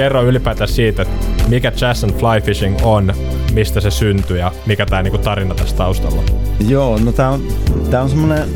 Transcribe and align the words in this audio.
kerro 0.00 0.22
ylipäätään 0.22 0.68
siitä, 0.68 1.02
että 1.02 1.26
mikä 1.48 1.72
Jazz 1.80 2.04
and 2.04 2.12
Fly 2.12 2.40
Fishing 2.44 2.76
on, 2.82 3.12
mistä 3.52 3.80
se 3.80 3.90
syntyi 3.90 4.38
ja 4.38 4.52
mikä 4.66 4.86
tämä 4.86 5.02
niinku 5.02 5.18
tarina 5.18 5.54
tässä 5.54 5.76
taustalla 5.76 6.22
Joo, 6.68 6.98
no 7.04 7.12
tää 7.12 7.30
on, 7.30 7.42
tää 7.90 8.02
on 8.02 8.08
semmonen 8.08 8.48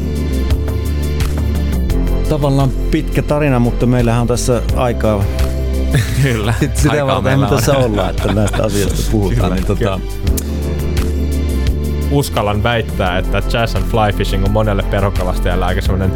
tavallaan 2.29 2.71
pitkä 2.91 3.23
tarina, 3.23 3.59
mutta 3.59 3.87
meillähän 3.87 4.21
on 4.21 4.27
tässä 4.27 4.63
aikaa 4.77 5.25
Kyllä. 6.23 6.55
Sitä 6.75 7.07
varten 7.07 7.41
me 7.41 7.47
tässä 7.47 7.77
ollaan, 7.79 8.11
että 8.11 8.33
näistä 8.33 8.65
asioista 8.65 9.11
puhutaan. 9.11 9.53
niin 9.53 9.67
tota... 9.67 10.01
Uskallan 12.11 12.63
väittää, 12.63 13.19
että 13.19 13.43
Jazz 13.53 13.77
and 13.77 13.85
Fly 13.85 14.13
Fishing 14.17 14.45
on 14.45 14.51
monelle 14.51 14.83
perhokalastajalle 14.83 15.65
aika 15.65 15.81
semmoinen 15.81 16.13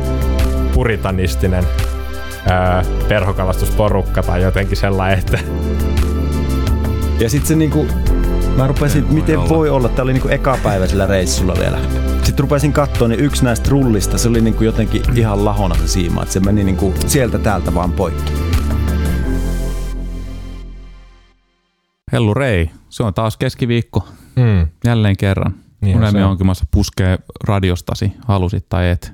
puritanistinen 0.74 1.64
ää, 2.46 2.84
perhokalastusporukka 3.08 4.22
tai 4.22 4.42
jotenkin 4.42 4.76
sellainen, 4.76 5.18
että... 5.18 5.38
Ja 7.20 7.30
sitten 7.30 7.48
se 7.48 7.54
niinku, 7.54 7.86
mä 8.56 8.66
rupesin, 8.66 9.04
voi 9.04 9.14
miten 9.14 9.38
olla. 9.38 9.48
voi 9.48 9.70
olla, 9.70 9.88
tää 9.88 10.02
oli 10.02 10.12
niinku 10.12 10.28
eka 10.28 10.58
päivä 10.62 10.86
sillä 10.86 11.06
reissulla 11.06 11.54
vielä. 11.58 11.78
Sitten 12.22 12.38
rupesin 12.38 12.72
katsoa, 12.72 13.08
niin 13.08 13.20
yksi 13.20 13.44
näistä 13.44 13.70
rullista, 13.70 14.18
se 14.18 14.28
oli 14.28 14.40
niinku 14.40 14.64
jotenkin 14.64 15.02
ihan 15.14 15.44
lahona 15.44 15.74
se 15.74 15.88
siima, 15.88 16.22
että 16.22 16.32
se 16.32 16.40
meni 16.40 16.64
niinku 16.64 16.94
sieltä 17.06 17.38
täältä 17.38 17.74
vaan 17.74 17.92
poikki. 17.92 18.32
Hellu 22.12 22.34
Rei, 22.34 22.70
se 22.88 23.02
on 23.02 23.14
taas 23.14 23.36
keskiviikko. 23.36 24.08
Mm. 24.36 24.66
Jälleen 24.84 25.16
kerran. 25.16 25.54
Niin 25.80 25.96
Unelmi 25.96 26.22
on. 26.22 26.30
onkin 26.30 26.46
puskee 26.70 27.18
radiostasi, 27.44 28.12
halusit 28.26 28.68
tai 28.68 28.90
et. 28.90 29.12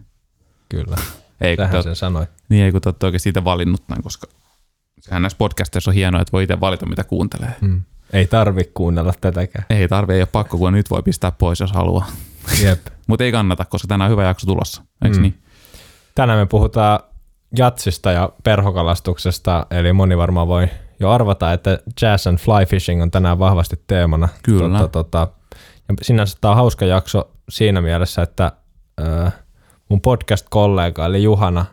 Kyllä, 0.68 0.96
ei, 1.40 1.56
tähän 1.56 1.82
sen 1.82 1.96
sanoi. 1.96 2.26
Niin 2.48 2.64
ei 2.64 2.72
kun 2.72 2.80
te 2.80 2.88
olette 2.88 3.06
oikein 3.06 3.20
siitä 3.20 3.44
valinnut 3.44 3.82
näin, 3.88 4.02
koska 4.02 4.26
sehän 5.00 5.22
näissä 5.22 5.38
podcasteissa 5.38 5.90
on 5.90 5.94
hienoa, 5.94 6.20
että 6.20 6.32
voi 6.32 6.42
itse 6.42 6.60
valita 6.60 6.86
mitä 6.86 7.04
kuuntelee. 7.04 7.54
Mm. 7.60 7.82
Ei 8.12 8.26
tarvi 8.26 8.64
kuunnella 8.74 9.12
tätäkään. 9.20 9.64
Ei 9.70 9.88
tarvi, 9.88 10.14
ei 10.14 10.20
ole 10.20 10.28
pakko, 10.32 10.58
kun 10.58 10.72
nyt 10.72 10.90
voi 10.90 11.02
pistää 11.02 11.32
pois, 11.32 11.60
jos 11.60 11.72
haluaa. 11.72 12.06
Jep. 12.62 12.86
Mutta 13.08 13.24
ei 13.24 13.32
kannata, 13.32 13.64
koska 13.64 13.88
tänään 13.88 14.10
on 14.10 14.12
hyvä 14.12 14.24
jakso 14.24 14.46
tulossa, 14.46 14.82
eikö 15.04 15.16
mm. 15.16 15.22
niin? 15.22 15.42
Tänään 16.14 16.38
me 16.38 16.46
puhutaan 16.46 17.00
jatsista 17.56 18.12
ja 18.12 18.32
perhokalastuksesta, 18.44 19.66
eli 19.70 19.92
moni 19.92 20.18
varmaan 20.18 20.48
voi 20.48 20.68
jo 21.00 21.10
arvata, 21.10 21.52
että 21.52 21.78
jazz 22.02 22.26
and 22.26 22.38
fly 22.38 22.66
fishing 22.66 23.02
on 23.02 23.10
tänään 23.10 23.38
vahvasti 23.38 23.76
teemana. 23.86 24.28
Kyllä. 24.42 24.78
Tota, 24.78 24.88
tota, 24.88 25.28
ja 25.88 25.94
sinänsä 26.02 26.38
tämä 26.40 26.50
on 26.50 26.56
hauska 26.56 26.84
jakso 26.84 27.30
siinä 27.48 27.80
mielessä, 27.80 28.22
että 28.22 28.52
äh, 29.02 29.32
mun 29.88 30.00
podcast-kollega 30.00 31.06
eli 31.06 31.22
Juhana, 31.22 31.66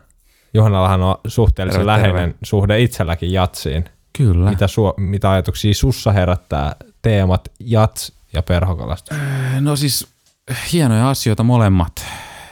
Juhanallahan 0.54 1.02
on 1.02 1.14
suhteellisen 1.26 1.80
terve, 1.80 1.86
läheinen 1.86 2.30
terve. 2.30 2.38
suhde 2.42 2.82
itselläkin 2.82 3.32
jatsiin. 3.32 3.84
Kyllä. 4.18 4.50
Mitä, 4.50 4.66
su, 4.66 4.94
mitä 4.96 5.30
ajatuksia 5.30 5.74
sussa 5.74 6.12
herättää 6.12 6.76
teemat 7.02 7.48
jats 7.60 8.12
ja 8.32 8.42
perhokalastus? 8.42 9.16
Äh, 9.16 9.60
no 9.60 9.76
siis 9.76 10.06
hienoja 10.72 11.10
asioita 11.10 11.42
molemmat. 11.42 12.06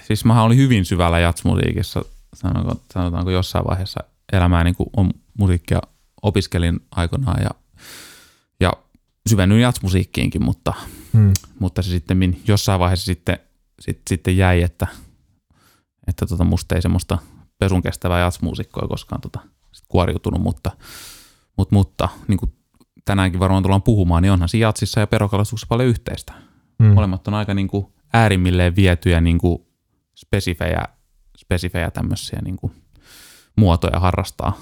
Siis 0.07 0.25
mä 0.25 0.43
olin 0.43 0.59
hyvin 0.59 0.85
syvällä 0.85 1.19
jatsmusiikissa, 1.19 2.05
sanotaanko, 2.35 2.83
sanotaanko 2.95 3.31
jossain 3.31 3.65
vaiheessa 3.65 4.01
elämää 4.33 4.65
niin 4.65 4.75
on 4.97 5.11
musiikkia 5.39 5.81
opiskelin 6.23 6.81
aikoinaan 6.91 7.43
ja, 7.43 7.51
ja 8.61 8.73
syvennyin 9.29 9.61
jatsmusiikkiinkin, 9.61 10.45
mutta, 10.45 10.75
hmm. 11.13 11.33
mutta 11.59 11.83
se 11.83 11.91
sitten 11.91 12.37
jossain 12.49 12.81
vaiheessa 12.81 13.05
sitten, 13.05 13.39
sit, 13.81 14.01
sitten 14.09 14.37
jäi, 14.37 14.63
että, 14.63 14.87
että 16.11 16.27
tota 16.27 16.45
musta 16.45 16.75
ei 16.75 16.83
semmoista 16.83 17.19
pesun 17.59 17.83
kestävää 17.83 18.21
jatsmuusikkoa 18.21 18.89
koskaan 18.89 19.21
tota, 19.21 19.41
sit 19.73 19.85
kuoriutunut, 19.89 20.43
mutta, 20.43 20.71
mutta, 21.57 21.75
mutta 21.75 22.09
niin 22.29 22.39
kuin 22.39 22.53
tänäänkin 23.05 23.41
varmaan 23.41 23.63
tullaan 23.63 23.83
puhumaan, 23.83 24.23
niin 24.23 24.33
onhan 24.33 24.49
siinä 24.49 24.67
jatsissa 24.67 25.01
ja 25.01 25.07
perokalastuksessa 25.07 25.67
paljon 25.69 25.89
yhteistä. 25.89 26.33
Hmm. 26.83 26.93
Molemmat 26.93 27.29
on 27.29 27.35
aika 27.35 27.55
niin 27.55 27.69
kuin 27.69 27.87
äärimmilleen 28.13 28.77
vietyjä 28.77 29.21
niin 29.21 29.39
kuin 29.39 29.59
spesifejä, 30.15 30.83
spesifejä 31.37 31.91
tämmöisiä 31.91 32.39
niin 32.45 32.57
kuin 32.57 32.73
muotoja 33.57 34.01
harrastaa 34.01 34.59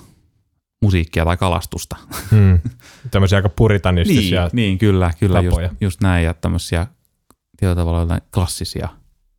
musiikkia 0.82 1.24
tai 1.24 1.36
kalastusta. 1.36 1.96
Hmm. 2.30 2.60
Tämmöisiä 3.10 3.38
aika 3.38 3.48
puritanistisia 3.48 4.42
niin, 4.44 4.50
niin, 4.52 4.78
kyllä, 4.78 5.10
kyllä 5.20 5.40
just, 5.40 5.56
just 5.80 6.00
näin. 6.00 6.24
Ja 6.24 6.34
tämmöisiä 6.34 6.86
tietyllä 7.56 7.76
tavalla 7.76 8.20
klassisia 8.34 8.88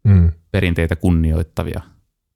hmm. 0.08 0.32
perinteitä 0.52 0.96
kunnioittavia. 0.96 1.82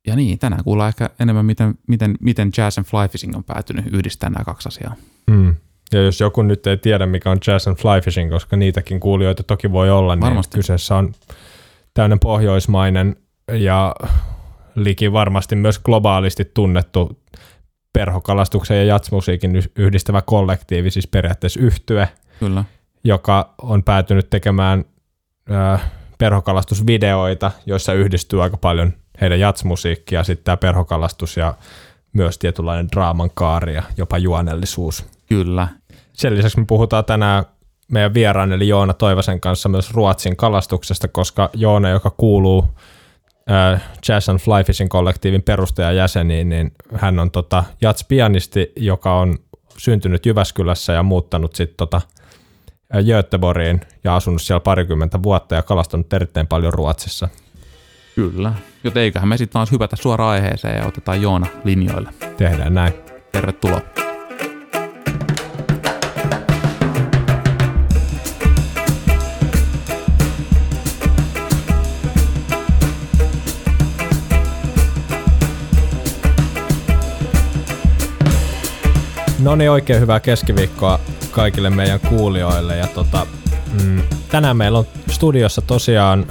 Ja 0.08 0.16
niin, 0.16 0.40
tänään 0.40 0.64
kuullaan 0.64 0.90
ehkä 0.90 1.10
enemmän, 1.20 1.46
miten, 1.46 1.76
miten, 1.88 2.16
miten 2.20 2.52
jazz 2.58 2.78
and 2.78 2.88
fly 2.88 3.08
fishing 3.10 3.36
on 3.36 3.44
päätynyt 3.44 3.86
yhdistämään 3.94 4.34
nämä 4.34 4.46
kaksi 4.46 4.68
asiaa. 4.68 4.96
Hmm. 5.32 5.56
Ja 5.94 6.02
jos 6.02 6.20
joku 6.20 6.42
nyt 6.42 6.68
ei 6.68 6.78
tiedä, 6.78 7.06
mikä 7.06 7.32
on 7.32 7.38
jazz 7.48 7.68
and 7.68 7.78
fly 7.78 8.02
fishing, 8.02 8.32
koska 8.32 8.56
niitäkin 8.56 9.00
kuulijoita 9.00 9.44
toki 9.44 9.72
voi 9.72 9.92
olla, 9.92 10.16
niin 10.16 10.22
Varmasti. 10.22 10.58
kyseessä 10.58 10.96
on 10.96 11.14
täynnä 11.94 12.18
pohjoismainen 12.22 13.16
ja 13.52 13.96
liki 14.76 15.12
varmasti 15.12 15.56
myös 15.56 15.80
globaalisti 15.80 16.52
tunnettu 16.54 17.20
perhokalastuksen 17.94 18.78
ja 18.78 18.84
jatsmusiikin 18.84 19.64
yhdistävä 19.76 20.22
kollektiivi, 20.22 20.92
siis 20.92 21.08
periaatteessa 21.08 21.60
yhtye, 21.60 22.10
Kyllä. 22.40 22.64
joka 23.04 23.54
on 23.62 23.84
päätynyt 23.84 24.30
tekemään 24.30 24.86
ö, 25.50 25.80
perhokalastusvideoita, 26.24 27.52
joissa 27.66 27.94
yhdistyy 27.94 28.44
aika 28.44 28.58
paljon 28.58 28.94
heidän 29.22 29.40
jatsmusiikkia, 29.40 30.24
sitten 30.24 30.44
tämä 30.46 30.58
perhokalastus 30.58 31.38
ja 31.38 31.54
myös 32.14 32.38
tietynlainen 32.38 32.88
draaman 32.92 33.30
kaari 33.34 33.74
ja 33.74 33.84
jopa 33.98 34.18
juonellisuus. 34.18 35.06
Kyllä. 35.30 35.68
Sen 36.14 36.38
lisäksi 36.38 36.60
me 36.60 36.66
puhutaan 36.66 37.06
tänään 37.06 37.44
meidän 37.92 38.14
vieraan 38.14 38.52
eli 38.52 38.68
Joona 38.68 38.94
Toivasen 38.94 39.40
kanssa 39.40 39.70
myös 39.70 39.94
Ruotsin 39.94 40.36
kalastuksesta, 40.36 41.08
koska 41.08 41.50
Joona, 41.54 41.90
joka 41.90 42.10
kuuluu 42.18 42.66
äh, 43.52 43.82
Jazz 44.08 44.30
and 44.30 44.40
Fly 44.40 44.64
Fishing 44.64 44.90
kollektiivin 44.90 45.44
perustajajäseniin, 45.44 46.50
niin 46.50 46.72
hän 46.96 47.20
on 47.20 47.32
tota, 47.32 47.64
jats-pianisti, 47.82 48.72
joka 48.76 49.20
on 49.20 49.38
syntynyt 49.78 50.26
Jyväskylässä 50.26 50.94
ja 50.94 51.04
muuttanut 51.04 51.56
sitten 51.56 51.78
tota, 51.78 52.02
Göteborgiin 53.02 53.82
ja 54.04 54.16
asunut 54.16 54.42
siellä 54.42 54.60
parikymmentä 54.60 55.24
vuotta 55.24 55.56
ja 55.56 55.62
kalastanut 55.62 56.14
erittäin 56.14 56.48
paljon 56.48 56.74
Ruotsissa. 56.74 57.30
Kyllä, 58.16 58.54
joten 58.84 59.04
eiköhän 59.04 59.30
me 59.30 59.38
sitten 59.38 59.54
taas 59.54 59.72
hypätä 59.72 59.96
suoraan 59.96 60.32
aiheeseen 60.32 60.78
ja 60.78 60.88
otetaan 60.88 61.22
Joona 61.22 61.48
linjoille. 61.64 62.10
Tehdään 62.38 62.74
näin. 62.74 62.94
Tervetuloa. 63.32 63.82
No 79.40 79.56
niin, 79.56 79.72
oikein 79.72 80.02
hyvää 80.02 80.20
keskiviikkoa 80.20 81.00
kaikille 81.34 81.70
meidän 81.70 82.00
kuulijoille. 82.00 82.78
Ja 82.78 82.88
tota, 82.88 83.28
mm, 83.84 84.02
tänään 84.32 84.58
meillä 84.58 84.80
on 84.80 84.88
studiossa 85.10 85.62
tosiaan 85.62 86.28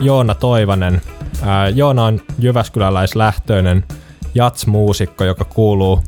Joona 0.00 0.34
Toivanen. 0.34 1.00
Ää, 1.42 1.68
Joona 1.68 2.04
on 2.04 2.20
Jyväskyläläislähtöinen 2.38 3.84
jats-muusikko, 4.34 5.24
joka 5.24 5.44
kuuluu 5.44 6.02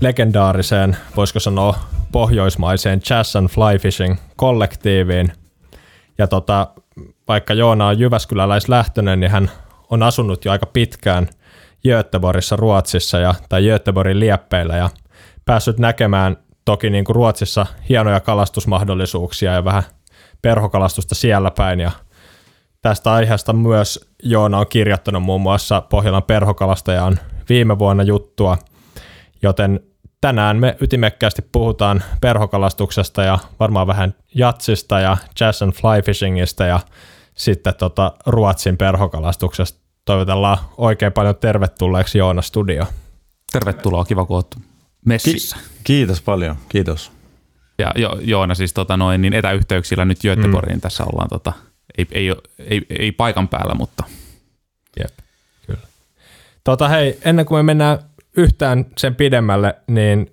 legendaariseen, 0.00 0.96
voisiko 1.16 1.40
sanoa 1.40 1.78
pohjoismaiseen 2.12 3.00
jazz 3.10 3.36
and 3.36 3.48
fly 3.48 3.78
fishing 3.78 4.16
kollektiiviin. 4.36 5.32
Ja 6.18 6.26
tota, 6.26 6.66
vaikka 7.28 7.54
Joona 7.54 7.86
on 7.86 7.98
Jyväskyläläislähtöinen, 7.98 9.20
niin 9.20 9.30
hän 9.30 9.50
on 9.90 10.02
asunut 10.02 10.44
jo 10.44 10.52
aika 10.52 10.66
pitkään 10.66 11.28
Göteborgissa 11.88 12.56
Ruotsissa 12.56 13.18
ja, 13.18 13.34
tai 13.48 13.62
Göteborgin 13.62 14.20
lieppeillä 14.20 14.76
ja 14.76 14.90
päässyt 15.44 15.78
näkemään 15.78 16.36
toki 16.70 16.90
niin 16.90 17.04
kuin 17.04 17.16
Ruotsissa 17.16 17.66
hienoja 17.88 18.20
kalastusmahdollisuuksia 18.20 19.52
ja 19.52 19.64
vähän 19.64 19.82
perhokalastusta 20.42 21.14
siellä 21.14 21.50
päin 21.50 21.80
ja 21.80 21.90
tästä 22.82 23.12
aiheesta 23.12 23.52
myös 23.52 24.10
Joona 24.22 24.58
on 24.58 24.66
kirjoittanut 24.68 25.22
muun 25.22 25.40
muassa 25.40 25.80
Pohjolan 25.80 26.22
perhokalastajaan 26.22 27.18
viime 27.48 27.78
vuonna 27.78 28.02
juttua, 28.02 28.58
joten 29.42 29.80
tänään 30.20 30.56
me 30.56 30.76
ytimekkäästi 30.80 31.42
puhutaan 31.52 32.02
perhokalastuksesta 32.20 33.22
ja 33.22 33.38
varmaan 33.60 33.86
vähän 33.86 34.14
jatsista 34.34 35.00
ja 35.00 35.16
jazz 35.40 35.62
and 35.62 35.72
fly 35.72 36.02
fishingista 36.04 36.64
ja 36.64 36.80
sitten 37.34 37.74
tota 37.74 38.12
Ruotsin 38.26 38.76
perhokalastuksesta. 38.76 39.80
Toivotellaan 40.04 40.58
oikein 40.78 41.12
paljon 41.12 41.36
tervetulleeksi 41.36 42.18
Joona 42.18 42.42
Studio. 42.42 42.86
Tervetuloa, 43.52 44.04
kiva 44.04 44.24
kun 44.24 44.44
messissä. 45.04 45.56
Ki- 45.56 45.62
kiitos 45.84 46.20
paljon, 46.20 46.56
kiitos. 46.68 47.12
Ja 47.78 47.92
jo, 47.96 48.18
Joona 48.20 48.54
siis 48.54 48.72
tota 48.72 48.96
noin, 48.96 49.22
niin 49.22 49.32
etäyhteyksillä 49.32 50.04
nyt 50.04 50.18
Göteborgiin 50.22 50.76
mm. 50.76 50.80
tässä 50.80 51.04
ollaan, 51.04 51.28
tota, 51.28 51.52
ei, 51.98 52.06
ei, 52.12 52.34
ei, 52.58 52.86
ei, 52.90 53.12
paikan 53.12 53.48
päällä, 53.48 53.74
mutta. 53.74 54.04
Jep, 54.98 55.18
kyllä. 55.66 55.80
Tota 56.64 56.88
hei, 56.88 57.18
ennen 57.24 57.46
kuin 57.46 57.58
me 57.58 57.62
mennään 57.62 57.98
yhtään 58.36 58.86
sen 58.98 59.14
pidemmälle, 59.14 59.74
niin 59.86 60.32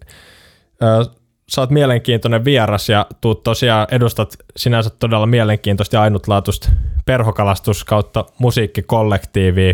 ö, 0.84 1.06
sä 1.50 1.62
oot 1.62 1.70
mielenkiintoinen 1.70 2.46
vieras 2.46 2.90
ja 2.90 3.06
tuut 3.22 3.44
tosiaan 3.44 3.88
edustat 3.92 4.38
sinänsä 4.58 4.90
todella 4.90 5.26
mielenkiintoista 5.26 5.96
ja 5.96 6.02
ainutlaatuista 6.02 6.70
perhokalastus 7.06 7.84
kautta 7.84 8.26
musiikkikollektiivia, 8.40 9.74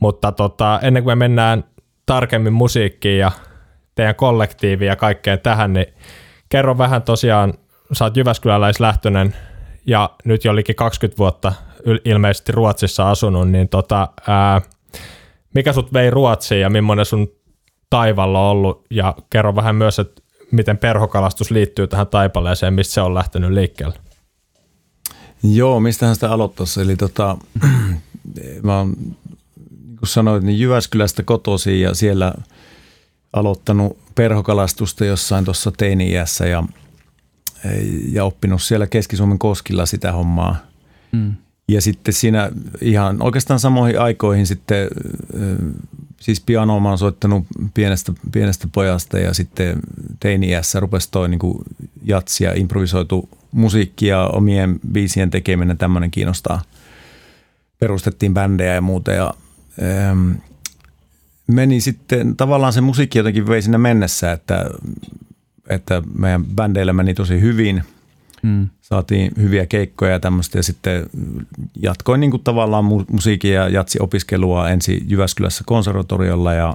mutta 0.00 0.32
tota, 0.32 0.80
ennen 0.82 1.02
kuin 1.02 1.18
me 1.18 1.28
mennään 1.28 1.64
tarkemmin 2.06 2.52
musiikkiin 2.52 3.18
ja 3.18 3.32
teidän 3.98 4.14
kollektiiviin 4.14 4.88
ja 4.88 4.96
kaikkeen 4.96 5.40
tähän, 5.40 5.72
niin 5.72 5.86
kerro 6.48 6.78
vähän 6.78 7.02
tosiaan, 7.02 7.54
sä 7.92 8.04
oot 8.04 8.16
Jyväskyläläislähtöinen 8.16 9.34
ja 9.86 10.10
nyt 10.24 10.44
jo 10.44 10.56
liki 10.56 10.74
20 10.74 11.18
vuotta 11.18 11.52
ilmeisesti 12.04 12.52
Ruotsissa 12.52 13.10
asunut, 13.10 13.50
niin 13.50 13.68
tota, 13.68 14.08
ää, 14.26 14.62
mikä 15.54 15.72
sut 15.72 15.92
vei 15.92 16.10
Ruotsiin 16.10 16.60
ja 16.60 16.70
millainen 16.70 17.04
sun 17.04 17.32
taivalla 17.90 18.40
on 18.40 18.50
ollut 18.50 18.86
ja 18.90 19.14
kerro 19.30 19.56
vähän 19.56 19.76
myös, 19.76 19.98
että 19.98 20.22
miten 20.50 20.78
perhokalastus 20.78 21.50
liittyy 21.50 21.86
tähän 21.86 22.06
taipaleeseen, 22.06 22.74
mistä 22.74 22.94
se 22.94 23.00
on 23.00 23.14
lähtenyt 23.14 23.50
liikkeelle. 23.50 23.94
Joo, 25.42 25.80
mistähän 25.80 26.14
sitä 26.14 26.32
aloittaisi. 26.32 26.80
Eli 26.80 26.96
tota, 26.96 27.36
mä 28.62 28.78
oon, 28.78 28.94
niin 28.98 29.96
kuin 29.98 30.08
sanoit, 30.08 30.42
niin 30.42 30.60
Jyväskylästä 30.60 31.22
kotoisin 31.22 31.80
ja 31.80 31.94
siellä 31.94 32.34
aloittanut 33.32 33.98
perhokalastusta 34.14 35.04
jossain 35.04 35.44
tuossa 35.44 35.72
teini-iässä 35.76 36.46
ja, 36.46 36.64
ja 38.12 38.24
oppinut 38.24 38.62
siellä 38.62 38.86
Keski-Suomen 38.86 39.38
koskilla 39.38 39.86
sitä 39.86 40.12
hommaa. 40.12 40.56
Mm. 41.12 41.34
Ja 41.68 41.80
sitten 41.80 42.14
siinä 42.14 42.50
ihan 42.80 43.22
oikeastaan 43.22 43.60
samoihin 43.60 44.00
aikoihin 44.00 44.46
sitten, 44.46 44.88
siis 46.20 46.40
pianoa 46.40 46.80
mä 46.80 46.88
oon 46.88 46.98
soittanut 46.98 47.46
pienestä, 47.74 48.12
pienestä 48.32 48.68
pojasta 48.72 49.18
ja 49.18 49.34
sitten 49.34 49.78
teini-iässä 50.20 50.80
rupesi 50.80 51.08
toi 51.10 51.28
niin 51.28 51.40
jatsi 52.04 52.44
ja 52.44 52.54
improvisoitu 52.54 53.28
musiikki 53.52 54.06
ja 54.06 54.26
omien 54.26 54.80
biisien 54.92 55.30
tekeminen, 55.30 55.78
tämmöinen 55.78 56.10
kiinnostaa. 56.10 56.62
Perustettiin 57.78 58.34
bändejä 58.34 58.74
ja 58.74 58.80
muuta 58.80 59.12
ja 59.12 59.34
ähm, 59.82 60.32
meni 61.48 61.80
sitten, 61.80 62.36
tavallaan 62.36 62.72
se 62.72 62.80
musiikki 62.80 63.18
jotenkin 63.18 63.48
vei 63.48 63.62
sinne 63.62 63.78
mennessä, 63.78 64.32
että, 64.32 64.70
että 65.68 66.02
meidän 66.18 66.44
bändeillä 66.44 66.92
meni 66.92 67.14
tosi 67.14 67.40
hyvin– 67.40 67.82
Mm. 68.42 68.68
Saatiin 68.80 69.32
hyviä 69.36 69.66
keikkoja 69.66 70.12
ja 70.12 70.20
tämmöistä 70.20 70.58
ja 70.58 70.62
sitten 70.62 71.06
jatkoin 71.82 72.20
niin 72.20 72.30
kuin 72.30 72.42
tavallaan 72.42 72.84
musiikin 73.10 73.52
ja 73.52 73.68
jatsi 73.68 73.98
opiskelua 74.00 74.70
ensin 74.70 75.06
Jyväskylässä 75.08 75.64
konservatoriolla 75.66 76.52
ja 76.52 76.74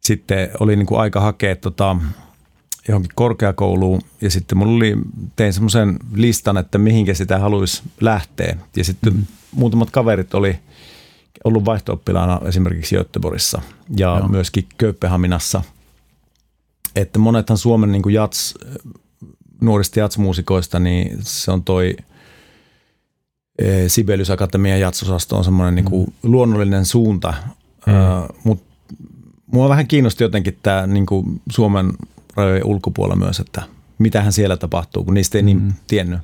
sitten 0.00 0.50
oli 0.60 0.76
niin 0.76 0.86
kuin 0.86 1.00
aika 1.00 1.20
hakea 1.20 1.56
tota, 1.56 1.96
johonkin 2.88 3.12
korkeakouluun 3.14 4.00
ja 4.20 4.30
sitten 4.30 4.58
mulla 4.58 4.76
oli, 4.76 4.96
tein 5.36 5.52
semmoisen 5.52 5.96
listan, 6.14 6.56
että 6.56 6.78
mihinkä 6.78 7.14
sitä 7.14 7.38
haluaisi 7.38 7.82
lähteä 8.00 8.56
ja 8.76 8.84
sitten 8.84 9.12
mm. 9.12 9.26
muutamat 9.52 9.90
kaverit 9.90 10.34
oli 10.34 10.56
ollut 11.44 11.64
vaihto 11.64 12.02
esimerkiksi 12.48 12.96
Göteborgissa 12.96 13.62
ja 13.96 14.18
Joo. 14.18 14.28
myöskin 14.28 14.66
Kööpenhaminassa. 14.78 15.62
Että 16.96 17.18
monethan 17.18 17.58
Suomen 17.58 17.92
niin 17.92 18.02
kuin 18.02 18.14
jats 18.14 18.54
nuorista 19.60 20.00
jatsmuusikoista, 20.00 20.78
niin 20.78 21.18
se 21.20 21.50
on 21.50 21.64
toi 21.64 21.96
e, 23.58 23.88
Sibelius 23.88 24.30
Akatemian 24.30 24.80
jatsosasto 24.80 25.36
on 25.36 25.44
semmoinen 25.44 25.74
niin 25.74 25.84
kuin 25.84 26.06
mm. 26.06 26.30
luonnollinen 26.30 26.84
suunta, 26.84 27.34
mm. 27.86 27.92
uh, 27.92 28.28
mutta 28.44 28.64
mua 29.46 29.68
vähän 29.68 29.86
kiinnosti 29.86 30.24
jotenkin 30.24 30.58
tämä 30.62 30.86
niin 30.86 31.06
kuin 31.06 31.40
Suomen 31.50 31.92
rajojen 32.36 32.66
ulkopuolella 32.66 33.16
myös, 33.24 33.40
että 33.40 33.62
mitähän 33.98 34.32
siellä 34.32 34.56
tapahtuu, 34.56 35.04
kun 35.04 35.14
niistä 35.14 35.38
ei 35.38 35.42
niin 35.42 35.62
mm. 35.62 35.72
tiennyt. 35.86 36.20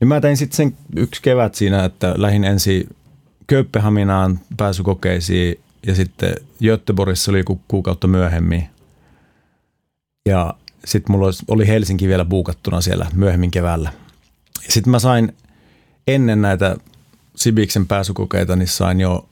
Niin 0.00 0.08
mä 0.08 0.20
tein 0.20 0.36
sitten 0.36 0.56
sen 0.56 0.76
yksi 0.96 1.22
kevät 1.22 1.54
siinä, 1.54 1.84
että 1.84 2.14
lähdin 2.16 2.44
ensin 2.44 2.88
Kööpenhaminaan 3.46 4.40
pääsykokeisiin 4.56 5.60
ja 5.86 5.94
sitten 5.94 6.34
Göteborgissa 6.62 7.30
oli 7.30 7.38
joku 7.38 7.60
kuukautta 7.68 8.06
myöhemmin. 8.06 8.68
Ja 10.28 10.54
sitten 10.84 11.12
mulla 11.16 11.30
oli 11.48 11.66
Helsinki 11.66 12.08
vielä 12.08 12.24
buukattuna 12.24 12.80
siellä 12.80 13.06
myöhemmin 13.14 13.50
keväällä. 13.50 13.92
Sitten 14.68 14.90
mä 14.90 14.98
sain 14.98 15.36
ennen 16.06 16.42
näitä 16.42 16.76
Sibiksen 17.36 17.86
pääsykokeita, 17.86 18.56
niin 18.56 18.68
sain 18.68 19.00
jo 19.00 19.28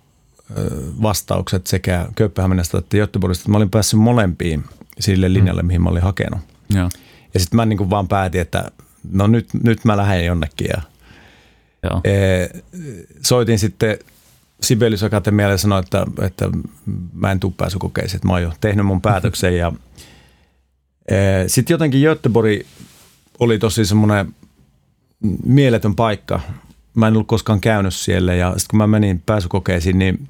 vastaukset 1.03 1.67
sekä 1.67 2.07
Kööpenhaminasta 2.15 2.79
että 2.79 2.97
Göteborgista. 2.97 3.49
Mä 3.49 3.57
olin 3.57 3.71
päässyt 3.71 4.01
molempiin 4.01 4.65
sille 5.01 5.29
mm. 5.29 5.35
linjalle, 5.35 5.63
mm. 5.63 5.67
mihin 5.67 5.83
mä 5.83 5.91
olin 5.91 6.03
hakenut. 6.03 6.41
Ja, 6.75 6.89
ja 7.35 7.41
sitten 7.41 7.57
mä 7.57 7.67
niin 7.67 7.77
kuin 7.77 7.91
vaan 7.91 8.09
päätin, 8.09 8.41
että 8.41 8.71
no 9.13 9.27
nyt, 9.27 9.49
nyt 9.63 9.85
mä 9.85 9.97
lähden 9.97 10.27
jonnekin. 10.27 10.67
Ja, 10.77 10.83
Joo. 11.83 12.01
E, 12.05 12.47
soitin 13.23 13.59
sitten 13.59 13.99
Sibelius 14.61 15.03
Akatemialle 15.03 15.55
ja 15.55 15.59
sanoin, 15.59 15.85
että, 15.85 16.07
että 16.23 16.49
mä 17.13 17.33
en 17.33 17.41
tule 17.41 17.53
pääsykokeisiin, 17.57 18.17
että 18.17 18.29
mä 18.29 18.33
oon 18.33 18.43
jo 18.43 18.53
tehnyt 18.61 18.87
mun 18.87 19.01
päätöksen 19.01 19.57
ja– 19.57 19.73
Eh, 21.09 21.45
Sitten 21.47 21.75
jotenkin 21.75 22.03
Göteborg 22.03 22.61
oli 23.39 23.59
tosi 23.59 23.85
semmoinen 23.85 24.35
mieletön 25.45 25.95
paikka. 25.95 26.41
Mä 26.95 27.09
en 27.09 27.15
ollut 27.15 27.27
koskaan 27.27 27.61
käynyt 27.61 27.95
siellä 27.95 28.35
ja 28.35 28.51
sitten 28.51 28.71
kun 28.71 28.79
mä 28.79 28.87
menin 28.87 29.23
pääsykokeisiin, 29.27 29.99
niin 29.99 30.29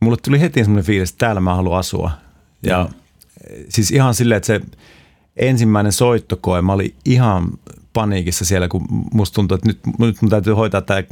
mulle 0.00 0.16
tuli 0.24 0.40
heti 0.40 0.60
semmoinen 0.60 0.84
fiilis, 0.84 1.10
että 1.10 1.26
täällä 1.26 1.40
mä 1.40 1.54
haluan 1.54 1.78
asua. 1.78 2.10
Ja 2.62 2.88
mm. 2.90 2.94
siis 3.68 3.90
ihan 3.90 4.14
silleen, 4.14 4.36
että 4.36 4.46
se 4.46 4.60
ensimmäinen 5.36 5.92
soittokoe, 5.92 6.62
mä 6.62 6.72
olin 6.72 6.94
ihan 7.04 7.48
paniikissa 7.98 8.44
siellä, 8.44 8.68
kun 8.68 8.86
musta 9.12 9.34
tuntui, 9.34 9.54
että 9.54 9.68
nyt, 9.68 9.80
nyt 9.98 10.22
mun 10.22 10.30
täytyy 10.30 10.52
hoitaa 10.52 10.80
tämä 10.80 11.02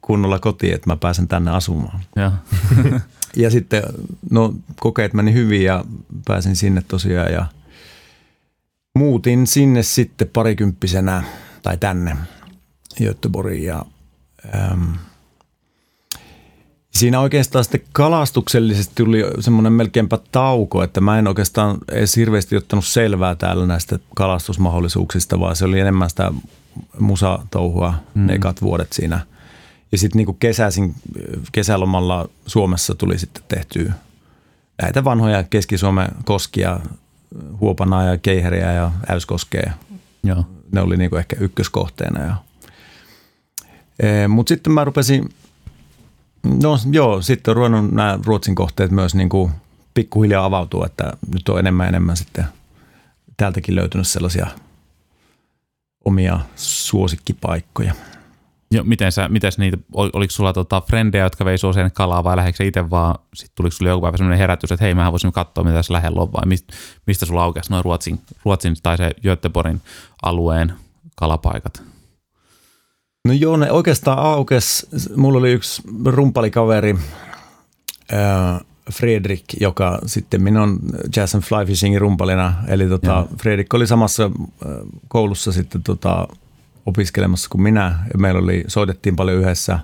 kunnolla 0.00 0.38
kotiin, 0.38 0.74
että 0.74 0.90
mä 0.90 0.96
pääsen 0.96 1.28
tänne 1.28 1.50
asumaan. 1.50 2.00
Ja, 2.16 2.32
ja 3.42 3.50
sitten 3.50 3.82
no 4.30 4.54
kokeet 4.80 5.14
meni 5.14 5.32
hyvin 5.32 5.64
ja 5.64 5.84
pääsin 6.24 6.56
sinne 6.56 6.82
tosiaan 6.88 7.32
ja– 7.32 7.46
muutin 8.98 9.46
sinne 9.46 9.82
sitten 9.82 10.28
parikymppisenä 10.32 11.24
tai 11.62 11.76
tänne 11.76 12.16
Göteborgiin 12.98 13.64
ja 13.64 13.84
äm, 14.54 14.94
siinä 16.94 17.20
oikeastaan 17.20 17.64
sitten 17.64 17.80
kalastuksellisesti 17.92 18.92
tuli 18.94 19.24
semmoinen 19.40 19.72
melkeinpä 19.72 20.18
tauko, 20.32 20.82
että 20.82 21.00
mä 21.00 21.18
en 21.18 21.28
oikeastaan 21.28 21.78
edes 21.92 22.16
hirveästi 22.16 22.56
ottanut 22.56 22.84
selvää 22.84 23.34
täällä 23.34 23.66
näistä 23.66 23.98
kalastusmahdollisuuksista, 24.14 25.40
vaan 25.40 25.56
se 25.56 25.64
oli 25.64 25.80
enemmän 25.80 26.10
sitä 26.10 26.32
musatouhua 26.98 27.94
mm. 28.14 28.26
ne 28.26 28.34
ekat 28.34 28.62
vuodet 28.62 28.92
siinä. 28.92 29.20
Ja 29.92 29.98
sitten 29.98 30.18
niin 30.18 30.36
kesäisin, 30.38 30.94
kesälomalla 31.52 32.28
Suomessa 32.46 32.94
tuli 32.94 33.18
sitten 33.18 33.42
tehtyä 33.48 33.92
näitä 34.82 35.04
vanhoja 35.04 35.42
Keski-Suomen 35.42 36.08
koskia 36.24 36.80
Huopanaa 37.60 38.04
ja 38.04 38.18
Keiheriä 38.18 38.72
ja 38.72 38.92
Äyskoskea. 39.08 39.72
Joo. 40.22 40.44
Ne 40.72 40.80
oli 40.80 40.96
niinku 40.96 41.16
ehkä 41.16 41.36
ykköskohteena. 41.40 42.24
Ja. 42.24 42.36
E, 44.00 44.28
Mutta 44.28 44.48
sitten 44.48 44.72
mä 44.72 44.84
rupesin, 44.84 45.28
no 46.44 46.78
joo, 46.90 47.22
sitten 47.22 47.52
on 47.52 47.56
ruvennut 47.56 47.92
nämä 47.92 48.18
Ruotsin 48.26 48.54
kohteet 48.54 48.90
myös 48.90 49.14
niinku 49.14 49.50
pikkuhiljaa 49.94 50.44
avautua, 50.44 50.86
että 50.86 51.12
nyt 51.34 51.48
on 51.48 51.58
enemmän 51.58 51.88
enemmän 51.88 52.16
sitten 52.16 52.44
täältäkin 53.36 53.74
löytynyt 53.76 54.08
sellaisia 54.08 54.46
omia 56.04 56.40
suosikkipaikkoja. 56.56 57.94
Jo, 58.70 58.84
miten 58.84 59.12
sä, 59.12 59.28
mitäs 59.28 59.58
niitä, 59.58 59.76
oliko 59.92 60.30
sulla 60.30 60.52
tota 60.52 60.80
frendejä, 60.80 61.24
jotka 61.24 61.44
vei 61.44 61.56
usein 61.68 61.92
kalaa 61.92 62.24
vai 62.24 62.36
lähdekö 62.36 62.64
itse 62.64 62.90
vaan, 62.90 63.14
sitten 63.34 63.56
tuliko 63.56 63.72
sulla 63.72 63.90
joku 63.90 64.02
päivä 64.02 64.16
sellainen 64.16 64.38
herätys, 64.38 64.72
että 64.72 64.84
hei, 64.84 64.94
mähän 64.94 65.12
voisin 65.12 65.32
katsoa, 65.32 65.64
mitä 65.64 65.74
tässä 65.74 65.92
lähellä 65.92 66.20
on, 66.20 66.32
vai 66.32 66.46
mistä, 66.46 66.74
mistä 67.06 67.26
sulla 67.26 67.44
aukesi 67.44 67.70
noin 67.70 67.84
Ruotsin, 67.84 68.20
Ruotsin 68.44 68.76
tai 68.82 68.96
se 68.96 69.10
Göteborgin 69.22 69.80
alueen 70.22 70.72
kalapaikat? 71.16 71.93
No 73.28 73.32
joo, 73.32 73.56
ne 73.56 73.72
oikeastaan 73.72 74.18
aukes. 74.18 74.86
Mulla 75.16 75.38
oli 75.38 75.52
yksi 75.52 75.82
rumpalikaveri, 76.04 76.96
äh, 78.12 78.60
Fredrik, 78.92 79.44
joka 79.60 79.98
sitten 80.06 80.42
minun 80.42 80.62
on 80.62 80.78
Jazz 81.16 81.34
and 81.34 81.44
Fly 81.44 81.66
Fishingin 81.66 82.00
rumpalina. 82.00 82.54
Eli 82.68 82.88
tota, 82.88 83.26
Fredrik 83.38 83.74
oli 83.74 83.86
samassa 83.86 84.30
koulussa 85.08 85.52
sitten 85.52 85.82
tota, 85.82 86.28
opiskelemassa 86.86 87.48
kuin 87.48 87.62
minä. 87.62 87.98
Meillä 88.18 88.40
oli, 88.40 88.64
soitettiin 88.66 89.16
paljon 89.16 89.38
yhdessä. 89.38 89.78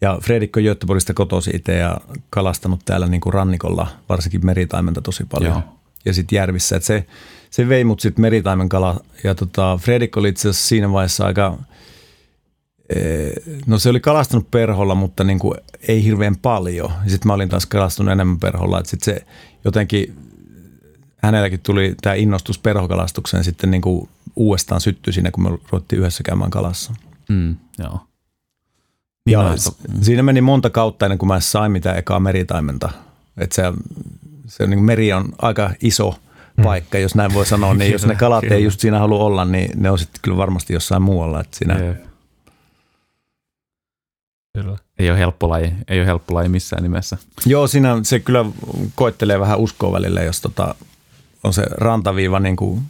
Ja 0.00 0.18
Fredrik 0.22 0.56
on 0.56 0.62
Göteborgista 0.62 1.14
kotosi 1.14 1.50
itse 1.54 1.76
ja 1.76 2.00
kalastanut 2.30 2.80
täällä 2.84 3.06
niin 3.06 3.20
kuin 3.20 3.34
rannikolla, 3.34 3.86
varsinkin 4.08 4.46
meritaimenta 4.46 5.02
tosi 5.02 5.24
paljon. 5.24 5.52
Joo. 5.52 5.62
Ja 6.04 6.14
sitten 6.14 6.36
järvissä. 6.36 6.76
Et 6.76 6.84
se, 6.84 7.06
se 7.50 7.68
vei 7.68 7.84
mut 7.84 8.00
sitten 8.00 8.22
meritaimen 8.22 8.68
kala. 8.68 9.00
Ja 9.24 9.34
tota, 9.34 9.78
Fredrik 9.82 10.16
oli 10.16 10.28
itse 10.28 10.48
asiassa 10.48 10.68
siinä 10.68 10.92
vaiheessa 10.92 11.26
aika, 11.26 11.58
no 13.66 13.78
se 13.78 13.88
oli 13.88 14.00
kalastanut 14.00 14.50
perholla, 14.50 14.94
mutta 14.94 15.24
niin 15.24 15.38
kuin 15.38 15.54
ei 15.88 16.04
hirveän 16.04 16.36
paljon. 16.36 16.92
Sitten 17.06 17.26
mä 17.26 17.32
olin 17.34 17.48
taas 17.48 17.66
kalastunut 17.66 18.12
enemmän 18.12 18.38
perholla. 18.40 18.84
Sitten 18.84 19.14
se 19.14 19.26
jotenkin 19.64 20.14
hänelläkin 21.16 21.60
tuli 21.60 21.94
tämä 22.02 22.14
innostus 22.14 22.58
perhokalastukseen 22.58 23.44
sitten 23.44 23.70
niin 23.70 23.82
kuin 23.82 24.08
uudestaan 24.36 24.80
syttyi 24.80 25.12
siinä, 25.12 25.30
kun 25.30 25.44
me 25.44 25.58
ruvettiin 25.72 26.00
yhdessä 26.00 26.22
käymään 26.22 26.50
kalassa. 26.50 26.92
Mm, 27.28 27.56
joo. 27.78 28.00
Niin 29.26 29.32
ja 29.32 29.56
s- 29.56 29.76
siinä 30.00 30.22
meni 30.22 30.40
monta 30.40 30.70
kautta 30.70 31.06
ennen 31.06 31.18
kuin 31.18 31.28
mä 31.28 31.40
sain 31.40 31.72
mitään 31.72 31.98
ekaa 31.98 32.20
meritaimenta. 32.20 32.90
Et 33.36 33.52
se, 33.52 33.62
se 34.46 34.66
niin 34.66 34.78
kuin 34.78 34.84
meri 34.86 35.12
on 35.12 35.28
aika 35.42 35.70
iso 35.82 36.18
paikka, 36.62 36.98
jos 36.98 37.14
näin 37.14 37.34
voi 37.34 37.46
sanoa, 37.46 37.74
niin 37.74 37.92
jos 37.92 38.06
ne 38.06 38.14
kalat 38.14 38.44
ei 38.44 38.64
just 38.64 38.80
siinä 38.80 38.98
halua 38.98 39.24
olla, 39.24 39.44
niin 39.44 39.70
ne 39.76 39.90
on 39.90 39.98
sitten 39.98 40.20
kyllä 40.22 40.36
varmasti 40.36 40.72
jossain 40.72 41.02
muualla. 41.02 41.40
Et 41.40 41.54
siinä, 41.54 41.78
Jep. 41.78 41.96
Kyllä. 44.52 44.78
Ei 44.98 45.10
ole 45.10 45.18
helppo 45.18 45.48
laji, 45.48 45.72
ei 45.88 45.98
ole 45.98 46.06
helppo 46.06 46.34
laji 46.34 46.48
missään 46.48 46.82
nimessä. 46.82 47.18
Joo, 47.46 47.66
siinä 47.66 48.00
se 48.02 48.20
kyllä 48.20 48.44
koettelee 48.94 49.40
vähän 49.40 49.58
uskoa 49.58 49.92
välillä, 49.92 50.22
jos 50.22 50.40
tota, 50.40 50.74
on 51.44 51.52
se 51.52 51.62
rantaviiva 51.70 52.40
niin 52.40 52.56
kuin 52.56 52.82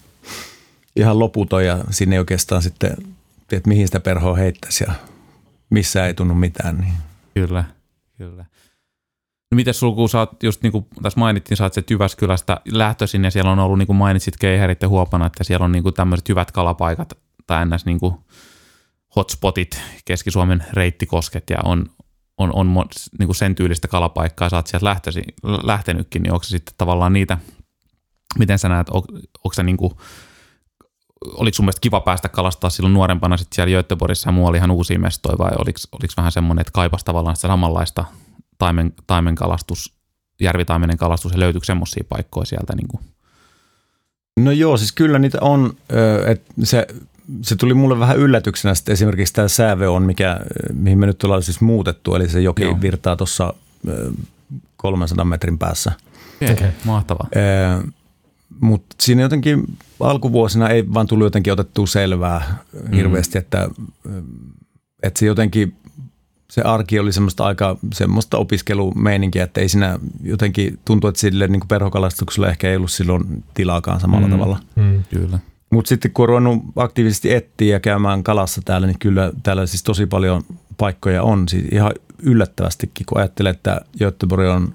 ihan 0.97 1.19
loputon 1.19 1.65
ja 1.65 1.85
sinne 1.91 2.19
oikeastaan 2.19 2.63
sitten, 2.63 2.97
tiedät, 3.49 3.67
mihin 3.67 3.89
sitä 3.89 4.01
perhoa 4.01 4.37
heittäisi 4.37 4.85
ja 4.85 4.93
missä 5.71 6.07
ei 6.07 6.15
tunnu 6.15 6.35
mitään. 6.35 6.79
Niin. 6.79 6.95
Kyllä, 7.35 7.65
kyllä. 8.19 8.45
No 9.51 9.57
miten 9.57 9.75
sul, 9.75 9.93
kun 9.93 10.09
sä 10.09 10.19
oot 10.19 10.43
just 10.43 10.63
niin 10.63 10.73
kuin 10.73 10.87
tässä 11.03 11.21
mainittiin, 11.21 11.57
sä 11.57 11.65
oot 11.65 11.75
se 11.75 11.85
Jyväskylästä 11.91 12.61
lähtöisin 12.73 13.25
ja 13.25 13.31
siellä 13.31 13.51
on 13.51 13.59
ollut, 13.59 13.79
niin 13.79 13.87
kuin 13.87 13.97
mainitsit 13.97 14.37
Keiherit 14.37 14.83
ja 14.83 14.89
Huopana, 14.89 15.27
että 15.27 15.45
siellä 15.45 15.65
on 15.65 15.73
niin 15.73 15.83
kuin 15.83 15.95
tämmöiset 15.95 16.29
hyvät 16.29 16.51
kalapaikat 16.51 17.13
tai 17.47 17.67
ns. 17.67 17.87
Niin 17.87 18.01
kuin 18.01 18.15
hotspotit, 19.17 19.81
Keski-Suomen 20.05 20.65
reittikosket 20.73 21.51
ja 21.51 21.59
on, 21.65 21.87
on, 22.39 22.55
on 22.55 22.87
niin 23.19 23.27
kuin 23.27 23.37
sen 23.37 23.55
tyylistä 23.55 23.89
kalapaikkaa, 23.89 24.49
sä 24.49 24.57
oot 24.57 24.67
sieltä 24.67 24.87
lähtösi, 24.87 25.23
lähtenytkin, 25.43 26.23
niin 26.23 26.33
onko 26.33 26.45
se 26.45 26.49
sitten 26.49 26.75
tavallaan 26.79 27.13
niitä, 27.13 27.39
miten 28.39 28.59
sä 28.59 28.69
näet, 28.69 28.89
on, 28.89 29.03
onko 29.45 29.55
se 29.55 29.63
niin 29.63 29.77
kuin, 29.77 29.93
oliko 31.25 31.55
sun 31.55 31.65
mielestä 31.65 31.81
kiva 31.81 32.01
päästä 32.01 32.29
kalastaa 32.29 32.71
silloin 32.71 32.95
nuorempana 32.95 33.37
sitten 33.37 33.55
siellä 33.57 33.77
Göteborgissa 33.77 34.29
ja 34.29 34.33
muualla 34.33 34.57
ihan 34.57 34.71
uusia 34.71 34.99
mestoja 34.99 35.39
vai 35.39 35.51
oliko, 35.59 35.79
oliko 35.93 36.15
vähän 36.17 36.33
semmoinen, 36.33 36.61
että 36.61 36.73
kaipas 36.73 37.05
tavallaan 37.05 37.37
sitä 37.37 37.49
samanlaista 37.49 38.05
taimen, 38.59 38.93
taimenkalastus, 39.07 39.95
järvitaimenen 40.41 40.97
kalastus 40.97 41.33
ja 41.33 41.39
löytyykö 41.39 41.65
semmoisia 41.65 42.05
paikkoja 42.09 42.47
sieltä 42.47 42.77
niin 42.77 42.89
kuin, 42.89 43.01
No 44.37 44.51
joo, 44.51 44.77
siis 44.77 44.93
kyllä 44.93 45.19
niitä 45.19 45.39
on, 45.41 45.73
että 46.27 46.53
se, 46.65 46.87
se 47.43 47.57
tuli 47.57 47.75
mulle 47.75 47.99
vähän 47.99 48.19
yllätyksenä 48.19 48.75
sitten 48.75 48.93
esimerkiksi 48.93 49.35
tämä 49.35 49.49
sääve 49.49 49.89
on, 49.89 50.03
mikä, 50.03 50.41
mihin 50.73 50.99
me 50.99 51.07
nyt 51.07 51.25
ollaan 51.25 51.43
siis 51.43 51.61
muutettu, 51.61 52.15
eli 52.15 52.29
se 52.29 52.41
joki 52.41 52.63
Joo. 52.63 52.81
virtaa 52.81 53.17
tuossa 53.17 53.55
300 54.77 55.25
metrin 55.25 55.59
päässä. 55.59 55.93
Okei, 56.43 56.53
okay. 56.53 56.71
mahtavaa. 56.85 57.29
Mutta 58.61 58.97
siinä 59.01 59.23
jotenkin 59.23 59.65
alkuvuosina 60.01 60.69
ei 60.69 60.95
vaan 60.95 61.07
tullut 61.07 61.27
jotenkin 61.27 61.53
otettua 61.53 61.87
selvää 61.87 62.59
hirveästi, 62.95 63.39
että, 63.39 63.69
että 65.03 65.21
se 65.21 65.27
jotenkin 65.27 65.77
se 66.51 66.63
arki 66.63 66.99
oli 66.99 67.13
semmoista 67.13 67.45
aika 67.45 67.77
semmoista 67.95 68.39
opiskelumeininkiä, 68.39 69.45
että 69.45 69.61
ei 69.61 69.69
siinä 69.69 69.99
jotenkin 70.23 70.79
tuntuu, 70.85 71.09
että 71.09 71.21
sille 71.21 71.49
niin 71.49 71.69
perhokalastuksella 71.69 72.49
ehkä 72.49 72.71
ei 72.71 72.77
ollut 72.77 72.91
silloin 72.91 73.45
tilaakaan 73.55 74.01
samalla 74.01 74.27
mm. 74.27 74.33
tavalla. 74.33 74.59
Mm. 74.77 75.05
Kyllä. 75.11 75.39
Mutta 75.73 75.89
sitten 75.89 76.11
kun 76.11 76.23
on 76.23 76.29
ruvennut 76.29 76.63
aktiivisesti 76.77 77.33
etsiä 77.33 77.73
ja 77.73 77.81
käymään 77.81 78.23
kalassa 78.23 78.61
täällä, 78.65 78.87
niin 78.87 78.99
kyllä 78.99 79.33
täällä 79.43 79.67
siis 79.67 79.83
tosi 79.83 80.07
paljon 80.07 80.43
paikkoja 80.77 81.23
on. 81.23 81.49
Siis 81.49 81.65
ihan 81.73 81.93
yllättävästikin, 82.23 83.07
kun 83.07 83.19
ajattelee, 83.19 83.51
että 83.51 83.81
Göteborg 83.99 84.49
on 84.49 84.75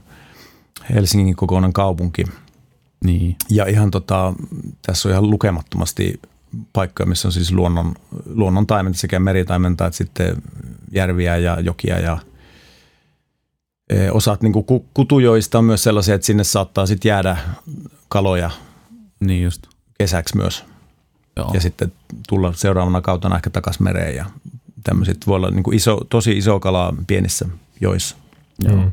Helsingin 0.94 1.36
kokoinen 1.36 1.74
kaupunki. 1.74 2.24
Niin, 3.04 3.36
Ja 3.50 3.66
ihan 3.66 3.92
tota, 3.92 4.34
tässä 4.86 5.10
on 5.10 5.12
ihan 5.12 5.30
lukemattomasti 5.30 6.22
paikkoja, 6.74 7.08
missä 7.08 7.28
on 7.28 7.32
siis 7.32 7.52
luonnon, 7.52 7.94
luonnon 8.26 8.68
taimenta 8.68 9.00
sekä 9.00 9.20
meritaimenta 9.20 9.86
että 9.86 9.98
sitten 9.98 10.42
järviä 10.92 11.38
ja 11.38 11.60
jokia 11.60 12.00
ja 12.00 12.18
e, 13.90 14.12
osat 14.12 14.42
niin 14.42 14.54
kutujoista 14.94 15.58
on 15.58 15.66
myös 15.66 15.84
sellaisia, 15.84 16.16
että 16.16 16.28
sinne 16.28 16.44
saattaa 16.44 16.86
sitten 16.86 17.10
jäädä 17.10 17.38
kaloja 18.10 18.52
niin 19.20 19.44
just. 19.44 19.64
kesäksi 19.98 20.38
myös 20.38 20.66
Joo. 21.38 21.52
ja 21.54 21.62
sitten 21.62 21.92
tulla 22.30 22.54
seuraavana 22.54 23.02
kautena 23.02 23.36
ehkä 23.36 23.50
takaisin 23.50 23.84
mereen 23.84 24.16
ja 24.16 24.26
tämmöiset 24.84 25.18
voi 25.28 25.36
olla 25.36 25.50
niin 25.52 25.64
kuin 25.64 25.78
iso, 25.78 26.02
tosi 26.10 26.38
iso 26.38 26.60
kala 26.60 26.94
pienissä 27.08 27.46
joissa. 27.82 28.16
Joo. 28.64 28.76
Mm. 28.76 28.92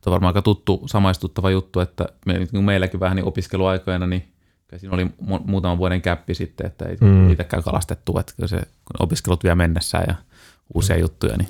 Tuo 0.00 0.10
on 0.10 0.12
varmaan 0.12 0.30
aika 0.30 0.42
tuttu, 0.42 0.82
samaistuttava 0.86 1.50
juttu, 1.50 1.80
että 1.80 2.08
me, 2.26 2.32
niin 2.52 2.64
meilläkin 2.64 3.00
vähän 3.00 3.16
niin 3.16 3.24
opiskeluaikoina, 3.26 4.06
niin 4.06 4.28
siinä 4.76 4.94
oli 4.94 5.04
mu- 5.04 5.42
muutaman 5.46 5.78
vuoden 5.78 6.02
käppi 6.02 6.34
sitten, 6.34 6.66
että 6.66 6.84
ei 6.84 6.96
Mm. 7.00 7.30
itsekään 7.30 7.62
kalastettu, 7.62 8.18
että 8.18 8.32
kyllä 8.36 8.48
se 8.48 8.56
kun 8.56 8.96
opiskelut 8.98 9.42
vielä 9.44 9.54
mennessään 9.54 10.04
ja 10.08 10.14
uusia 10.74 10.96
mm. 10.96 11.00
juttuja, 11.02 11.36
niin 11.36 11.48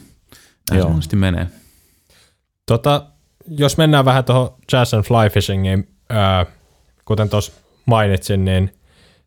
näin 0.70 0.80
Joo. 0.80 0.96
se 1.00 1.16
menee. 1.16 1.46
Tota, 2.66 3.06
jos 3.48 3.76
mennään 3.76 4.04
vähän 4.04 4.24
tuohon 4.24 4.54
jazz 4.72 4.94
and 4.94 5.04
fly 5.04 5.30
fishingiin, 5.32 5.88
ää, 6.08 6.46
kuten 7.04 7.28
tuossa 7.28 7.52
mainitsin, 7.86 8.44
niin 8.44 8.74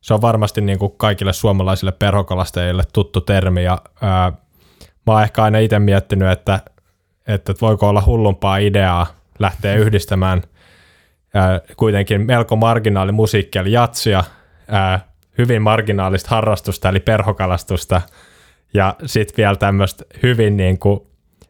se 0.01 0.13
on 0.13 0.21
varmasti 0.21 0.61
niin 0.61 0.79
kuin 0.79 0.93
kaikille 0.97 1.33
suomalaisille 1.33 1.91
perhokalastajille 1.91 2.83
tuttu 2.93 3.21
termi. 3.21 3.63
Ja, 3.63 3.77
ää, 4.01 4.31
mä 5.07 5.13
oon 5.13 5.23
ehkä 5.23 5.43
aina 5.43 5.59
itse 5.59 5.79
miettinyt, 5.79 6.31
että, 6.31 6.59
että 7.27 7.53
voiko 7.61 7.89
olla 7.89 8.03
hullumpaa 8.05 8.57
ideaa 8.57 9.07
lähteä 9.39 9.75
yhdistämään 9.75 10.41
ää, 11.33 11.61
kuitenkin 11.77 12.21
melko 12.21 12.55
marginaali 12.55 13.11
musiikki 13.11 13.59
eli 13.59 13.71
jatsia, 13.71 14.23
ää, 14.67 14.99
hyvin 15.37 15.61
marginaalista 15.61 16.29
harrastusta 16.29 16.89
eli 16.89 16.99
perhokalastusta 16.99 18.01
ja 18.73 18.95
sitten 19.05 19.37
vielä 19.37 19.55
tämmöistä 19.55 20.03
hyvin 20.23 20.57
niin 20.57 20.79
kuin 20.79 20.99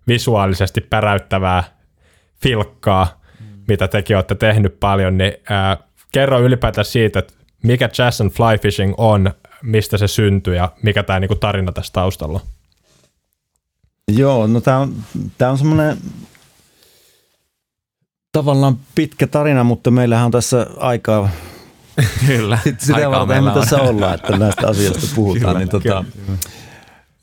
visuaalisesti 0.07 0.81
päräyttävää 0.81 1.63
filkkaa, 2.41 3.21
mm. 3.39 3.45
mitä 3.67 3.87
tekin 3.87 4.15
olette 4.15 4.35
tehnyt 4.35 4.79
paljon, 4.79 5.17
niin 5.17 5.33
ää, 5.49 5.77
kerro 6.11 6.39
ylipäätään 6.39 6.85
siitä, 6.85 7.19
että 7.19 7.33
mikä 7.63 7.89
jazz 7.97 8.21
and 8.21 8.31
fly 8.31 8.57
fishing 8.61 8.93
on, 8.97 9.33
mistä 9.63 9.97
se 9.97 10.07
syntyi 10.07 10.55
ja 10.55 10.71
mikä 10.83 11.03
tämä 11.03 11.19
niinku 11.19 11.35
tarina 11.35 11.71
tässä 11.71 11.93
taustalla. 11.93 12.39
Joo, 14.07 14.47
no 14.47 14.61
tämä 14.61 14.77
on, 14.77 14.95
tää 15.37 15.51
on 15.51 15.57
semmoinen 15.57 15.97
tavallaan 18.31 18.77
pitkä 18.95 19.27
tarina, 19.27 19.63
mutta 19.63 19.91
meillähän 19.91 20.25
on 20.25 20.31
tässä 20.31 20.67
aikaa 20.77 21.29
Kyllä. 22.27 22.59
Sit 22.63 22.79
sitä 22.79 22.95
Aikaa 22.95 23.11
varten 23.11 23.43
me 23.43 23.51
tässä 23.51 23.81
ollaan, 23.81 24.15
että 24.15 24.37
näistä 24.37 24.67
asioista 24.67 25.07
puhutaan. 25.15 25.45
Kyllä, 25.45 25.59
niin 25.59 25.69
tota, 25.69 26.05
kyllä. 26.25 26.37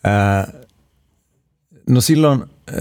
ää, 0.05 0.53
no 1.89 2.01
silloin 2.01 2.41
ää, 2.41 2.77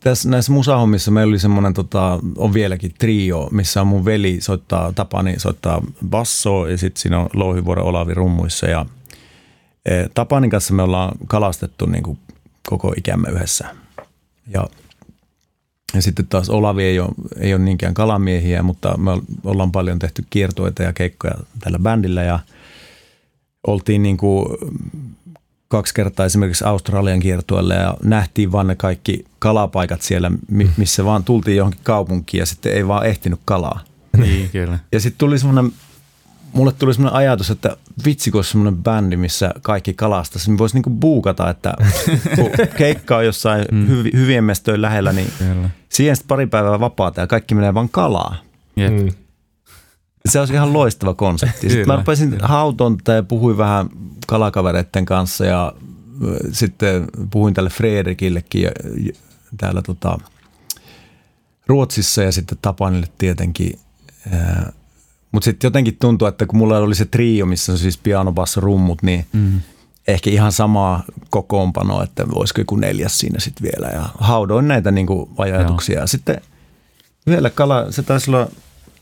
tässä, 0.00 0.28
näissä 0.28 0.52
musahommissa 0.52 1.10
meillä 1.10 1.30
oli 1.30 1.38
semmoinen, 1.38 1.74
tota, 1.74 2.18
on 2.36 2.54
vieläkin 2.54 2.94
trio, 2.98 3.48
missä 3.50 3.80
on 3.80 3.86
mun 3.86 4.04
veli 4.04 4.40
soittaa, 4.40 4.92
Tapani 4.92 5.38
soittaa 5.38 5.82
bassoa 6.08 6.68
ja 6.68 6.78
sitten 6.78 7.00
siinä 7.00 7.18
on 7.18 7.28
Louhivuoren 7.34 7.84
Olavi 7.84 8.14
rummuissa 8.14 8.66
ja 8.66 8.86
ää, 9.90 10.08
Tapanin 10.14 10.50
kanssa 10.50 10.74
me 10.74 10.82
ollaan 10.82 11.12
kalastettu 11.26 11.86
niin 11.86 12.02
kuin 12.02 12.18
koko 12.68 12.94
ikämme 12.96 13.28
yhdessä. 13.28 13.74
Ja 14.46 14.66
ja 15.94 16.02
sitten 16.02 16.26
taas 16.26 16.50
Olavi 16.50 16.84
ei 16.84 17.00
ole, 17.00 17.10
ei 17.40 17.54
ole 17.54 17.62
niinkään 17.62 17.94
kalamiehiä, 17.94 18.62
mutta 18.62 18.96
me 18.96 19.10
ollaan 19.44 19.72
paljon 19.72 19.98
tehty 19.98 20.24
kiertoita 20.30 20.82
ja 20.82 20.92
keikkoja 20.92 21.34
tällä 21.60 21.78
bändillä 21.78 22.22
ja 22.22 22.38
oltiin 23.66 24.02
niin 24.02 24.16
kuin 24.16 24.46
kaksi 25.70 25.94
kertaa 25.94 26.26
esimerkiksi 26.26 26.64
Australian 26.64 27.20
kiertueelle 27.20 27.74
ja 27.74 27.94
nähtiin 28.04 28.52
vaan 28.52 28.66
ne 28.66 28.74
kaikki 28.76 29.24
kalapaikat 29.38 30.02
siellä, 30.02 30.30
mi- 30.50 30.70
missä 30.76 31.04
vaan 31.04 31.24
tultiin 31.24 31.56
johonkin 31.56 31.80
kaupunkiin 31.82 32.38
ja 32.38 32.46
sitten 32.46 32.72
ei 32.72 32.88
vaan 32.88 33.06
ehtinyt 33.06 33.40
kalaa. 33.44 33.80
Niin, 34.16 34.50
kyllä. 34.52 34.78
Ja 34.92 35.00
sitten 35.00 35.18
tuli 35.18 35.38
semmoinen, 35.38 35.72
mulle 36.52 36.72
tuli 36.72 36.94
semmoinen 36.94 37.16
ajatus, 37.18 37.50
että 37.50 37.76
vitsi 38.04 38.30
kun 38.30 38.38
olisi 38.38 38.50
semmoinen 38.50 38.82
bändi, 38.82 39.16
missä 39.16 39.54
kaikki 39.62 39.94
kalastaisi, 39.94 40.50
niin 40.50 40.58
voisi 40.58 40.76
niinku 40.76 40.90
buukata, 40.90 41.50
että 41.50 41.74
kun 42.36 42.50
keikka 42.78 43.16
on 43.16 43.24
jossain 43.24 43.64
hyvi, 43.88 44.10
hyvien 44.14 44.44
mestojen 44.44 44.82
lähellä, 44.82 45.12
niin 45.12 45.32
kyllä. 45.38 45.70
siihen 45.88 46.16
sitten 46.16 46.28
pari 46.28 46.46
päivää 46.46 46.80
vapaata 46.80 47.20
ja 47.20 47.26
kaikki 47.26 47.54
menee 47.54 47.74
vaan 47.74 47.88
kalaa. 47.88 48.36
Jep. 48.76 48.92
Mm. 48.92 49.08
Se 50.28 50.38
olisi 50.40 50.52
ihan 50.54 50.72
loistava 50.72 51.14
konsepti. 51.14 51.70
Sitten 51.70 51.86
mä 51.86 51.96
rupesin 51.96 52.38
hautonta 52.42 53.12
ja 53.12 53.22
puhuin 53.22 53.56
vähän 53.58 53.90
kalakavereiden 54.26 55.04
kanssa 55.04 55.44
ja 55.44 55.72
sitten 56.52 57.04
puhuin 57.30 57.54
tälle 57.54 57.70
Fredrikillekin 57.70 58.62
ja, 58.62 58.70
ja 59.06 59.12
täällä 59.56 59.82
tota, 59.82 60.18
Ruotsissa 61.66 62.22
ja 62.22 62.32
sitten 62.32 62.58
Tapanille 62.62 63.06
tietenkin. 63.18 63.78
Mutta 65.32 65.44
sitten 65.44 65.68
jotenkin 65.68 65.96
tuntuu, 66.00 66.28
että 66.28 66.46
kun 66.46 66.58
mulla 66.58 66.78
oli 66.78 66.94
se 66.94 67.04
trio, 67.04 67.46
missä 67.46 67.72
on 67.72 67.78
siis 67.78 67.98
piano, 67.98 68.32
basso, 68.32 68.60
rummut, 68.60 69.02
niin 69.02 69.26
Mm. 69.32 69.60
ehkä 70.08 70.30
ihan 70.30 70.52
samaa 70.52 71.02
kokoonpanoa, 71.30 72.04
että 72.04 72.28
voisiko 72.28 72.60
joku 72.60 72.76
neljäs 72.76 73.18
siinä 73.18 73.40
sitten 73.40 73.62
vielä. 73.72 73.88
Ja 73.92 74.08
haudoin 74.18 74.68
näitä 74.68 74.90
niinku 74.90 75.30
ajatuksia. 75.38 76.00
Ja 76.00 76.06
sitten 76.06 76.40
yhdellä 77.26 77.50
kala, 77.50 77.92
se 77.92 78.02
taisi 78.02 78.30
olla, 78.30 78.48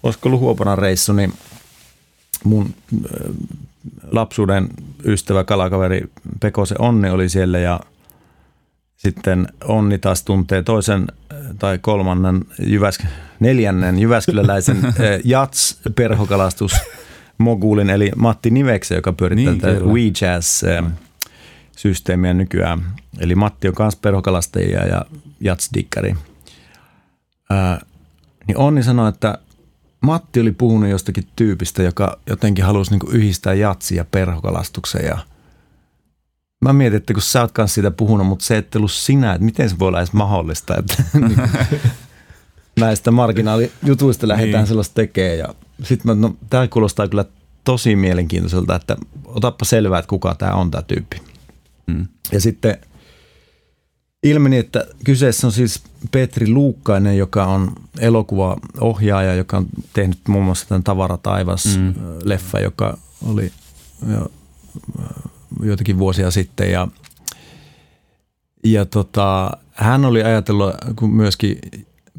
olisiko 0.03 0.29
ollut 0.29 0.41
Huopanan 0.41 0.79
reissu, 0.79 1.13
niin 1.13 1.33
mun 2.45 2.75
lapsuuden 4.11 4.69
ystävä 5.05 5.45
kalakaveri 5.45 6.05
Pekose 6.41 6.75
Onni 6.79 7.11
oli 7.11 7.29
siellä 7.29 7.59
ja 7.59 7.81
sitten 8.97 9.49
Onni 9.65 9.99
taas 9.99 10.23
tuntee 10.23 10.63
toisen 10.63 11.07
tai 11.59 11.79
kolmannen, 11.79 12.45
Jyväsk- 12.61 13.07
neljännen 13.41 13.99
Jyväskyläläisen 13.99 14.79
Jats 15.25 15.81
perhokalastus 15.95 16.73
mogulin 17.39 17.91
eli 17.91 18.11
Matti 18.17 18.51
Nivekse, 18.51 18.95
joka 18.95 19.13
pyörittää 19.13 19.53
niin, 19.53 19.61
tätä 19.61 19.81
WeJazz 19.81 20.65
systeemiä 21.77 22.35
nykyään. 22.35 22.85
Eli 23.19 23.35
Matti 23.35 23.69
on 23.69 23.75
myös 23.79 23.97
perhokalastajia 23.97 24.87
ja 24.87 25.05
Jats-dikkari. 25.41 26.17
Ää, 27.51 27.81
niin 28.47 28.59
Onni 28.59 28.83
sanoi, 28.83 29.09
että 29.09 29.39
Matti 30.01 30.41
oli 30.41 30.53
puhunut 30.53 30.91
jostakin 30.91 31.25
tyypistä, 31.37 31.83
joka 31.83 32.19
jotenkin 32.27 32.65
halusi 32.65 32.91
niin 32.91 33.15
yhdistää 33.15 33.55
jatsia 33.55 33.97
ja 33.97 34.05
perhokalastuksen 34.05 35.05
ja 35.05 35.19
Mä 36.61 36.73
mietin, 36.73 36.97
että 36.97 37.13
kun 37.13 37.23
sä 37.23 37.41
oot 37.41 37.53
kanssa 37.53 37.75
siitä 37.75 37.91
puhunut, 37.91 38.27
mutta 38.27 38.45
se 38.45 38.57
et 38.57 38.77
ollut 38.77 38.93
sinä, 38.93 39.33
että 39.33 39.45
miten 39.45 39.71
se 39.71 39.79
voi 39.79 39.89
olla 39.89 39.99
edes 39.99 40.13
mahdollista, 40.13 40.77
että 40.77 41.03
näistä 42.81 43.11
marginaalijutuista 43.11 44.29
lähdetään 44.29 44.63
niin. 44.63 44.67
sellaista 44.67 44.95
tekemään. 44.95 45.39
Ja 45.39 45.55
sitten 45.83 46.17
mä, 46.17 46.29
no, 46.29 46.37
tämä 46.51 46.69
kuulostaa 46.69 47.09
kyllä 47.09 47.25
tosi 47.65 47.97
mielenkiintoiselta, 47.97 48.77
että 48.77 48.97
otappa 49.25 49.65
selvää, 49.65 49.99
että 49.99 50.09
kuka 50.09 50.35
tämä 50.35 50.53
on 50.53 50.71
tämä 50.71 50.83
tyyppi. 50.83 51.23
Mm. 51.87 52.07
Ja 52.33 52.41
sitten 52.41 52.79
ilmeni, 54.23 54.57
että 54.59 54.87
kyseessä 55.05 55.47
on 55.47 55.53
siis 55.53 55.83
Petri 56.11 56.51
Luukkainen, 56.51 57.19
joka 57.19 57.47
on 57.47 57.73
elokuvaohjaaja, 57.99 59.35
joka 59.35 59.57
on 59.57 59.67
tehnyt 59.93 60.19
muun 60.29 60.45
muassa 60.45 60.69
tämän 60.69 60.83
Tavara 60.83 61.17
taivas-leffa, 61.17 62.59
mm. 62.59 62.65
joka 62.65 62.99
oli 63.27 63.53
jo, 64.13 64.31
joitakin 65.63 65.99
vuosia 65.99 66.31
sitten. 66.31 66.73
Ja, 66.73 66.89
ja 68.65 68.85
tota, 68.85 69.51
hän 69.73 70.05
oli 70.05 70.23
ajatellut, 70.23 70.75
kun 70.97 71.11
myöskin 71.11 71.59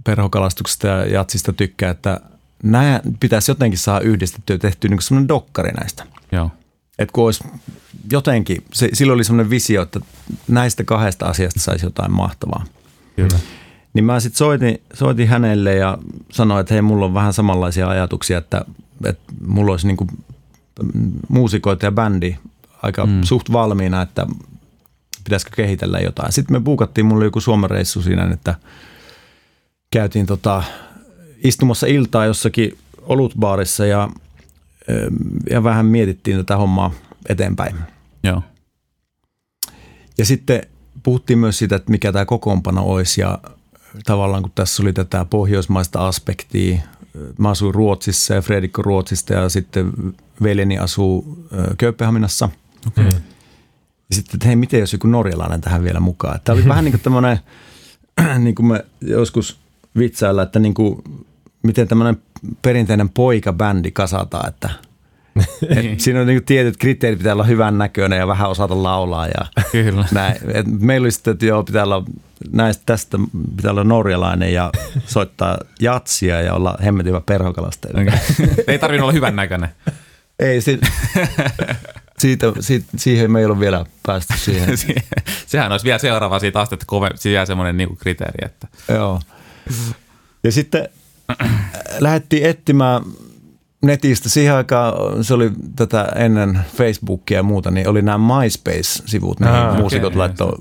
perhokalastuksesta 0.04 0.88
ja 0.88 1.06
jatsista 1.06 1.54
tykkää, 1.54 1.92
että 1.92 2.20
nämä 2.64 3.02
pitäisi 3.20 3.52
jotenkin 3.52 3.80
saada 3.80 4.06
yhdistettyä 4.06 4.54
ja 4.54 4.60
tehtyä 4.60 4.90
niin 4.90 5.02
semmoinen 5.02 5.28
dokkari 5.28 5.72
näistä. 5.72 6.06
Joo. 6.32 6.52
Että 7.00 7.14
kun 7.14 7.26
olisi 7.26 7.44
jotenkin, 8.12 8.64
se, 8.74 8.90
silloin 8.94 9.16
oli 9.16 9.24
semmoinen 9.24 9.50
visio, 9.50 9.82
että 9.82 10.00
näistä 10.48 10.84
kahdesta 10.84 11.26
asiasta 11.26 11.60
saisi 11.60 11.86
jotain 11.86 12.12
mahtavaa. 12.12 12.66
Kyllä. 13.16 13.40
Niin 14.00 14.06
mä 14.06 14.20
sitten 14.20 14.38
soitin, 14.38 14.82
soitin 14.94 15.28
hänelle 15.28 15.76
ja 15.76 15.98
sanoin, 16.32 16.62
että 16.62 16.74
hei, 16.74 16.82
mulla 16.82 17.06
on 17.06 17.14
vähän 17.14 17.34
samanlaisia 17.34 17.90
ajatuksia, 17.90 18.38
että, 18.38 18.66
että 19.06 19.34
mulla 19.48 19.72
olisi 19.72 19.88
niinku 19.88 20.08
muusikoita 21.30 21.86
ja 21.86 21.92
bändi 21.92 22.36
aika 22.84 23.06
mm. 23.06 23.24
suht 23.24 23.52
valmiina, 23.52 24.02
että 24.02 24.28
pitäisikö 25.24 25.56
kehitellä 25.56 26.00
jotain. 26.00 26.32
Sitten 26.32 26.56
me 26.56 26.60
buukattiin, 26.60 27.06
mulla 27.06 27.18
oli 27.18 27.26
joku 27.26 27.42
Suomen 27.42 27.70
reissu 27.70 28.02
siinä, 28.02 28.30
että 28.34 28.56
käytiin 29.92 30.26
tota, 30.26 30.64
istumassa 31.44 31.88
iltaa 31.88 32.26
jossakin 32.26 32.78
olutbaarissa 33.02 33.86
ja, 33.86 34.10
ja 35.50 35.64
vähän 35.64 35.86
mietittiin 35.86 36.38
tätä 36.38 36.58
hommaa 36.58 36.92
eteenpäin. 37.30 37.76
Joo. 38.24 38.44
Ja 40.18 40.26
sitten 40.26 40.62
puhuttiin 41.04 41.40
myös 41.40 41.58
siitä, 41.58 41.76
että 41.76 41.92
mikä 41.92 42.12
tämä 42.12 42.26
kokoonpano 42.26 42.84
olisi 42.84 43.22
ja 43.22 43.40
tavallaan 44.06 44.44
kun 44.44 44.52
tässä 44.56 44.84
oli 44.84 44.94
tätä 44.94 45.26
pohjoismaista 45.26 46.08
aspektia, 46.08 46.80
mä 47.38 47.50
asuin 47.50 47.76
Ruotsissa 47.76 48.34
ja 48.34 48.42
Fredikko 48.42 48.82
Ruotsista 48.82 49.34
ja 49.34 49.50
sitten 49.50 49.94
veljeni 50.44 50.78
asuu 50.78 51.48
Kööpenhaminassa. 51.78 52.50
Okay. 52.88 53.06
Ja 54.10 54.16
sitten, 54.16 54.36
että 54.36 54.48
hei, 54.48 54.56
miten 54.56 54.80
jos 54.80 54.94
joku 54.94 55.08
norjalainen 55.08 55.62
tähän 55.62 55.84
vielä 55.84 56.00
mukaan. 56.00 56.40
Tämä 56.44 56.54
oli 56.54 56.68
vähän 56.68 56.84
niin 56.84 56.92
kuin 56.92 57.02
tämmöinen, 57.02 57.40
niin 58.44 58.56
kuin 58.56 58.66
me 58.66 58.86
joskus 59.02 59.60
vitsailla, 59.98 60.44
että 60.44 60.60
niin 60.60 60.74
kuin, 60.74 61.04
miten 61.64 61.88
tämmöinen 61.88 62.22
perinteinen 62.62 63.10
poikabändi 63.10 63.92
kasataan, 63.92 64.50
että– 64.50 64.70
et 65.70 66.00
siinä 66.00 66.22
on 66.22 66.28
niin 66.28 66.44
tietyt 66.44 66.78
kriteerit, 66.78 67.20
pitää 67.20 67.34
olla 67.34 67.44
hyvän 67.44 67.78
näköinen 67.78 68.20
ja 68.20 68.28
vähän 68.28 68.50
osata 68.50 68.84
laulaa. 68.84 69.28
Ja 69.28 69.64
Kyllä. 69.72 70.06
Näin. 70.12 70.36
Et 70.54 70.66
meillä 70.80 71.06
oli 71.06 71.12
sitten, 71.12 71.32
että 71.32 71.46
joo, 71.46 71.64
pitää 71.64 71.84
olla 71.84 72.04
näistä 72.52 72.84
tästä 72.86 73.18
pitää 73.56 73.72
olla 73.72 73.84
norjalainen 73.84 74.54
ja 74.54 74.72
soittaa 75.06 75.58
jatsia 75.80 76.42
ja 76.42 76.54
olla 76.54 76.78
hemmetin 76.86 77.10
hyvä 77.10 77.22
perhokalastaja. 77.26 78.02
Okay. 78.02 78.20
Ei 78.68 78.80
tarvinnut 78.80 79.04
olla 79.04 79.14
hyvän 79.14 79.36
näköinen. 79.36 79.70
Ei, 80.40 80.62
si- 80.62 80.80
siitä, 82.20 82.54
siitä, 82.60 82.86
siihen 82.98 83.32
me 83.32 83.40
ei 83.40 83.46
ole 83.46 83.60
vielä 83.60 83.86
päästy 84.06 84.34
siihen. 84.38 84.70
Sehän 85.48 85.72
olisi 85.72 85.86
vielä 85.86 86.00
seuraava 86.00 86.40
siitä 86.40 86.60
astetta 86.60 86.86
kove, 86.86 87.10
siihen 87.16 87.48
semmoinen 87.48 87.78
niinku 87.78 87.96
kriteeri. 87.96 88.46
Että. 88.46 88.68
Joo. 88.94 89.22
Ja 90.44 90.52
sitten 90.52 90.90
lähdettiin 92.00 92.46
etsimään 92.46 93.02
netistä 93.82 94.30
siihen 94.30 94.54
aikaan, 94.54 95.24
se 95.24 95.34
oli 95.34 95.52
tätä 95.76 96.04
ennen 96.16 96.60
Facebookia 96.76 97.38
ja 97.38 97.44
muuta, 97.44 97.72
niin 97.72 97.88
oli 97.88 98.02
nämä 98.02 98.18
MySpace-sivut, 98.18 99.40
mihin 99.40 99.56
ah, 99.56 99.78
muusikot 99.78 100.08
okay, 100.08 100.18
laittoi 100.18 100.58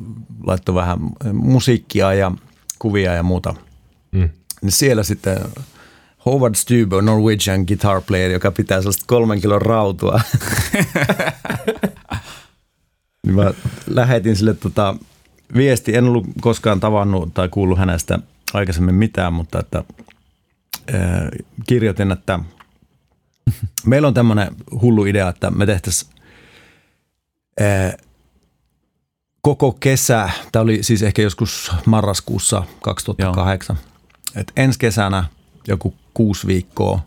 laitto 0.46 0.74
vähän 0.74 0.98
musiikkia 1.32 2.14
ja 2.14 2.32
kuvia 2.78 3.14
ja 3.14 3.22
muuta. 3.22 3.54
Mm. 4.12 4.28
Niin 4.62 4.72
siellä 4.72 5.02
sitten 5.02 5.38
Howard 6.26 6.54
Stuber, 6.54 7.02
Norwegian 7.02 7.64
guitar 7.66 8.02
player, 8.02 8.30
joka 8.30 8.50
pitää 8.50 8.80
sellaista 8.80 9.04
kolmen 9.06 9.40
kilon 9.40 9.62
rautua. 9.62 10.20
niin 13.26 13.34
mä 13.36 13.52
lähetin 13.86 14.36
sille 14.36 14.54
tota 14.54 14.94
viesti, 15.56 15.96
en 15.96 16.04
ollut 16.04 16.26
koskaan 16.40 16.80
tavannut 16.80 17.34
tai 17.34 17.48
kuullut 17.48 17.78
hänestä 17.78 18.18
aikaisemmin 18.52 18.94
mitään, 18.94 19.32
mutta 19.32 19.60
että 19.60 19.84
äh, 20.94 21.28
kirjoitin, 21.66 22.12
että– 22.12 22.38
Meillä 23.86 24.08
on 24.08 24.14
tämmöinen 24.14 24.48
hullu 24.82 25.04
idea, 25.04 25.28
että 25.28 25.50
me 25.50 25.66
tehtäisiin 25.66 26.12
koko 29.40 29.72
kesä, 29.72 30.30
tämä 30.52 30.62
oli 30.62 30.82
siis 30.82 31.02
ehkä 31.02 31.22
joskus 31.22 31.72
marraskuussa 31.86 32.62
2008, 32.80 33.78
että 34.36 34.52
ensi 34.56 34.78
kesänä 34.78 35.24
joku 35.68 35.94
kuusi 36.14 36.46
viikkoa 36.46 37.00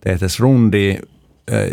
tehtäisiin 0.00 0.40
rundi, 0.40 0.98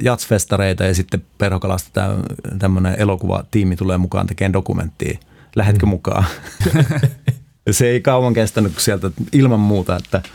jatsfestareita 0.02 0.84
ja 0.84 0.96
sitten 0.96 1.24
perhokalasta 1.38 2.16
tämmöinen 2.60 2.96
elokuvatiimi 2.98 3.76
tulee 3.76 3.98
mukaan 3.98 4.28
tekemään 4.28 4.54
dokumenttia. 4.54 5.18
Lähetkö 5.56 5.86
mm. 5.86 5.90
mukaan? 5.90 6.26
se 7.72 7.88
ei 7.90 8.02
kauan 8.02 8.34
kestänyt 8.34 8.80
sieltä 8.80 9.12
ilman 9.32 9.60
muuta, 9.60 9.98
että– 9.98 10.22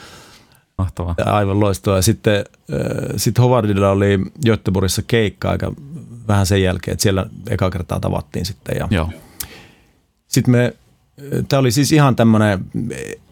Mahtavaa. 0.78 1.14
Aivan 1.24 1.60
loistavaa. 1.60 2.02
Sitten 2.02 2.36
äh, 2.36 2.46
sit 3.16 3.38
Howardilla 3.38 3.90
oli 3.90 4.18
Göteborgissa 4.46 5.02
keikka 5.06 5.50
aika 5.50 5.72
vähän 6.28 6.46
sen 6.46 6.62
jälkeen, 6.62 6.92
että 6.92 7.02
siellä 7.02 7.26
eka 7.50 7.70
kertaa 7.70 8.00
tavattiin 8.00 8.44
sitten. 8.46 8.76
Ja 8.76 8.88
Joo. 8.90 9.10
Sitten 10.28 10.52
me, 10.52 10.74
tämä 11.48 11.60
oli 11.60 11.70
siis 11.70 11.92
ihan 11.92 12.16
tämmöinen, 12.16 12.64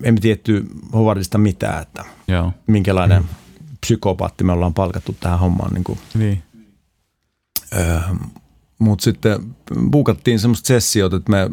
emme 0.02 0.20
tietty 0.20 0.66
Howardista 0.92 1.38
mitään, 1.38 1.82
että 1.82 2.04
Joo. 2.28 2.52
minkälainen 2.66 3.22
mm. 3.22 3.28
psykopaatti 3.80 4.44
me 4.44 4.52
ollaan 4.52 4.74
palkattu 4.74 5.16
tähän 5.20 5.38
hommaan. 5.38 5.74
Niin. 5.74 5.84
Kuin. 5.84 5.98
niin. 6.14 6.42
Öö, 7.76 8.00
Mutta 8.78 9.04
sitten 9.04 9.38
buukattiin 9.90 10.38
semmoista 10.38 10.66
sessiot, 10.66 11.12
että 11.12 11.30
me 11.30 11.50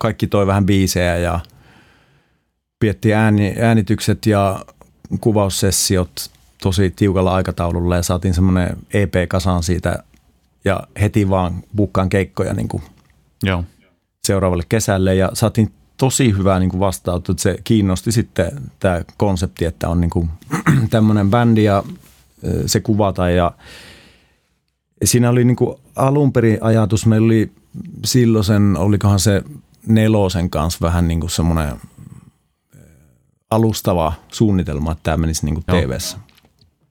kaikki 0.00 0.26
toi 0.26 0.46
vähän 0.46 0.66
biisejä 0.66 1.16
ja 1.16 1.40
piettiin 2.78 3.16
ääni, 3.16 3.54
äänitykset 3.60 4.26
ja 4.26 4.64
kuvaussessiot 5.20 6.30
tosi 6.62 6.90
tiukalla 6.90 7.34
aikataululla 7.34 7.96
ja 7.96 8.02
saatiin 8.02 8.34
semmoinen 8.34 8.76
EP 8.94 9.14
kasaan 9.28 9.62
siitä 9.62 10.02
ja 10.64 10.82
heti 11.00 11.30
vaan 11.30 11.62
bukkaan 11.76 12.08
keikkoja 12.08 12.54
niin 12.54 12.68
kuin 12.68 12.82
Joo. 13.42 13.64
seuraavalle 14.24 14.64
kesälle 14.68 15.14
ja 15.14 15.30
saatiin 15.32 15.72
tosi 15.96 16.36
hyvää 16.36 16.58
niin 16.58 16.80
vastautta, 16.80 17.32
että 17.32 17.42
se 17.42 17.56
kiinnosti 17.64 18.12
sitten 18.12 18.52
tämä 18.80 19.02
konsepti, 19.16 19.64
että 19.64 19.88
on 19.88 20.00
niin 20.00 20.10
kuin 20.10 20.30
tämmöinen 20.90 21.30
bändi 21.30 21.64
ja 21.64 21.82
se 22.66 22.80
kuvata 22.80 23.30
ja 23.30 23.52
siinä 25.04 25.30
oli 25.30 25.44
niin 25.44 25.56
kuin 25.56 25.76
alun 25.96 26.32
perin 26.32 26.58
ajatus, 26.60 27.06
meillä 27.06 27.26
oli 27.26 27.52
silloin 28.04 28.76
olikohan 28.76 29.20
se 29.20 29.42
nelosen 29.86 30.50
kanssa 30.50 30.78
vähän 30.82 31.08
niin 31.08 31.20
kuin 31.20 31.30
semmoinen 31.30 31.76
alustava 33.54 34.12
suunnitelma, 34.28 34.92
että 34.92 35.02
tämä 35.02 35.16
menisi 35.16 35.44
niin 35.44 35.54
kuin 35.54 35.64
TV-ssä. 35.64 36.18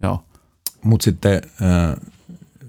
Joo. 0.03 0.23
Mutta 0.83 1.03
sitten 1.03 1.41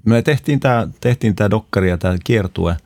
me 0.04 0.22
tehtiin 0.22 0.60
tämä, 0.60 0.88
tehtiin 1.00 1.36
tämä 1.36 1.50
dokkari 1.50 1.90
ja 1.90 1.98
tämä 1.98 2.16
kiertue 2.24 2.76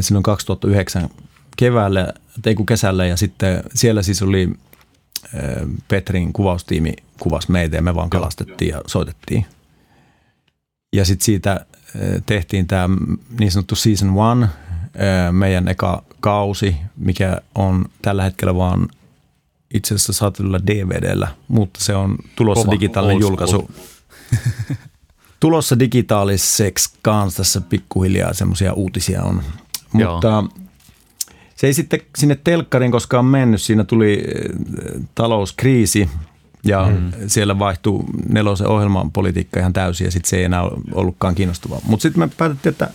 silloin 0.00 0.22
2009 0.22 1.08
keväällä, 1.56 2.12
ei 2.46 2.54
kun 2.54 2.66
kesällä 2.66 3.06
ja 3.06 3.16
sitten 3.16 3.62
siellä 3.74 4.02
siis 4.02 4.22
oli 4.22 4.52
Petrin 5.88 6.32
kuvaustiimi 6.32 6.92
kuvasi 7.20 7.52
meitä 7.52 7.76
ja 7.76 7.82
me 7.82 7.94
vaan 7.94 8.10
kalastettiin 8.10 8.68
ja 8.68 8.80
soitettiin. 8.86 9.46
Ja 10.92 11.04
sitten 11.04 11.24
siitä 11.24 11.66
tehtiin 12.26 12.66
tämä 12.66 12.96
niin 13.38 13.52
sanottu 13.52 13.74
season 13.74 14.16
one, 14.16 14.48
meidän 15.32 15.68
eka 15.68 16.02
kausi, 16.20 16.76
mikä 16.96 17.40
on 17.54 17.84
tällä 18.02 18.22
hetkellä 18.22 18.54
vaan 18.54 18.88
itse 19.74 19.94
asiassa 19.94 20.12
saatulla 20.12 20.66
DVDllä, 20.66 21.28
mutta 21.48 21.80
se 21.80 21.94
on 21.94 22.18
tulossa 22.36 22.64
Kova, 22.64 22.72
digitaalinen 22.72 23.20
julkaisu. 23.20 23.70
tulossa 25.40 25.78
digitaaliseksi 25.78 26.94
kanssa 27.02 27.36
tässä 27.36 27.60
pikkuhiljaa 27.60 28.32
semmoisia 28.32 28.72
uutisia 28.72 29.22
on. 29.22 29.42
Joo. 29.94 30.12
Mutta 30.12 30.44
se 31.56 31.66
ei 31.66 31.74
sitten 31.74 32.00
sinne 32.18 32.38
telkkarin 32.44 32.90
koskaan 32.90 33.24
mennyt. 33.24 33.62
Siinä 33.62 33.84
tuli 33.84 34.24
talouskriisi 35.14 36.10
ja 36.64 36.86
mm. 36.90 37.12
siellä 37.26 37.58
vaihtui 37.58 38.04
nelosen 38.28 38.68
ohjelman 38.68 39.12
politiikka 39.12 39.60
ihan 39.60 39.72
täysin 39.72 40.04
ja 40.04 40.10
sitten 40.10 40.30
se 40.30 40.36
ei 40.36 40.44
enää 40.44 40.62
ollutkaan 40.94 41.34
kiinnostavaa. 41.34 41.80
Mutta 41.84 42.02
sitten 42.02 42.20
me 42.20 42.28
päätettiin, 42.36 42.70
että 42.70 42.90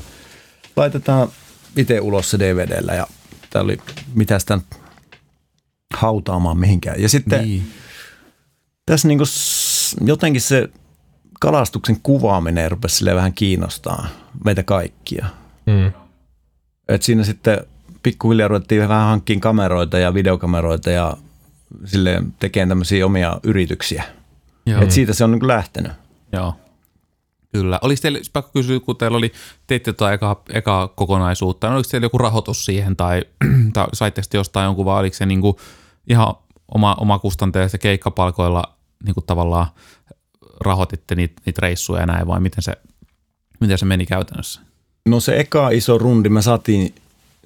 laitetaan 0.76 1.28
itse 1.76 2.00
ulos 2.00 2.32
se 2.32 2.40
DVDllä 2.40 2.94
ja 2.94 3.08
tämä 3.50 3.64
oli 3.64 3.78
mitä 4.16 4.40
sitä 4.40 4.60
hautaamaan 5.96 6.58
mihinkään. 6.58 7.02
Ja 7.02 7.10
sitten 7.10 7.44
niin. 7.44 7.72
tässä 8.86 9.08
niinku 9.08 9.24
jotenkin 10.06 10.42
se 10.42 10.70
kalastuksen 11.40 12.00
kuvaaminen 12.04 12.72
rupesi 12.72 13.06
vähän 13.06 13.34
kiinnostaa 13.34 14.08
meitä 14.46 14.64
kaikkia. 14.64 15.26
Mm. 15.66 15.92
Et 16.88 17.04
siinä 17.04 17.24
sitten 17.24 17.60
pikkuhiljaa 18.04 18.48
ruvettiin 18.48 18.82
vähän 18.82 19.08
hankkiin 19.08 19.42
kameroita 19.42 19.98
ja 19.98 20.14
videokameroita 20.14 20.90
ja 20.90 21.18
sille 21.86 22.24
tekemään 22.40 22.70
tämmöisiä 22.70 23.06
omia 23.06 23.40
yrityksiä. 23.44 24.04
Joo. 24.66 24.82
Et 24.82 24.92
siitä 24.92 25.14
se 25.14 25.24
on 25.24 25.32
niin 25.32 25.48
lähtenyt. 25.48 25.92
Joo. 26.32 26.56
Kyllä. 27.52 27.80
Olisi 27.82 28.02
teille, 28.02 28.22
pakko 28.34 28.52
kysyä, 28.54 28.80
kun 28.80 28.98
teillä 28.98 29.18
oli, 29.18 29.32
teitte 29.68 29.94
tuota 29.94 30.14
eka, 30.14 30.42
eka 30.54 30.94
kokonaisuutta, 30.96 31.68
niin 31.68 31.76
oliko 31.76 31.90
teillä 31.92 32.06
joku 32.06 32.18
rahoitus 32.18 32.66
siihen 32.66 32.96
tai, 32.96 33.22
tai 33.74 33.88
saitteko 33.94 34.28
jostain 34.34 34.66
jonkun, 34.66 34.86
vai 34.86 35.00
oliko 35.00 35.16
se 35.16 35.26
niin 35.26 35.42
kuin 35.42 35.56
ihan 36.10 36.36
oma, 36.76 36.96
oma 37.00 37.20
kustanteessa 37.20 37.78
keikkapalkoilla 37.78 38.64
niin 39.06 39.14
kuin 39.14 39.26
tavallaan 39.26 39.68
rahoititte 40.60 41.16
niitä, 41.16 41.42
niitä 41.46 41.62
reissuja 41.62 42.00
ja 42.00 42.06
näin, 42.06 42.28
vai 42.28 42.40
miten 42.40 42.64
se, 42.64 42.74
miten 43.60 43.78
se 43.78 43.86
meni 43.86 44.06
käytännössä? 44.06 44.62
No 45.06 45.20
se 45.20 45.40
eka 45.40 45.70
iso 45.70 45.98
rundi, 45.98 46.30
me 46.30 46.42
saatiin 46.42 46.96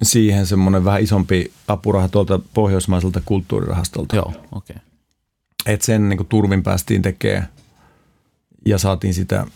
siihen 0.02 0.46
semmoinen 0.46 0.84
vähän 0.84 1.02
isompi 1.02 1.52
apuraha 1.68 2.08
tuolta 2.08 2.40
pohjoismaiselta 2.54 3.20
kulttuurirahastolta. 3.24 4.16
Joo, 4.16 4.32
okei. 4.52 4.76
Okay. 4.76 4.76
Et 5.66 5.82
sen 5.82 6.08
niin 6.08 6.26
turvin 6.26 6.62
päästiin 6.62 7.02
tekemään 7.02 7.48
ja 8.66 8.78
saatiin 8.78 9.14
sitä, 9.14 9.46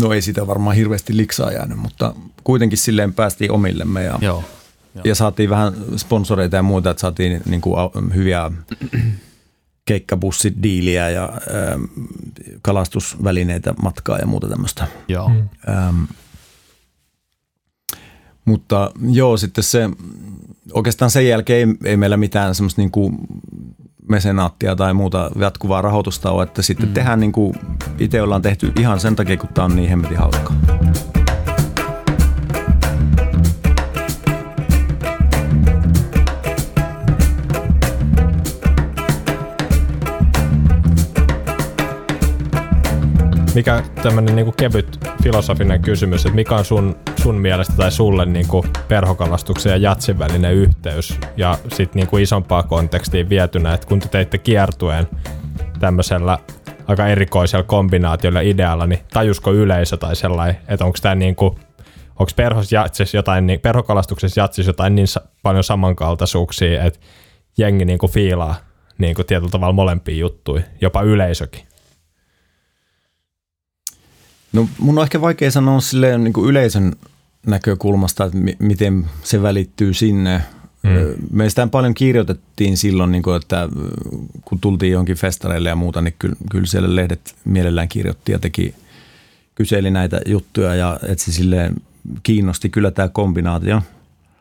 no 0.00 0.12
ei 0.12 0.22
sitä 0.22 0.46
varmaan 0.46 0.76
hirveästi 0.76 1.16
liksaa 1.16 1.52
jäänyt, 1.52 1.78
mutta 1.78 2.14
kuitenkin 2.44 2.78
silleen 2.78 3.14
päästiin 3.14 3.52
omillemme 3.52 4.04
ja, 4.04 4.18
Joo, 4.20 4.44
jo. 4.94 5.00
ja 5.04 5.14
saatiin 5.14 5.50
vähän 5.50 5.74
sponsoreita 5.96 6.56
ja 6.56 6.62
muuta, 6.62 6.90
että 6.90 7.00
saatiin 7.00 7.42
niin 7.46 7.60
kuin 7.60 7.76
hyviä 8.14 8.50
keikkabussidiiliä 9.84 11.10
ja 11.10 11.24
ähm, 11.24 11.84
kalastusvälineitä 12.62 13.74
matkaa 13.82 14.18
ja 14.18 14.26
muuta 14.26 14.48
tämmöistä. 14.48 14.86
Joo. 15.08 15.30
Ähm, 15.68 16.04
mutta 18.44 18.90
joo, 19.10 19.36
sitten 19.36 19.64
se, 19.64 19.90
oikeastaan 20.72 21.10
sen 21.10 21.28
jälkeen 21.28 21.68
ei, 21.68 21.90
ei 21.90 21.96
meillä 21.96 22.16
mitään 22.16 22.54
semmoista 22.54 22.80
niin 22.80 22.90
kuin 22.90 23.16
mesenaattia 24.08 24.76
tai 24.76 24.94
muuta 24.94 25.30
jatkuvaa 25.38 25.82
rahoitusta 25.82 26.30
ole, 26.30 26.42
että 26.42 26.62
sitten 26.62 26.88
mm. 26.88 26.94
tehdään 26.94 27.20
niin 27.20 27.32
kuin 27.32 27.54
itse 27.98 28.22
ollaan 28.22 28.42
tehty 28.42 28.72
ihan 28.78 29.00
sen 29.00 29.16
takia, 29.16 29.36
kun 29.36 29.48
tämä 29.48 29.64
on 29.64 29.76
niin 29.76 29.88
hemmetin 29.88 30.18
hauskaa. 30.18 30.56
Mikä 43.56 43.82
tämmöinen 44.02 44.36
niinku 44.36 44.52
kevyt 44.52 45.00
filosofinen 45.22 45.82
kysymys, 45.82 46.26
että 46.26 46.36
mikä 46.36 46.54
on 46.54 46.64
sun, 46.64 46.96
sun 47.22 47.34
mielestä 47.34 47.76
tai 47.76 47.92
sulle 47.92 48.26
niinku 48.26 48.64
perhokalastuksen 48.88 49.70
ja 49.70 49.76
jatsin 49.76 50.18
välinen 50.18 50.54
yhteys 50.54 51.18
ja 51.36 51.58
sitten 51.68 52.00
niinku 52.00 52.16
isompaa 52.16 52.62
kontekstiin 52.62 53.28
vietynä, 53.28 53.74
että 53.74 53.86
kun 53.86 54.00
te 54.00 54.08
teitte 54.08 54.38
kiertueen 54.38 55.08
tämmöisellä 55.80 56.38
aika 56.86 57.06
erikoisella 57.06 57.62
kombinaatiolla 57.62 58.40
idealla, 58.40 58.86
niin 58.86 59.00
tajusko 59.12 59.52
yleisö 59.52 59.96
tai 59.96 60.16
sellainen, 60.16 60.56
että 60.68 60.84
onko 60.84 60.98
tämä 61.02 61.14
niinku, 61.14 61.58
jotain, 63.14 63.46
niin, 63.46 63.60
perhokalastuksessa 63.60 64.40
jatsis 64.40 64.66
jotain 64.66 64.94
niin 64.94 65.08
paljon 65.42 65.64
samankaltaisuuksia, 65.64 66.84
että 66.84 67.00
jengi 67.58 67.84
niinku 67.84 68.08
fiilaa 68.08 68.54
niinku 68.98 69.24
tietyllä 69.24 69.50
tavalla 69.50 69.72
molempia 69.72 70.16
juttuja, 70.16 70.62
jopa 70.80 71.02
yleisökin. 71.02 71.75
No 74.56 74.68
mun 74.78 74.98
on 74.98 75.02
ehkä 75.02 75.20
vaikea 75.20 75.50
sanoa 75.50 75.80
silleen 75.80 76.24
niin 76.24 76.32
kuin 76.32 76.50
yleisön 76.50 76.92
näkökulmasta, 77.46 78.24
että 78.24 78.38
m- 78.38 78.66
miten 78.66 79.06
se 79.22 79.42
välittyy 79.42 79.94
sinne. 79.94 80.42
Mm. 80.82 80.90
Meistä 81.32 81.66
paljon 81.66 81.94
kirjoitettiin 81.94 82.76
silloin, 82.76 83.12
niin 83.12 83.22
kuin, 83.22 83.36
että 83.36 83.68
kun 84.44 84.60
tultiin 84.60 84.92
johonkin 84.92 85.16
festareille 85.16 85.68
ja 85.68 85.76
muuta, 85.76 86.02
niin 86.02 86.14
kyllä, 86.18 86.36
kyllä 86.50 86.66
siellä 86.66 86.96
lehdet 86.96 87.34
mielellään 87.44 87.88
kirjoitti 87.88 88.32
ja 88.32 88.38
teki, 88.38 88.74
kyseli 89.54 89.90
näitä 89.90 90.20
juttuja 90.26 90.74
ja 90.74 91.00
että 91.08 91.24
se 91.24 91.32
silleen 91.32 91.74
kiinnosti 92.22 92.68
kyllä 92.68 92.90
tämä 92.90 93.08
kombinaatio. 93.08 93.82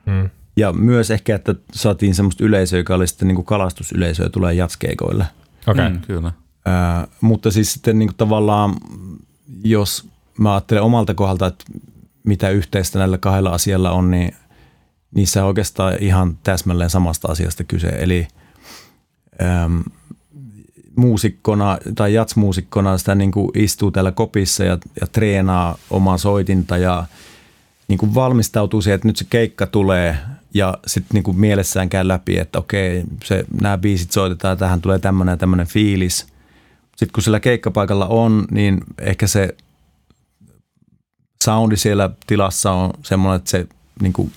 Mm. 0.05 0.29
Ja 0.57 0.73
myös 0.73 1.11
ehkä, 1.11 1.35
että 1.35 1.55
saatiin 1.73 2.15
semmoista 2.15 2.45
yleisöä, 2.45 2.79
joka 2.79 2.95
oli 2.95 3.07
sitten 3.07 3.27
niin 3.27 3.35
kuin 3.35 3.45
kalastusyleisöä 3.45 4.29
tulee 4.29 4.53
jatskeikoille. 4.53 5.25
Okei, 5.67 5.85
okay. 5.85 5.97
mm, 5.97 6.01
kyllä. 6.01 6.31
Ää, 6.65 7.07
mutta 7.21 7.51
siis 7.51 7.73
sitten 7.73 7.99
niin 7.99 8.09
kuin 8.09 8.17
tavallaan 8.17 8.75
jos 9.63 10.07
mä 10.37 10.53
ajattelen 10.53 10.83
omalta 10.83 11.13
kohdalta, 11.13 11.47
että 11.47 11.65
mitä 12.23 12.49
yhteistä 12.49 12.99
näillä 12.99 13.17
kahdella 13.17 13.49
asialla 13.49 13.91
on, 13.91 14.11
niin 14.11 14.35
niissä 15.15 15.41
on 15.41 15.47
oikeastaan 15.47 15.93
ihan 15.99 16.37
täsmälleen 16.43 16.89
samasta 16.89 17.31
asiasta 17.31 17.63
kyse. 17.63 17.87
Eli 17.87 18.27
äm, 19.41 19.83
muusikkona 20.95 21.77
tai 21.95 22.13
jatsmuusikkona 22.13 22.97
sitä 22.97 23.15
niin 23.15 23.31
kuin 23.31 23.51
istuu 23.53 23.91
täällä 23.91 24.11
kopissa 24.11 24.63
ja, 24.63 24.77
ja 25.01 25.07
treenaa 25.07 25.77
omaa 25.89 26.17
soitinta 26.17 26.77
ja 26.77 27.05
niin 27.87 27.97
kuin 27.97 28.15
valmistautuu 28.15 28.81
siihen, 28.81 28.95
että 28.95 29.07
nyt 29.07 29.17
se 29.17 29.25
keikka 29.29 29.67
tulee 29.67 30.17
ja 30.53 30.77
sitten 30.87 31.13
niin 31.13 31.23
kuin 31.23 31.39
mielessään 31.39 31.89
käy 31.89 32.07
läpi, 32.07 32.37
että 32.37 32.59
okei, 32.59 33.03
se, 33.23 33.45
nämä 33.61 33.77
biisit 33.77 34.11
soitetaan, 34.11 34.57
tähän 34.57 34.81
tulee 34.81 34.99
tämmöinen 34.99 35.33
ja 35.33 35.37
tämmöinen 35.37 35.67
fiilis– 35.67 36.25
sitten 36.95 37.13
kun 37.13 37.23
sillä 37.23 37.39
keikkapaikalla 37.39 38.07
on, 38.07 38.45
niin 38.51 38.81
ehkä 38.99 39.27
se 39.27 39.55
soundi 41.43 41.77
siellä 41.77 42.09
tilassa 42.27 42.71
on 42.71 42.91
semmoinen, 43.03 43.37
että 43.37 43.49
se 43.49 43.67
niin 44.01 44.13
kuin, 44.13 44.31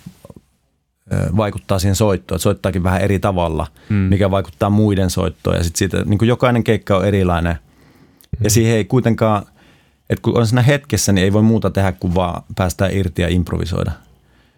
vaikuttaa 1.37 1.79
siihen 1.79 1.97
soittoon, 1.97 2.37
että 2.37 2.43
soittaakin 2.43 2.83
vähän 2.83 3.01
eri 3.01 3.19
tavalla, 3.19 3.67
mm. 3.89 3.97
mikä 3.97 4.31
vaikuttaa 4.31 4.71
muiden 4.71 5.11
soittoon. 5.11 5.57
Ja 5.57 5.65
sitten 5.65 5.79
siitä, 5.79 6.05
niin 6.05 6.19
kuin 6.19 6.29
jokainen 6.29 6.65
keikka 6.65 6.97
on 6.97 7.05
erilainen. 7.05 7.53
Mm. 7.53 8.45
Ja 8.45 8.51
siihen 8.51 8.77
ei 8.77 8.85
kuitenkaan, 8.85 9.47
että 10.11 10.23
kun 10.23 10.39
on 10.39 10.47
siinä 10.47 10.63
hetkessä, 10.63 11.13
niin 11.13 11.25
ei 11.25 11.33
voi 11.33 11.43
muuta 11.43 11.71
tehdä 11.71 11.93
kuin 11.93 12.15
vaan 12.15 12.43
päästään 12.57 12.93
irti 12.93 13.23
ja 13.23 13.29
improvisoida. 13.29 13.93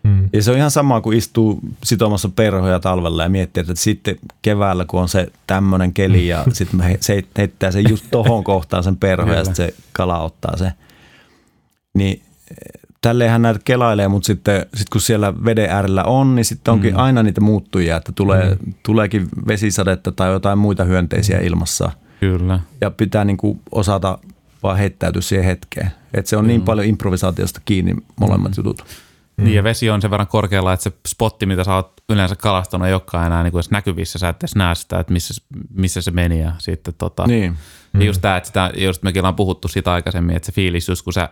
Mm. 0.03 0.29
Ja 0.33 0.43
se 0.43 0.51
on 0.51 0.57
ihan 0.57 0.71
sama 0.71 1.01
kuin 1.01 1.19
istuu 1.19 1.61
sitomassa 1.85 2.29
perhoja 2.29 2.81
talvella 2.81 3.23
ja 3.23 3.29
miettii, 3.29 3.61
että 3.61 3.75
sitten 3.75 4.17
keväällä, 4.43 4.85
kun 4.85 5.01
on 5.01 5.09
se 5.09 5.29
tämmöinen 5.47 5.93
keli 5.93 6.29
ja 6.29 6.43
mm. 6.47 6.53
sitten 6.53 6.99
se 7.01 7.23
heittää 7.39 7.71
sen 7.71 7.91
just 7.91 8.05
tohon 8.11 8.45
kohtaan 8.53 8.85
sen 8.85 8.97
perho 8.97 9.33
ja 9.33 9.45
sitten 9.45 9.67
se 9.67 9.75
kala 9.93 10.21
ottaa 10.21 10.57
se. 10.57 10.73
Niin 11.95 12.23
tälleenhän 13.03 13.43
näitä 13.43 13.61
kelailee, 13.65 14.09
mutta 14.09 14.27
sitten 14.27 14.67
sit 14.75 14.89
kun 14.89 15.01
siellä 15.01 15.35
veden 15.45 15.71
äärellä 15.71 16.05
on, 16.05 16.35
niin 16.35 16.45
sitten 16.45 16.73
onkin 16.73 16.93
mm. 16.93 16.99
aina 16.99 17.23
niitä 17.23 17.41
muuttujia, 17.41 17.97
että 17.97 18.13
tulee, 18.15 18.57
mm. 18.67 18.75
tuleekin 18.83 19.29
vesisadetta 19.47 20.13
tai 20.13 20.33
jotain 20.33 20.59
muita 20.59 20.85
hyönteisiä 20.85 21.39
mm. 21.39 21.47
ilmassa. 21.47 21.91
Kyllä. 22.21 22.61
Ja 22.81 22.91
pitää 22.91 23.25
niinku 23.25 23.61
osata 23.73 24.19
vaan 24.63 24.79
heittäytyä 24.79 25.23
siihen 25.23 25.45
hetkeen. 25.45 25.91
Että 26.15 26.29
se 26.29 26.37
on 26.37 26.45
niin 26.45 26.49
mm. 26.49 26.59
niin 26.59 26.65
paljon 26.65 26.87
improvisaatiosta 26.87 27.61
kiinni 27.65 27.97
molemmat 28.21 28.51
mm. 28.51 28.55
jutut. 28.57 28.85
Mm. 29.40 29.44
Niin 29.44 29.57
ja 29.57 29.64
vesi 29.64 29.90
on 29.90 30.03
sen 30.03 30.11
verran 30.11 30.26
korkealla, 30.26 30.72
että 30.72 30.85
se 30.85 30.92
spotti, 31.09 31.46
mitä 31.46 31.64
sä 31.64 31.74
oot 31.74 31.92
yleensä 32.09 32.37
kalastanut, 32.37 32.87
ei 32.88 32.92
olekaan 32.92 33.26
enää 33.26 33.42
niin 33.42 33.53
kuin 33.53 33.64
näkyvissä. 33.70 34.18
Sä 34.18 34.29
et 34.29 34.37
edes 34.37 34.57
näe 34.57 34.74
sitä, 34.74 35.00
että 35.00 35.12
missä, 35.12 35.42
missä 35.74 36.03
se 36.03 36.11
meni. 36.11 36.40
Ja 36.40 36.53
sitten 36.59 36.94
tota, 36.98 37.26
niin. 37.26 37.57
Mm. 37.92 38.03
just 38.03 38.20
tämä, 38.20 38.37
että 38.37 38.46
sitä, 38.46 38.70
just 38.76 39.03
mekin 39.03 39.20
ollaan 39.20 39.37
puhuttu 39.37 39.68
sitä 39.68 39.92
aikaisemmin, 39.92 40.37
että 40.37 40.46
se 40.46 40.53
fiilis 40.53 40.88
just 40.88 41.03
kun 41.03 41.12
sä 41.12 41.29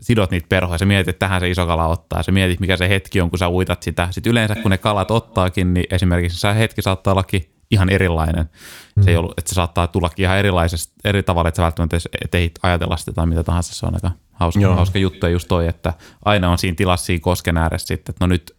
sidot 0.00 0.30
niitä 0.30 0.46
perhoja, 0.48 0.78
sä 0.78 0.86
mietit, 0.86 1.08
että 1.08 1.18
tähän 1.26 1.40
se 1.40 1.50
iso 1.50 1.66
kala 1.66 1.86
ottaa, 1.86 2.22
sä 2.22 2.32
mietit, 2.32 2.60
mikä 2.60 2.76
se 2.76 2.88
hetki 2.88 3.20
on, 3.20 3.30
kun 3.30 3.38
sä 3.38 3.48
uitat 3.48 3.82
sitä. 3.82 4.08
Sitten 4.10 4.30
yleensä, 4.30 4.54
kun 4.54 4.70
ne 4.70 4.78
kalat 4.78 5.10
ottaakin, 5.10 5.74
niin 5.74 5.86
esimerkiksi 5.90 6.40
se 6.40 6.54
hetki 6.54 6.82
saattaa 6.82 7.12
ollakin 7.12 7.53
ihan 7.70 7.88
erilainen. 7.88 8.50
Mm. 8.96 9.02
Se 9.02 9.10
ei 9.10 9.16
ollut, 9.16 9.38
että 9.38 9.48
se 9.48 9.54
saattaa 9.54 9.86
tullakin 9.86 10.24
ihan 10.24 10.38
erilaisesta, 10.38 10.94
eri 11.04 11.22
tavalla, 11.22 11.48
että 11.48 11.56
sä 11.56 11.62
välttämättä 11.62 11.96
et 12.24 12.34
ei 12.34 12.50
ajatella 12.62 12.96
sitä 12.96 13.12
tai 13.12 13.26
mitä 13.26 13.42
tahansa. 13.42 13.74
Se 13.74 13.86
on 13.86 13.94
aika 13.94 14.10
hauska, 14.32 14.60
Joo. 14.60 14.74
hauska 14.74 14.98
juttu 14.98 15.26
ja 15.26 15.32
just 15.32 15.48
toi, 15.48 15.68
että 15.68 15.92
aina 16.24 16.50
on 16.50 16.58
siinä 16.58 16.74
tilassa 16.74 17.06
siinä 17.06 17.22
kosken 17.22 17.56
ääressä 17.56 17.86
sitten, 17.86 18.12
että 18.12 18.24
no 18.24 18.28
nyt, 18.28 18.56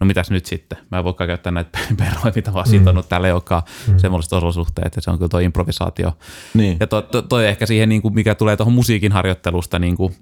no 0.00 0.06
mitäs 0.06 0.30
nyt 0.30 0.46
sitten? 0.46 0.78
Mä 0.90 0.98
en 0.98 1.04
voikaan 1.04 1.28
käyttää 1.28 1.52
näitä 1.52 1.78
perhoja, 1.98 2.32
mitä 2.36 2.52
vaan 2.52 2.68
siitä 2.68 2.90
on 2.90 2.96
mm. 2.96 3.02
tälle, 3.08 3.28
joka 3.28 3.62
mm. 3.88 3.98
semmoiset 3.98 4.32
olosuhteet, 4.32 4.86
että 4.86 5.00
se 5.00 5.10
on 5.10 5.18
kyllä 5.18 5.28
tuo 5.28 5.40
improvisaatio. 5.40 6.12
Niin. 6.54 6.76
Ja 6.80 6.86
toi, 6.86 7.02
toi, 7.02 7.22
toi, 7.22 7.46
ehkä 7.46 7.66
siihen, 7.66 7.88
niin 7.88 8.02
kuin 8.02 8.14
mikä 8.14 8.34
tulee 8.34 8.56
tuohon 8.56 8.74
musiikin 8.74 9.12
harjoittelusta, 9.12 9.78
niin 9.78 9.96
kuin, 9.96 10.16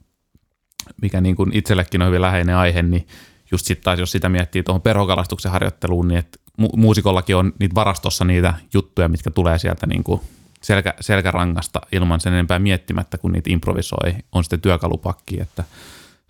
mikä 1.02 1.20
niin 1.20 1.36
kuin 1.36 1.50
itsellekin 1.52 2.02
on 2.02 2.08
hyvin 2.08 2.22
läheinen 2.22 2.56
aihe, 2.56 2.82
niin 2.82 3.06
just 3.52 3.66
sitten 3.66 3.84
taas, 3.84 3.98
jos 3.98 4.12
sitä 4.12 4.28
miettii 4.28 4.62
tuohon 4.62 4.82
perhokalastuksen 4.82 5.52
harjoitteluun, 5.52 6.08
niin 6.08 6.18
että 6.18 6.38
mu- 6.60 6.76
muusikollakin 6.76 7.36
on 7.36 7.52
niitä 7.58 7.74
varastossa 7.74 8.24
niitä 8.24 8.54
juttuja, 8.74 9.08
mitkä 9.08 9.30
tulee 9.30 9.58
sieltä 9.58 9.86
niin 9.86 10.04
kuin 10.04 10.20
selkä, 10.62 10.94
selkärangasta 11.00 11.80
ilman 11.92 12.20
sen 12.20 12.32
enempää 12.32 12.58
miettimättä, 12.58 13.18
kun 13.18 13.32
niitä 13.32 13.50
improvisoi, 13.50 14.14
on 14.32 14.44
sitten 14.44 14.60
työkalupakki, 14.60 15.40
että 15.40 15.64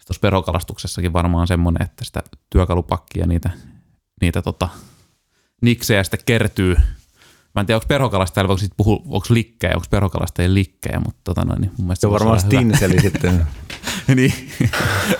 tuossa 0.07 0.21
perhokalastuksessakin 0.21 1.13
varmaan 1.13 1.47
semmoinen, 1.47 1.83
että 1.83 2.05
sitä 2.05 2.23
työkalupakkia 2.51 3.27
niitä, 3.27 3.51
niitä 4.21 4.43
tota, 4.43 4.69
niksejä 5.63 6.05
sitten 6.05 6.21
kertyy. 6.27 6.77
Mä 7.55 7.61
en 7.61 7.67
tiedä, 7.67 7.77
onko 7.77 7.87
perhokalastajalla, 7.89 8.49
voiko 8.49 8.59
sitten 8.59 8.77
puhua, 8.77 8.97
onko 8.97 9.27
likkejä, 9.31 9.75
onko 9.75 9.87
perhokalastajien 9.91 10.55
likkejä, 10.55 11.01
mutta 11.01 11.21
tota 11.25 11.45
noin, 11.45 11.61
niin 11.61 11.73
mun 11.79 11.87
mielestä 11.87 12.01
se 12.01 12.07
on 12.07 12.13
varmaan 12.13 12.41
stinseli 12.41 13.01
sitten. 13.01 13.47
niin, 14.17 14.33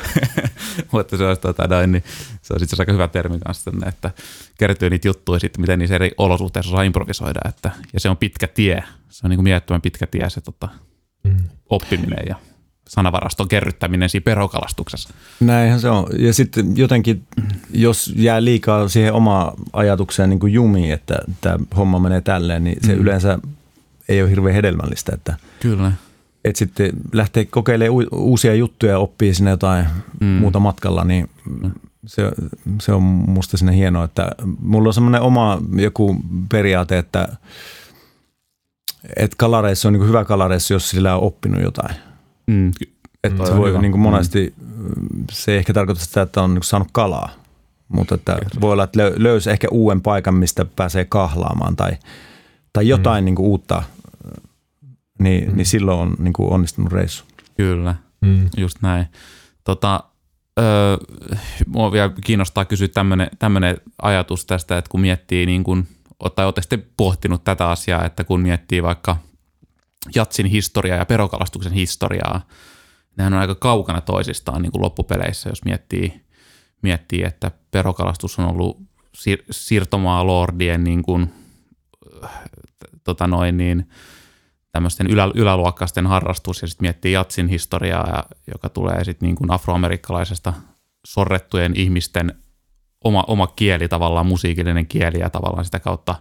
mutta 0.93 1.17
se 1.17 1.27
olisi, 1.27 1.41
tota, 1.41 1.67
noin, 1.67 1.93
niin, 1.93 2.05
se 2.43 2.55
on 2.55 2.61
sitten 2.61 2.81
aika 2.81 2.93
hyvä 2.93 3.09
termi 3.09 3.39
kanssa, 3.39 3.71
että 3.87 4.11
kertyy 4.59 4.91
niitä 4.91 5.09
juttuja 5.09 5.41
sitten, 5.41 5.61
miten 5.61 5.79
niissä 5.79 5.95
eri 5.95 6.11
olosuhteissa 6.19 6.71
osaa 6.71 6.83
improvisoida, 6.83 7.41
että, 7.49 7.71
ja 7.93 8.01
se 8.01 8.11
on 8.11 8.17
pitkä 8.17 8.47
tie, 8.47 8.85
se 9.09 9.27
on 9.27 9.31
niin 9.31 9.39
kuin 9.39 9.45
mielettömän 9.45 9.83
pitkä 9.83 10.07
tie 10.07 10.31
se 10.31 10.41
tota, 10.41 10.69
mm. 11.25 11.37
oppiminen 11.71 12.25
ja 12.29 12.37
sanavaraston 12.89 13.49
kerryttäminen 13.49 14.09
siinä 14.09 14.25
perhokalastuksessa. 14.25 15.09
Näinhän 15.41 15.81
se 15.81 15.89
on. 15.89 16.07
Ja 16.19 16.35
sitten 16.35 16.77
jotenkin, 16.77 17.23
jos 17.75 18.13
jää 18.17 18.45
liikaa 18.45 18.89
siihen 18.89 19.13
omaan 19.13 19.53
ajatukseen 19.73 20.31
niin 20.31 20.41
kuin 20.41 20.53
jumiin, 20.53 20.93
että 20.93 21.19
tämä 21.41 21.59
homma 21.77 21.99
menee 21.99 22.21
tälleen, 22.21 22.65
niin 22.65 22.79
se 22.87 22.95
mm. 22.95 23.01
yleensä 23.01 23.39
ei 24.09 24.23
ole 24.23 24.31
hirveän 24.31 24.55
hedelmällistä. 24.55 25.13
Että 25.15 25.37
Kyllä. 25.61 25.93
Että 26.45 26.59
sitten 26.59 26.93
lähtee 27.13 27.45
kokeilemaan 27.45 28.07
uusia 28.13 28.55
juttuja 28.55 28.93
ja 28.93 28.99
oppii 28.99 29.35
sinne 29.35 29.51
jotain 29.51 29.87
mm. 30.21 30.27
muuta 30.27 30.61
matkalla, 30.61 31.05
niin 31.05 31.31
se, 32.07 32.31
se 32.81 32.93
on 32.93 33.03
musta 33.03 33.57
sinne 33.57 33.77
hienoa, 33.77 34.05
että 34.05 34.31
mulla 34.61 34.89
on 34.89 34.95
semmoinen 34.95 35.21
oma 35.21 35.63
joku 35.77 36.17
periaate, 36.49 36.99
että, 36.99 37.29
että 39.17 39.37
kalareissa 39.39 39.89
on 39.89 39.93
niin 39.93 40.09
hyvä 40.09 40.25
kalareissa, 40.25 40.75
jos 40.75 40.91
sillä 40.91 41.17
on 41.17 41.23
oppinut 41.23 41.63
jotain. 41.63 41.95
Mm. 42.47 42.73
Että 43.25 43.47
se 43.47 43.57
voi 43.57 43.83
niin 43.83 43.93
kuin 43.93 44.03
monesti, 44.03 44.55
mm. 44.57 45.25
se 45.31 45.53
ei 45.53 45.59
ehkä 45.59 45.73
tarkoita 45.73 46.01
sitä, 46.01 46.23
että 46.23 46.43
on 46.43 46.55
niin 46.55 46.63
saanut 46.63 46.89
kalaa, 46.93 47.31
mutta 47.89 48.15
että 48.15 48.37
voi 48.61 48.73
olla, 48.73 48.85
että 48.85 48.99
löysi 49.17 49.51
ehkä 49.51 49.69
uuden 49.71 50.01
paikan, 50.01 50.35
mistä 50.35 50.65
pääsee 50.77 51.05
kahlaamaan 51.05 51.77
tai, 51.77 51.91
tai 52.73 52.89
jotain 52.89 53.23
mm. 53.23 53.25
niin 53.25 53.35
kuin 53.35 53.47
uutta, 53.47 53.83
niin, 55.19 55.51
mm. 55.51 55.57
niin 55.57 55.67
silloin 55.67 56.01
on 56.01 56.15
niin 56.19 56.33
kuin 56.33 56.53
onnistunut 56.53 56.93
reissu. 56.93 57.25
Kyllä, 57.57 57.95
mm. 58.21 58.49
just 58.57 58.77
näin. 58.83 59.07
Tota, 59.65 60.05
öö, 60.61 60.97
mua 61.67 61.93
vielä 61.93 62.13
kiinnostaa 62.25 62.65
kysyä 62.65 62.89
tämmöinen 63.39 63.77
ajatus 64.03 64.47
tästä, 64.47 64.79
että 64.79 64.89
kun 64.89 65.01
miettii 65.01 65.47
niin 65.47 65.65
kuin, 65.65 65.89
tai 66.35 66.45
olette 66.45 66.63
sitten 66.63 66.87
pohtinut 66.97 67.45
tätä 67.45 67.71
asiaa, 67.71 68.05
että 68.05 68.25
kun 68.25 68.41
miettii 68.41 68.83
vaikka 68.83 69.17
jatsin 70.15 70.47
historiaa 70.47 70.99
ja 70.99 71.07
perokalastuksen 71.07 71.73
historiaa, 71.73 72.47
nehän 73.17 73.35
on 73.35 73.41
aika 73.41 73.55
kaukana 73.55 74.01
toisistaan 74.01 74.63
niin 74.63 74.73
kuin 74.73 74.83
loppupeleissä, 74.83 75.49
jos 75.49 75.65
miettii, 75.65 76.25
miettii 76.83 77.23
että 77.23 77.51
perokalastus 77.71 78.39
on 78.39 78.45
ollut 78.45 78.81
sir- 79.17 79.45
siirtomaa 79.51 80.27
lordien 80.27 80.85
niin 80.85 81.03
kuin, 81.03 81.33
tota 83.05 83.27
noin 83.27 83.57
niin, 83.57 83.89
tämmöisten 84.73 85.07
ylä, 85.07 85.31
yläluokkaisten 85.35 86.07
harrastus. 86.07 86.63
Ja 86.63 86.69
sitten 86.69 86.85
miettii 86.85 87.13
jatsin 87.13 87.49
historiaa, 87.49 88.09
ja, 88.09 88.25
joka 88.53 88.69
tulee 88.69 89.05
sitten 89.05 89.27
niin 89.27 89.37
kuin 89.37 89.51
afroamerikkalaisesta 89.51 90.53
sorrettujen 91.07 91.73
ihmisten 91.77 92.35
oma, 93.05 93.25
oma 93.27 93.47
kieli, 93.47 93.89
tavallaan 93.89 94.27
musiikillinen 94.27 94.87
kieli 94.87 95.19
ja 95.19 95.31
tavallaan 95.31 95.65
sitä 95.65 95.81
kautta 95.81 96.15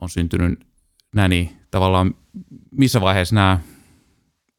on 0.00 0.08
syntynyt 0.08 0.66
näni 1.14 1.57
tavallaan 1.70 2.14
missä 2.70 3.00
vaiheessa 3.00 3.34
nämä 3.34 3.60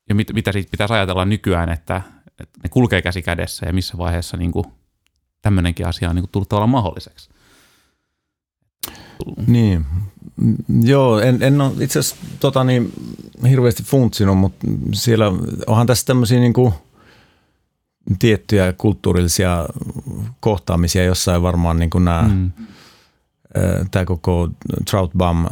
ja 0.09 0.15
mit, 0.15 0.33
mitä 0.33 0.51
siitä 0.51 0.71
pitäisi 0.71 0.93
ajatella 0.93 1.25
nykyään, 1.25 1.69
että, 1.69 2.01
että 2.27 2.59
ne 2.63 2.69
kulkee 2.69 3.01
käsi 3.01 3.21
kädessä 3.21 3.65
ja 3.65 3.73
missä 3.73 3.97
vaiheessa 3.97 4.37
niin 4.37 4.51
kuin, 4.51 4.65
tämmöinenkin 5.41 5.87
asia 5.87 6.09
on 6.09 6.15
niin 6.15 6.23
kuin, 6.23 6.31
tullut 6.31 6.49
tavallaan 6.49 6.69
mahdolliseksi. 6.69 7.29
Niin, 9.47 9.85
joo, 10.83 11.19
en, 11.19 11.43
en 11.43 11.61
ole 11.61 11.73
itse 11.79 11.99
asiassa 11.99 12.15
tota, 12.39 12.63
niin, 12.63 12.93
hirveästi 13.49 13.83
funtsinut, 13.83 14.37
mutta 14.37 14.67
siellä 14.93 15.25
onhan 15.67 15.87
tässä 15.87 16.05
tämmöisiä 16.05 16.39
niin 16.39 16.53
kuin, 16.53 16.73
tiettyjä 18.19 18.73
kulttuurillisia 18.73 19.65
kohtaamisia 20.39 21.03
jossain 21.03 21.41
varmaan 21.41 21.79
niin 21.79 21.89
kuin 21.89 22.05
nämä, 22.05 22.21
mm. 22.21 22.51
tämä 23.91 24.05
koko 24.05 24.49
Trout 24.89 25.11
Bum 25.17 25.45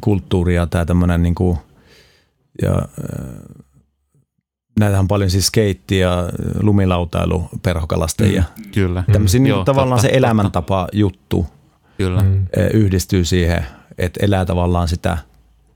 kulttuuri 0.00 0.54
ja 0.54 0.66
tämä 0.66 0.84
tämmöinen 0.84 1.22
niin 1.22 1.34
kuin, 1.34 1.58
ja 2.62 2.82
näitähän 4.80 5.04
on 5.04 5.08
paljon 5.08 5.30
siis 5.30 5.46
skeitti 5.46 5.98
ja 5.98 6.28
lumilautailu 6.60 7.48
perhokalastajia. 7.62 8.42
Mm, 8.58 8.70
kyllä. 8.72 9.04
Tämmöisiä 9.12 9.40
mm, 9.40 9.42
niin, 9.42 9.50
joo, 9.50 9.64
tavallaan 9.64 10.00
totta, 10.00 10.12
se 10.12 10.18
elämäntapa 10.18 10.80
totta. 10.80 10.96
juttu 10.96 11.46
kyllä. 11.96 12.22
Mm. 12.22 12.46
yhdistyy 12.72 13.24
siihen, 13.24 13.66
että 13.98 14.20
elää 14.22 14.44
tavallaan 14.44 14.88
sitä, 14.88 15.18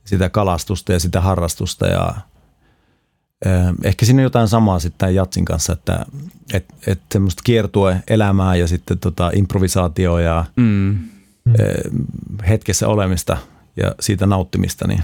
sitä 0.04 0.28
kalastusta 0.30 0.92
ja 0.92 1.00
sitä 1.00 1.20
harrastusta 1.20 1.86
ja 1.86 2.14
ehkä 3.82 4.06
siinä 4.06 4.20
on 4.20 4.24
jotain 4.24 4.48
samaa 4.48 4.78
sitten 4.78 5.14
Jatsin 5.14 5.44
kanssa, 5.44 5.72
että 5.72 6.06
et, 6.52 6.64
et 6.86 7.00
semmoista 7.12 7.42
kiertue 7.44 8.02
elämää 8.08 8.56
ja 8.56 8.68
sitten 8.68 8.98
tota 8.98 9.30
improvisaatioa 9.34 10.20
ja 10.20 10.44
mm. 10.56 10.98
hetkessä 12.48 12.88
olemista 12.88 13.36
ja 13.76 13.94
siitä 14.00 14.26
nauttimista. 14.26 14.88
Niin. 14.88 15.02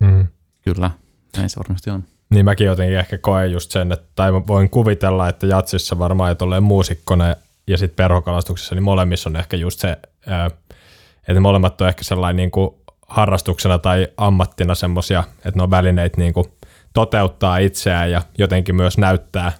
Mm. 0.00 0.26
Kyllä. 0.60 0.90
Näin 1.36 1.50
se 1.50 1.58
varmasti 1.58 1.90
on. 1.90 2.04
Niin 2.30 2.44
mäkin 2.44 2.66
jotenkin 2.66 2.98
ehkä 2.98 3.18
koen 3.18 3.52
just 3.52 3.70
sen, 3.70 3.92
että, 3.92 4.06
tai 4.14 4.32
voin 4.32 4.70
kuvitella, 4.70 5.28
että 5.28 5.46
jatsissa 5.46 5.98
varmaan, 5.98 6.32
että 6.32 6.44
olleen 6.44 6.62
muusikkona 6.62 7.36
ja 7.66 7.78
sitten 7.78 7.96
perhokalastuksessa, 7.96 8.74
niin 8.74 8.82
molemmissa 8.82 9.30
on 9.30 9.36
ehkä 9.36 9.56
just 9.56 9.80
se, 9.80 9.96
että 11.28 11.40
molemmat 11.40 11.80
on 11.80 11.88
ehkä 11.88 12.04
sellainen 12.04 12.36
niin 12.36 12.50
kuin 12.50 12.70
harrastuksena 13.08 13.78
tai 13.78 14.08
ammattina 14.16 14.74
semmoisia, 14.74 15.24
että 15.36 15.52
ne 15.56 15.62
on 15.62 15.70
välineitä 15.70 16.20
niin 16.20 16.32
kuin 16.32 16.46
toteuttaa 16.92 17.58
itseään 17.58 18.10
ja 18.10 18.22
jotenkin 18.38 18.76
myös 18.76 18.98
näyttää, 18.98 19.52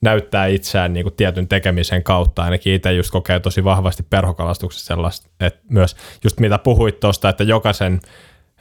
näyttää 0.00 0.46
itseään 0.46 0.92
niin 0.92 1.04
kuin 1.04 1.14
tietyn 1.14 1.48
tekemisen 1.48 2.02
kautta. 2.02 2.42
Ainakin 2.42 2.74
itse 2.74 2.92
just 2.92 3.10
kokee 3.10 3.40
tosi 3.40 3.64
vahvasti 3.64 4.02
perhokalastuksessa 4.10 4.86
sellaista, 4.86 5.28
että 5.40 5.60
myös 5.68 5.96
just 6.24 6.40
mitä 6.40 6.58
puhuit 6.58 7.00
tuosta, 7.00 7.28
että 7.28 7.44
jokaisen 7.44 8.00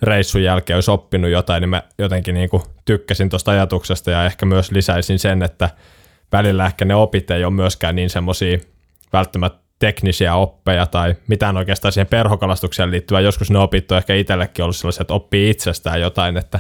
reissun 0.02 0.44
jälkeen 0.44 0.78
olisi 0.78 0.92
oppinut 0.92 1.32
jotain, 1.32 1.62
niin 1.62 1.70
mä 1.70 1.84
jotenkin 1.98 2.36
niin 2.36 2.50
kuin 2.50 2.64
tykkäsin 2.86 3.30
tuosta 3.30 3.52
ajatuksesta 3.52 4.12
ja 4.12 4.26
ehkä 4.26 4.46
myös 4.46 4.72
lisäisin 4.72 5.20
sen, 5.20 5.44
että 5.44 5.70
välillä 6.32 6.66
ehkä 6.66 6.86
ne 6.86 6.96
opit 6.96 7.32
ei 7.32 7.44
ole 7.44 7.54
myöskään 7.54 7.96
niin 7.96 8.10
semmoisia 8.10 8.58
välttämättä 9.14 9.60
teknisiä 9.80 10.36
oppeja 10.36 10.86
tai 10.86 11.16
mitään 11.28 11.58
oikeastaan 11.58 11.92
siihen 11.92 12.08
perhokalastukseen 12.08 12.92
liittyvää. 12.92 13.22
Joskus 13.22 13.52
ne 13.52 13.60
opit 13.60 13.92
on 13.92 13.98
ehkä 13.98 14.16
itsellekin 14.16 14.64
ollut 14.64 14.76
sellaisia, 14.76 15.02
että 15.02 15.14
oppii 15.14 15.50
itsestään 15.50 16.02
jotain, 16.02 16.38
että 16.38 16.60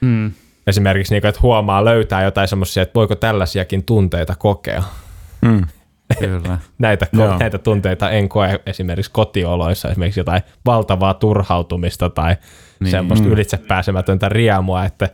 mm. 0.00 0.32
Esimerkiksi 0.66 1.14
niin 1.14 1.20
kuin, 1.20 1.28
että 1.28 1.40
huomaa 1.42 1.84
löytää 1.84 2.22
jotain 2.22 2.48
semmoisia, 2.48 2.82
että 2.82 2.94
voiko 2.94 3.14
tällaisiakin 3.14 3.84
tunteita 3.84 4.34
kokea. 4.38 4.82
Mm. 5.40 5.66
Kyllä. 6.18 6.58
näitä, 6.78 7.06
ko- 7.16 7.38
näitä 7.38 7.58
tunteita 7.58 8.10
en 8.10 8.28
koe 8.28 8.60
esimerkiksi 8.66 9.10
kotioloissa, 9.12 9.88
esimerkiksi 9.88 10.20
jotain 10.20 10.42
valtavaa 10.66 11.14
turhautumista 11.14 12.10
tai 12.10 12.36
niin. 12.80 12.90
semmoista 12.90 13.26
mm. 13.26 13.32
ylitsepääsemätöntä 13.32 14.28
riemua, 14.28 14.84
että 14.84 15.08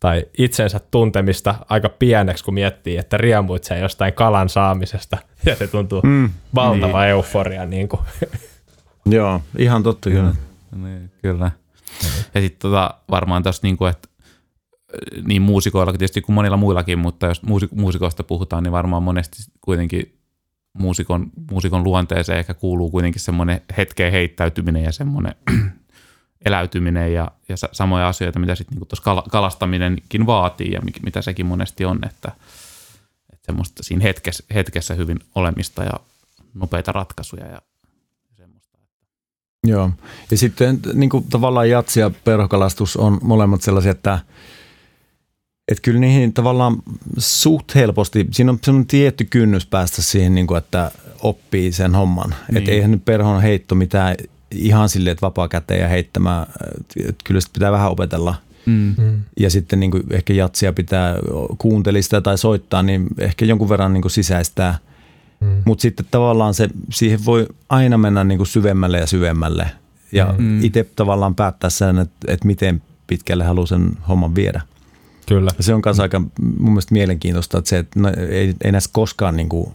tai 0.00 0.24
itsensä 0.38 0.80
tuntemista 0.90 1.54
aika 1.68 1.88
pieneksi, 1.88 2.44
kun 2.44 2.54
miettii, 2.54 2.96
että 2.96 3.16
riemuitsee 3.16 3.78
jostain 3.78 4.12
kalan 4.12 4.48
saamisesta, 4.48 5.18
ja 5.46 5.56
se 5.56 5.66
tuntuu 5.66 6.00
mm, 6.02 6.30
valtava 6.54 7.00
niin. 7.00 7.10
euforia. 7.10 7.66
Niin 7.66 7.88
kuin. 7.88 8.00
Joo, 9.06 9.42
ihan 9.58 9.82
totta 9.82 10.10
kyllä. 10.10 10.34
Niin, 10.76 11.10
kyllä. 11.22 11.50
Ja 12.34 12.40
sitten 12.40 12.70
tota, 12.70 12.94
varmaan 13.10 13.42
tuossa, 13.42 13.60
niin 13.62 13.76
kuin, 13.76 13.90
että 13.90 14.08
niin 15.24 15.42
muusikoilla 15.42 15.92
tietysti 15.92 16.20
kuin 16.20 16.34
monilla 16.34 16.56
muillakin, 16.56 16.98
mutta 16.98 17.26
jos 17.26 17.42
muusikoista 17.70 18.24
puhutaan, 18.24 18.62
niin 18.62 18.72
varmaan 18.72 19.02
monesti 19.02 19.42
kuitenkin 19.60 20.20
muusikon, 20.72 21.30
muusikon 21.50 21.84
luonteeseen 21.84 22.38
ehkä 22.38 22.54
kuuluu 22.54 22.90
kuitenkin 22.90 23.20
semmoinen 23.20 23.60
hetkeen 23.76 24.12
heittäytyminen 24.12 24.84
ja 24.84 24.92
semmoinen 24.92 25.34
eläytyminen 26.46 27.14
ja, 27.14 27.30
ja 27.48 27.56
samoja 27.72 28.08
asioita, 28.08 28.38
mitä 28.38 28.54
sitten 28.54 28.74
niinku 28.74 28.86
tuossa 28.86 29.22
kalastaminenkin 29.30 30.26
vaatii 30.26 30.72
ja 30.72 30.80
mitä 31.02 31.22
sekin 31.22 31.46
monesti 31.46 31.84
on, 31.84 31.98
että, 32.06 32.32
että 33.32 33.46
semmoista 33.46 33.82
siinä 33.82 34.02
hetkessä, 34.02 34.44
hetkessä 34.54 34.94
hyvin 34.94 35.18
olemista 35.34 35.84
ja 35.84 35.92
nopeita 36.54 36.92
ratkaisuja 36.92 37.46
ja 37.46 37.62
semmoista. 38.36 38.78
Joo, 39.66 39.90
ja 40.30 40.36
sitten 40.36 40.80
niin 40.94 41.10
kuin 41.10 41.24
tavallaan 41.30 41.70
jatsi 41.70 42.00
ja 42.00 42.10
perhokalastus 42.24 42.96
on 42.96 43.18
molemmat 43.22 43.62
sellaisia, 43.62 43.90
että 43.90 44.18
että 45.70 45.82
kyllä 45.82 46.00
niihin 46.00 46.32
tavallaan 46.32 46.76
suht 47.18 47.74
helposti, 47.74 48.26
siinä 48.30 48.52
on 48.52 48.58
semmoinen 48.62 48.86
tietty 48.86 49.24
kynnys 49.24 49.66
päästä 49.66 50.02
siihen, 50.02 50.34
niin 50.34 50.46
kuin, 50.46 50.58
että 50.58 50.90
oppii 51.22 51.72
sen 51.72 51.94
homman. 51.94 52.34
Niin. 52.48 52.58
Että 52.58 52.70
eihän 52.70 52.90
nyt 52.90 53.04
perhon 53.04 53.42
heitto 53.42 53.74
mitään 53.74 54.16
ihan 54.50 54.88
silleen, 54.88 55.12
että 55.12 55.26
vapaa 55.26 55.48
käteen 55.48 55.80
ja 55.80 55.88
heittämään. 55.88 56.46
Että 56.96 57.24
kyllä 57.24 57.40
sitä 57.40 57.52
pitää 57.52 57.72
vähän 57.72 57.90
opetella. 57.90 58.34
Mm. 58.66 58.94
mm. 58.98 59.20
Ja 59.40 59.50
sitten 59.50 59.80
niin 59.80 59.90
kuin 59.90 60.02
ehkä 60.10 60.32
jatsia 60.32 60.72
pitää 60.72 61.16
kuuntelista 61.58 62.20
tai 62.20 62.38
soittaa, 62.38 62.82
niin 62.82 63.06
ehkä 63.18 63.44
jonkun 63.44 63.68
verran 63.68 63.92
niin 63.92 64.02
kuin 64.02 64.12
sisäistää. 64.12 64.78
Mm. 65.40 65.62
Mutta 65.64 65.82
sitten 65.82 66.06
tavallaan 66.10 66.54
se, 66.54 66.68
siihen 66.90 67.24
voi 67.24 67.46
aina 67.68 67.98
mennä 67.98 68.24
niin 68.24 68.38
kuin 68.38 68.46
syvemmälle 68.46 68.98
ja 68.98 69.06
syvemmälle. 69.06 69.70
Ja 70.12 70.34
mm. 70.38 70.64
itse 70.64 70.86
tavallaan 70.96 71.34
päättää 71.34 71.70
sen, 71.70 71.98
että, 71.98 72.32
että 72.32 72.46
miten 72.46 72.82
pitkälle 73.06 73.44
haluaa 73.44 73.66
sen 73.66 73.90
homman 74.08 74.34
viedä. 74.34 74.62
Kyllä. 75.34 75.50
Se 75.60 75.74
on 75.74 75.82
myös 75.84 76.00
aika 76.00 76.20
mun 76.58 76.72
mielestä 76.72 76.92
mielenkiintoista, 76.92 77.58
että 77.58 77.68
se, 77.68 77.78
että 77.78 78.00
no, 78.00 78.08
ei, 78.30 78.54
ei 78.64 78.72
näistä 78.72 78.90
koskaan 78.92 79.36
niin 79.36 79.48
kuin 79.48 79.72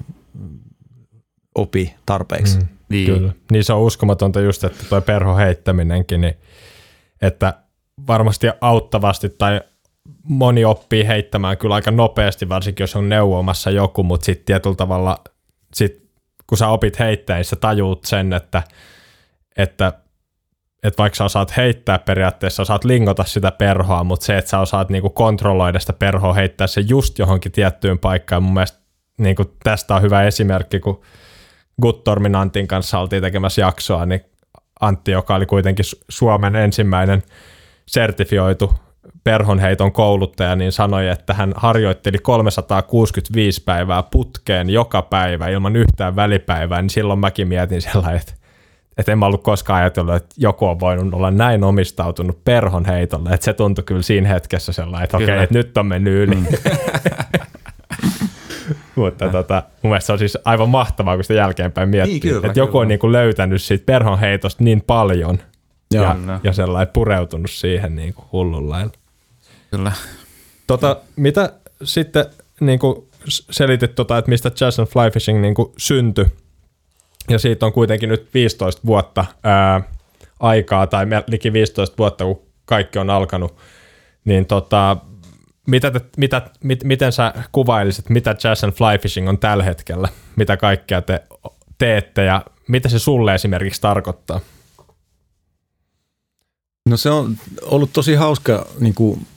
opi 1.56 1.96
tarpeeksi. 2.06 2.60
Mm. 2.60 2.68
Niin. 2.90 3.06
Kyllä. 3.06 3.34
Niin 3.52 3.64
se 3.64 3.74
on 3.74 3.82
uskomatonta 3.82 4.42
just, 4.42 4.64
että 4.64 4.84
tuo 4.90 5.02
perho 5.02 5.36
heittäminenkin, 5.36 6.22
niin 6.22 6.34
että 7.22 7.54
varmasti 8.08 8.48
auttavasti 8.62 9.30
tai 9.30 9.62
moni 10.24 10.66
oppii 10.66 11.08
heittämään 11.08 11.58
kyllä 11.58 11.76
aika 11.76 11.92
nopeasti, 11.92 12.50
varsinkin 12.50 12.84
jos 12.84 12.96
on 12.96 13.10
neuvomassa 13.10 13.72
joku, 13.72 14.04
mutta 14.04 14.26
sitten 14.26 14.46
tietyllä 14.46 14.76
tavalla, 14.76 15.18
sit, 15.74 16.10
kun 16.48 16.58
sä 16.58 16.68
opit 16.68 17.00
heittämään, 17.00 17.40
niin 17.40 17.46
sä 17.46 17.56
tajuut 17.56 18.06
sen, 18.06 18.34
että, 18.34 18.64
että 19.58 19.94
että 20.88 20.98
vaikka 20.98 21.18
sä 21.18 21.24
osaat 21.24 21.58
heittää 21.58 22.00
periaatteessa, 22.00 22.62
osaat 22.62 22.84
lingota 22.84 23.24
sitä 23.24 23.52
perhoa, 23.52 24.04
mutta 24.04 24.26
se, 24.26 24.38
että 24.38 24.50
sä 24.52 24.60
osaat 24.60 24.90
niinku 24.90 25.10
kontrolloida 25.10 25.80
sitä 25.80 25.94
perhoa, 25.94 26.34
heittää 26.34 26.68
se 26.68 26.82
just 26.82 27.20
johonkin 27.20 27.52
tiettyyn 27.52 28.00
paikkaan, 28.00 28.44
mun 28.44 28.54
mielestä 28.54 28.80
niinku 29.18 29.46
tästä 29.64 29.96
on 29.96 30.02
hyvä 30.02 30.24
esimerkki, 30.24 30.80
kun 30.80 31.02
Guttormin 31.82 32.36
Antin 32.36 32.68
kanssa 32.68 33.00
oltiin 33.00 33.22
tekemässä 33.22 33.62
jaksoa, 33.62 34.06
niin 34.06 34.22
Antti, 34.80 35.12
joka 35.12 35.36
oli 35.36 35.46
kuitenkin 35.46 35.86
Suomen 36.10 36.56
ensimmäinen 36.56 37.24
sertifioitu 37.88 38.76
perhonheiton 39.24 39.92
kouluttaja, 39.92 40.56
niin 40.56 40.72
sanoi, 40.72 41.08
että 41.08 41.34
hän 41.34 41.54
harjoitteli 41.56 42.18
365 42.18 43.64
päivää 43.64 44.04
putkeen 44.04 44.70
joka 44.70 45.02
päivä 45.02 45.48
ilman 45.48 45.76
yhtään 45.76 46.16
välipäivää, 46.16 46.82
niin 46.82 46.90
silloin 46.90 47.20
mäkin 47.20 47.48
mietin 47.48 47.82
sellainen, 47.82 48.22
että, 48.22 48.34
että 48.98 49.12
en 49.12 49.20
mä 49.20 49.26
ollut 49.26 49.44
koskaan 49.44 49.80
ajatellut, 49.80 50.16
että 50.16 50.36
joku 50.38 50.66
on 50.66 50.80
voinut 50.80 51.14
olla 51.14 51.32
näin 51.32 51.64
omistautunut 51.64 52.44
perhonheitolle, 52.44 53.30
että 53.30 53.46
se 53.46 53.54
tuntui 53.54 53.84
kyllä 53.84 54.02
siinä 54.02 54.30
hetkessä 54.30 54.72
sellainen, 54.74 55.04
että 55.04 55.18
okei, 55.18 55.28
okay, 55.30 55.44
että 55.44 55.56
nyt 55.56 55.78
on 55.78 55.86
mennyt 55.86 56.14
yli. 56.14 56.36
Mm. 56.36 56.46
Mutta 58.96 59.30
tota, 59.30 59.64
mun 59.82 59.90
mielestä 59.92 60.06
se 60.06 60.14
on 60.14 60.20
siis 60.20 60.38
aivan 60.46 60.70
mahtavaa, 60.70 61.16
kun 61.16 61.24
sitä 61.24 61.34
jälkeenpäin 61.34 61.90
miettii. 61.90 62.14
Niin, 62.14 62.22
kyllä, 62.22 62.48
että 62.48 62.60
joku 62.60 62.72
kyllä. 62.72 62.82
on 62.82 62.88
niinku 62.88 63.12
löytänyt 63.12 63.62
siitä 63.62 63.86
perhonheitosta 63.86 64.64
niin 64.64 64.82
paljon 64.82 65.40
ja, 65.94 66.02
ja, 66.02 66.40
ja 66.44 66.54
sellainen 66.54 66.94
pureutunut 66.94 67.52
siihen 67.52 67.96
niinku 67.96 68.24
hullun 68.32 68.70
lailla. 68.70 68.92
Kyllä. 69.72 69.92
Tota, 70.68 70.98
mitä 71.16 71.54
sitten 71.84 72.26
niinku 72.60 73.10
selitit, 73.28 73.96
tota, 73.96 74.18
että 74.18 74.30
mistä 74.30 74.52
Jazz 74.62 74.80
and 74.80 74.88
Fly 74.88 75.12
Fishing 75.14 75.42
niinku 75.42 75.74
syntyi, 75.78 76.26
ja 77.30 77.40
siitä 77.40 77.66
on 77.66 77.74
kuitenkin 77.74 78.10
nyt 78.10 78.34
15 78.34 78.82
vuotta 78.86 79.26
ää, 79.44 79.82
aikaa, 80.40 80.88
tai 80.88 81.06
liki 81.28 81.54
15 81.54 81.98
vuotta, 81.98 82.26
kun 82.26 82.42
kaikki 82.66 83.00
on 83.00 83.10
alkanut, 83.10 83.56
niin 84.26 84.46
tota, 84.46 84.98
mitä 85.68 85.92
te, 85.92 86.02
mitä, 86.18 86.42
mit, 86.64 86.84
miten 86.84 87.12
sä 87.12 87.34
kuvailisit, 87.52 88.10
mitä 88.10 88.36
Jazz 88.44 88.64
and 88.64 88.74
Fly 88.74 88.98
Fishing 89.02 89.30
on 89.30 89.38
tällä 89.38 89.64
hetkellä? 89.64 90.10
Mitä 90.36 90.58
kaikkea 90.58 91.02
te 91.02 91.24
teette 91.78 92.24
ja 92.24 92.46
mitä 92.68 92.90
se 92.90 93.00
sulle 93.00 93.36
esimerkiksi 93.36 93.82
tarkoittaa? 93.82 94.40
No 96.90 96.98
se 96.98 97.10
on 97.10 97.38
ollut 97.62 97.94
tosi 97.94 98.16
hauska 98.16 98.68
niin 98.80 98.94
kuin, 98.94 99.28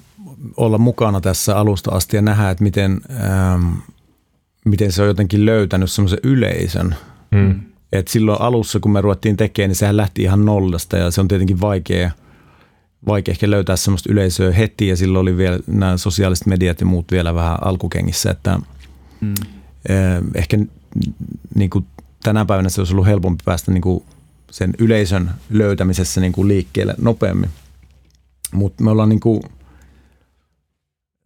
olla 0.56 0.78
mukana 0.78 1.20
tässä 1.20 1.56
alusta 1.56 1.90
asti 1.90 2.16
ja 2.16 2.22
nähdä, 2.22 2.50
että 2.50 2.64
miten, 2.64 3.00
ähm, 3.10 3.72
miten 4.64 4.92
se 4.92 5.02
on 5.02 5.08
jotenkin 5.08 5.46
löytänyt 5.46 5.90
semmoisen 5.90 6.18
yleisön. 6.22 6.96
Hmm. 7.36 7.60
Et 7.92 8.08
silloin 8.08 8.40
alussa, 8.40 8.80
kun 8.80 8.92
me 8.92 9.00
ruvettiin 9.00 9.36
tekemään, 9.36 9.68
niin 9.68 9.76
sehän 9.76 9.96
lähti 9.96 10.22
ihan 10.22 10.44
nollasta 10.44 10.96
ja 10.96 11.10
se 11.10 11.20
on 11.20 11.28
tietenkin 11.28 11.60
vaikea– 11.60 12.10
vaikea 13.06 13.32
ehkä 13.32 13.50
löytää 13.50 13.76
semmoista 13.76 14.12
yleisöä 14.12 14.52
heti 14.52 14.88
ja 14.88 14.96
silloin 14.96 15.22
oli 15.22 15.36
vielä 15.36 15.58
nämä 15.66 15.96
sosiaaliset 15.96 16.46
mediat 16.46 16.80
ja 16.80 16.86
muut 16.86 17.12
vielä 17.12 17.34
vähän 17.34 17.58
alkukengissä, 17.64 18.30
että 18.30 18.58
mm. 19.20 19.34
ehkä 20.34 20.58
niin 21.54 21.70
kuin 21.70 21.86
tänä 22.22 22.44
päivänä 22.44 22.68
se 22.68 22.80
olisi 22.80 22.94
ollut 22.94 23.06
helpompi 23.06 23.42
päästä 23.44 23.72
niin 23.72 23.82
kuin 23.82 24.04
sen 24.50 24.74
yleisön 24.78 25.30
löytämisessä 25.50 26.20
niin 26.20 26.32
kuin 26.32 26.48
liikkeelle 26.48 26.94
nopeammin. 26.98 27.50
Mutta 28.52 28.84
me 28.84 28.90
ollaan 28.90 29.08
niin 29.08 29.20
kuin 29.20 29.42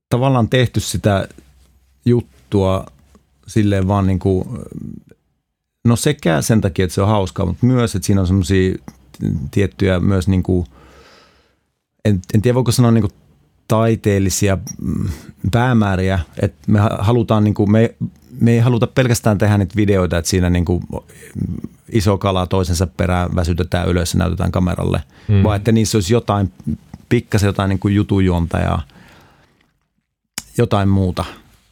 tavallaan 0.09 0.48
tehty 0.48 0.81
sitä 0.81 1.29
juttua 2.05 2.87
silleen 3.46 3.88
vaan 3.88 4.07
niin 4.07 4.18
kuin, 4.18 4.48
no 5.85 5.97
sekä 5.97 6.42
sen 6.42 6.61
takia, 6.61 6.85
että 6.85 6.95
se 6.95 7.03
on 7.03 7.09
hauskaa, 7.09 7.47
mutta 7.47 7.66
myös, 7.66 7.95
että 7.95 8.07
siinä 8.07 8.21
on 8.21 8.27
semmoisia 8.27 8.75
tiettyjä 9.51 10.01
myös 10.01 10.29
niin 10.29 10.42
kuin– 10.42 10.66
en, 12.05 12.21
en 12.35 12.42
tiedä 12.42 12.55
voiko 12.55 12.73
sanoa 12.73 12.90
niin 12.90 13.03
kuin 13.03 13.12
taiteellisia 13.68 14.59
mm, 14.81 15.09
päämääriä, 15.53 16.18
että 16.42 16.59
me 16.66 16.81
halutaan, 16.99 17.45
niin 17.45 17.55
kuin, 17.55 17.71
me, 17.71 17.95
me 18.40 18.53
ei 18.53 18.59
haluta 18.59 18.87
pelkästään 18.87 19.38
tehdä 19.38 19.59
niitä 19.59 19.77
videoita, 19.77 20.18
että 20.18 20.31
siinä 20.31 20.51
niin 20.51 20.64
kuin 20.64 20.83
iso 21.92 22.18
kala 22.18 22.47
toisensa 22.47 22.87
perään 22.87 23.35
väsytetään 23.35 23.88
ylös 23.88 24.14
ja 24.14 24.18
näytetään 24.18 24.53
kameralle, 24.53 25.03
mm. 25.29 25.42
vaan 25.42 25.57
että 25.57 25.73
niissä 25.73 25.97
olisi 25.99 26.12
jotain, 26.12 26.53
pikkasen 27.09 27.47
jotain 27.47 27.68
niin 27.68 27.79
kuin 27.79 27.95
jutujuonta 27.95 28.59
ja 28.59 28.79
jotain 30.59 30.88
muuta. 30.88 31.25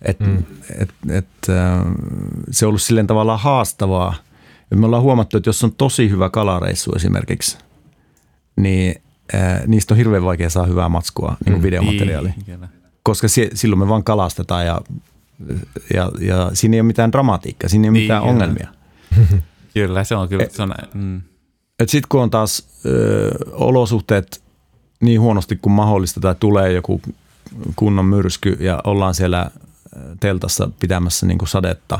Et, 0.02 0.20
mm. 0.20 0.42
et, 0.78 0.90
et, 1.10 1.26
se 2.50 2.66
on 2.66 2.68
ollut 2.68 2.82
silleen 2.82 3.06
tavallaan 3.06 3.38
haastavaa. 3.38 4.14
me 4.74 4.86
ollaan 4.86 5.02
huomattu, 5.02 5.36
että 5.36 5.48
jos 5.48 5.64
on 5.64 5.72
tosi 5.72 6.10
hyvä 6.10 6.30
kalareissu 6.30 6.92
esimerkiksi, 6.96 7.58
niin– 8.56 8.94
niistä 9.66 9.94
on 9.94 9.98
hirveän 9.98 10.24
vaikea 10.24 10.50
saada 10.50 10.68
hyvää 10.68 10.88
matskua 10.88 11.28
niin 11.28 11.52
kuin 11.52 11.60
mm, 11.60 11.62
videomateriaalia. 11.62 12.32
Niin, 12.46 12.60
Koska 13.02 13.28
se, 13.28 13.50
silloin 13.54 13.78
me 13.78 13.88
vaan 13.88 14.04
kalastetaan 14.04 14.66
ja, 14.66 14.80
ja, 15.94 16.10
ja 16.20 16.50
siinä 16.52 16.74
ei 16.74 16.80
ole 16.80 16.86
mitään 16.86 17.12
dramatiikkaa, 17.12 17.68
siinä 17.68 17.84
ei 17.84 17.88
ole 17.88 17.92
niin, 17.92 18.04
mitään 18.04 18.22
kyllä. 18.22 18.32
ongelmia. 18.32 18.68
kyllä, 19.74 20.04
se 20.04 20.14
on 20.14 20.28
kyllä. 20.28 20.46
Se 20.50 20.62
on, 20.62 20.74
mm. 20.94 21.20
Sitten 21.86 22.08
kun 22.08 22.22
on 22.22 22.30
taas 22.30 22.68
ö, 22.86 23.30
olosuhteet 23.52 24.42
niin 25.00 25.20
huonosti 25.20 25.56
kuin 25.56 25.72
mahdollista 25.72 26.20
tai 26.20 26.34
tulee 26.40 26.72
joku 26.72 27.00
kunnon 27.76 28.04
myrsky 28.04 28.56
ja 28.60 28.80
ollaan 28.84 29.14
siellä 29.14 29.50
teltassa 30.20 30.70
pitämässä 30.80 31.26
niin 31.26 31.38
kuin 31.38 31.48
sadetta 31.48 31.98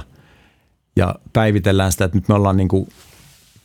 ja 0.97 1.15
päivitellään 1.33 1.93
sitä, 1.93 2.05
että 2.05 2.19
nyt 2.19 2.29
me 2.29 2.35
ollaan 2.35 2.57
niin 2.57 2.69
kuin 2.69 2.89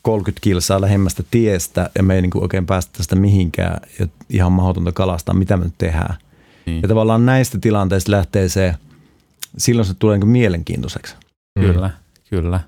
30 0.02 0.44
kilsaa 0.44 0.82
lähemmästä 0.82 1.24
tiestä 1.32 1.90
ja 1.96 2.04
me 2.04 2.16
ei 2.16 2.22
niin 2.22 2.32
kuin 2.32 2.44
oikein 2.44 2.66
päästä 2.66 2.98
tästä 2.98 3.16
mihinkään 3.16 3.80
ja 4.00 4.08
ihan 4.30 4.52
mahdotonta 4.52 4.92
kalastaa, 4.92 5.36
mitä 5.36 5.58
me 5.58 5.64
nyt 5.64 5.78
tehdään. 5.78 6.16
Niin. 6.66 6.82
Ja 6.82 6.88
tavallaan 6.88 7.26
näistä 7.26 7.58
tilanteista 7.58 8.12
lähtee 8.12 8.50
se, 8.50 8.76
silloin 9.58 9.86
se 9.86 9.94
tulee 9.94 10.18
niin 10.18 10.28
mielenkiintoiseksi. 10.28 11.16
Mm. 11.60 11.62
Kyllä, 11.62 11.90
kyllä. 12.30 12.60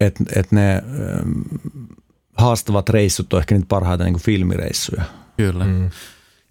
Että 0.00 0.24
et 0.36 0.52
ne 0.52 0.74
ähm, 0.74 1.40
haastavat 2.36 2.88
reissut 2.88 3.32
on 3.32 3.40
ehkä 3.40 3.54
niitä 3.54 3.68
parhaita 3.68 4.04
niin 4.04 4.14
kuin 4.14 4.22
filmireissuja. 4.22 5.02
Kyllä. 5.36 5.64
Mm. 5.64 5.84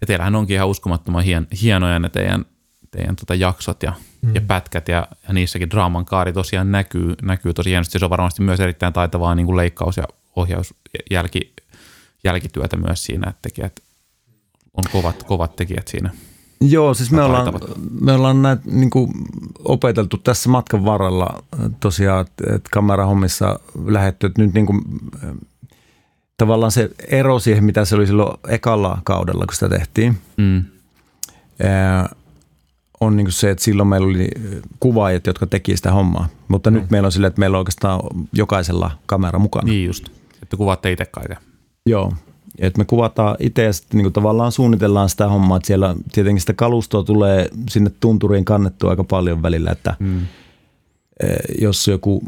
Ja 0.00 0.06
teillähän 0.06 0.34
onkin 0.34 0.54
ihan 0.54 0.68
uskomattoman 0.68 1.24
hien, 1.24 1.46
hienoja 1.62 1.98
ne 1.98 2.08
teidän, 2.08 2.44
teidän 2.90 3.16
tota 3.16 3.34
jaksot 3.34 3.82
ja, 3.82 3.92
mm. 4.22 4.34
ja 4.34 4.40
pätkät 4.40 4.88
ja, 4.88 5.08
ja 5.28 5.34
niissäkin 5.34 5.70
draaman 5.70 6.04
kaari 6.04 6.32
tosiaan 6.32 6.72
näkyy, 6.72 7.14
näkyy 7.22 7.54
tosi 7.54 7.70
hienosti. 7.70 7.98
Se 7.98 8.04
on 8.04 8.10
varmasti 8.10 8.42
myös 8.42 8.60
erittäin 8.60 8.92
taitavaa 8.92 9.34
niin 9.34 9.46
kuin 9.46 9.56
leikkaus- 9.56 9.96
ja 9.96 10.04
ohjaus, 10.36 10.74
jälki, 11.10 11.54
jälkityötä 12.24 12.76
myös 12.76 13.04
siinä, 13.04 13.30
että 13.30 13.42
tekijät 13.42 13.80
on 14.74 14.84
kovat, 14.92 15.22
kovat 15.22 15.56
tekijät 15.56 15.88
siinä. 15.88 16.10
Joo, 16.60 16.94
siis 16.94 17.10
me 17.10 17.22
ollaan, 17.22 17.54
me 18.00 18.12
ollaan 18.12 18.42
näitä 18.42 18.62
niin 18.64 18.90
kuin 18.90 19.12
opeteltu 19.64 20.16
tässä 20.16 20.48
matkan 20.48 20.84
varrella 20.84 21.42
tosiaan, 21.80 22.20
että 22.20 22.70
kamerahommissa 22.70 23.60
lähetty, 23.86 24.26
että 24.26 24.42
nyt 24.42 24.54
niin 24.54 24.66
kuin, 24.66 24.82
tavallaan 26.36 26.72
se 26.72 26.90
ero 27.08 27.38
siihen, 27.38 27.64
mitä 27.64 27.84
se 27.84 27.96
oli 27.96 28.06
silloin 28.06 28.38
ekalla 28.48 28.98
kaudella, 29.04 29.46
kun 29.46 29.54
sitä 29.54 29.68
tehtiin, 29.68 30.18
mm. 30.36 30.64
ää, 31.62 32.08
on 33.00 33.16
niin 33.16 33.32
se, 33.32 33.50
että 33.50 33.64
silloin 33.64 33.88
meillä 33.88 34.06
oli 34.06 34.28
kuvaajat, 34.80 35.26
jotka 35.26 35.46
teki 35.46 35.76
sitä 35.76 35.92
hommaa. 35.92 36.28
Mutta 36.48 36.70
mm. 36.70 36.76
nyt 36.76 36.90
meillä 36.90 37.06
on 37.06 37.12
silleen, 37.12 37.28
että 37.28 37.40
meillä 37.40 37.56
on 37.56 37.58
oikeastaan 37.58 38.00
jokaisella 38.32 38.90
kamera 39.06 39.38
mukana. 39.38 39.64
Niin 39.64 39.86
just, 39.86 40.08
että 40.42 40.56
kuvaatte 40.56 40.92
itse 40.92 41.04
kaiken. 41.04 41.36
Joo, 41.86 42.12
että 42.58 42.78
me 42.78 42.84
kuvataan 42.84 43.36
itse 43.38 43.64
ja 43.64 43.72
sitten 43.72 43.98
niin 43.98 44.12
tavallaan 44.12 44.52
suunnitellaan 44.52 45.08
sitä 45.08 45.28
hommaa, 45.28 45.56
että 45.56 45.66
siellä 45.66 45.94
tietenkin 46.12 46.40
sitä 46.40 46.52
kalustoa 46.52 47.02
tulee 47.02 47.48
sinne 47.70 47.90
tunturiin 48.00 48.44
kannettua 48.44 48.90
aika 48.90 49.04
paljon 49.04 49.42
välillä, 49.42 49.70
että 49.70 49.96
mm. 49.98 50.20
jos 51.60 51.88
joku, 51.88 52.22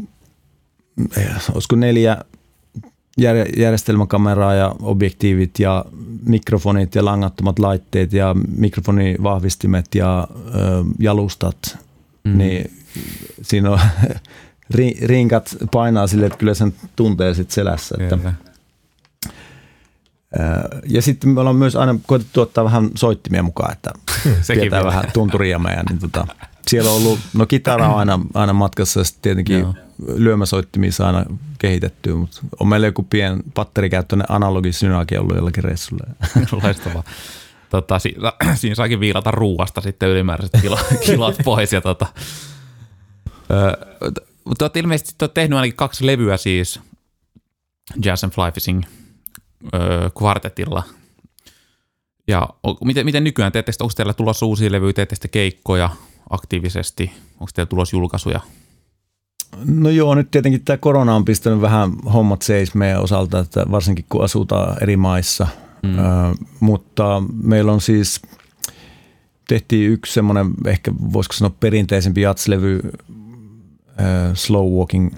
olisiko 1.53 1.75
neljä 1.75 2.17
järjestelmäkameraa 3.57 4.53
ja 4.53 4.75
objektiivit 4.81 5.59
ja 5.59 5.85
mikrofonit 6.25 6.95
ja 6.95 7.05
langattomat 7.05 7.59
laitteet 7.59 8.13
ja 8.13 8.35
mikrofonivahvistimet 8.57 9.95
ja 9.95 10.27
ö, 10.31 10.83
jalustat, 10.99 11.77
mm. 12.23 12.37
niin 12.37 12.71
siinä 13.41 13.71
on 13.71 13.79
rinkat 15.01 15.57
painaa 15.71 16.07
sille, 16.07 16.25
että 16.25 16.37
kyllä 16.37 16.53
sen 16.53 16.73
tuntee 16.95 17.33
sitten 17.33 17.55
selässä. 17.55 17.95
Että, 17.99 18.33
ja 20.85 21.01
sitten 21.01 21.29
me 21.29 21.39
ollaan 21.39 21.55
myös 21.55 21.75
aina 21.75 21.95
koetettu 22.07 22.41
ottaa 22.41 22.63
vähän 22.63 22.89
soittimia 22.95 23.43
mukaan, 23.43 23.73
että 23.73 23.91
tietää 24.47 24.83
vähän 24.83 25.03
tunturia 25.13 25.59
meidän. 25.59 25.85
Niin 25.89 25.99
tota, 25.99 26.27
siellä 26.67 26.91
on 26.91 26.97
ollut, 26.97 27.19
no 27.33 27.45
kitara 27.45 27.89
on 27.89 27.99
aina, 27.99 28.19
aina 28.33 28.53
matkassa 28.53 28.99
ja 28.99 29.03
sitten 29.03 29.21
tietenkin 29.21 29.59
Joo. 29.59 29.73
Lyömäsoittimia 30.07 30.91
aina 30.99 31.25
kehitettyä, 31.59 32.15
mutta 32.15 32.41
on 32.59 32.67
meillä 32.67 32.87
joku 32.87 33.03
pien 33.03 33.43
patterikäyttöinen 33.53 34.31
analogisynaakin 34.31 35.19
ollut 35.19 35.35
jollakin 35.35 35.63
reissulla. 35.63 36.03
Loistavaa. 36.63 37.03
Tota, 37.69 37.99
siinä, 37.99 38.33
siinä 38.55 38.75
saakin 38.75 38.99
viilata 38.99 39.31
ruuasta 39.31 39.81
sitten 39.81 40.09
ylimääräiset 40.09 40.61
kilot, 40.61 40.85
kilot 41.05 41.35
pois. 41.43 41.73
Ja 41.73 41.81
tota, 41.81 42.05
mutta 44.45 44.65
olet 44.65 44.77
ilmeisesti 44.77 45.15
olet 45.21 45.33
tehnyt 45.33 45.57
ainakin 45.57 45.75
kaksi 45.75 46.07
levyä 46.07 46.37
siis 46.37 46.79
Jazz 48.05 48.23
and 48.23 48.33
Fly 48.33 48.51
Fishing 48.53 48.83
kvartetilla. 50.17 50.83
Ja 52.27 52.49
miten, 52.85 53.05
miten 53.05 53.23
nykyään 53.23 53.51
teette, 53.51 53.71
onko 53.79 53.93
teillä 53.95 54.13
tulossa 54.13 54.45
uusia 54.45 54.71
levyjä, 54.71 54.93
teette 54.93 55.27
keikkoja 55.27 55.89
aktiivisesti, 56.29 57.11
onko 57.33 57.51
teillä 57.55 57.69
tulossa 57.69 57.95
julkaisuja? 57.95 58.39
No 59.65 59.89
joo, 59.89 60.15
nyt 60.15 60.31
tietenkin 60.31 60.61
tämä 60.65 60.77
korona 60.77 61.15
on 61.15 61.25
pistänyt 61.25 61.61
vähän 61.61 61.91
hommat 62.13 62.41
seis 62.41 62.75
meidän 62.75 63.01
osalta, 63.01 63.39
että 63.39 63.65
varsinkin 63.71 64.05
kun 64.09 64.23
asutaan 64.23 64.77
eri 64.81 64.97
maissa. 64.97 65.47
Mm. 65.83 65.99
Ö, 65.99 66.01
mutta 66.59 67.23
meillä 67.43 67.71
on 67.71 67.81
siis, 67.81 68.21
tehtiin 69.47 69.91
yksi 69.91 70.13
semmoinen, 70.13 70.51
ehkä 70.65 70.91
voisiko 71.13 71.33
sanoa 71.33 71.55
perinteisempi 71.59 72.21
jatslevy, 72.21 72.79
Slow 74.33 74.65
Walking 74.65 75.15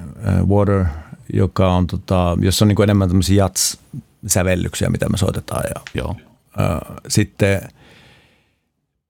Water, 0.48 0.86
joka 1.34 1.74
on, 1.74 1.88
tota, 1.88 2.38
jossa 2.42 2.66
on 2.66 2.68
niin 2.68 2.84
enemmän 2.84 3.10
tämmöisiä 3.10 3.44
jats 3.44 3.78
sävellyksiä, 4.28 4.90
mitä 4.90 5.10
me 5.10 5.18
soitetaan. 5.18 5.64
Ja, 5.76 5.82
Joo. 5.94 6.16
Ö, 6.60 7.02
sitten 7.08 7.62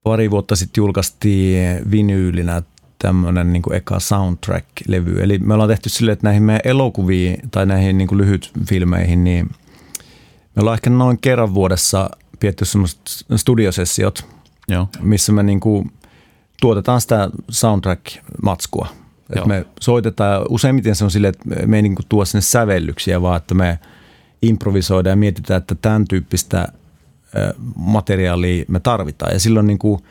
pari 0.02 0.30
vuotta 0.30 0.56
sitten 0.56 0.82
julkaistiin 0.82 1.90
vinyylinä 1.90 2.62
tämmöinen 2.98 3.52
niin 3.52 3.72
eka 3.72 3.98
soundtrack-levy. 4.00 5.22
Eli 5.22 5.38
me 5.38 5.54
ollaan 5.54 5.68
tehty 5.68 5.88
silleen, 5.88 6.12
että 6.12 6.26
näihin 6.26 6.42
meidän 6.42 6.60
elokuviin 6.64 7.38
tai 7.50 7.66
näihin 7.66 7.98
niin 7.98 8.08
lyhyt 8.12 8.52
filmeihin, 8.68 9.24
niin 9.24 9.50
me 10.56 10.60
ollaan 10.60 10.74
ehkä 10.74 10.90
noin 10.90 11.18
kerran 11.18 11.54
vuodessa 11.54 12.10
pietty 12.40 12.64
semmoiset 12.64 13.00
studiosessiot, 13.36 14.26
Joo. 14.68 14.88
missä 15.00 15.32
me 15.32 15.42
niin 15.42 15.60
kuin 15.60 15.92
tuotetaan 16.60 17.00
sitä 17.00 17.30
soundtrack-matskua. 17.50 18.88
Että 19.30 19.48
me 19.48 19.66
soitetaan, 19.80 20.46
useimmiten 20.48 20.94
se 20.94 21.04
on 21.04 21.10
silleen, 21.10 21.34
että 21.34 21.66
me 21.66 21.76
ei 21.76 21.82
niin 21.82 21.94
kuin 21.94 22.06
tuo 22.08 22.24
sinne 22.24 22.40
sävellyksiä, 22.40 23.22
vaan 23.22 23.36
että 23.36 23.54
me– 23.54 23.78
improvisoida 24.48 25.10
ja 25.10 25.16
mietitään, 25.16 25.58
että 25.58 25.74
tämän 25.74 26.04
tyyppistä 26.08 26.68
materiaalia 27.76 28.64
me 28.68 28.80
tarvitaan. 28.80 29.32
Ja 29.32 29.40
silloin 29.40 29.66
niin 29.66 29.78
kuin, 29.78 30.02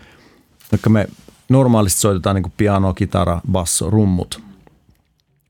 vaikka 0.72 0.90
me 0.90 1.08
normaalisti 1.54 2.02
soitetaan 2.02 2.36
niin 2.36 2.44
kuin 2.44 2.54
piano, 2.58 2.94
kitara, 2.94 3.42
basso, 3.52 3.90
rummut, 3.90 4.42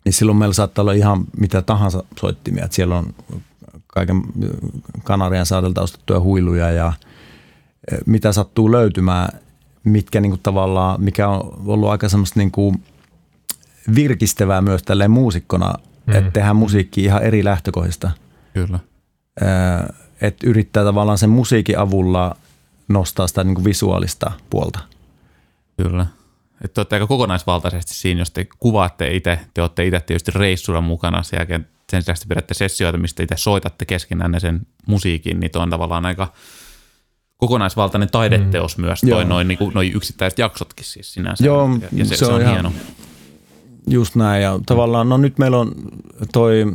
niin 0.06 0.14
silloin 0.14 0.38
meillä 0.38 0.54
saattaa 0.54 0.84
olla 0.84 0.93
ihan 0.93 1.26
mitä 1.38 1.62
tahansa 1.62 2.04
soittimia. 2.20 2.66
Että 2.66 2.76
siellä 2.76 2.97
on 2.97 3.14
kaiken 3.88 4.22
Kanarian 5.04 5.45
saadelta 5.45 5.82
ostettuja 5.82 6.20
huiluja 6.20 6.72
ja 6.72 6.93
mitä 8.06 8.32
sattuu 8.32 8.72
löytymään, 8.72 9.39
mitkä 9.84 10.22
niin 10.22 10.32
kuin 10.32 10.41
tavallaan, 10.43 11.01
mikä 11.01 11.28
on 11.30 11.62
ollut 11.66 11.89
aika 11.89 12.10
semmoista 12.10 12.39
niin 12.39 12.51
kuin 12.51 12.84
virkistävää 13.95 14.62
myös 14.62 14.84
tälleen 14.84 15.12
muusikkona, 15.12 15.74
mm. 16.06 16.14
että 16.14 16.32
tehdään 16.32 16.56
musiikki 16.56 17.04
ihan 17.04 17.24
eri 17.24 17.43
lähtökohdista– 17.43 18.12
Kyllä. 18.54 18.80
Että 20.22 20.47
yrittää 20.47 20.84
tavallaan 20.84 21.18
sen 21.18 21.30
musiikin 21.30 21.80
avulla 21.80 22.36
nostaa 22.88 23.28
sitä 23.28 23.43
niin 23.43 23.56
kuin 23.56 23.66
visuaalista 23.66 24.32
puolta. 24.49 24.80
Kyllä. 25.78 26.05
Että 26.63 26.82
olette 26.82 26.95
aika 26.95 27.07
kokonaisvaltaisesti 27.07 27.93
siinä, 27.93 28.21
jos 28.21 28.32
te 28.32 28.47
kuvaatte 28.59 29.15
itse, 29.15 29.39
te 29.53 29.61
olette 29.61 29.86
itse 29.86 29.99
tietysti 29.99 30.32
reissulla 30.36 30.82
mukana, 30.82 31.24
sen 31.24 31.38
jälkeen 31.38 31.67
sen 31.89 31.99
lisäksi 31.99 32.28
pidätte 32.28 32.53
sessioita, 32.53 32.97
mistä 32.97 33.24
itse 33.24 33.38
soitatte 33.38 33.86
keskenään 33.86 34.41
sen 34.41 34.61
musiikin, 34.88 35.39
niin 35.39 35.51
on 35.55 35.69
tavallaan 35.69 36.05
aika 36.05 36.34
kokonaisvaltainen 37.38 38.09
taideteos 38.11 38.78
mm. 38.78 38.86
myös, 38.86 39.01
toi 39.09 39.26
noin, 39.26 39.47
niin 39.47 39.57
kuin, 39.57 39.74
noin 39.74 39.95
yksittäiset 39.95 40.39
jaksotkin 40.39 40.86
siis 40.86 41.13
sinänsä. 41.13 41.45
Joo, 41.45 41.69
ja 41.91 42.05
se, 42.05 42.15
se, 42.15 42.26
on, 42.26 42.41
se 42.41 42.45
on 42.45 42.51
hieno. 42.51 42.74
Just 43.88 44.15
näin, 44.15 44.43
ja 44.43 44.59
tavallaan, 44.65 45.09
no 45.09 45.17
nyt 45.17 45.38
meillä 45.38 45.57
on 45.57 45.76
toi 46.34 46.65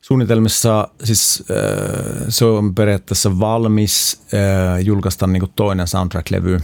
suunnitelmissa 0.00 0.88
siis 1.04 1.44
äh, 1.50 2.26
se 2.28 2.44
on 2.44 2.74
periaatteessa 2.74 3.40
valmis 3.40 4.22
äh, 4.34 4.80
julkaista 4.84 5.26
niin 5.26 5.40
kuin 5.40 5.52
toinen 5.56 5.86
soundtrack-levy. 5.86 6.60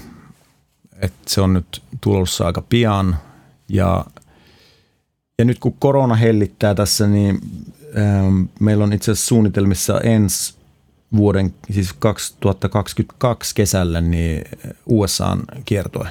Et 1.05 1.13
se 1.27 1.41
on 1.41 1.53
nyt 1.53 1.83
tulossa 2.01 2.47
aika 2.47 2.63
pian 2.63 3.17
ja, 3.69 4.05
ja 5.39 5.45
nyt 5.45 5.59
kun 5.59 5.77
korona 5.79 6.15
hellittää 6.15 6.75
tässä, 6.75 7.07
niin 7.07 7.39
äh, 7.97 8.49
meillä 8.61 8.85
on 8.85 8.93
itse 8.93 9.13
asiassa 9.13 9.29
suunnitelmissa 9.29 10.01
ensi 10.01 10.55
vuoden, 11.17 11.55
siis 11.71 11.93
2022 11.93 13.55
kesällä, 13.55 14.01
niin 14.01 14.45
USAn 14.87 15.43
kiertoe. 15.65 16.09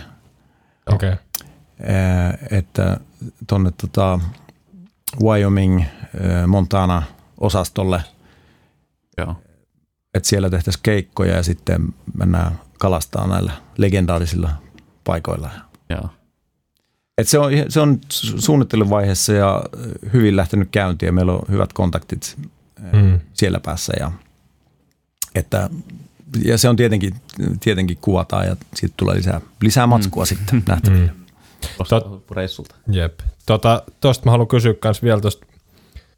Okei. 0.94 1.14
Okay. 1.14 1.24
Että 2.52 3.00
tuonne 3.48 3.72
tota 3.78 4.20
Wyoming, 5.24 5.84
Montana– 6.48 7.04
osastolle. 7.44 8.04
Joo. 9.18 9.36
Että 10.14 10.30
siellä 10.30 10.50
tehtäisiin 10.50 10.84
keikkoja 10.84 11.36
ja 11.36 11.44
sitten 11.44 11.94
mennään 12.18 12.60
kalastaa 12.80 13.28
näillä 13.28 13.52
legendaarisilla 13.78 14.52
paikoilla. 15.04 15.50
Joo. 15.90 16.10
Et 17.18 17.28
se, 17.28 17.40
on, 17.40 17.52
se 17.70 17.80
on 17.80 18.00
suunnitteluvaiheessa 18.38 19.34
ja 19.34 19.64
hyvin 20.14 20.36
lähtenyt 20.36 20.70
käyntiin 20.72 21.08
ja 21.08 21.14
meillä 21.14 21.34
on 21.34 21.42
hyvät 21.52 21.74
kontaktit 21.74 22.38
mm. 22.94 23.20
siellä 23.34 23.60
päässä. 23.60 23.94
Ja, 24.00 24.12
että, 25.36 25.70
ja 26.46 26.58
se 26.58 26.70
on 26.70 26.76
tietenkin, 26.76 27.14
tietenkin 27.60 27.98
kuvataan 28.02 28.46
ja 28.46 28.56
siitä 28.76 28.94
tulee 28.98 29.16
lisää, 29.16 29.42
lisää 29.62 29.88
matskua 29.88 30.24
mm. 30.24 30.28
sitten 30.28 30.64
nähtäville. 30.68 31.12
Mm. 31.12 31.24
Tot, 31.90 32.32
reissulta. 32.32 32.76
Jep. 32.92 33.20
Tuosta 33.46 33.84
tota, 34.02 34.22
mä 34.26 34.32
haluan 34.32 34.48
kysyä 34.48 34.74
myös 34.84 35.04
vielä 35.04 35.22
tuosta 35.22 35.46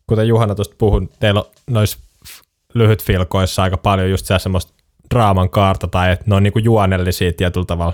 kuten 0.08 0.28
Juhana 0.28 0.56
tuosta 0.56 0.76
puhun, 0.78 1.10
teillä 1.20 1.40
on 1.40 1.46
noissa 1.68 1.98
lyhyt 2.74 3.04
filkoissa 3.04 3.64
aika 3.64 3.78
paljon 3.78 4.10
just 4.10 4.26
semmoista 4.38 4.74
draaman 5.14 5.50
kaarta 5.50 5.88
tai 5.88 6.12
että 6.12 6.26
ne 6.28 6.36
on 6.36 6.44
niinku 6.44 6.60
juonellisia 6.60 7.34
tietyllä 7.34 7.66
tavalla. 7.66 7.94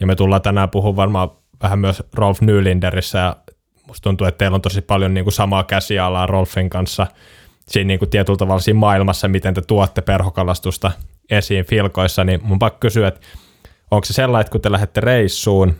Ja 0.00 0.06
me 0.06 0.14
tullaan 0.14 0.42
tänään 0.42 0.70
puhumaan 0.70 0.96
varmaan 0.96 1.30
vähän 1.62 1.78
myös 1.78 2.02
Rolf 2.14 2.40
Nylinderissä 2.40 3.18
ja 3.18 3.36
musta 3.86 4.02
tuntuu, 4.02 4.26
että 4.26 4.38
teillä 4.38 4.54
on 4.54 4.62
tosi 4.62 4.80
paljon 4.80 5.14
niinku 5.14 5.30
samaa 5.30 5.64
käsialaa 5.64 6.26
Rolfin 6.26 6.70
kanssa 6.70 7.06
siinä 7.68 7.88
niinku 7.88 8.06
tietyllä 8.06 8.36
tavalla 8.36 8.60
siinä 8.60 8.78
maailmassa, 8.78 9.28
miten 9.28 9.54
te 9.54 9.62
tuotte 9.62 10.00
perhokalastusta 10.00 10.92
esiin 11.30 11.64
filkoissa, 11.64 12.24
niin 12.24 12.40
mun 12.42 12.58
pakko 12.58 12.78
kysyä, 12.80 13.08
että 13.08 13.20
onko 13.90 14.04
se 14.04 14.12
sellainen, 14.12 14.40
että 14.40 14.52
kun 14.52 14.60
te 14.60 14.72
lähdette 14.72 15.00
reissuun 15.00 15.76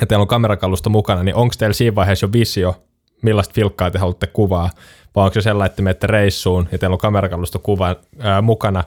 ja 0.00 0.06
teillä 0.06 0.22
on 0.22 0.28
kamerakalusta 0.28 0.90
mukana, 0.90 1.22
niin 1.22 1.34
onko 1.34 1.54
teillä 1.58 1.74
siinä 1.74 1.94
vaiheessa 1.94 2.26
jo 2.26 2.32
visio 2.32 2.84
millaista 3.24 3.54
filkkaa 3.54 3.90
te 3.90 3.98
haluatte 3.98 4.26
kuvaa, 4.26 4.70
vai 5.14 5.24
onko 5.24 5.34
se 5.34 5.40
sellainen, 5.40 5.70
että 5.70 5.82
menette 5.82 6.06
reissuun 6.06 6.68
ja 6.72 6.78
teillä 6.78 6.94
on 6.94 6.98
kamerakalusto 6.98 7.58
kuva 7.58 7.96
ää, 8.20 8.42
mukana 8.42 8.84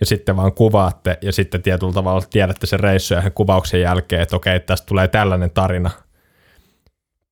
ja 0.00 0.06
sitten 0.06 0.36
vaan 0.36 0.52
kuvaatte 0.52 1.18
ja 1.22 1.32
sitten 1.32 1.62
tietyllä 1.62 1.92
tavalla 1.92 2.26
tiedätte 2.30 2.66
sen 2.66 2.80
reissu 2.80 3.14
ja 3.14 3.30
kuvauksen 3.30 3.80
jälkeen, 3.80 4.22
että 4.22 4.36
okei, 4.36 4.60
tästä 4.60 4.86
tulee 4.86 5.08
tällainen 5.08 5.50
tarina. 5.50 5.90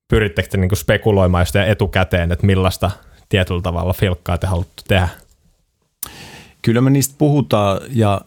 Pyrittekö 0.09 0.49
te 0.49 0.57
niin 0.59 0.77
spekuloimaan 0.77 1.47
sitä 1.47 1.65
etukäteen, 1.65 2.33
että 2.33 2.47
millaista 2.47 2.91
tietyllä 3.29 3.63
tavalla 3.63 3.93
filkkaa 3.93 4.39
te 4.39 4.47
haluatte 4.47 4.83
tehdä? 4.89 5.09
Kyllä 6.63 6.81
me 6.81 6.91
niistä 6.91 7.15
puhutaan 7.19 7.81
ja 7.91 8.21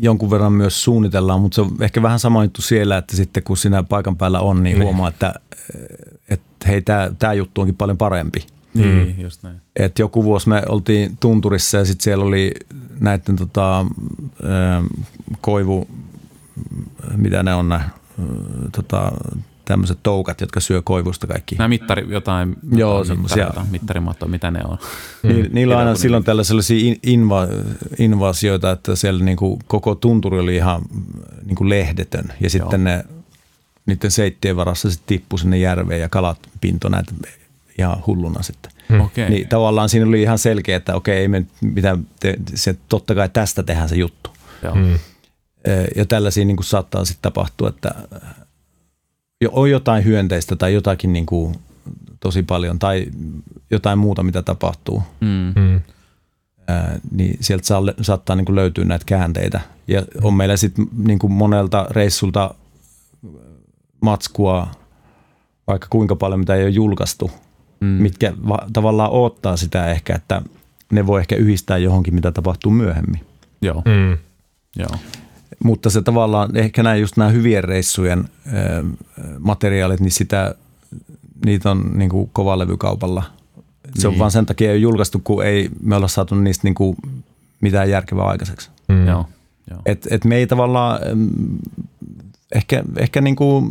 jonkun 0.00 0.30
verran 0.30 0.52
myös 0.52 0.84
suunnitellaan, 0.84 1.40
mutta 1.40 1.54
se 1.54 1.60
on 1.60 1.76
ehkä 1.80 2.02
vähän 2.02 2.18
sama 2.18 2.44
juttu 2.44 2.62
siellä, 2.62 2.96
että 2.96 3.16
sitten 3.16 3.42
kun 3.42 3.56
sinä 3.56 3.82
paikan 3.82 4.16
päällä 4.16 4.40
on, 4.40 4.62
niin, 4.62 4.74
niin. 4.74 4.84
huomaa, 4.84 5.08
että, 5.08 5.34
että 6.28 6.68
hei, 6.68 6.82
tämä 7.18 7.32
juttu 7.32 7.60
onkin 7.60 7.76
paljon 7.76 7.98
parempi. 7.98 8.46
Niin, 8.74 9.14
mm. 9.16 9.22
just 9.22 9.42
näin. 9.42 9.56
Et 9.76 9.98
joku 9.98 10.24
vuosi 10.24 10.48
me 10.48 10.62
oltiin 10.68 11.16
tunturissa 11.20 11.78
ja 11.78 11.84
sitten 11.84 12.04
siellä 12.04 12.24
oli 12.24 12.54
näiden 13.00 13.36
tota, 13.36 13.86
koivu, 15.40 15.88
mitä 17.16 17.42
ne 17.42 17.54
on 17.54 17.68
nämä, 17.68 17.88
tota, 18.72 19.12
tämmöiset 19.64 19.98
toukat, 20.02 20.40
jotka 20.40 20.60
syö 20.60 20.82
koivusta 20.82 21.26
kaikki. 21.26 21.54
Nämä 21.54 21.68
mittari, 21.68 22.06
jotain 22.08 22.56
Joo, 22.72 23.04
semmoisia. 23.04 23.54
mittarimattoja, 23.70 24.30
mitä 24.30 24.50
ne 24.50 24.60
on? 24.64 24.78
Ni, 25.22 25.48
niillä 25.52 25.74
on 25.74 25.80
aina 25.80 25.94
silloin 25.94 26.24
tällaisia 26.24 26.94
inva, 27.02 27.46
invasioita, 27.98 28.70
että 28.70 28.96
siellä 28.96 29.24
niinku 29.24 29.58
koko 29.66 29.94
tunturi 29.94 30.38
oli 30.38 30.56
ihan 30.56 30.82
niinku 31.44 31.68
lehdetön 31.68 32.32
ja 32.40 32.50
sitten 32.50 32.86
Joo. 32.86 32.96
ne 32.96 33.04
niiden 33.86 34.10
seittien 34.10 34.56
varassa 34.56 34.90
sitten 34.90 35.06
tippui 35.06 35.38
sinne 35.38 35.58
järveen 35.58 36.00
ja 36.00 36.08
kalat 36.08 36.38
pinto 36.60 36.88
näitä 36.88 37.12
ihan 37.78 38.02
hulluna 38.06 38.42
sitten. 38.42 38.72
Hmm. 38.88 39.00
Okay. 39.00 39.28
Niin 39.28 39.48
tavallaan 39.48 39.88
siinä 39.88 40.06
oli 40.06 40.22
ihan 40.22 40.38
selkeä, 40.38 40.76
että 40.76 40.94
okei, 40.94 41.18
ei 41.18 41.28
me 41.28 41.46
mitään, 41.60 42.06
te, 42.20 42.34
se, 42.54 42.76
totta 42.88 43.14
kai 43.14 43.28
tästä 43.28 43.62
tehdään 43.62 43.88
se 43.88 43.96
juttu. 43.96 44.30
Joo. 44.62 44.74
Hmm. 44.74 44.98
Ja 45.96 46.06
tällaisia 46.06 46.44
niin 46.44 46.56
kuin 46.56 46.66
saattaa 46.66 47.04
sitten 47.04 47.22
tapahtua, 47.22 47.68
että 47.68 47.94
on 49.52 49.70
jotain 49.70 50.04
hyönteistä 50.04 50.56
tai 50.56 50.74
jotakin 50.74 51.12
niin 51.12 51.26
kuin 51.26 51.54
tosi 52.20 52.42
paljon 52.42 52.78
tai 52.78 53.06
jotain 53.70 53.98
muuta, 53.98 54.22
mitä 54.22 54.42
tapahtuu. 54.42 55.02
Mm. 55.20 55.52
Mm. 55.56 55.80
Ää, 56.68 56.98
niin 57.10 57.36
sieltä 57.40 57.66
saa, 57.66 57.82
saattaa 58.00 58.36
niin 58.36 58.44
kuin 58.44 58.56
löytyä 58.56 58.84
näitä 58.84 59.04
käänteitä. 59.04 59.60
Ja 59.88 60.02
on 60.22 60.34
meillä 60.34 60.56
sitten 60.56 60.86
niin 61.04 61.18
kuin 61.18 61.32
monelta 61.32 61.86
reissulta 61.90 62.54
matskua 64.00 64.68
vaikka 65.66 65.86
kuinka 65.90 66.16
paljon, 66.16 66.40
mitä 66.40 66.54
ei 66.54 66.64
ole 66.64 66.70
julkaistu, 66.70 67.30
mm. 67.84 68.02
mitkä 68.02 68.32
va- 68.48 68.68
tavallaan 68.72 69.10
odottaa 69.10 69.56
sitä 69.56 69.90
ehkä, 69.90 70.14
että 70.14 70.42
ne 70.92 71.06
voi 71.06 71.20
ehkä 71.20 71.36
yhdistää 71.36 71.78
johonkin, 71.78 72.14
mitä 72.14 72.32
tapahtuu 72.32 72.72
myöhemmin. 72.72 73.20
Joo. 73.62 73.82
Mm. 73.84 74.18
Joo. 74.76 74.98
Mutta 75.64 75.90
se 75.90 76.02
tavallaan, 76.02 76.56
ehkä 76.56 76.82
nämä 76.82 76.96
just 76.96 77.16
nämä 77.16 77.30
hyvien 77.30 77.64
reissujen 77.64 78.24
ö, 78.46 78.84
materiaalit, 79.38 80.00
niin 80.00 80.10
sitä, 80.10 80.54
niitä 81.46 81.70
on 81.70 81.90
niin 81.94 82.10
kuin 82.10 82.30
kovalevykaupalla. 82.32 83.22
Se 83.84 83.90
niin. 83.94 84.06
on 84.06 84.18
vaan 84.18 84.30
sen 84.30 84.46
takia 84.46 84.72
ei 84.72 84.82
julkaistu, 84.82 85.20
kun 85.24 85.44
ei 85.44 85.70
me 85.82 85.96
olla 85.96 86.08
saatu 86.08 86.34
niistä 86.34 86.64
niin 86.64 86.74
kuin 86.74 86.96
mitään 87.60 87.90
järkevää 87.90 88.24
aikaiseksi. 88.24 88.70
Mm. 88.88 89.06
Joo. 89.06 89.26
Et, 89.86 90.06
et 90.10 90.24
me 90.24 90.36
ei 90.36 90.46
tavallaan, 90.46 91.00
ehkä, 92.54 92.82
ehkä 92.96 93.20
niin 93.20 93.36
kuin 93.36 93.70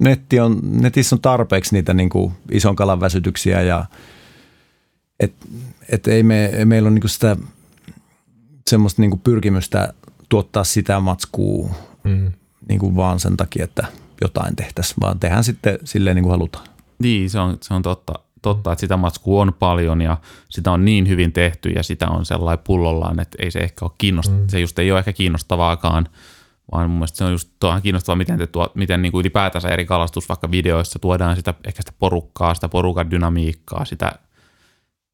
netti 0.00 0.40
on, 0.40 0.60
netissä 0.62 1.16
on 1.16 1.20
tarpeeksi 1.20 1.74
niitä 1.74 1.94
niin 1.94 2.08
kuin 2.08 2.32
ison 2.50 2.76
kalan 2.76 3.00
väsytyksiä 3.00 3.62
ja 3.62 3.84
et, 5.20 5.34
et 5.88 6.06
ei 6.06 6.22
me, 6.22 6.50
meillä 6.64 6.86
ole 6.86 6.94
niin 6.94 7.00
kuin 7.00 7.10
sitä 7.10 7.36
semmoista 8.66 9.02
niin 9.02 9.10
kuin 9.10 9.20
pyrkimystä 9.20 9.94
tuottaa 10.28 10.64
sitä 10.64 11.00
matskua 11.00 11.74
mm. 12.04 12.32
niin 12.68 12.80
kuin 12.80 12.96
vaan 12.96 13.20
sen 13.20 13.36
takia, 13.36 13.64
että 13.64 13.86
jotain 14.20 14.56
tehtäisiin, 14.56 14.96
vaan 15.00 15.20
tehdään 15.20 15.44
sitten 15.44 15.78
silleen 15.84 16.16
niin 16.16 16.24
kuin 16.24 16.30
halutaan. 16.30 16.66
Niin, 16.98 17.30
se 17.30 17.38
on, 17.38 17.58
se 17.62 17.74
on 17.74 17.82
totta, 17.82 18.12
totta, 18.42 18.72
että 18.72 18.80
sitä 18.80 18.96
matskua 18.96 19.42
on 19.42 19.54
paljon 19.58 20.00
ja 20.02 20.16
sitä 20.48 20.72
on 20.72 20.84
niin 20.84 21.08
hyvin 21.08 21.32
tehty 21.32 21.68
ja 21.68 21.82
sitä 21.82 22.08
on 22.08 22.24
sellainen 22.24 22.64
pullollaan, 22.66 23.20
että 23.20 23.36
ei 23.40 23.50
se 23.50 23.58
ehkä 23.58 23.84
ole 23.84 23.92
kiinnostavaa, 23.98 24.40
mm. 24.40 24.48
se 24.48 24.60
just 24.60 24.78
ei 24.78 24.90
ole 24.90 24.98
ehkä 24.98 25.12
kiinnostavaakaan, 25.12 26.08
vaan 26.72 26.90
mun 26.90 26.98
mielestä 26.98 27.16
se 27.16 27.24
on 27.24 27.30
just 27.30 27.50
tuohan 27.60 27.82
kiinnostavaa, 27.82 28.16
miten, 28.16 28.38
te 28.38 28.46
tuo, 28.46 28.72
miten 28.74 29.02
niin 29.02 29.12
kuin 29.12 29.20
ylipäätänsä 29.20 29.68
eri 29.68 29.84
kalastus 29.84 30.28
vaikka 30.28 30.50
videoissa 30.50 30.98
tuodaan 30.98 31.36
sitä, 31.36 31.54
ehkä 31.66 31.82
sitä 31.82 31.92
porukkaa, 31.98 32.54
sitä 32.54 32.68
porukan 32.68 33.10
dynamiikkaa, 33.10 33.84
sitä 33.84 34.12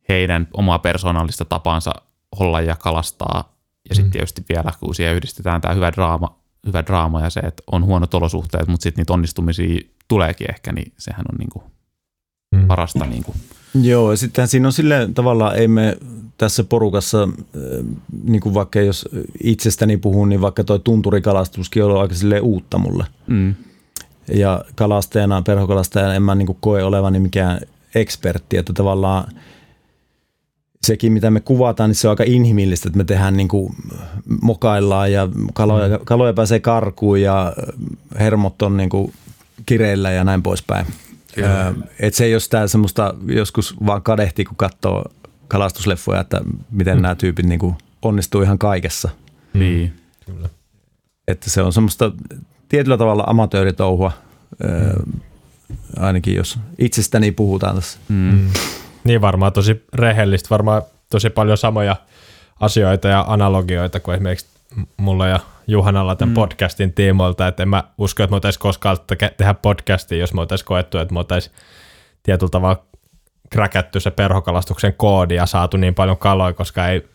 heidän 0.08 0.48
omaa 0.56 0.78
persoonallista 0.78 1.44
tapansa 1.44 1.92
olla 2.40 2.60
ja 2.60 2.76
kalastaa. 2.76 3.52
Ja 3.88 3.94
sitten 3.94 4.08
mm. 4.08 4.12
tietysti 4.12 4.44
vielä, 4.48 4.72
kun 4.80 4.94
siihen 4.94 5.14
yhdistetään 5.14 5.60
tämä 5.60 5.74
hyvä 5.74 5.92
draama, 5.92 6.38
hyvä 6.66 6.82
draama 6.86 7.20
ja 7.20 7.30
se, 7.30 7.40
että 7.40 7.62
on 7.72 7.84
huonot 7.84 8.14
olosuhteet, 8.14 8.68
mutta 8.68 8.82
sitten 8.82 9.00
niitä 9.00 9.12
onnistumisia 9.12 9.80
tuleekin 10.08 10.50
ehkä, 10.50 10.72
niin 10.72 10.92
sehän 10.98 11.24
on 11.32 11.38
niin 11.38 11.50
kuin 11.50 11.64
mm. 12.52 12.66
parasta. 12.66 13.06
Niin 13.06 13.24
kuin. 13.24 13.36
Joo, 13.82 14.10
ja 14.10 14.16
sittenhän 14.16 14.48
siinä 14.48 14.68
on 14.68 14.72
silleen 14.72 15.14
tavallaan, 15.14 15.56
ei 15.56 15.68
me 15.68 15.96
tässä 16.38 16.64
porukassa, 16.64 17.22
äh, 17.22 17.86
niin 18.24 18.40
kuin 18.40 18.54
vaikka 18.54 18.80
jos 18.80 19.08
itsestäni 19.42 19.96
puhun, 19.96 20.28
niin 20.28 20.40
vaikka 20.40 20.64
toi 20.64 20.80
tunturikalastuskin 20.84 21.84
on 21.84 22.00
aika 22.00 22.14
silleen 22.14 22.42
uutta 22.42 22.78
mulle. 22.78 23.04
Mm. 23.26 23.54
Ja 24.34 24.64
kalastajana, 24.74 25.42
perhokalastajana 25.42 26.14
en 26.14 26.22
mä 26.22 26.34
niin 26.34 26.46
kuin 26.46 26.58
koe 26.60 26.82
olevani 26.82 27.20
mikään 27.20 27.60
ekspertti, 27.94 28.56
että 28.56 28.72
tavallaan 28.72 29.32
sekin, 30.86 31.12
mitä 31.12 31.30
me 31.30 31.40
kuvataan, 31.40 31.90
niin 31.90 31.96
se 31.96 32.08
on 32.08 32.12
aika 32.12 32.24
inhimillistä, 32.26 32.88
että 32.88 32.96
me 32.96 33.04
tehdään 33.04 33.36
niin 33.36 33.48
kuin 33.48 33.74
mokaillaan 34.42 35.12
ja 35.12 35.28
kaloja, 35.54 35.98
mm. 35.98 36.04
kaloja 36.04 36.32
pääsee 36.32 36.60
karkuun 36.60 37.20
ja 37.20 37.52
hermot 38.18 38.62
on 38.62 38.76
niin 38.76 38.88
kuin 38.88 39.12
kireillä 39.66 40.10
ja 40.10 40.24
näin 40.24 40.42
poispäin. 40.42 40.86
Öö, 41.38 41.72
et 41.98 42.14
se 42.14 42.24
ei 42.24 42.34
ole 42.34 42.40
sitä 42.40 42.66
semmoista 42.66 43.14
joskus 43.26 43.74
vaan 43.86 44.02
kadehti, 44.02 44.44
kun 44.44 44.56
katsoo 44.56 45.04
kalastusleffoja, 45.48 46.20
että 46.20 46.40
miten 46.70 46.96
mm. 46.96 47.02
nämä 47.02 47.14
tyypit 47.14 47.46
niin 47.46 47.58
kuin 47.58 47.74
onnistuu 48.02 48.42
ihan 48.42 48.58
kaikessa. 48.58 49.08
Niin, 49.54 49.94
kyllä. 50.26 50.48
Että 51.28 51.50
se 51.50 51.62
on 51.62 51.72
semmoista 51.72 52.12
tietyllä 52.68 52.98
tavalla 52.98 53.24
amatööritouhua, 53.26 54.12
öö, 54.64 55.02
ainakin 55.98 56.34
jos 56.34 56.58
itsestäni 56.78 57.32
puhutaan 57.32 57.74
tässä. 57.74 57.98
Mm. 58.08 58.48
Niin 59.04 59.20
varmaan 59.20 59.52
tosi 59.52 59.84
rehellistä, 59.92 60.50
varmaan 60.50 60.82
tosi 61.10 61.30
paljon 61.30 61.58
samoja 61.58 61.96
asioita 62.60 63.08
ja 63.08 63.24
analogioita 63.28 64.00
kuin 64.00 64.14
esimerkiksi 64.14 64.46
mulla 64.96 65.26
ja 65.26 65.40
Juhanalla 65.66 66.16
tämän 66.16 66.32
mm. 66.32 66.34
podcastin 66.34 66.92
tiimoilta, 66.92 67.46
että 67.46 67.62
en 67.62 67.68
mä 67.68 67.84
usko, 67.98 68.22
että 68.22 68.30
me 68.30 68.36
oltaisiin 68.36 68.60
koskaan 68.60 68.96
tehdä 69.36 69.54
podcastia, 69.54 70.18
jos 70.18 70.34
me 70.34 70.40
oltaisiin 70.40 70.66
koettu, 70.66 70.98
että 70.98 71.12
me 71.12 71.18
oltaisiin 71.18 71.54
tietyllä 72.22 72.50
tavalla 72.50 72.82
kräkätty 73.50 74.00
se 74.00 74.10
perhokalastuksen 74.10 74.94
koodi 74.94 75.34
ja 75.34 75.46
saatu 75.46 75.76
niin 75.76 75.94
paljon 75.94 76.18
kaloja, 76.18 76.52
koska 76.52 76.88
ei 76.88 77.08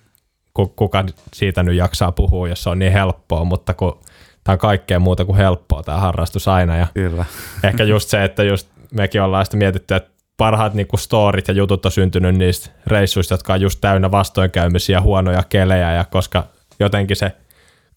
kuka 0.53 1.05
siitä 1.34 1.64
nyt 1.64 1.76
jaksaa 1.76 2.12
puhua, 2.12 2.47
jos 2.47 2.64
se 2.64 2.70
on 2.70 2.80
niin 2.80 2.91
helppoa, 2.91 3.43
mutta 3.43 3.74
kun 3.74 3.99
tämä 4.43 4.53
on 4.53 4.60
kaikkea 4.60 4.99
muuta 4.99 5.26
kuin 5.26 5.38
helppoa 5.38 5.84
tämä 5.84 5.97
harrastus 5.97 6.47
aina. 6.47 6.78
Ja 6.78 6.88
Kyllä. 6.93 7.26
Ehkä 7.64 7.84
just 7.84 8.10
se, 8.10 8.24
että 8.24 8.43
just 8.43 8.68
mekin 8.93 9.22
ollaan 9.22 9.45
sitä 9.45 9.58
mietitty, 9.58 9.95
että 9.95 10.12
parhaat 10.38 10.74
niinku 10.74 10.97
storit 10.97 11.47
ja 11.47 11.53
jutut 11.53 11.86
on 11.86 11.91
syntynyt 11.91 12.36
niistä 12.36 12.70
reissuista, 12.88 13.34
jotka 13.34 13.53
on 13.53 13.62
just 13.62 13.82
täynnä 13.82 14.12
vastoinkäymisiä, 14.12 15.01
huonoja 15.01 15.43
kelejä 15.49 15.93
ja 15.93 16.05
koska 16.05 16.43
jotenkin 16.80 17.16
se 17.16 17.32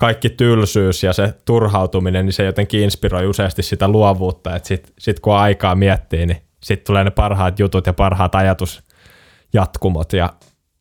kaikki 0.01 0.31
tylsyys 0.31 1.03
ja 1.03 1.13
se 1.13 1.35
turhautuminen, 1.45 2.27
niin 2.27 2.33
se 2.33 2.45
jotenkin 2.45 2.81
inspiroi 2.81 3.27
useasti 3.27 3.63
sitä 3.63 3.89
luovuutta, 3.89 4.57
että 4.57 4.69
sit, 4.69 4.93
sit 4.99 5.21
kun 5.21 5.37
aikaa 5.37 5.75
miettii, 5.75 6.27
niin 6.27 6.43
sitten 6.63 6.87
tulee 6.87 7.05
ne 7.05 7.11
parhaat 7.11 7.59
jutut 7.59 7.87
ja 7.87 7.93
parhaat 7.93 8.35
ajatusjatkumot 8.35 10.13
ja 10.13 10.33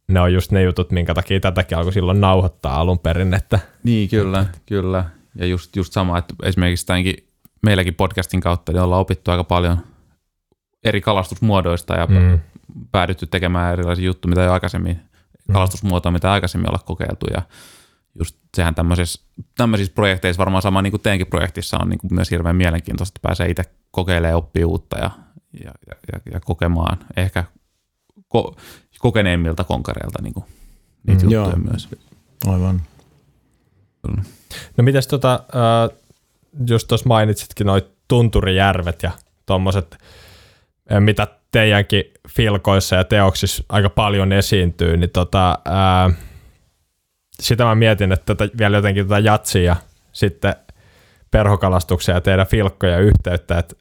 ne 0.08 0.22
on 0.22 0.34
just 0.34 0.52
ne 0.52 0.64
jutut, 0.64 0.92
minkä 0.92 1.14
takia 1.14 1.40
tätäkin 1.40 1.78
alkoi 1.78 1.94
silloin 1.94 2.22
nauhoittaa 2.22 2.80
alun 2.80 3.00
perin. 3.00 3.34
Että, 3.34 3.60
niin, 3.84 4.10
kyllä, 4.10 4.46
kyllä. 4.66 5.06
Ja 5.36 5.46
just, 5.46 5.76
just 5.76 5.94
sama, 5.94 6.18
että 6.18 6.34
esimerkiksi 6.44 6.86
tämänkin, 6.86 7.28
meilläkin 7.66 7.96
podcastin 7.96 8.42
kautta 8.42 8.72
niin 8.72 8.82
ollaan 8.82 9.02
opittu 9.02 9.32
aika 9.32 9.44
paljon 9.44 9.78
eri 10.84 11.02
kalastusmuodoista 11.02 11.94
ja 11.94 12.06
mm. 12.06 12.40
päädytty 12.92 13.28
tekemään 13.28 13.74
erilaisia 13.74 14.06
juttuja, 14.06 14.30
mitä 14.30 14.42
jo 14.42 14.54
aikaisemmin, 14.54 15.00
mm. 15.48 15.54
kalastusmuotoa, 15.54 16.12
mitä 16.12 16.32
aikaisemmin 16.32 16.70
olla 16.70 16.80
kokeiltu 16.86 17.26
ja 17.34 17.42
just 18.20 18.38
sehän 18.58 18.76
tämmöisissä, 18.76 19.22
tämmöisissä 19.58 19.94
projekteissa, 19.94 20.40
varmaan 20.40 20.62
sama 20.62 20.82
niin 20.82 20.92
kuin 20.92 21.02
teidänkin 21.02 21.28
projektissa 21.28 21.78
on 21.82 21.90
niin 21.90 21.98
kuin 21.98 22.14
myös 22.14 22.32
hirveän 22.32 22.56
mielenkiintoista, 22.56 23.12
että 23.18 23.28
pääsee 23.28 23.50
itse 23.50 23.64
kokeilemaan 23.92 24.38
oppia 24.38 24.68
uutta 24.68 24.98
ja, 24.98 25.12
ja, 25.64 25.72
ja, 25.88 26.20
ja 26.34 26.40
kokemaan 26.40 26.98
ehkä 27.18 27.44
ko, 28.28 28.56
kokeneemmilta 29.00 29.64
konkareilta 29.64 30.22
niin 30.22 30.34
kuin, 30.34 30.46
niitä 31.08 31.26
mm, 31.26 31.32
juttuja 31.32 31.56
joo. 31.56 31.72
myös. 31.72 31.90
Aivan. 32.48 32.82
No 34.78 34.84
mites 34.84 35.08
tota, 35.08 35.34
äh, 35.34 35.98
just 36.70 36.88
tuossa 36.88 37.08
mainitsitkin 37.08 37.68
noin 37.68 37.82
tunturijärvet 38.08 39.04
ja 39.04 39.12
tuommoiset, 39.46 39.98
mitä 41.00 41.28
teidänkin 41.52 42.04
filkoissa 42.30 42.96
ja 42.96 43.04
teoksissa 43.04 43.64
aika 43.70 43.90
paljon 43.90 44.32
esiintyy, 44.32 44.98
niin 44.98 45.10
tota, 45.10 45.60
ää, 45.66 46.10
sitä 47.40 47.64
mä 47.64 47.76
mietin, 47.76 48.12
että 48.12 48.36
tätä, 48.36 48.58
vielä 48.58 48.78
jotenkin 48.78 49.08
tätä 49.08 49.20
jatsia 49.20 49.64
ja 49.64 49.76
sitten 50.12 50.56
perhokalastuksia 51.32 52.16
ja 52.16 52.22
teidän 52.22 52.48
filkkoja 52.48 53.00
yhteyttä, 53.00 53.58
että 53.60 53.76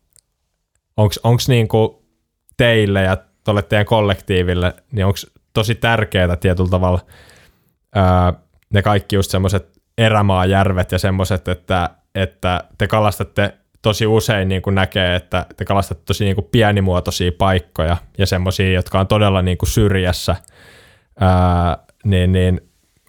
onko 0.97 1.39
niinku 1.49 2.09
teille 2.57 3.03
ja 3.03 3.17
tuolle 3.45 3.63
teidän 3.63 3.87
kollektiiville, 3.87 4.75
niin 4.93 5.07
onko 5.07 5.19
tosi 5.53 5.75
tärkeää 5.75 6.37
tietyllä 6.37 6.71
tavalla 6.71 7.01
ää, 7.95 8.33
ne 8.71 8.83
kaikki 8.83 9.17
just 9.17 9.31
semmoiset 9.31 9.79
erämaajärvet 9.99 10.93
ja 10.93 10.99
semmoiset, 10.99 11.49
että, 11.49 11.91
että 12.15 12.65
te 12.79 12.87
kalastatte 12.87 13.55
tosi 13.83 14.07
usein 14.07 14.49
niin 14.49 14.63
kuin 14.63 14.75
näkee, 14.75 15.15
että 15.15 15.47
te 15.57 15.65
kalastatte 15.65 16.05
tosi 16.05 16.25
niin 16.25 16.35
kuin 16.35 16.49
pienimuotoisia 16.53 17.33
paikkoja 17.39 17.97
ja 18.19 18.27
semmoisia, 18.27 18.73
jotka 18.73 19.01
on 19.01 19.07
todella 19.07 19.43
niin 19.43 19.59
kuin 19.59 19.69
syrjässä, 19.69 20.37
ää, 21.21 21.79
niin, 22.05 22.33
niin 22.33 22.61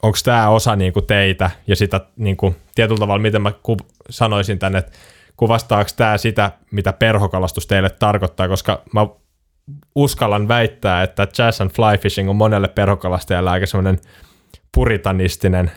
onko 0.03 0.17
tämä 0.23 0.49
osa 0.49 0.75
niin 0.75 0.93
kuin 0.93 1.05
teitä 1.05 1.51
ja 1.67 1.75
sitä 1.75 2.01
niin 2.15 2.37
kuin, 2.37 2.55
tietyllä 2.75 2.99
tavalla, 2.99 3.21
miten 3.21 3.41
mä 3.41 3.51
ku, 3.63 3.77
sanoisin 4.09 4.59
tänne, 4.59 4.79
että 4.79 4.91
kuvastaako 5.37 5.89
tämä 5.95 6.17
sitä, 6.17 6.51
mitä 6.71 6.93
perhokalastus 6.93 7.67
teille 7.67 7.89
tarkoittaa, 7.89 8.47
koska 8.47 8.81
mä 8.93 9.07
uskallan 9.95 10.47
väittää, 10.47 11.03
että 11.03 11.27
jazz 11.37 11.61
and 11.61 11.71
fly 11.71 11.97
fishing 11.97 12.29
on 12.29 12.35
monelle 12.35 12.67
perhokalastajalle 12.67 13.49
aika 13.49 13.65
semmoinen 13.65 13.99
puritanistinen 14.75 15.71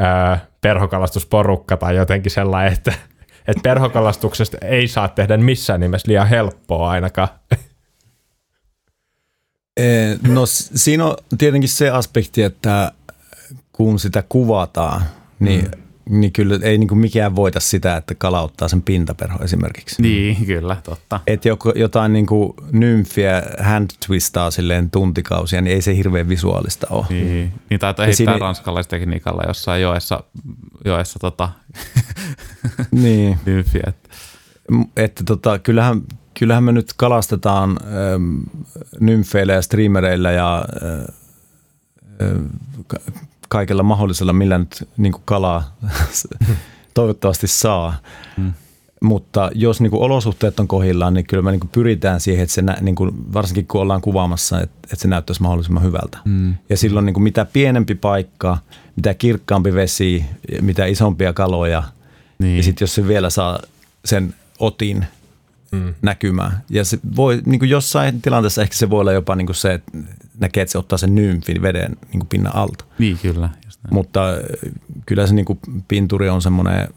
öö, 0.00 0.36
perhokalastusporukka 0.60 1.76
tai 1.76 1.96
jotenkin 1.96 2.32
sellainen, 2.32 2.72
että, 2.72 2.92
että 3.48 3.62
perhokalastuksesta 3.62 4.56
ei 4.60 4.88
saa 4.88 5.08
tehdä 5.08 5.36
missään 5.36 5.80
nimessä 5.80 6.08
liian 6.08 6.28
helppoa 6.28 6.90
ainakaan. 6.90 7.28
No 10.28 10.46
siinä 10.46 11.06
on 11.06 11.16
tietenkin 11.38 11.68
se 11.68 11.90
aspekti, 11.90 12.42
että 12.42 12.92
kun 13.72 13.98
sitä 13.98 14.24
kuvataan, 14.28 15.02
niin 15.40 15.64
mm 15.64 15.82
niin 16.08 16.32
kyllä 16.32 16.58
ei 16.62 16.78
niin 16.78 16.88
kuin 16.88 16.98
mikään 16.98 17.36
voita 17.36 17.60
sitä, 17.60 17.96
että 17.96 18.14
kalauttaa 18.14 18.68
sen 18.68 18.82
pintaperho 18.82 19.44
esimerkiksi. 19.44 20.02
Niin, 20.02 20.46
kyllä, 20.46 20.76
totta. 20.84 21.20
Että 21.26 21.48
jotain 21.74 22.12
niin 22.12 22.26
kuin 22.26 22.52
nymfiä 22.72 23.42
hand 23.60 23.90
twistaa 24.06 24.50
silleen 24.50 24.90
tuntikausia, 24.90 25.60
niin 25.60 25.74
ei 25.74 25.82
se 25.82 25.96
hirveän 25.96 26.28
visuaalista 26.28 26.86
ole. 26.90 27.06
Niin, 27.10 27.52
niin 27.70 27.80
taitaa 27.80 28.06
heittää 28.06 28.16
siinä... 28.16 28.38
ranskalaistekniikalla 28.38 29.42
jossain 29.46 29.82
joessa, 29.82 30.24
joessa 30.84 31.18
tota, 31.18 31.48
niin. 32.90 33.38
nymfiä. 33.46 33.82
Että, 33.86 34.08
että 34.96 35.24
tota, 35.24 35.58
kyllähän, 35.58 36.02
kyllähän 36.38 36.64
me 36.64 36.72
nyt 36.72 36.92
kalastetaan 36.96 37.70
ähm, 37.70 38.40
nymfeillä 39.00 39.52
ja 39.52 39.62
streamereillä 39.62 40.32
ja 40.32 40.64
äh, 40.82 41.14
kaikella 43.52 43.82
mahdollisella, 43.82 44.32
millä 44.32 44.58
nyt 44.58 44.88
niin 44.96 45.12
kuin 45.12 45.22
kalaa 45.24 45.76
toivottavasti 46.94 47.46
saa. 47.46 47.94
Mm. 48.36 48.52
Mutta 49.00 49.50
jos 49.54 49.80
niin 49.80 49.90
kuin 49.90 50.02
olosuhteet 50.02 50.60
on 50.60 50.68
kohillaan, 50.68 51.14
niin 51.14 51.26
kyllä 51.26 51.42
me 51.42 51.50
niin 51.50 51.60
kuin 51.60 51.70
pyritään 51.70 52.20
siihen, 52.20 52.42
että 52.42 52.54
se 52.54 52.62
nä, 52.62 52.76
niin 52.80 52.94
kuin, 52.94 53.32
varsinkin 53.32 53.66
kun 53.66 53.80
ollaan 53.80 54.00
kuvaamassa, 54.00 54.60
että, 54.60 54.76
että 54.84 54.96
se 54.96 55.08
näyttäisi 55.08 55.42
mahdollisimman 55.42 55.82
hyvältä. 55.82 56.18
Mm. 56.24 56.54
Ja 56.68 56.76
silloin 56.76 57.06
niin 57.06 57.14
kuin 57.14 57.24
mitä 57.24 57.44
pienempi 57.44 57.94
paikka, 57.94 58.58
mitä 58.96 59.14
kirkkaampi 59.14 59.74
vesi, 59.74 60.24
mitä 60.60 60.86
isompia 60.86 61.32
kaloja, 61.32 61.82
niin. 62.38 62.56
ja 62.56 62.62
sitten 62.62 62.82
jos 62.82 62.94
se 62.94 63.08
vielä 63.08 63.30
saa 63.30 63.58
sen 64.04 64.34
otin 64.58 65.06
mm. 65.72 65.94
näkymään. 66.02 66.62
Ja 66.70 66.84
se 66.84 66.98
voi, 67.16 67.42
niin 67.46 67.58
kuin 67.58 67.70
jossain 67.70 68.22
tilanteessa 68.22 68.62
ehkä 68.62 68.74
se 68.74 68.90
voi 68.90 69.00
olla 69.00 69.12
jopa 69.12 69.36
niin 69.36 69.46
kuin 69.46 69.56
se, 69.56 69.74
että 69.74 69.92
näkee, 70.38 70.62
että 70.62 70.72
se 70.72 70.78
ottaa 70.78 70.98
sen 70.98 71.14
nymfin 71.14 71.62
veden 71.62 71.96
niin 72.02 72.20
kuin 72.20 72.28
pinnan 72.28 72.56
alta. 72.56 72.84
Niin, 72.98 73.18
kyllä. 73.18 73.48
Mutta 73.90 74.30
äh, 74.30 74.36
kyllä 75.06 75.26
se 75.26 75.34
niin 75.34 75.44
kuin 75.44 75.58
pinturi 75.88 76.28
on 76.28 76.42
semmoinen, 76.42 76.88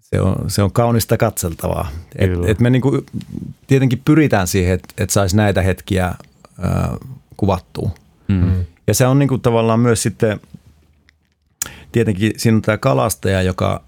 se 0.00 0.20
on, 0.20 0.50
se 0.50 0.62
on 0.62 0.72
kaunista 0.72 1.16
katseltavaa. 1.16 1.88
Et, 2.16 2.30
et 2.46 2.60
me 2.60 2.70
niin 2.70 2.82
kuin, 2.82 3.06
tietenkin 3.66 4.02
pyritään 4.04 4.46
siihen, 4.46 4.74
että 4.74 4.94
et 4.98 5.10
saisi 5.10 5.36
näitä 5.36 5.62
hetkiä 5.62 6.06
äh, 6.06 6.16
kuvattua. 7.36 7.90
Mm. 8.28 8.64
Ja 8.86 8.94
se 8.94 9.06
on 9.06 9.18
niin 9.18 9.28
kuin 9.28 9.40
tavallaan 9.40 9.80
myös 9.80 10.02
sitten, 10.02 10.40
tietenkin 11.92 12.32
siinä 12.36 12.56
on 12.56 12.62
tämä 12.62 12.78
kalastaja, 12.78 13.42
joka 13.42 13.84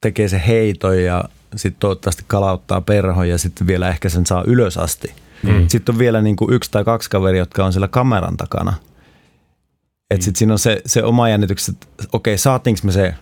tekee 0.00 0.28
se 0.28 0.42
heiton 0.46 1.02
ja 1.02 1.24
sitten 1.56 1.80
toivottavasti 1.80 2.24
kalauttaa 2.26 2.80
perhon 2.80 3.28
ja 3.28 3.38
sitten 3.38 3.66
vielä 3.66 3.88
ehkä 3.88 4.08
sen 4.08 4.26
saa 4.26 4.44
ylös 4.46 4.78
asti. 4.78 5.12
Mm. 5.42 5.68
Sitten 5.68 5.94
on 5.94 5.98
vielä 5.98 6.22
niin 6.22 6.36
kuin 6.36 6.52
yksi 6.52 6.70
tai 6.70 6.84
kaksi 6.84 7.10
kaveria, 7.10 7.38
jotka 7.38 7.64
on 7.64 7.72
siellä 7.72 7.88
kameran 7.88 8.36
takana. 8.36 8.74
Että 10.10 10.22
mm. 10.22 10.24
sitten 10.24 10.38
siinä 10.38 10.52
on 10.52 10.58
se, 10.58 10.82
se 10.86 11.02
oma 11.02 11.28
jännitys, 11.28 11.68
että 11.68 11.86
okei, 12.12 12.38
saatiinko 12.38 12.80
me 12.84 12.92
se 12.92 13.14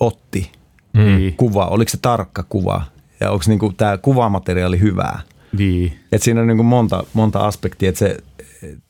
otti 0.00 0.52
mm. 0.94 1.32
kuva, 1.36 1.66
oliko 1.66 1.88
se 1.88 1.98
tarkka 2.02 2.44
kuva 2.48 2.82
ja 3.20 3.30
onko 3.30 3.44
niinku 3.48 3.72
tämä 3.76 3.98
kuvamateriaali 3.98 4.80
hyvää. 4.80 5.20
Niin. 5.58 5.98
Et 6.12 6.22
siinä 6.22 6.40
on 6.40 6.46
niinku 6.46 6.62
monta, 6.62 7.04
monta 7.12 7.38
aspektia, 7.38 7.88
että 7.88 7.98
se 7.98 8.16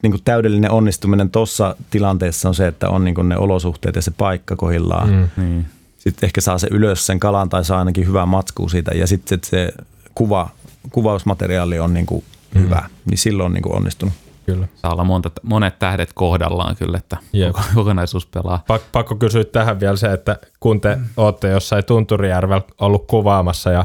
niinku 0.02 0.18
täydellinen 0.24 0.70
onnistuminen 0.70 1.30
tuossa 1.30 1.76
tilanteessa 1.90 2.48
on 2.48 2.54
se, 2.54 2.66
että 2.66 2.88
on 2.88 3.04
niinku 3.04 3.22
ne 3.22 3.36
olosuhteet 3.36 3.96
ja 3.96 4.02
se 4.02 4.10
paikka 4.10 4.56
kohillaan. 4.56 5.10
Mm. 5.10 5.44
Niin. 5.44 5.66
Sitten 6.08 6.26
ehkä 6.26 6.40
saa 6.40 6.58
se 6.58 6.68
ylös 6.70 7.06
sen 7.06 7.20
kalan 7.20 7.48
tai 7.48 7.64
saa 7.64 7.78
ainakin 7.78 8.06
hyvää 8.06 8.26
matskua 8.26 8.68
siitä 8.68 8.90
ja 8.94 9.06
sitten 9.06 9.38
se 9.44 9.72
kuva, 10.14 10.48
kuvausmateriaali 10.90 11.78
on 11.78 11.94
niinku 11.94 12.24
mm. 12.54 12.60
hyvä, 12.60 12.82
niin 13.04 13.18
silloin 13.18 13.46
on 13.46 13.52
niinku 13.52 13.76
onnistunut. 13.76 14.14
Kyllä. 14.46 14.68
Saa 14.74 14.92
olla 14.92 15.04
monta, 15.04 15.30
monet 15.42 15.78
tähdet 15.78 16.10
kohdallaan 16.14 16.76
kyllä, 16.76 16.98
että 16.98 17.16
Jep. 17.32 17.56
kokonaisuus 17.74 18.26
pelaa. 18.26 18.64
Pak, 18.66 18.82
pakko 18.92 19.14
kysyä 19.14 19.44
tähän 19.44 19.80
vielä 19.80 19.96
se, 19.96 20.12
että 20.12 20.38
kun 20.60 20.80
te 20.80 20.96
mm. 20.96 21.04
olette 21.16 21.48
jossain 21.48 21.84
Tunturijärvellä 21.84 22.62
ollut 22.80 23.06
kuvaamassa 23.06 23.70
ja 23.70 23.84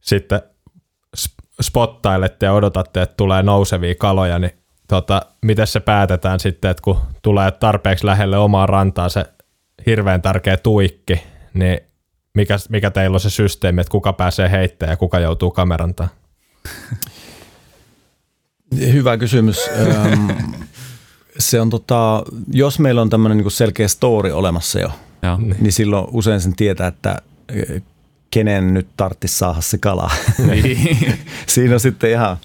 sitten 0.00 0.42
spottailette 1.60 2.46
ja 2.46 2.52
odotatte, 2.52 3.02
että 3.02 3.16
tulee 3.16 3.42
nousevia 3.42 3.94
kaloja, 3.94 4.38
niin 4.38 4.52
tota, 4.88 5.22
miten 5.42 5.66
se 5.66 5.80
päätetään 5.80 6.40
sitten, 6.40 6.70
että 6.70 6.82
kun 6.82 7.00
tulee 7.22 7.50
tarpeeksi 7.50 8.06
lähelle 8.06 8.38
omaa 8.38 8.66
rantaa 8.66 9.08
se 9.08 9.24
hirveän 9.88 10.22
tärkeä 10.22 10.56
tuikki, 10.56 11.22
niin 11.54 11.80
mikä, 12.34 12.56
mikä 12.68 12.90
teillä 12.90 13.14
on 13.14 13.20
se 13.20 13.30
systeemi, 13.30 13.80
että 13.80 13.90
kuka 13.90 14.12
pääsee 14.12 14.50
heittämään 14.50 14.92
ja 14.92 14.96
kuka 14.96 15.18
joutuu 15.18 15.50
kamerantaan? 15.50 16.08
Hyvä 18.92 19.16
kysymys. 19.16 19.70
se 21.38 21.60
on 21.60 21.70
tota, 21.70 22.22
jos 22.52 22.78
meillä 22.78 23.02
on 23.02 23.10
tämmöinen 23.10 23.38
niin 23.38 23.50
selkeä 23.50 23.88
story 23.88 24.30
olemassa 24.30 24.80
jo, 24.80 24.90
ja. 25.22 25.38
niin 25.60 25.72
silloin 25.72 26.06
usein 26.10 26.40
sen 26.40 26.56
tietää, 26.56 26.86
että 26.86 27.16
e, 27.48 27.80
kenen 28.30 28.74
nyt 28.74 28.88
tarttisi 28.96 29.38
saada 29.38 29.60
se 29.60 29.78
kala. 29.78 30.10
Niin. 30.46 30.98
Siinä 31.46 31.74
on 31.74 31.80
sitten 31.80 32.10
ihan 32.10 32.36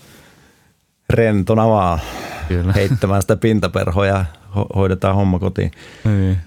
rentona 1.10 1.68
vaan 1.68 2.00
Kyllä. 2.48 2.74
heittämään 2.74 3.22
sitä 3.22 3.36
pintaperhoa 3.36 4.06
ja 4.06 4.26
ho- 4.50 4.76
hoidetaan 4.76 5.16
homma 5.16 5.40
kotiin. 5.40 5.72
Niin. 6.04 6.38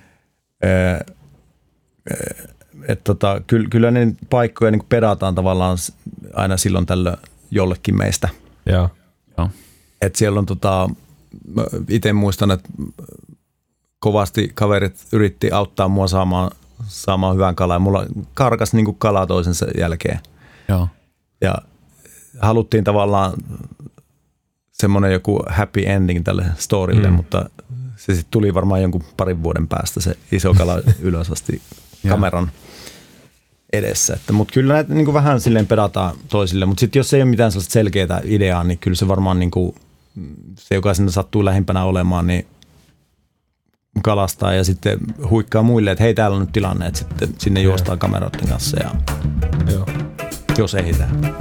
Et 2.88 3.04
tota, 3.04 3.40
kyllä, 3.46 3.68
kyllä 3.68 3.90
ne 3.90 4.14
paikkoja 4.30 4.70
niin 4.70 4.86
pedataan 4.88 5.34
tavallaan 5.34 5.78
aina 6.34 6.56
silloin 6.56 6.86
tällöin 6.86 7.16
jollekin 7.50 7.96
meistä. 7.96 8.28
Joo. 8.66 8.90
Joo. 9.38 9.50
Et 10.02 10.16
siellä 10.16 10.38
on 10.38 10.46
tota, 10.46 10.90
itse 11.88 12.12
muistan, 12.12 12.50
että 12.50 12.68
kovasti 13.98 14.50
kaverit 14.54 15.06
yritti 15.12 15.50
auttaa 15.50 15.88
mua 15.88 16.08
saamaan, 16.08 16.50
saamaan 16.86 17.34
hyvän 17.34 17.54
kalan. 17.54 17.82
Mulla 17.82 18.06
karkas 18.34 18.74
niin 18.74 18.84
kuin 18.84 18.96
kala 18.98 19.26
toisensa 19.26 19.66
jälkeen. 19.78 20.20
Joo. 20.68 20.88
Ja 21.40 21.54
haluttiin 22.40 22.84
tavallaan 22.84 23.32
semmoinen 24.72 25.12
joku 25.12 25.42
happy 25.48 25.82
ending 25.86 26.24
tälle 26.24 26.44
storille, 26.56 27.08
mm. 27.08 27.14
mutta 27.14 27.50
se 27.96 28.14
sitten 28.14 28.30
tuli 28.30 28.54
varmaan 28.54 28.82
jonkun 28.82 29.04
parin 29.16 29.42
vuoden 29.42 29.68
päästä 29.68 30.00
se 30.00 30.16
iso 30.32 30.54
kala 30.54 30.80
ylös 31.00 31.30
asti 31.30 31.62
kameran 32.08 32.50
edessä. 33.72 34.18
Mutta 34.32 34.54
kyllä 34.54 34.74
näitä 34.74 34.94
niin 34.94 35.14
vähän 35.14 35.40
silleen 35.40 35.66
pedataan 35.66 36.16
toisille, 36.28 36.66
mutta 36.66 36.80
sitten 36.80 37.00
jos 37.00 37.14
ei 37.14 37.22
ole 37.22 37.30
mitään 37.30 37.52
sellaista 37.52 37.72
selkeää 37.72 38.20
ideaa, 38.24 38.64
niin 38.64 38.78
kyllä 38.78 38.94
se 38.94 39.08
varmaan 39.08 39.38
niin 39.38 39.50
kuin 39.50 39.74
se, 40.58 40.74
joka 40.74 40.94
sinne 40.94 41.12
sattuu 41.12 41.44
lähimpänä 41.44 41.84
olemaan, 41.84 42.26
niin 42.26 42.46
kalastaa 44.02 44.54
ja 44.54 44.64
sitten 44.64 44.98
huikkaa 45.30 45.62
muille, 45.62 45.90
että 45.90 46.04
hei 46.04 46.14
täällä 46.14 46.34
on 46.34 46.40
nyt 46.40 46.52
tilanne, 46.52 46.86
että 46.86 46.98
sitten 46.98 47.28
sinne 47.38 47.62
juostaan 47.62 47.98
kameroiden 47.98 48.48
kanssa 48.48 48.76
ja 48.82 48.90
Joo. 49.72 49.86
jos 50.58 50.74
ehditään. 50.74 51.36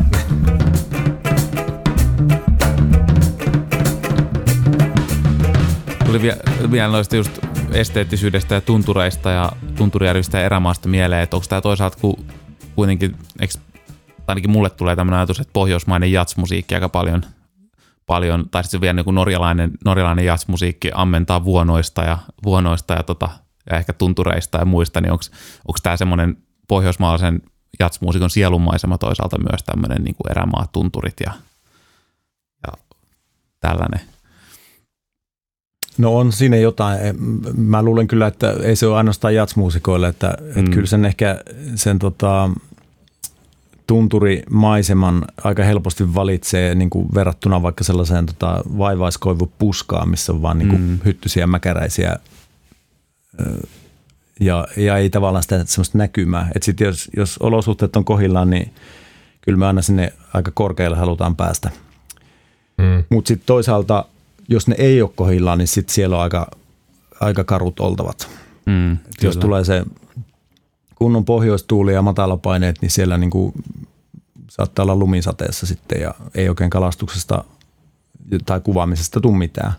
Tuli 6.15 6.71
vielä 6.71 6.87
noista 6.87 7.15
just 7.15 7.39
esteettisyydestä 7.71 8.55
ja 8.55 8.61
tuntureista 8.61 9.31
ja 9.31 9.51
tunturijärvistä 9.77 10.37
ja 10.37 10.45
erämaasta 10.45 10.89
mieleen, 10.89 11.23
että 11.23 11.35
onko 11.35 11.45
tämä 11.49 11.61
toisaalta 11.61 11.97
kun 12.01 12.25
kuitenkin, 12.75 13.15
eikö, 13.39 13.53
ainakin 14.27 14.51
mulle 14.51 14.69
tulee 14.69 14.95
tämmöinen 14.95 15.19
ajatus, 15.19 15.39
että 15.39 15.53
pohjoismainen 15.53 16.11
jatsmusiikki 16.11 16.75
aika 16.75 16.89
paljon 16.89 17.25
paljon, 18.05 18.49
tai 18.49 18.63
sitten 18.63 18.81
vielä 18.81 18.93
niin 18.93 19.15
norjalainen, 19.15 19.71
norjalainen 19.85 20.25
jazzmusiikki 20.25 20.91
ammentaa 20.93 21.43
vuonoista 21.43 22.03
ja, 22.03 22.17
vuonoista 22.43 22.93
ja, 22.93 23.03
tota, 23.03 23.29
ja 23.69 23.77
ehkä 23.77 23.93
tuntureista 23.93 24.57
ja 24.57 24.65
muista, 24.65 25.01
niin 25.01 25.11
onko 25.11 25.77
tämä 25.83 25.97
semmoinen 25.97 26.37
pohjoismaalaisen 26.67 27.41
jatsmuusikon 27.79 28.29
sielunmaisema 28.29 28.97
toisaalta 28.97 29.37
myös 29.37 29.63
tämmöinen 29.63 30.03
niin 30.03 30.15
kuin 30.15 30.31
erämaat, 30.31 30.71
tunturit 30.71 31.19
ja, 31.25 31.31
ja 32.67 32.73
tällainen. 33.59 34.14
No 35.97 36.17
on 36.17 36.31
siinä 36.31 36.57
jotain. 36.57 36.99
Mä 37.57 37.83
luulen 37.83 38.07
kyllä, 38.07 38.27
että 38.27 38.55
ei 38.63 38.75
se 38.75 38.87
ole 38.87 38.97
ainoastaan 38.97 39.35
jatsmuusikoille, 39.35 40.07
että, 40.07 40.37
mm. 40.41 40.49
että 40.49 40.71
kyllä 40.71 40.87
sen 40.87 41.05
ehkä 41.05 41.41
sen 41.75 41.99
tota, 41.99 42.49
tunturimaiseman 43.87 45.25
aika 45.43 45.63
helposti 45.63 46.15
valitsee 46.15 46.75
niin 46.75 46.89
kuin 46.89 47.07
verrattuna 47.15 47.61
vaikka 47.61 47.83
sellaiseen 47.83 48.25
tota, 48.25 48.63
vaivaiskoivupuskaan, 48.77 50.09
missä 50.09 50.33
on 50.33 50.41
vaan 50.41 50.57
niin 50.57 50.69
kuin 50.69 50.81
mm. 50.81 50.99
hyttysiä 51.05 51.47
mäkäräisiä 51.47 52.19
ja, 54.39 54.67
ja 54.77 54.97
ei 54.97 55.09
tavallaan 55.09 55.43
sitä 55.43 55.63
semmoista 55.65 55.97
näkymää. 55.97 56.51
Että 56.55 56.65
sit 56.65 56.79
jos, 56.79 57.09
jos 57.17 57.37
olosuhteet 57.37 57.95
on 57.95 58.05
kohillaan, 58.05 58.49
niin 58.49 58.73
kyllä 59.41 59.57
me 59.57 59.65
aina 59.65 59.81
sinne 59.81 60.13
aika 60.33 60.51
korkealle 60.51 60.97
halutaan 60.97 61.35
päästä. 61.35 61.71
Mm. 62.77 63.03
Mutta 63.09 63.27
sitten 63.27 63.45
toisaalta, 63.45 64.05
jos 64.49 64.67
ne 64.67 64.75
ei 64.77 65.01
ole 65.01 65.11
kohillaan, 65.15 65.57
niin 65.57 65.67
sitten 65.67 65.93
siellä 65.93 66.15
on 66.15 66.23
aika, 66.23 66.51
aika 67.19 67.43
karut 67.43 67.79
oltavat. 67.79 68.29
Mm, 68.65 68.97
jos 69.21 69.37
tulee 69.37 69.63
se 69.63 69.85
kunnon 70.95 71.25
pohjoistuuli 71.25 71.93
ja 71.93 72.01
matalapaineet, 72.01 72.75
niin 72.81 72.91
siellä 72.91 73.17
niinku 73.17 73.53
saattaa 74.49 74.83
olla 74.83 74.95
lumisateessa 74.95 75.65
sitten 75.65 76.01
ja 76.01 76.13
ei 76.35 76.49
oikein 76.49 76.69
kalastuksesta 76.69 77.43
tai 78.45 78.61
kuvaamisesta 78.61 79.21
tule 79.21 79.37
mitään. 79.37 79.73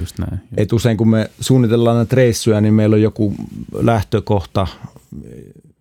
Just 0.00 0.18
näin. 0.18 0.40
Et 0.56 0.72
usein 0.72 0.96
kun 0.96 1.08
me 1.08 1.30
suunnitellaan 1.40 1.96
näitä 1.96 2.16
reissuja, 2.16 2.60
niin 2.60 2.74
meillä 2.74 2.94
on 2.94 3.02
joku 3.02 3.34
lähtökohta 3.72 4.66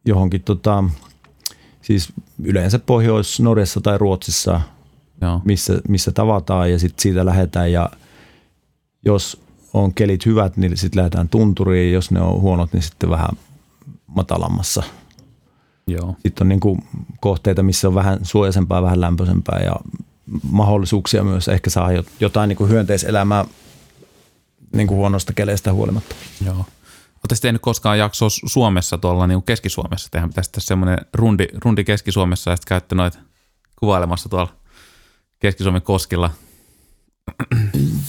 johonkin, 0.05 0.41
tota, 0.41 0.83
siis 1.81 2.13
yleensä 2.43 2.79
Pohjois-Norjassa 2.79 3.81
tai 3.81 3.97
Ruotsissa, 3.97 4.61
Joo. 5.21 5.41
Missä, 5.45 5.81
missä 5.87 6.11
tavataan 6.11 6.71
ja 6.71 6.79
sitten 6.79 7.01
siitä 7.01 7.25
lähdetään 7.25 7.71
ja 7.71 7.89
jos 9.05 9.41
on 9.73 9.93
kelit 9.93 10.25
hyvät, 10.25 10.57
niin 10.57 10.77
sitten 10.77 10.97
lähdetään 10.97 11.29
tunturiin, 11.29 11.93
jos 11.93 12.11
ne 12.11 12.21
on 12.21 12.41
huonot, 12.41 12.73
niin 12.73 12.83
sitten 12.83 13.09
vähän 13.09 13.29
matalammassa. 14.07 14.83
Joo. 15.87 16.15
Sitten 16.19 16.45
on 16.45 16.49
niin 16.49 16.59
kuin 16.59 16.83
kohteita, 17.19 17.63
missä 17.63 17.87
on 17.87 17.95
vähän 17.95 18.19
suojaisempaa, 18.23 18.81
vähän 18.81 19.01
lämpöisempää 19.01 19.59
ja 19.65 19.75
mahdollisuuksia 20.51 21.23
myös 21.23 21.47
ehkä 21.47 21.69
saa 21.69 21.89
jotain 22.19 22.47
niin 22.47 22.57
kuin 22.57 22.69
hyönteiselämää 22.69 23.45
niin 24.75 24.87
kuin 24.87 24.97
huonosta 24.97 25.33
keleistä 25.33 25.73
huolimatta. 25.73 26.15
Joo. 26.45 26.55
Oletteko 26.55 27.41
tehnyt 27.41 27.61
koskaan 27.61 27.99
jaksoa 27.99 28.29
Suomessa 28.29 28.97
tuolla 28.97 29.27
niin 29.27 29.43
Keski-Suomessa? 29.43 30.07
Tehän 30.11 30.29
pitäisi 30.29 30.51
tässä 30.51 30.67
semmoinen 30.67 30.97
rundi, 31.13 31.47
rundi 31.65 31.83
Keski-Suomessa 31.83 32.49
ja 32.51 32.55
sitten 32.55 32.69
käytte 32.69 32.95
noita 32.95 33.19
kuvailemassa 33.79 34.29
tuolla 34.29 34.53
Keski-Suomen 35.39 35.81
koskilla. 35.81 36.29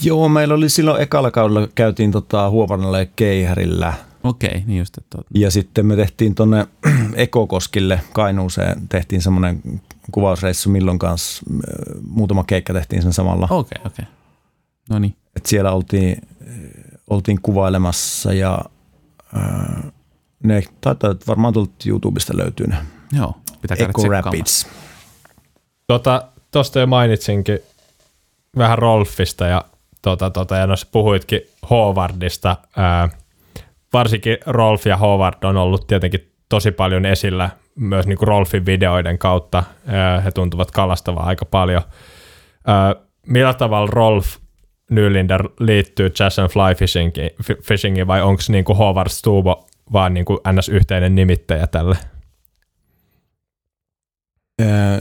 Joo, 0.03 0.29
meillä 0.29 0.53
oli 0.53 0.69
silloin 0.69 1.01
ekalla 1.01 1.31
kaudella 1.31 1.67
käytiin 1.75 2.11
tota 2.11 2.49
Huovanalla 2.49 2.99
ja 2.99 3.05
Keihärillä. 3.15 3.93
Okei, 4.23 4.49
okay, 4.49 4.61
niin 4.65 4.79
just. 4.79 4.97
Että... 4.97 5.17
Ja 5.33 5.51
sitten 5.51 5.85
me 5.85 5.95
tehtiin 5.95 6.35
tuonne 6.35 6.67
Ekokoskille 7.15 8.01
Kainuuseen, 8.13 8.87
tehtiin 8.89 9.21
semmoinen 9.21 9.81
kuvausreissu 10.11 10.69
Millon 10.69 10.99
kanssa. 10.99 11.43
Muutama 12.07 12.43
keikka 12.43 12.73
tehtiin 12.73 13.01
sen 13.01 13.13
samalla. 13.13 13.47
Okei, 13.49 13.57
okay, 13.79 13.91
okei. 13.91 14.03
Okay. 14.03 14.05
No 14.89 14.99
niin. 14.99 15.15
Et 15.35 15.45
siellä 15.45 15.71
oltiin 15.71 16.21
oltiin 17.09 17.41
kuvailemassa 17.41 18.33
ja 18.33 18.65
ää, 19.33 19.91
ne 20.43 20.63
taitaa 20.81 21.15
varmaan 21.27 21.53
tuolta 21.53 21.71
YouTubesta 21.85 22.37
löytyy 22.37 22.67
ne. 22.67 22.75
Joo, 23.11 23.37
pitää 23.61 23.77
käydä 23.77 23.89
Eco 23.89 24.09
Rapids. 24.09 24.67
Tota, 25.87 26.27
tosta 26.51 26.79
jo 26.79 26.87
mainitsinkin 26.87 27.59
vähän 28.57 28.77
Rolfista 28.77 29.45
ja, 29.45 29.65
tota, 30.01 30.29
tota, 30.29 30.55
ja 30.55 30.67
noissa 30.67 30.87
puhuitkin 30.91 31.41
Howardista. 31.69 32.57
Ää, 32.77 33.09
varsinkin 33.93 34.37
Rolf 34.45 34.85
ja 34.85 34.97
Howard 34.97 35.43
on 35.43 35.57
ollut 35.57 35.87
tietenkin 35.87 36.33
tosi 36.49 36.71
paljon 36.71 37.05
esillä 37.05 37.49
myös 37.75 38.07
niin 38.07 38.17
kuin 38.17 38.27
Rolfin 38.27 38.65
videoiden 38.65 39.17
kautta. 39.17 39.63
Ää, 39.87 40.21
he 40.21 40.31
tuntuvat 40.31 40.71
kalastavaa 40.71 41.25
aika 41.25 41.45
paljon. 41.45 41.81
Ää, 42.67 42.95
millä 43.27 43.53
tavalla 43.53 43.89
Rolf 43.91 44.37
Nylinder 44.89 45.49
liittyy 45.59 46.11
Jazz 46.19 46.39
and 46.39 46.49
Fly 46.49 46.75
Fishingiin, 46.75 47.31
fishingiin 47.63 48.07
vai 48.07 48.21
onko 48.21 48.41
niinku 48.49 48.73
Howard 48.75 49.09
Stubo 49.09 49.67
vaan 49.93 50.13
niinku 50.13 50.41
ns. 50.51 50.69
yhteinen 50.69 51.15
nimittäjä 51.15 51.67
tälle? 51.67 51.97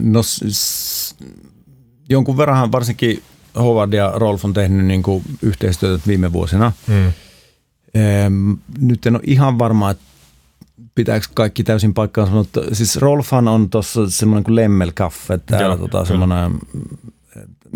No 0.00 0.22
s- 0.22 1.16
jonkun 2.08 2.36
verran 2.36 2.72
varsinkin 2.72 3.22
Howard 3.56 3.92
ja 3.92 4.12
Rolf 4.14 4.44
on 4.44 4.52
tehnyt 4.52 4.86
niinku 4.86 5.22
yhteistyötä 5.42 6.02
viime 6.06 6.32
vuosina. 6.32 6.72
Hmm. 6.86 7.12
Nyt 8.80 9.06
en 9.06 9.14
ole 9.14 9.22
ihan 9.26 9.58
varma, 9.58 9.90
että 9.90 10.04
pitääkö 10.94 11.26
kaikki 11.34 11.64
täysin 11.64 11.94
paikkaansa, 11.94 12.34
mutta 12.34 12.60
siis 12.72 12.96
Rolfan 12.96 13.48
on 13.48 13.70
tuossa 13.70 14.10
semmoinen 14.10 14.44
kuin 14.44 14.56
Lemmel 14.56 14.92
Cafe, 14.92 15.38
täällä 15.46 15.76
tota, 15.76 16.04
semmoinen, 16.04 16.52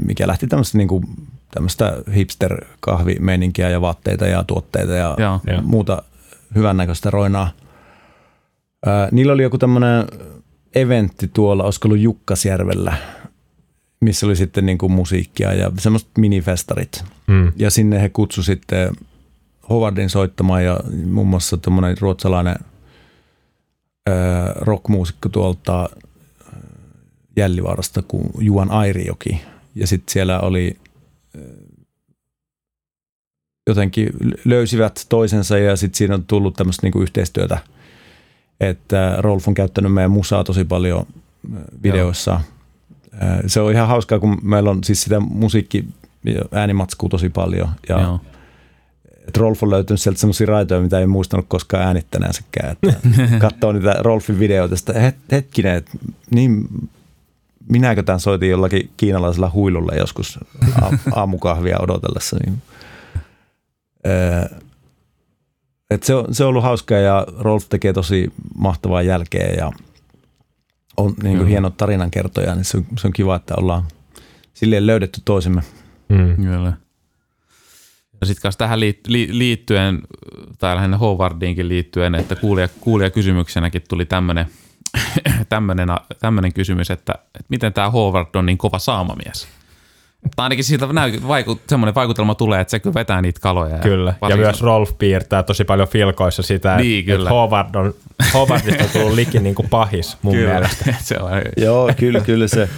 mikä 0.06 0.26
lähti 0.26 0.46
tämmöistä 0.46 0.78
niinku 0.78 1.04
tämmöistä 1.50 1.96
hipster-kahvimeininkiä 2.14 3.70
ja 3.70 3.80
vaatteita 3.80 4.26
ja 4.26 4.44
tuotteita 4.44 4.92
ja 4.92 5.16
Joo. 5.18 5.40
muuta 5.62 6.02
hyvännäköistä 6.54 7.10
roinaa. 7.10 7.50
Ää, 8.86 9.08
niillä 9.12 9.32
oli 9.32 9.42
joku 9.42 9.58
tämmöinen 9.58 10.04
eventti 10.74 11.28
tuolla, 11.28 11.64
olisiko 11.64 11.88
ollut 11.88 12.00
Jukkasjärvellä, 12.00 12.96
missä 14.06 14.26
oli 14.26 14.36
sitten 14.36 14.66
niin 14.66 14.78
kuin 14.78 14.92
musiikkia 14.92 15.52
ja 15.52 15.72
semmoiset 15.78 16.08
minifestarit. 16.18 17.04
Mm. 17.26 17.52
Ja 17.56 17.70
sinne 17.70 18.02
he 18.02 18.08
kutsu 18.08 18.42
sitten 18.42 18.96
Howardin 19.68 20.10
soittamaan 20.10 20.64
ja 20.64 20.80
muun 21.06 21.26
muassa 21.26 21.56
tämmöinen 21.56 21.96
ruotsalainen 22.00 22.56
ää, 24.06 24.52
rockmuusikko 24.56 25.28
tuolta 25.28 25.88
Jällivaarasta 27.36 28.02
kuin 28.02 28.30
Juan 28.38 28.70
Airijoki. 28.70 29.40
Ja 29.74 29.86
sitten 29.86 30.12
siellä 30.12 30.40
oli 30.40 30.76
jotenkin 33.66 34.10
löysivät 34.44 35.06
toisensa 35.08 35.58
ja 35.58 35.76
sitten 35.76 35.98
siinä 35.98 36.14
on 36.14 36.24
tullut 36.24 36.54
tämmöistä 36.54 36.86
niinku 36.86 37.02
yhteistyötä, 37.02 37.58
että 38.60 39.16
Rolf 39.18 39.48
on 39.48 39.54
käyttänyt 39.54 39.92
meidän 39.92 40.10
musaa 40.10 40.44
tosi 40.44 40.64
paljon 40.64 41.06
videoissa. 41.82 42.30
Joo. 42.30 42.55
Se 43.46 43.60
on 43.60 43.72
ihan 43.72 43.88
hauskaa, 43.88 44.18
kun 44.18 44.38
meillä 44.42 44.70
on 44.70 44.84
siis 44.84 45.02
sitä 45.02 45.20
musiikki 45.20 45.84
äänimatskua 46.52 47.08
tosi 47.08 47.28
paljon 47.28 47.68
ja 47.88 48.00
Joo. 48.00 48.20
Rolf 49.36 49.62
on 49.62 49.70
löytynyt 49.70 50.00
sieltä 50.00 50.20
semmoisia 50.20 50.46
raitoja, 50.46 50.80
mitä 50.80 50.98
ei 50.98 51.06
muistanut 51.06 51.46
koskaan 51.48 51.82
äänittäneensäkään. 51.82 52.72
Että 52.72 52.94
katsoo 53.38 53.72
niitä 53.72 53.96
Rolfin 53.98 54.38
videoita, 54.38 54.74
että 54.74 55.12
hetkinen, 55.32 55.76
että 55.76 55.90
niin 56.30 56.68
minäkö 57.68 58.02
tämän 58.02 58.20
soitin 58.20 58.50
jollakin 58.50 58.90
kiinalaisella 58.96 59.50
huilulla 59.54 59.94
joskus 59.94 60.38
aamukahvia 61.14 61.78
odotellessa. 61.80 62.36
Niin. 62.46 62.62
Et 65.90 66.02
se, 66.02 66.14
on, 66.14 66.34
se 66.34 66.44
on 66.44 66.48
ollut 66.48 66.62
hauskaa 66.62 66.98
ja 66.98 67.26
Rolf 67.38 67.64
tekee 67.68 67.92
tosi 67.92 68.32
mahtavaa 68.58 69.02
jälkeä 69.02 69.48
ja 69.58 69.72
on 70.96 71.14
niin 71.22 71.36
kuin 71.36 71.48
hieno 71.48 71.70
tarinankertoja, 71.70 72.54
niin 72.54 72.64
se 72.64 72.76
on, 72.76 72.86
se 72.98 73.06
on 73.06 73.12
kiva, 73.12 73.36
että 73.36 73.54
ollaan 73.56 73.84
silleen 74.54 74.86
löydetty 74.86 75.20
toisemme. 75.24 75.62
Mm. 76.08 76.36
Kyllä. 76.36 76.72
Ja 78.20 78.26
sitten 78.26 78.42
kanssa 78.42 78.58
tähän 78.58 78.80
liittyen, 79.30 80.02
tai 80.58 80.76
lähinnä 80.76 80.98
Howardiinkin 80.98 81.68
liittyen, 81.68 82.14
että 82.14 82.36
kuulija, 82.36 82.68
kuulija 82.80 83.10
kysymyksenäkin 83.10 83.82
tuli 83.88 84.04
tämmöinen 84.06 84.46
tämmöinen, 85.48 85.88
tämmöinen 86.20 86.52
kysymys, 86.52 86.90
että, 86.90 87.12
että 87.24 87.46
miten 87.48 87.72
tämä 87.72 87.90
Howard 87.90 88.34
on 88.34 88.46
niin 88.46 88.58
kova 88.58 88.78
saamamies. 88.78 89.48
Tai 90.36 90.44
ainakin 90.44 90.64
siitä 90.64 90.86
näy, 90.86 91.12
vaiku, 91.28 91.60
semmoinen 91.68 91.94
vaikutelma 91.94 92.34
tulee, 92.34 92.60
että 92.60 92.70
se 92.70 92.80
kyllä 92.80 92.94
vetää 92.94 93.22
niitä 93.22 93.40
kaloja. 93.40 93.78
Kyllä, 93.78 94.14
ja, 94.22 94.28
ja 94.28 94.36
myös 94.36 94.62
Rolf 94.62 94.90
piirtää 94.98 95.42
tosi 95.42 95.64
paljon 95.64 95.88
filkoissa 95.88 96.42
sitä, 96.42 96.76
niin, 96.76 97.00
että, 97.00 97.12
kyllä. 97.12 97.30
Howard 97.30 97.74
on, 97.74 97.94
Howardista 98.34 98.84
on 98.84 98.90
tullut 98.90 99.14
likin 99.14 99.42
niin 99.42 99.54
kuin 99.54 99.68
pahis 99.68 100.16
mun 100.22 100.34
kyllä. 100.34 100.52
mielestä. 100.52 100.94
se 101.00 101.16
on. 101.20 101.30
Joo, 101.56 101.90
kyllä, 101.96 102.20
kyllä 102.20 102.48
se. 102.48 102.68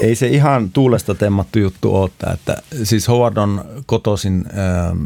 Ei 0.00 0.14
se 0.14 0.26
ihan 0.26 0.70
tuulesta 0.70 1.14
temmattu 1.14 1.58
juttu 1.58 1.96
ole, 1.96 2.10
että 2.32 2.56
siis 2.82 3.08
Howard 3.08 3.36
on 3.36 3.64
kotoisin 3.86 4.44
ähm, 4.58 5.02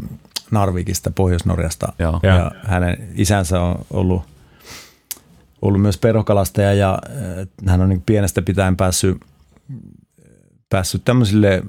Narvikista, 0.51 1.11
Pohjois-Norjasta, 1.11 1.93
Joo. 1.99 2.19
ja 2.23 2.51
hänen 2.63 3.09
isänsä 3.15 3.61
on 3.61 3.85
ollut– 3.93 4.21
ollut 5.61 5.81
myös 5.81 5.97
perhokalastaja 5.97 6.73
ja 6.73 6.99
hän 7.67 7.81
on 7.81 7.89
niin 7.89 8.03
pienestä 8.05 8.41
pitäen 8.41 8.77
päässyt, 8.77 9.17
päässyt 10.69 11.05
tämmöisille 11.05 11.63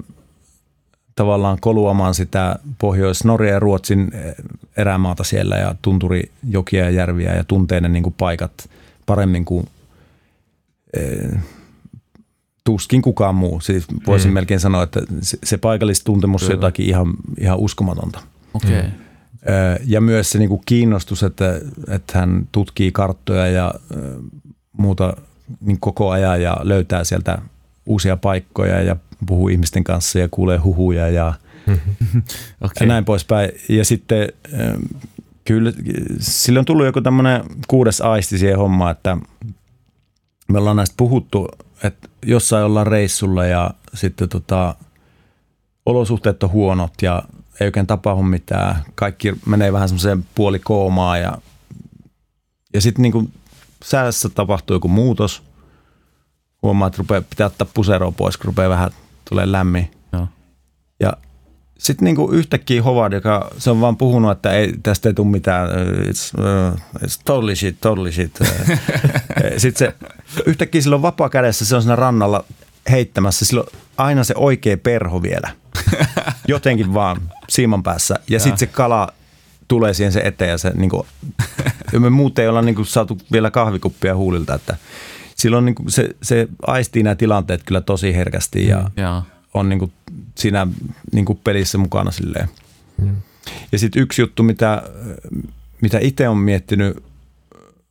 tavallaan 1.15 1.57
koluamaan 1.61 2.13
sitä 2.13 2.55
Pohjois-Norja 2.77 3.53
ja 3.53 3.59
Ruotsin 3.59 4.11
erämaata 4.77 5.23
siellä 5.23 5.55
ja 5.55 5.75
tunturi 5.81 6.31
jokia 6.49 6.83
ja 6.83 6.89
järviä 6.89 7.35
ja 7.35 7.43
tuntee 7.43 7.81
ne 7.81 7.89
niin 7.89 8.03
kuin 8.03 8.15
paikat 8.17 8.69
paremmin 9.05 9.45
kuin 9.45 9.67
tuskin 12.63 13.01
kukaan 13.01 13.35
muu. 13.35 13.59
Siis 13.59 13.85
voisin 14.07 14.31
mm. 14.31 14.33
melkein 14.33 14.59
sanoa, 14.59 14.83
että 14.83 15.01
se, 15.21 15.37
se 15.43 15.57
paikallistuntemus 15.57 16.43
on 16.43 16.51
jotakin 16.51 16.85
ihan, 16.85 17.13
ihan 17.37 17.59
uskomatonta. 17.59 18.19
Okei. 18.53 18.79
Okay. 18.79 18.89
Ja 19.85 20.01
myös 20.01 20.29
se 20.29 20.39
niinku 20.39 20.61
kiinnostus, 20.65 21.23
että, 21.23 21.61
että 21.87 22.19
hän 22.19 22.47
tutkii 22.51 22.91
karttoja 22.91 23.47
ja 23.47 23.73
muuta 24.77 25.13
niin 25.59 25.79
koko 25.79 26.09
ajan 26.09 26.41
ja 26.41 26.57
löytää 26.63 27.03
sieltä 27.03 27.37
uusia 27.85 28.17
paikkoja 28.17 28.81
ja 28.81 28.95
puhuu 29.25 29.47
ihmisten 29.47 29.83
kanssa 29.83 30.19
ja 30.19 30.27
kuulee 30.31 30.57
huhuja 30.57 31.09
ja, 31.09 31.33
okay. 32.61 32.71
ja 32.79 32.85
näin 32.85 33.05
poispäin. 33.05 33.51
Ja 33.69 33.85
sitten 33.85 34.29
kyllä 35.45 35.73
sillä 36.19 36.59
on 36.59 36.65
tullut 36.65 36.85
joku 36.85 37.01
tämmöinen 37.01 37.43
kuudes 37.67 38.01
aisti 38.01 38.37
siihen 38.37 38.57
hommaan, 38.57 38.91
että 38.91 39.17
me 40.47 40.59
ollaan 40.59 40.75
näistä 40.75 40.93
puhuttu, 40.97 41.47
että 41.83 42.07
jossain 42.25 42.65
ollaan 42.65 42.87
reissulla 42.87 43.45
ja 43.45 43.71
sitten 43.93 44.29
tota, 44.29 44.75
olosuhteet 45.85 46.43
on 46.43 46.51
huonot 46.51 46.93
ja 47.01 47.23
ei 47.59 47.67
oikein 47.67 47.87
tapahdu 47.87 48.23
mitään. 48.23 48.83
Kaikki 48.95 49.33
menee 49.45 49.73
vähän 49.73 49.89
semmoiseen 49.89 50.25
puolikoomaan 50.35 51.21
ja, 51.21 51.37
ja 52.73 52.81
sitten 52.81 53.01
niin 53.03 53.33
säässä 53.83 54.29
tapahtuu 54.29 54.75
joku 54.75 54.87
muutos. 54.87 55.43
Huomaa, 56.63 56.87
että 56.87 56.97
rupeaa, 56.97 57.21
pitää 57.21 57.47
ottaa 57.47 57.67
puseroa 57.73 58.11
pois, 58.11 58.37
kun 58.37 58.45
rupeaa 58.45 58.69
vähän 58.69 58.91
tulee 59.29 59.51
lämmin. 59.51 59.91
Joo. 60.13 60.27
Ja 60.99 61.13
sitten 61.77 62.05
niinku 62.05 62.31
yhtäkkiä 62.31 62.83
Howard, 62.83 63.13
joka 63.13 63.51
se 63.57 63.69
on 63.69 63.81
vaan 63.81 63.97
puhunut, 63.97 64.31
että 64.31 64.51
ei, 64.51 64.73
tästä 64.83 65.09
ei 65.09 65.13
tule 65.13 65.27
mitään, 65.27 65.69
it's, 65.69 66.39
uh, 66.39 66.79
it's 66.97 67.21
totally 67.25 67.55
shit, 67.55 67.81
totally 67.81 68.11
shit. 68.11 68.39
sitten 69.57 69.87
se 69.87 69.95
yhtäkkiä 70.45 70.81
silloin 70.81 71.01
vapaa 71.01 71.29
kädessä, 71.29 71.65
se 71.65 71.75
on 71.75 71.81
siinä 71.81 71.95
rannalla 71.95 72.43
heittämässä, 72.89 73.45
silloin 73.45 73.67
aina 73.97 74.23
se 74.23 74.33
oikea 74.37 74.77
perho 74.77 75.21
vielä. 75.21 75.49
Jotenkin 76.47 76.93
vaan 76.93 77.17
siiman 77.49 77.83
päässä. 77.83 78.19
Ja 78.29 78.39
sitten 78.39 78.57
se 78.57 78.67
kala 78.67 79.13
tulee 79.67 79.93
siihen 79.93 80.11
se 80.11 80.19
eteen 80.19 80.51
ja 80.51 80.57
se 80.57 80.71
niinku, 80.75 81.07
ja 81.93 81.99
me 81.99 82.09
muuten 82.09 82.43
ei 82.43 82.49
olla 82.49 82.61
niinku 82.61 82.85
saatu 82.85 83.17
vielä 83.31 83.51
kahvikuppia 83.51 84.15
huulilta, 84.15 84.55
että 84.55 84.77
silloin 85.41 85.65
niinku 85.65 85.83
se, 85.87 86.09
se 86.21 86.47
aistii 86.67 87.03
nämä 87.03 87.15
tilanteet 87.15 87.63
kyllä 87.65 87.81
tosi 87.81 88.15
herkästi 88.15 88.67
ja, 88.67 88.79
mm, 88.79 88.91
yeah. 88.97 89.23
on 89.53 89.69
niinku 89.69 89.91
siinä 90.35 90.67
niinku 91.11 91.35
pelissä 91.35 91.77
mukana 91.77 92.11
silleen. 92.11 92.49
Mm. 92.97 93.15
Ja 93.71 93.79
sitten 93.79 94.01
yksi 94.01 94.21
juttu, 94.21 94.43
mitä, 94.43 94.83
mitä 95.81 95.99
itse 96.01 96.29
on 96.29 96.37
miettinyt, 96.37 97.03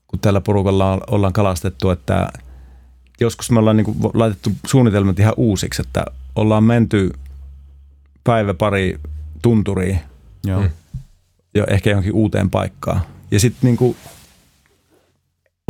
kun 0.06 0.20
tällä 0.20 0.40
porukalla 0.40 1.00
ollaan 1.10 1.32
kalastettu, 1.32 1.90
että 1.90 2.28
joskus 3.20 3.50
me 3.50 3.58
ollaan 3.58 3.76
niinku 3.76 4.10
laitettu 4.14 4.52
suunnitelmat 4.66 5.18
ihan 5.18 5.34
uusiksi, 5.36 5.82
että 5.82 6.04
ollaan 6.36 6.64
menty 6.64 7.12
päivä 8.24 8.54
pari 8.54 9.00
tunturiin 9.42 10.00
Joo. 10.44 10.60
Mm. 10.60 10.70
jo 11.54 11.66
ehkä 11.70 11.90
johonkin 11.90 12.12
uuteen 12.12 12.50
paikkaan. 12.50 13.00
Ja 13.30 13.40
sitten 13.40 13.60
niinku, 13.62 13.96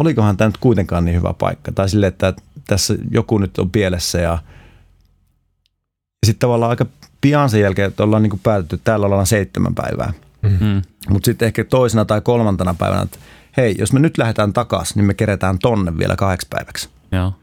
olikohan 0.01 0.37
tämä 0.37 0.49
nyt 0.49 0.57
kuitenkaan 0.57 1.05
niin 1.05 1.17
hyvä 1.17 1.35
paikka. 1.39 1.73
Tai 1.73 1.89
sille, 1.89 2.07
että 2.07 2.35
tässä 2.67 2.95
joku 3.11 3.39
nyt 3.39 3.59
on 3.59 3.71
pielessä 3.71 4.19
ja, 4.19 4.31
ja 4.31 6.27
sitten 6.27 6.41
tavallaan 6.41 6.71
aika 6.71 6.87
pian 7.21 7.51
sen 7.51 7.61
jälkeen, 7.61 7.89
että 7.89 8.03
ollaan 8.03 8.23
niinku 8.23 8.41
päätetty, 8.43 8.77
että 8.77 8.85
täällä 8.85 9.07
ollaan 9.07 9.27
seitsemän 9.27 9.75
päivää. 9.75 10.13
Mm-hmm. 10.43 10.83
Mutta 11.09 11.25
sitten 11.25 11.47
ehkä 11.47 11.65
toisena 11.65 12.05
tai 12.05 12.21
kolmantena 12.21 12.75
päivänä, 12.75 13.03
että 13.03 13.19
hei, 13.57 13.75
jos 13.79 13.93
me 13.93 14.01
nyt 14.01 14.19
lähdetään 14.19 14.53
takaisin, 14.53 14.95
niin 14.97 15.05
me 15.05 15.15
keretään 15.15 15.59
tonne 15.59 15.99
vielä 15.99 16.17
kahdeksi 16.17 16.47
päiväksi. 16.51 16.89
Joo. 17.13 17.35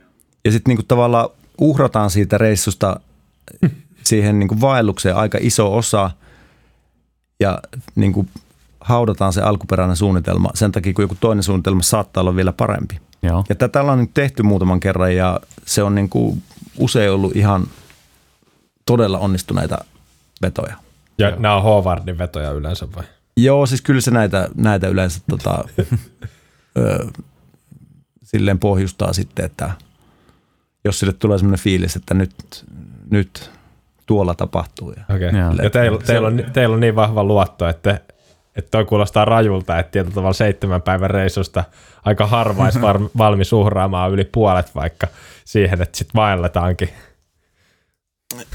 Ja 0.46 0.52
sitten 0.52 0.72
niinku 0.72 0.84
tavallaan 0.88 1.30
uhrataan 1.58 2.10
siitä 2.10 2.38
reissusta 2.38 3.00
siihen 4.04 4.40
niinku 4.40 4.62
vaellukseen 4.62 5.16
aika 5.16 5.38
iso 5.42 5.76
osa 5.76 6.12
ja 7.40 7.60
niinku 7.96 8.26
haudataan 8.88 9.34
se 9.34 9.42
alkuperäinen 9.42 9.96
suunnitelma 9.96 10.50
sen 10.54 10.72
takia, 10.72 10.94
kun 10.94 11.04
joku 11.04 11.18
toinen 11.20 11.44
suunnitelma 11.44 11.82
saattaa 11.82 12.22
olla 12.22 12.36
vielä 12.36 12.54
parempi. 12.54 13.00
Joo. 13.24 13.44
Ja 13.50 13.56
tätä 13.56 13.82
ollaan 13.82 14.00
nyt 14.00 14.14
tehty 14.14 14.44
muutaman 14.44 14.80
kerran 14.80 15.16
ja 15.16 15.40
se 15.66 15.84
on 15.84 15.96
niinku 15.96 16.38
usein 16.78 17.12
ollut 17.12 17.36
ihan 17.36 17.68
todella 18.86 19.20
onnistuneita 19.20 19.78
vetoja. 20.42 20.76
Ja 21.18 21.30
Joo. 21.30 21.40
nämä 21.40 21.56
on 21.56 21.64
Howardin 21.64 22.18
vetoja 22.18 22.52
yleensä 22.52 22.88
vai? 22.96 23.04
Joo, 23.38 23.66
siis 23.66 23.82
kyllä 23.82 24.02
se 24.02 24.12
näitä, 24.12 24.50
näitä 24.56 24.88
yleensä 24.88 25.22
tota, 25.30 25.64
ö, 26.78 27.08
silleen 28.24 28.60
pohjustaa 28.60 29.14
sitten, 29.14 29.46
että 29.46 29.72
jos 30.86 31.00
sille 31.00 31.14
tulee 31.14 31.38
sellainen 31.38 31.64
fiilis, 31.64 31.96
että 31.96 32.14
nyt, 32.14 32.66
nyt 33.10 33.52
tuolla 34.06 34.36
tapahtuu. 34.36 34.92
Ja, 34.92 35.04
okay. 35.16 35.40
ja, 35.40 35.64
ja 35.64 35.70
teillä, 35.70 36.00
teillä, 36.00 36.28
on, 36.28 36.44
teillä 36.54 36.74
on 36.74 36.80
niin 36.80 36.96
vahva 36.96 37.24
luotto, 37.24 37.68
että, 37.68 38.00
että 38.58 38.72
toi 38.72 38.86
kuulostaa 38.86 39.26
rajulta, 39.26 39.80
että 39.80 39.92
tietyllä 39.92 40.16
tavalla 40.16 40.34
seitsemän 40.34 40.82
päivän 40.82 41.10
reissusta 41.10 41.64
aika 42.06 42.28
harvais 42.28 42.80
valmis 43.18 43.54
uhraamaan 43.54 44.12
yli 44.12 44.26
puolet 44.26 44.76
vaikka 44.76 45.08
siihen, 45.46 45.82
että 45.82 45.98
sitten 45.98 46.16
vaelletaankin. 46.16 46.90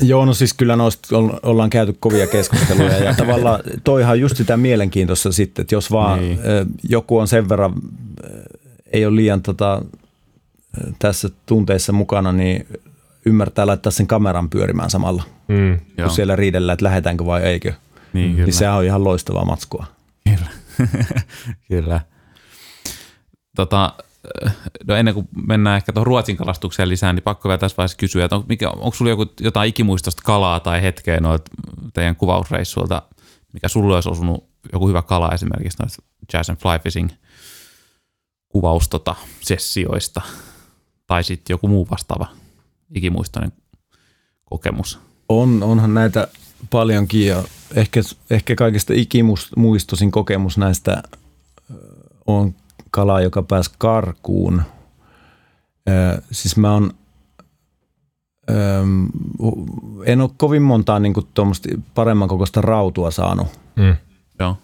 Joo, 0.01 0.25
no 0.25 0.35
siis 0.35 0.55
kyllä 0.55 0.77
noista 0.77 1.17
ollaan 1.43 1.71
käyty 1.71 1.97
kovia 2.01 2.27
keskusteluja 2.27 2.99
ja 2.99 3.15
tavallaan 3.15 3.61
toihan 3.85 4.21
just 4.21 4.37
sitä 4.37 4.57
mielenkiintoista 4.57 5.33
sitten, 5.33 5.63
että 5.63 5.75
jos 5.75 5.93
vaan 5.93 6.21
niin. 6.21 6.39
joku 6.89 7.19
on 7.19 7.29
sen 7.29 7.49
verran, 7.49 7.73
ei 8.93 9.07
ole 9.07 9.17
liian 9.17 9.43
tota, 9.43 9.83
tässä 10.99 11.29
tunteissa 11.47 11.93
mukana, 11.93 12.33
niin 12.33 12.67
ymmärtää 13.27 13.67
laittaa 13.67 13.93
sen 13.93 14.07
kameran 14.07 14.51
pyörimään 14.51 14.91
samalla, 14.91 15.23
mm, 15.49 15.79
kun 15.79 15.87
joo. 15.99 16.09
siellä 16.09 16.37
riidellään, 16.37 16.75
että 16.75 16.85
lähdetäänkö 16.85 17.27
vai 17.27 17.43
eikö. 17.43 17.73
Niin, 18.13 18.31
kyllä. 18.31 18.45
niin 18.45 18.55
sehän 18.55 18.75
on 18.75 18.85
ihan 18.85 19.05
loistavaa 19.05 19.45
matskua. 19.45 19.87
Kyllä. 21.69 22.01
Tota, 23.57 23.93
no 24.87 24.95
ennen 24.95 25.15
kuin 25.15 25.29
mennään 25.47 25.77
ehkä 25.77 25.93
tuohon 25.93 26.07
Ruotsin 26.07 26.37
kalastukseen 26.37 26.89
lisää, 26.89 27.13
niin 27.13 27.23
pakko 27.23 27.49
vielä 27.49 27.59
tässä 27.59 27.77
vaiheessa 27.77 27.97
kysyä, 27.97 28.25
että 28.25 28.37
on, 28.37 28.45
mikä, 28.49 28.71
onko 28.71 28.93
sulla 28.93 29.11
joku, 29.11 29.27
jotain 29.41 29.69
ikimuistosta 29.69 30.23
kalaa 30.25 30.61
tai 30.61 30.83
hetkeä 30.83 31.21
noilta 31.21 31.51
teidän 31.95 32.17
kuvausreissuilta, 32.17 33.03
mikä 33.53 33.69
sulle 33.69 33.95
olisi 33.95 34.09
osunut 34.09 34.49
joku 34.73 34.89
hyvä 34.89 35.03
kala 35.03 35.33
esimerkiksi 35.33 35.79
noista 35.83 36.03
Jazz 36.33 36.51
and 36.51 36.59
Fly 36.59 36.79
Fishing 36.83 37.11
kuvaustota 38.49 39.15
sessioista 39.41 40.23
tai 41.07 41.25
sitten 41.25 41.55
joku 41.55 41.69
muu 41.69 41.87
vastaava 41.91 42.27
ikimuistoinen 42.95 43.53
kokemus? 44.45 44.99
On, 45.29 45.63
onhan 45.63 45.95
näitä 45.95 46.29
paljonkin 46.71 47.27
ja 47.27 47.45
ehkä, 47.75 48.01
ehkä 48.31 48.55
kaikista 48.55 48.93
ikimuistoisin 48.97 50.11
kokemus 50.11 50.59
näistä 50.59 51.03
on 52.27 52.55
kala, 52.91 53.21
joka 53.21 53.43
pääsi 53.43 53.71
karkuun. 53.79 54.63
siis 56.31 56.57
mä 56.57 56.73
oon, 56.73 56.91
en 60.05 60.21
ole 60.21 60.31
kovin 60.37 60.63
montaa 60.63 60.99
niin 60.99 61.15
kuin, 61.15 61.27
paremman 61.95 62.29
kokoista 62.29 62.61
rautua 62.61 63.11
saanut. 63.11 63.47
Mm. 63.77 63.97
Joo. 64.39 64.57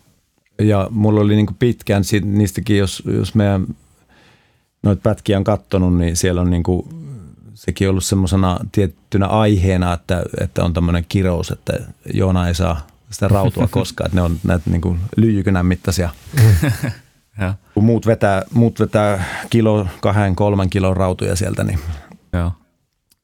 Ja 0.58 0.88
mulla 0.90 1.20
oli 1.20 1.36
niin 1.36 1.46
kuin 1.46 1.56
pitkään, 1.56 2.02
niistäkin 2.24 2.78
jos, 2.78 3.02
jos 3.06 3.34
meidän 3.34 3.66
noita 4.82 5.02
pätkiä 5.02 5.38
on 5.38 5.44
kattonut, 5.44 5.96
niin 5.96 6.16
siellä 6.16 6.40
on 6.40 6.50
niin 6.50 6.62
kuin, 6.62 6.88
sekin 7.58 7.88
ollut 7.88 8.04
semmoisena 8.04 8.58
tiettynä 8.72 9.26
aiheena, 9.26 9.92
että, 9.92 10.22
että 10.40 10.64
on 10.64 10.74
tämmöinen 10.74 11.04
kirous, 11.08 11.50
että 11.50 11.72
Joona 12.14 12.48
ei 12.48 12.54
saa 12.54 12.86
sitä 13.10 13.28
rautua 13.28 13.68
koskaan, 13.78 14.06
että 14.06 14.16
ne 14.16 14.22
on 14.22 14.40
näitä 14.44 14.70
niin 14.70 14.80
kuin 14.80 15.00
lyijykynän 15.16 15.66
mittaisia. 15.66 16.10
Ja. 17.40 17.54
Kun 17.74 17.84
muut 17.84 18.06
vetää, 18.06 18.42
muut 18.54 18.80
vetää 18.80 19.24
kilo, 19.50 19.86
kahden, 20.00 20.36
kolmen 20.36 20.70
kilon 20.70 20.96
rautuja 20.96 21.36
sieltä, 21.36 21.64
niin, 21.64 21.78
Joo. 22.32 22.52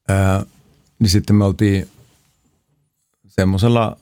ää, 0.09 0.43
niin 0.99 1.09
sitten 1.09 1.35
me 1.35 1.45
oltiin 1.45 1.89
semmoisella, 3.27 3.97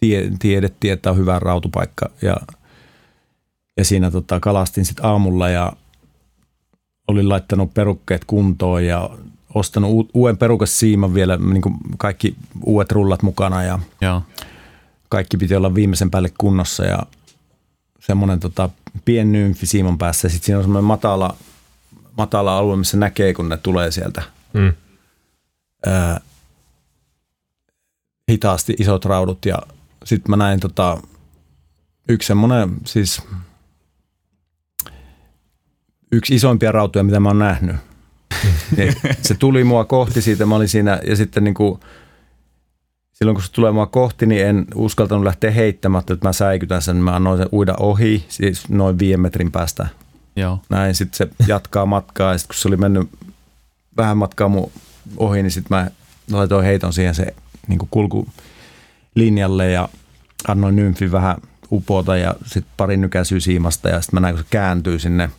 tie, 0.00 0.30
tiedettiin, 0.38 0.92
että 0.92 1.10
on 1.10 1.16
hyvä 1.16 1.38
rautupaikka 1.38 2.10
ja, 2.22 2.36
ja 3.76 3.84
siinä 3.84 4.10
tota, 4.10 4.40
kalastin 4.40 4.84
sitten 4.84 5.06
aamulla 5.06 5.48
ja 5.48 5.72
olin 7.08 7.28
laittanut 7.28 7.74
perukkeet 7.74 8.24
kuntoon 8.24 8.84
ja 8.84 9.10
ostanut 9.54 9.90
u- 9.90 10.10
uuden 10.14 10.36
perukassiiman 10.38 11.14
vielä, 11.14 11.36
niin 11.36 11.62
kuin 11.62 11.74
kaikki 11.98 12.36
uudet 12.64 12.92
rullat 12.92 13.22
mukana 13.22 13.62
ja 13.62 13.78
Joo. 14.00 14.22
kaikki 15.08 15.36
piti 15.36 15.54
olla 15.54 15.74
viimeisen 15.74 16.10
päälle 16.10 16.32
kunnossa 16.38 16.84
ja 16.84 16.98
semmoinen 18.00 18.40
tota, 18.40 18.70
pien 19.04 19.32
nymfi 19.32 19.66
siiman 19.66 19.98
päässä 19.98 20.26
ja 20.26 20.30
sitten 20.30 20.46
siinä 20.46 20.58
on 20.58 20.64
semmoinen 20.64 20.84
matala, 20.84 21.36
matala 22.16 22.58
alue, 22.58 22.76
missä 22.76 22.96
näkee, 22.96 23.34
kun 23.34 23.48
ne 23.48 23.56
tulee 23.56 23.90
sieltä. 23.90 24.22
Mm. 24.52 24.72
Ää, 25.86 26.20
hitaasti 28.30 28.74
isot 28.78 29.04
raudut 29.04 29.46
ja 29.46 29.58
sitten 30.04 30.30
mä 30.30 30.36
näin 30.36 30.60
tota, 30.60 30.98
yksi 32.08 32.26
semmoinen 32.26 32.76
siis 32.84 33.22
yksi 36.16 36.34
isoimpia 36.34 36.72
rautoja, 36.72 37.02
mitä 37.02 37.20
mä 37.20 37.28
oon 37.28 37.38
nähnyt. 37.38 37.76
Ja 38.76 38.92
se 39.22 39.34
tuli 39.34 39.64
mua 39.64 39.84
kohti 39.84 40.22
siitä, 40.22 40.46
mä 40.46 40.56
olin 40.56 40.68
siinä 40.68 41.00
ja 41.06 41.16
sitten 41.16 41.44
niin 41.44 41.54
kuin, 41.54 41.80
silloin 43.12 43.34
kun 43.34 43.44
se 43.44 43.52
tulee 43.52 43.72
mua 43.72 43.86
kohti, 43.86 44.26
niin 44.26 44.46
en 44.46 44.66
uskaltanut 44.74 45.24
lähteä 45.24 45.50
heittämättä, 45.50 46.14
että 46.14 46.28
mä 46.28 46.32
säikytän 46.32 46.82
sen, 46.82 46.96
mä 46.96 47.16
annoin 47.16 47.38
sen 47.38 47.48
uida 47.52 47.74
ohi, 47.80 48.24
siis 48.28 48.68
noin 48.68 48.98
viiden 48.98 49.20
metrin 49.20 49.52
päästä. 49.52 49.86
Joo. 50.36 50.60
Näin, 50.68 50.94
sitten 50.94 51.16
se 51.16 51.44
jatkaa 51.46 51.86
matkaa 51.86 52.32
ja 52.32 52.38
sitten 52.38 52.54
kun 52.54 52.60
se 52.60 52.68
oli 52.68 52.76
mennyt 52.76 53.08
vähän 53.96 54.16
matkaa 54.16 54.48
mun 54.48 54.70
ohi, 55.16 55.42
niin 55.42 55.50
sitten 55.50 55.78
mä 55.78 55.90
laitoin 56.30 56.64
heiton 56.64 56.92
siihen 56.92 57.14
se 57.14 57.34
niin 57.68 57.78
kulkulinjalle 57.90 59.70
ja 59.70 59.88
annoin 60.48 60.76
nymfin 60.76 61.12
vähän 61.12 61.36
upota 61.70 62.16
ja 62.16 62.34
sitten 62.46 62.72
pari 62.76 62.96
nykäisyä 62.96 63.40
siimasta 63.40 63.88
ja 63.88 64.00
sitten 64.00 64.16
mä 64.16 64.20
näin, 64.20 64.34
kun 64.34 64.44
se 64.44 64.50
kääntyy 64.50 64.98
sinne, 64.98 65.30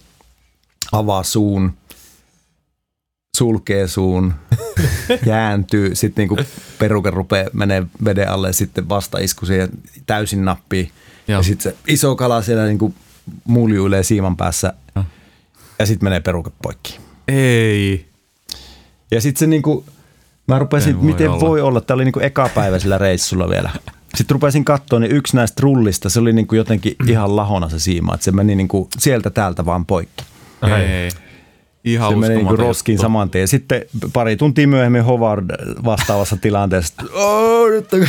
avaa 0.91 1.23
suun, 1.23 1.73
sulkee 3.37 3.87
suun, 3.87 4.33
kääntyy, 5.25 5.95
sitten 5.95 6.21
niinku 6.21 6.37
peruke 6.79 7.09
rupeaa 7.09 7.49
menee 7.53 7.83
veden 8.05 8.29
alle 8.29 8.47
ja 8.47 8.53
sitten 8.53 8.89
vastaisku 8.89 9.45
siihen 9.45 9.69
täysin 10.05 10.45
nappiin. 10.45 10.91
Joo. 11.27 11.39
Ja 11.39 11.43
sitten 11.43 11.71
se 11.71 11.77
iso 11.87 12.15
kala 12.15 12.41
siellä 12.41 12.65
niinku 12.65 12.93
muljuilee 13.45 14.03
siiman 14.03 14.37
päässä 14.37 14.73
Joo. 14.95 15.05
ja 15.79 15.85
sitten 15.85 16.05
menee 16.05 16.19
peruke 16.19 16.51
poikki. 16.61 16.99
Ei. 17.27 18.05
Ja 19.11 19.21
sitten 19.21 19.39
se 19.39 19.47
niinku, 19.47 19.85
mä 20.47 20.59
rupesin, 20.59 20.97
voi 20.97 21.05
miten 21.05 21.29
olla. 21.29 21.39
voi 21.39 21.61
olla, 21.61 21.81
tämä 21.81 21.95
oli 21.95 22.03
niinku 22.03 22.19
eka 22.19 22.49
päivä 22.55 22.79
sillä 22.79 22.97
reissulla 22.97 23.49
vielä. 23.49 23.69
Sitten 24.15 24.35
rupesin 24.35 24.65
katsoa, 24.65 24.99
niin 24.99 25.11
yksi 25.11 25.35
näistä 25.35 25.61
rullista, 25.63 26.09
se 26.09 26.19
oli 26.19 26.33
niinku 26.33 26.55
jotenkin 26.55 26.95
ihan 27.11 27.35
lahona 27.35 27.69
se 27.69 27.79
siima, 27.79 28.13
että 28.13 28.23
se 28.23 28.31
meni 28.31 28.55
niinku 28.55 28.89
sieltä 28.97 29.29
täältä 29.29 29.65
vaan 29.65 29.85
poikki. 29.85 30.23
Ei. 30.63 31.09
Ihan 31.83 32.09
se 32.09 32.15
meni 32.15 32.35
uskomaton 32.35 32.59
roskiin 32.59 32.99
saman 32.99 33.29
tien. 33.29 33.47
Sitten 33.47 33.81
pari 34.13 34.35
tuntia 34.35 34.67
myöhemmin 34.67 35.03
Howard 35.03 35.49
vastaavassa 35.85 36.37
tilanteessa, 36.37 36.93
oh, 37.13 37.69
nyt 37.69 37.93
on, 37.93 38.07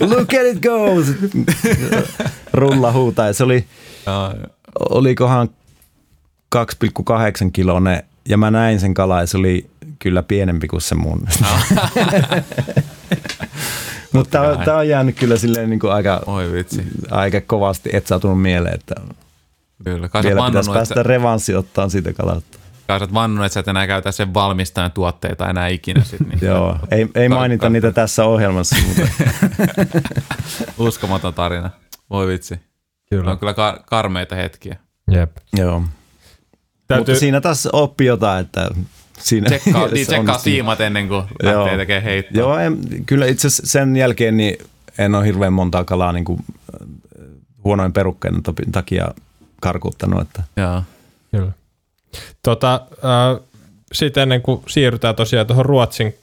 look 0.10 0.34
at 0.34 0.46
it 0.46 0.62
go! 0.62 1.02
Rulla 2.52 2.92
huutaa 2.92 3.26
ja 3.26 3.32
se 3.32 3.44
oli, 3.44 3.64
olikohan 4.90 5.48
2,8 6.56 6.62
kilonen 7.52 8.02
ja 8.28 8.36
mä 8.36 8.50
näin 8.50 8.80
sen 8.80 8.94
kala 8.94 9.20
ja 9.20 9.26
se 9.26 9.36
oli 9.36 9.66
kyllä 9.98 10.22
pienempi 10.22 10.68
kuin 10.68 10.80
se 10.80 10.94
mun. 10.94 11.26
Mutta 14.12 14.56
tämä 14.64 14.78
on 14.78 14.88
jäänyt 14.88 15.18
kyllä 15.18 15.36
silleen 15.36 15.70
niin 15.70 15.80
kuin 15.80 15.92
aika, 15.92 16.22
Oi 16.26 16.52
vitsi. 16.52 16.82
aika 17.10 17.40
kovasti 17.40 17.90
etsautunut 17.92 18.42
mieleen, 18.42 18.74
että 18.74 18.94
Kyllä. 19.84 20.08
Kai 20.08 20.22
sä 20.22 20.28
vielä 20.28 20.40
pitäisi 20.46 20.54
vannonut, 20.56 20.74
päästä 20.78 20.94
että, 20.94 21.02
revanssi 21.08 21.54
ottaa 21.54 21.88
siitä 21.88 22.12
kalasta. 22.12 22.58
kai 22.86 22.98
sä 22.98 23.04
oot 23.04 23.14
vannonut, 23.14 23.46
että 23.46 23.54
sä 23.54 23.60
et 23.60 23.68
enää 23.68 23.86
käytä 23.86 24.12
sen 24.12 24.34
valmistajan 24.34 24.92
tuotteita 24.92 25.50
enää 25.50 25.68
ikinä. 25.68 26.04
Sit, 26.04 26.20
niin 26.20 26.38
Joo, 26.48 26.78
ei, 26.90 27.08
ei 27.14 27.28
mainita 27.28 27.68
niitä 27.70 27.92
tässä 27.92 28.24
ohjelmassa, 28.24 28.76
mutta 28.86 29.02
Uskomaton 30.78 31.34
tarina. 31.34 31.70
Voi 32.10 32.26
vitsi. 32.26 32.60
Kyllä. 33.10 33.30
On 33.30 33.38
kyllä 33.38 33.52
kar- 33.52 33.82
karmeita 33.86 34.34
hetkiä. 34.36 34.76
Jep. 35.10 35.36
joo. 35.56 35.82
Täytyy, 36.88 37.12
Mutta 37.12 37.20
siinä 37.20 37.40
taas 37.40 37.68
oppi 37.72 38.04
jotain, 38.04 38.40
että 38.46 38.70
siinä 39.18 39.46
Tsekkaa, 39.46 39.88
se 39.88 39.94
niin, 39.94 40.06
tsekkaa 40.06 40.38
siimat 40.38 40.80
ennen 40.80 41.08
kuin 41.08 41.24
lähtee 41.42 41.52
Joo. 41.68 41.76
tekemään 41.76 42.02
heittoa. 42.02 42.40
Joo, 42.40 42.58
en, 42.58 42.78
kyllä 43.06 43.26
itse 43.26 43.46
asiassa 43.46 43.66
sen 43.66 43.96
jälkeen 43.96 44.36
niin 44.36 44.56
en 44.98 45.14
ole 45.14 45.26
hirveän 45.26 45.52
montaa 45.52 45.84
kalaa 45.84 46.12
niin 46.12 46.24
kuin, 46.24 46.38
äh, 46.82 46.88
huonoin 47.64 47.92
perukkeiden 47.92 48.42
topi- 48.42 48.70
takia 48.72 49.08
karkuuttanut. 49.62 50.20
Että. 50.22 50.42
Joo. 50.56 50.82
Kyllä. 51.30 51.52
Tota, 52.42 52.80
äh, 53.04 53.48
sitten 53.92 54.22
ennen 54.22 54.42
kuin 54.42 54.62
siirrytään 54.68 55.16
tosiaan 55.16 55.46
tuohon 55.46 55.66
Ruotsin 55.66 56.14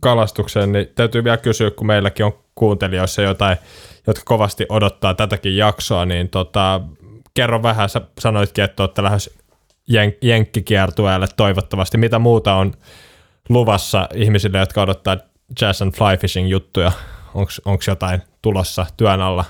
kalastukseen, 0.00 0.72
niin 0.72 0.88
täytyy 0.94 1.24
vielä 1.24 1.36
kysyä, 1.36 1.70
kun 1.70 1.86
meilläkin 1.86 2.26
on 2.26 2.38
kuuntelijoissa 2.54 3.22
jotain, 3.22 3.56
jotka 4.06 4.22
kovasti 4.24 4.66
odottaa 4.68 5.14
tätäkin 5.14 5.56
jaksoa, 5.56 6.04
niin 6.04 6.28
tota, 6.28 6.80
kerro 7.34 7.62
vähän, 7.62 7.88
sä 7.88 8.00
sanoitkin, 8.18 8.64
että 8.64 8.82
olette 8.82 9.02
lähes 9.02 9.30
jen- 9.90 10.18
jenkkikiertueelle 10.22 11.26
toivottavasti. 11.36 11.98
Mitä 11.98 12.18
muuta 12.18 12.54
on 12.54 12.72
luvassa 13.48 14.08
ihmisille, 14.14 14.58
jotka 14.58 14.82
odottaa 14.82 15.16
jazz 15.60 15.82
and 15.82 15.92
fly 15.92 16.16
fishing 16.16 16.48
juttuja? 16.48 16.92
Onko 17.64 17.82
jotain 17.88 18.22
tulossa 18.42 18.86
työn 18.96 19.20
alla? 19.20 19.44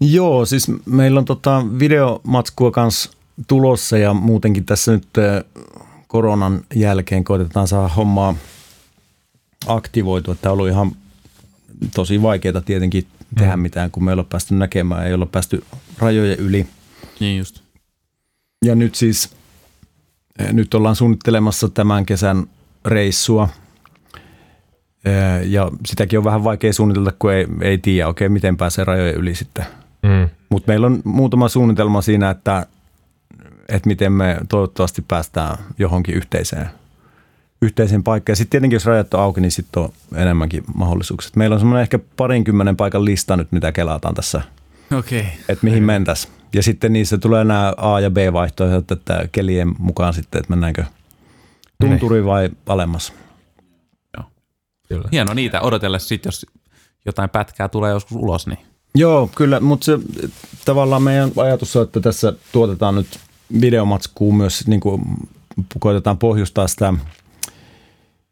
Joo, 0.00 0.46
siis 0.46 0.66
meillä 0.86 1.18
on 1.18 1.24
tota 1.24 1.62
videomatskua 1.78 2.70
kanssa 2.70 3.10
tulossa 3.48 3.98
ja 3.98 4.14
muutenkin 4.14 4.64
tässä 4.64 4.92
nyt 4.92 5.08
äh, 5.18 5.44
koronan 6.08 6.60
jälkeen 6.74 7.24
koitetaan 7.24 7.68
saada 7.68 7.88
hommaa 7.88 8.34
aktivoitua. 9.66 10.34
Tämä 10.34 10.52
on 10.52 10.58
ollut 10.58 10.68
ihan 10.72 10.92
tosi 11.94 12.22
vaikeaa 12.22 12.60
tietenkin 12.60 13.06
tehdä 13.38 13.56
mitään, 13.56 13.90
kun 13.90 14.04
me 14.04 14.10
ei 14.10 14.14
ole 14.14 14.24
päästy 14.24 14.54
näkemään, 14.54 15.06
ei 15.06 15.14
ole 15.14 15.26
päästy 15.26 15.64
rajojen 15.98 16.38
yli. 16.38 16.66
Niin 17.20 17.38
just. 17.38 17.60
Ja 18.64 18.74
nyt 18.74 18.94
siis, 18.94 19.30
eh, 20.38 20.52
nyt 20.52 20.74
ollaan 20.74 20.96
suunnittelemassa 20.96 21.68
tämän 21.68 22.06
kesän 22.06 22.46
reissua. 22.84 23.48
Eh, 25.04 25.48
Ja 25.50 25.70
sitäkin 25.86 26.18
on 26.18 26.24
vähän 26.24 26.44
vaikea 26.44 26.72
suunnitella, 26.72 27.12
kun 27.18 27.32
ei, 27.32 27.46
ei 27.60 27.78
tiedä 27.78 28.08
oikein, 28.08 28.32
miten 28.32 28.56
pääsee 28.56 28.84
rajojen 28.84 29.14
yli 29.14 29.34
sitten. 29.34 29.64
Mm. 30.04 30.28
Mutta 30.48 30.68
meillä 30.72 30.86
on 30.86 31.02
muutama 31.04 31.48
suunnitelma 31.48 32.02
siinä, 32.02 32.30
että, 32.30 32.66
että 33.68 33.88
miten 33.88 34.12
me 34.12 34.38
toivottavasti 34.48 35.02
päästään 35.08 35.58
johonkin 35.78 36.14
yhteiseen, 36.14 36.70
yhteiseen 37.62 38.02
paikkaan. 38.02 38.36
Sitten 38.36 38.50
tietenkin, 38.50 38.76
jos 38.76 38.86
rajat 38.86 39.14
on 39.14 39.20
auki, 39.20 39.40
niin 39.40 39.52
sitten 39.52 39.82
on 39.82 39.92
enemmänkin 40.14 40.64
mahdollisuuksia. 40.74 41.32
Meillä 41.36 41.54
on 41.54 41.60
semmoinen 41.60 41.82
ehkä 41.82 41.98
parinkymmenen 42.16 42.76
paikan 42.76 43.04
lista 43.04 43.36
nyt, 43.36 43.52
mitä 43.52 43.72
kelataan 43.72 44.14
tässä, 44.14 44.42
Okei. 44.98 45.20
Okay. 45.20 45.32
että 45.48 45.64
mihin 45.64 45.82
mentäisiin. 45.82 46.34
Ja 46.52 46.62
sitten 46.62 46.92
niissä 46.92 47.18
tulee 47.18 47.44
nämä 47.44 47.72
A- 47.76 48.00
ja 48.00 48.10
B-vaihtoehdot, 48.10 48.90
että 48.90 49.28
kelien 49.32 49.74
mukaan 49.78 50.14
sitten, 50.14 50.38
että 50.38 50.50
mennäänkö 50.50 50.84
tunturi 51.80 52.24
vai 52.24 52.50
alemmas. 52.66 53.12
Kyllä. 54.88 55.08
Hieno 55.12 55.34
niitä 55.34 55.60
odotella 55.60 55.98
sitten, 55.98 56.28
jos 56.28 56.46
jotain 57.06 57.30
pätkää 57.30 57.68
tulee 57.68 57.90
joskus 57.90 58.16
ulos, 58.16 58.46
niin 58.46 58.58
Joo, 58.94 59.30
kyllä, 59.36 59.60
mutta 59.60 59.84
se 59.84 59.98
tavallaan 60.64 61.02
meidän 61.02 61.32
ajatus 61.36 61.76
on, 61.76 61.82
että 61.82 62.00
tässä 62.00 62.32
tuotetaan 62.52 62.94
nyt 62.94 63.18
videomatskuun 63.60 64.36
myös, 64.36 64.66
niin 64.66 64.80
kuin 64.80 65.02
koitetaan 65.80 66.18
pohjustaa 66.18 66.68
sitä, 66.68 66.94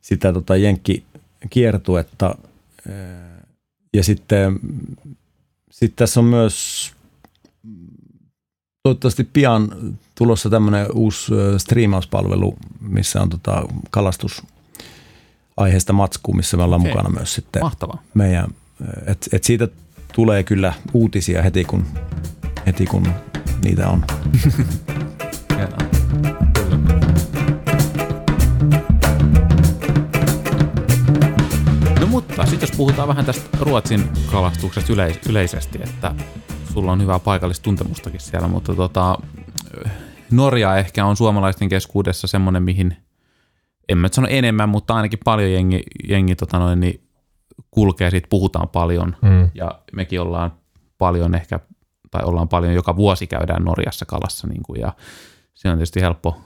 sitä 0.01 0.33
tota 0.33 0.57
jenkkikiertuetta. 0.57 2.35
Ja 3.95 4.05
sitten 4.05 4.61
sit 5.71 5.97
tässä 5.97 6.21
on 6.21 6.27
myös 6.27 6.93
toivottavasti 8.83 9.25
pian 9.25 9.77
tulossa 10.15 10.51
tämmöinen 10.51 10.87
uusi 10.93 11.35
ö, 11.35 11.59
striimauspalvelu, 11.59 12.57
missä 12.81 13.23
on 13.23 13.29
tota 13.29 13.69
kalastus 13.91 14.43
aiheesta 15.57 15.93
matskua, 15.93 16.35
missä 16.35 16.57
me 16.57 16.63
ollaan 16.63 16.81
Okei. 16.81 16.93
mukana 16.93 17.11
myös 17.11 17.35
sitten 17.35 17.63
mahtavaa. 17.63 18.03
meidän, 18.15 18.47
että 19.07 19.27
et 19.33 19.45
siitä 19.45 19.69
tulee 20.13 20.43
kyllä 20.43 20.73
uutisia 20.93 21.43
heti 21.43 21.65
kun, 21.65 21.85
heti 22.67 22.87
kun 22.87 23.09
niitä 23.65 23.89
on. 23.89 24.05
No 32.01 32.07
mutta 32.07 32.47
sitten 32.47 32.69
jos 32.69 32.77
puhutaan 32.77 33.09
vähän 33.09 33.25
tästä 33.25 33.59
Ruotsin 33.61 34.11
kalastuksesta 34.31 34.93
yleis- 34.93 35.29
yleisesti, 35.29 35.79
että 35.85 36.15
sulla 36.73 36.93
on 36.93 37.03
hyvää 37.03 37.19
paikallista 37.19 37.63
tuntemustakin 37.63 38.21
siellä, 38.21 38.49
mutta 38.49 38.75
tota, 38.75 39.19
Norja 40.31 40.77
ehkä 40.77 41.05
on 41.05 41.17
suomalaisten 41.17 41.69
keskuudessa 41.69 42.27
semmoinen, 42.27 42.63
mihin 42.63 42.97
en 43.89 43.99
mä 43.99 44.09
sano 44.13 44.29
enemmän, 44.31 44.69
mutta 44.69 44.95
ainakin 44.95 45.19
paljon 45.25 45.53
jengi, 45.53 45.83
jengi 46.09 46.37
tota 46.37 46.59
noin, 46.59 46.81
niin 46.81 47.01
kulkee, 47.71 48.11
siitä 48.11 48.29
puhutaan 48.31 48.69
paljon 48.69 49.17
Mm. 49.23 49.51
ja 49.55 49.81
mekin 49.93 50.21
ollaan 50.21 50.53
paljon 50.99 51.35
ehkä, 51.35 51.61
tai 52.11 52.23
ollaan 52.25 52.49
paljon, 52.49 52.75
joka 52.75 52.97
vuosi 52.97 53.27
käydään 53.27 53.65
Norjassa 53.65 54.07
kalassa 54.07 54.47
niin 54.47 54.63
kuin, 54.63 54.81
ja 54.81 54.93
se 55.55 55.69
on 55.69 55.77
tietysti 55.77 56.01
helppo, 56.01 56.41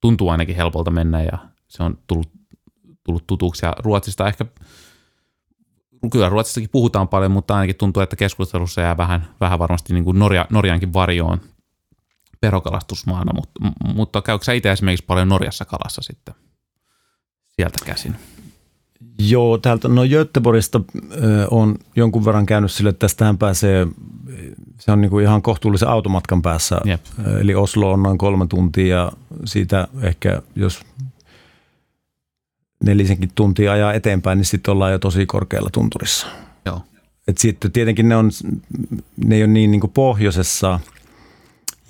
tuntuu 0.00 0.28
ainakin 0.28 0.56
helpolta 0.56 0.90
mennä 0.90 1.22
ja 1.22 1.38
se 1.68 1.82
on 1.82 1.98
tullut, 2.06 2.30
tullut 3.04 3.26
tutuksi 3.26 3.66
ja 3.66 3.74
Ruotsista 3.78 4.28
ehkä, 4.28 4.46
kyllä 6.12 6.28
Ruotsistakin 6.28 6.70
puhutaan 6.70 7.08
paljon, 7.08 7.32
mutta 7.32 7.54
ainakin 7.54 7.76
tuntuu, 7.76 8.02
että 8.02 8.16
keskustelussa 8.16 8.80
jää 8.80 8.96
vähän, 8.96 9.28
vähän 9.40 9.58
varmasti 9.58 9.94
niin 9.94 10.04
kuin 10.04 10.18
Norja, 10.18 10.46
Norjankin 10.50 10.92
varjoon 10.92 11.40
perokalastusmaana, 12.40 13.32
mutta, 13.34 13.60
mutta 13.94 14.22
käykö 14.22 14.44
sä 14.44 14.52
itse 14.52 14.72
esimerkiksi 14.72 15.04
paljon 15.06 15.28
Norjassa 15.28 15.64
kalassa 15.64 16.02
sitten 16.02 16.34
sieltä 17.48 17.78
käsin? 17.84 18.16
Joo, 19.18 19.58
täältä, 19.58 19.88
no 19.88 20.02
Göteborgista 20.06 20.80
on 21.50 21.76
jonkun 21.96 22.24
verran 22.24 22.46
käynyt 22.46 22.72
sille, 22.72 22.90
että 22.90 22.98
tästähän 22.98 23.38
pääsee, 23.38 23.86
se 24.78 24.92
on 24.92 25.00
niinku 25.00 25.18
ihan 25.18 25.42
kohtuullisen 25.42 25.88
automatkan 25.88 26.42
päässä. 26.42 26.80
Jep. 26.84 27.00
Ö, 27.26 27.40
Eli 27.40 27.54
Oslo 27.54 27.92
on 27.92 28.02
noin 28.02 28.18
kolme 28.18 28.46
tuntia 28.46 28.96
ja 28.96 29.12
siitä 29.44 29.88
ehkä 30.02 30.42
jos 30.56 30.80
nelisenkin 32.84 33.30
tuntia 33.34 33.72
ajaa 33.72 33.92
eteenpäin, 33.92 34.38
niin 34.38 34.46
sitten 34.46 34.72
ollaan 34.72 34.92
jo 34.92 34.98
tosi 34.98 35.26
korkealla 35.26 35.70
tunturissa. 35.72 36.26
Joo. 36.66 36.80
Et 37.28 37.38
sitten 37.38 37.72
tietenkin 37.72 38.08
ne 38.08 38.16
on, 38.16 38.30
ne 39.24 39.36
ei 39.36 39.42
ole 39.42 39.52
niin, 39.52 39.70
niin 39.70 39.90
pohjoisessa 39.94 40.80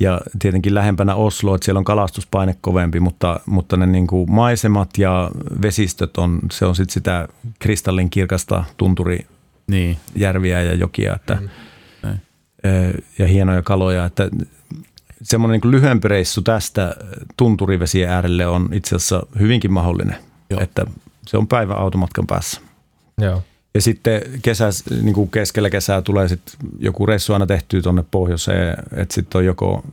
ja 0.01 0.21
tietenkin 0.39 0.75
lähempänä 0.75 1.15
Oslo, 1.15 1.55
että 1.55 1.65
siellä 1.65 1.79
on 1.79 1.85
kalastuspaine 1.85 2.57
kovempi, 2.61 3.01
mutta, 3.01 3.41
mutta 3.47 3.77
ne 3.77 3.87
niin 3.87 4.07
kuin 4.07 4.31
maisemat 4.33 4.91
ja 4.99 5.31
vesistöt 5.63 6.17
on, 6.17 6.39
se 6.53 6.67
on 6.67 6.77
sitten 6.77 6.93
sitä 6.95 7.29
kristallin 7.59 8.11
kirkasta 8.11 8.65
tunturijärviä 8.77 9.27
Niin. 10.61 10.69
ja 10.69 10.75
jokia, 10.75 11.15
että, 11.15 11.39
Mm. 12.03 12.19
Ja 13.19 13.27
hienoja 13.27 13.63
kaloja, 13.63 14.05
että 14.05 14.29
semmoinen 15.23 15.53
niin 15.53 15.61
kuin 15.61 15.73
lyhyempi 15.73 16.09
reissu 16.09 16.43
tästä 16.43 16.95
tunturivesien 17.37 18.11
äärelle 18.11 18.47
on 18.47 18.69
itse 18.73 18.97
asiassa 18.97 19.27
hyvinkin 19.39 19.73
mahdollinen, 19.73 20.17
Joo. 20.51 20.61
että 20.61 20.85
se 21.27 21.37
on 21.37 21.49
päivän 21.49 21.79
automatkan 21.79 22.27
päässä. 22.27 22.61
Joo. 23.19 23.43
Ja 23.77 23.83
sitten 23.83 24.23
kesäs, 24.43 24.85
niin 25.03 25.15
kuin 25.15 25.31
keskellä 25.31 25.71
kesää 25.71 26.03
tulee 26.03 26.29
sitten 26.29 26.55
joku 26.79 27.07
reissu 27.07 27.33
aina 27.33 27.47
tehtyä 27.47 27.83
tuonne 27.83 28.05
pohjoiseen, 28.11 28.77
että 28.97 29.15
sitten 29.15 29.39
on 29.39 29.45
joko, 29.45 29.85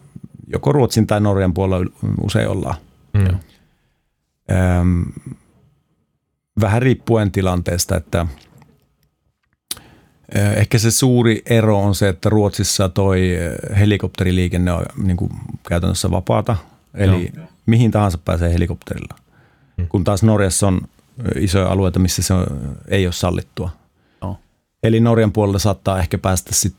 joko 0.47 0.71
Ruotsin 0.71 1.07
tai 1.07 1.21
Norjan 1.21 1.53
puolella 1.53 1.91
usein 2.21 2.47
ollaan. 2.47 2.75
Mm. 3.13 3.39
Öm, 4.51 5.05
vähän 6.61 6.81
riippuen 6.81 7.31
tilanteesta, 7.31 7.97
että 7.97 8.27
ehkä 10.55 10.77
se 10.77 10.91
suuri 10.91 11.41
ero 11.45 11.79
on 11.79 11.95
se, 11.95 12.09
että 12.09 12.29
Ruotsissa 12.29 12.89
toi 12.89 13.37
helikopteriliikenne 13.79 14.71
on 14.71 14.85
niin 15.03 15.17
kuin 15.17 15.31
käytännössä 15.69 16.11
vapaata, 16.11 16.57
eli 16.93 17.31
Joo. 17.35 17.45
mihin 17.65 17.91
tahansa 17.91 18.17
pääsee 18.17 18.53
helikopterilla. 18.53 19.15
Mm. 19.77 19.87
Kun 19.87 20.03
taas 20.03 20.23
Norjassa 20.23 20.67
on 20.67 20.81
isoja 21.39 21.67
alueita, 21.67 21.99
missä 21.99 22.21
se 22.21 22.33
on, 22.33 22.45
ei 22.87 23.05
ole 23.07 23.13
sallittua. 23.13 23.69
Joo. 24.21 24.37
Eli 24.83 24.99
Norjan 24.99 25.31
puolella 25.31 25.59
saattaa 25.59 25.99
ehkä 25.99 26.17
päästä 26.17 26.55
sit, 26.55 26.73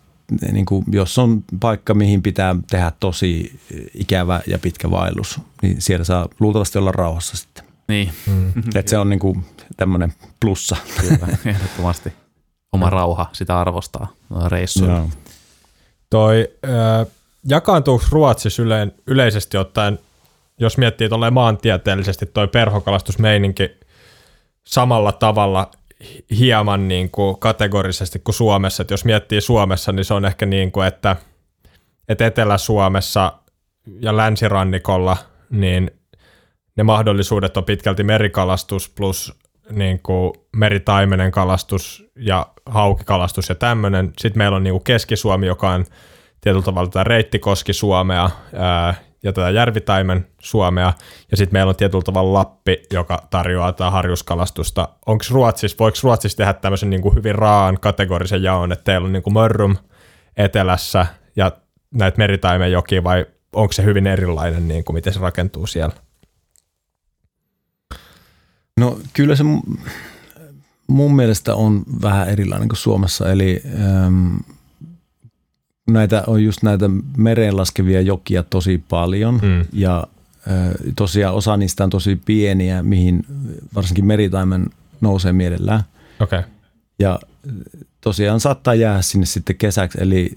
niin 0.53 0.67
kuin, 0.67 0.85
jos 0.91 1.19
on 1.19 1.45
paikka, 1.61 1.95
mihin 1.95 2.23
pitää 2.23 2.57
tehdä 2.71 2.93
tosi 3.01 3.61
ikävä 3.95 4.41
ja 4.47 4.59
pitkä 4.59 4.91
vaellus, 4.91 5.41
niin 5.63 5.83
siellä 5.83 6.05
saa 6.05 6.29
luultavasti 6.41 6.79
olla 6.79 6.93
rauhassa 6.93 7.37
sitten. 7.37 7.65
Niin, 7.89 8.11
Mm. 8.27 8.53
Että 8.75 8.91
se 8.91 8.99
on 8.99 9.11
niin 9.11 9.19
kuin 9.21 9.45
tämmöinen 9.77 10.13
plussa. 10.41 10.77
kyllä, 11.01 11.29
ehdottomasti. 11.47 12.13
Oma 12.73 12.91
rauha, 12.91 13.31
sitä 13.33 13.61
arvostaa 13.61 14.13
reissuilla. 14.49 14.95
Joo. 14.97 15.09
Toi, 16.11 16.49
ö, 16.65 17.07
jakaantuuko 17.49 18.05
Ruotsissa 18.11 18.63
yle, 18.63 18.89
yleisesti 19.07 19.57
ottaen, 19.57 19.99
jos 20.59 20.79
miettii 20.79 21.09
tolleen 21.09 21.33
maantieteellisesti 21.35 22.27
toi 22.27 22.49
perhokalastusmeininki 22.49 23.71
samalla 24.67 25.13
tavalla 25.13 25.71
hi- 26.01 26.25
hieman 26.39 26.89
niin 26.89 27.11
kuin 27.11 27.39
kategorisesti 27.39 28.19
kuin 28.19 28.35
Suomessa. 28.35 28.83
Et 28.83 28.91
jos 28.91 29.05
miettii 29.05 29.41
Suomessa, 29.41 29.93
niin 29.93 30.05
se 30.05 30.15
on 30.15 30.25
ehkä 30.25 30.47
niin 30.47 30.73
kuin, 30.73 30.87
että, 30.87 31.17
että 32.09 32.27
Etelä-Suomessa 32.27 33.33
ja 34.01 34.17
länsirannikolla, 34.17 35.17
niin 35.51 35.91
ne 36.77 36.83
mahdollisuudet 36.83 37.57
on 37.57 37.65
pitkälti 37.65 38.03
merikalastus 38.05 38.89
plus 38.89 39.39
niin 39.71 40.01
kuin 40.03 40.33
meritaimenen 40.57 41.31
kalastus 41.31 42.05
ja 42.17 42.47
haukikalastus 42.67 43.49
ja 43.49 43.55
tämmöinen. 43.55 44.13
Sitten 44.19 44.39
meillä 44.39 44.57
on 44.57 44.65
niin 44.65 44.75
kuin 44.75 44.85
Keski-Suomi, 44.85 45.47
joka 45.47 45.71
on 45.71 45.85
tietyllä 46.41 46.65
tavalla 46.65 46.91
tätä 46.91 47.05
reittikoski-Suomea 47.05 48.31
ää, 48.55 48.95
ja 49.25 49.33
tätä 49.33 49.51
järvitaimen 49.51 50.27
Suomea. 50.41 50.93
Ja 51.31 51.37
sitten 51.37 51.55
meillä 51.55 51.71
on 51.71 51.77
tietyllä 51.77 52.03
tavalla 52.03 52.33
Lappi, 52.39 52.83
joka 52.93 53.27
tarjoaa 53.31 53.73
tätä 53.73 53.91
harjuskalastusta. 53.91 54.89
Onko 55.07 55.25
Ruotsissa, 55.31 55.77
voiko 55.79 55.99
Ruotsissa 56.03 56.37
tehdä 56.37 56.53
tämmöisen 56.53 56.91
niin 56.91 57.15
hyvin 57.15 57.35
raan 57.35 57.81
kategorisen 57.81 58.43
jaon, 58.43 58.73
että 58.73 58.85
teillä 58.85 59.07
on 59.07 59.13
niin 59.13 59.23
kuin 59.23 59.35
Mörrum 59.35 59.77
etelässä 60.37 61.07
ja 61.37 61.53
näitä 61.95 62.19
meritaimenjokia 62.19 63.05
vai 63.05 63.27
onko 63.53 63.73
se 63.73 63.85
hyvin 63.85 64.07
erilainen, 64.07 64.69
niin 64.69 64.85
kuin 64.85 64.95
miten 64.95 65.13
se 65.13 65.21
rakentuu 65.21 65.67
siellä? 65.67 65.95
No 68.77 68.99
kyllä 69.13 69.37
se 69.37 69.45
mu- 69.45 69.79
mun 70.87 71.17
mielestä 71.17 71.55
on 71.55 71.83
vähän 72.03 72.29
erilainen 72.29 72.69
kuin 72.69 72.77
Suomessa. 72.77 73.33
Eli 73.33 73.63
äm, 74.07 74.39
näitä 75.89 76.25
on 76.27 76.45
just 76.45 76.63
näitä 76.63 76.91
mereen 77.17 77.57
laskevia 77.57 78.01
jokia 78.01 78.43
tosi 78.43 78.85
paljon 78.89 79.35
Mm. 79.43 79.65
ja 79.73 80.07
tosiaan 80.97 81.35
osa 81.35 81.57
niistä 81.57 81.85
on 81.85 81.91
tosi 81.91 82.17
pieniä, 82.25 82.83
mihin 82.83 83.27
varsinkin 83.75 84.07
meritaimen 84.07 84.67
nousee 85.01 85.33
mielellään. 85.33 85.83
Okei. 86.21 86.39
Okay. 86.39 86.51
Ja 86.99 87.21
tosiaan 88.01 88.41
saattaa 88.41 88.75
jäädä 88.75 89.03
sinne 89.03 89.27
sitten 89.27 89.57
kesäksi, 89.57 89.99
eli 90.01 90.33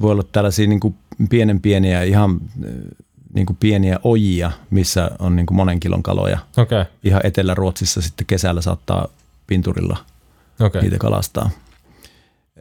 voi 0.00 0.12
olla 0.12 0.22
tällaisia 0.32 0.66
niin 0.66 0.80
kuin 0.80 0.94
pienen 1.30 1.60
pieniä, 1.60 2.02
ihan 2.02 2.40
niin 3.34 3.46
kuin 3.46 3.56
pieniä 3.60 3.98
ojia, 4.04 4.50
missä 4.70 5.10
on 5.18 5.36
niin 5.36 5.46
kuin 5.46 5.56
monen 5.56 5.80
kilon 5.80 6.02
kaloja. 6.02 6.38
Okei. 6.56 6.80
Okay. 6.80 6.92
Ihan 7.04 7.20
Etelä-Ruotsissa 7.24 8.02
sitten 8.02 8.26
kesällä 8.26 8.60
saattaa 8.60 9.08
pinturilla 9.46 9.96
Okay. 10.60 10.82
niitä 10.82 10.98
kalastaa. 10.98 11.50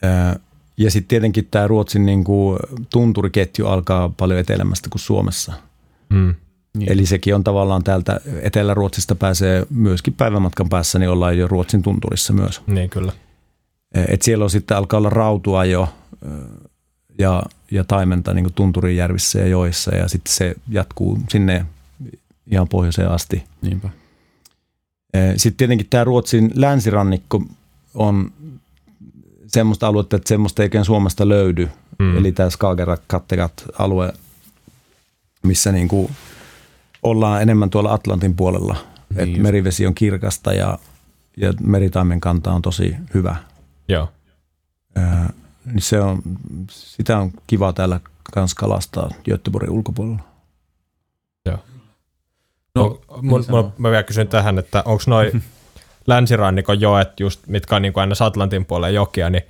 Ö, 0.03 0.39
Ja 0.77 0.91
sitten 0.91 1.07
tietenkin 1.07 1.47
tämä 1.51 1.67
Ruotsin 1.67 2.05
niin 2.05 2.23
kuin 2.23 2.59
tunturiketju 2.89 3.67
alkaa 3.67 4.09
paljon 4.09 4.39
etelämästä 4.39 4.89
kuin 4.89 4.99
Suomessa. 4.99 5.53
Mm. 6.09 6.35
Niin. 6.77 6.91
Eli 6.91 7.05
sekin 7.05 7.35
on 7.35 7.43
tavallaan 7.43 7.83
täältä 7.83 8.21
Etelä-Ruotsista 8.41 9.15
pääsee 9.15 9.65
myöskin 9.69 10.13
päivämatkan 10.13 10.69
päässä, 10.69 10.99
niin 10.99 11.09
ollaan 11.09 11.37
jo 11.37 11.47
Ruotsin 11.47 11.81
tunturissa 11.81 12.33
myös. 12.33 12.61
Niin 12.67 12.89
kyllä. 12.89 13.11
Et 14.07 14.21
siellä 14.21 14.43
on 14.43 14.49
sitten 14.49 14.77
alkaa 14.77 14.97
olla 14.97 15.09
rautua 15.09 15.65
jo 15.65 15.89
ö, 16.25 16.29
ja, 17.19 17.43
ja 17.71 17.83
taimenta 17.83 18.33
niin 18.33 18.43
kuin 18.43 18.53
tunturijärvissä 18.53 19.39
ja 19.39 19.47
joissa 19.47 19.95
ja 19.95 20.07
sitten 20.07 20.33
se 20.33 20.55
jatkuu 20.69 21.19
sinne 21.29 21.65
ihan 22.51 22.67
pohjoiseen 22.67 23.11
asti. 23.11 23.43
Niinpä. 23.61 23.89
Sitten 25.37 25.57
tietenkin 25.57 25.87
tämä 25.89 26.03
Ruotsin 26.03 26.51
länsirannikko 26.55 27.43
on 27.93 28.31
semmoista 29.57 29.87
aluetta, 29.87 30.15
että 30.15 30.29
semmoista 30.29 30.63
ei 30.63 30.69
Suomesta 30.85 31.29
löydy. 31.29 31.69
Mm. 31.99 32.17
Eli 32.17 32.31
tämä 32.31 32.49
Skagerrak, 32.49 33.01
Kattegat 33.07 33.65
alue, 33.79 34.13
missä 35.43 35.71
niinku 35.71 36.11
ollaan 37.03 37.41
enemmän 37.41 37.69
tuolla 37.69 37.93
Atlantin 37.93 38.35
puolella. 38.35 38.73
Niin 38.73 39.17
Niin 39.17 39.29
just. 39.29 39.41
merivesi 39.41 39.87
on 39.87 39.95
kirkasta 39.95 40.53
ja, 40.53 40.79
ja 41.37 41.53
meritaimen 41.61 42.21
kanta 42.21 42.51
on 42.53 42.61
tosi 42.61 42.95
hyvä. 43.13 43.35
Joo. 43.87 44.09
Ää, 44.95 45.33
niin 45.65 45.81
se 45.81 46.01
on, 46.01 46.21
sitä 46.69 47.17
on 47.17 47.31
kiva 47.47 47.73
täällä 47.73 47.99
kans 48.33 48.53
kalastaa 48.55 49.09
Göteborgin 49.29 49.69
ulkopuolella. 49.69 50.19
No, 51.45 51.59
No, 52.75 53.01
niin 53.15 53.25
mun, 53.25 53.43
sanoo. 53.43 53.73
mä 53.77 53.89
vielä 53.91 54.03
kysyn 54.03 54.27
tähän, 54.27 54.59
että 54.59 54.83
onko 54.85 55.03
noin 55.07 55.43
länsirannikon 56.07 56.81
joet, 56.81 57.19
just, 57.19 57.47
mitkä 57.47 57.75
on 57.75 57.81
niin 57.81 57.93
aina 57.95 58.15
Atlantin 58.19 58.65
puolen 58.65 58.93
jokia, 58.93 59.29
niin 59.29 59.43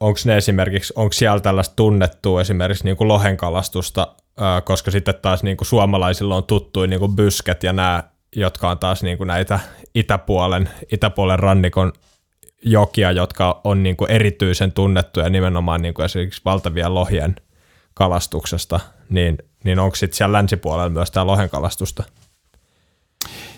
onko 0.00 0.20
ne 0.24 0.36
esimerkiksi, 0.36 0.92
onko 0.96 1.12
siellä 1.12 1.40
tällaista 1.40 1.76
tunnettua 1.76 2.40
esimerkiksi 2.40 2.84
niin 2.84 2.96
lohenkalastusta, 3.00 4.08
öö, 4.40 4.60
koska 4.60 4.90
sitten 4.90 5.14
taas 5.22 5.42
niin 5.42 5.56
suomalaisilla 5.62 6.36
on 6.36 6.44
tuttuja 6.44 6.86
niin 6.86 7.16
bysket 7.16 7.62
ja 7.62 7.72
nämä, 7.72 8.02
jotka 8.36 8.70
on 8.70 8.78
taas 8.78 9.02
niin 9.02 9.18
näitä 9.24 9.60
itäpuolen, 9.94 10.68
itäpuolen 10.92 11.38
rannikon 11.38 11.92
jokia, 12.64 13.12
jotka 13.12 13.60
on 13.64 13.82
niin 13.82 13.96
erityisen 14.08 14.72
tunnettuja 14.72 15.28
nimenomaan 15.28 15.82
niin 15.82 16.02
esimerkiksi 16.04 16.42
valtavien 16.44 16.94
lohien 16.94 17.36
kalastuksesta, 17.94 18.80
niin, 19.08 19.38
niin 19.64 19.78
onko 19.78 19.96
sitten 19.96 20.16
siellä 20.16 20.36
länsipuolella 20.36 20.88
myös 20.88 21.10
tämä 21.10 21.26
lohenkalastusta? 21.26 22.04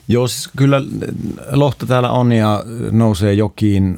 Joo, 0.08 0.28
siis 0.28 0.50
kyllä 0.56 0.82
lohta 1.52 1.86
täällä 1.86 2.10
on 2.10 2.32
ja 2.32 2.64
nousee 2.90 3.34
jokiin, 3.34 3.96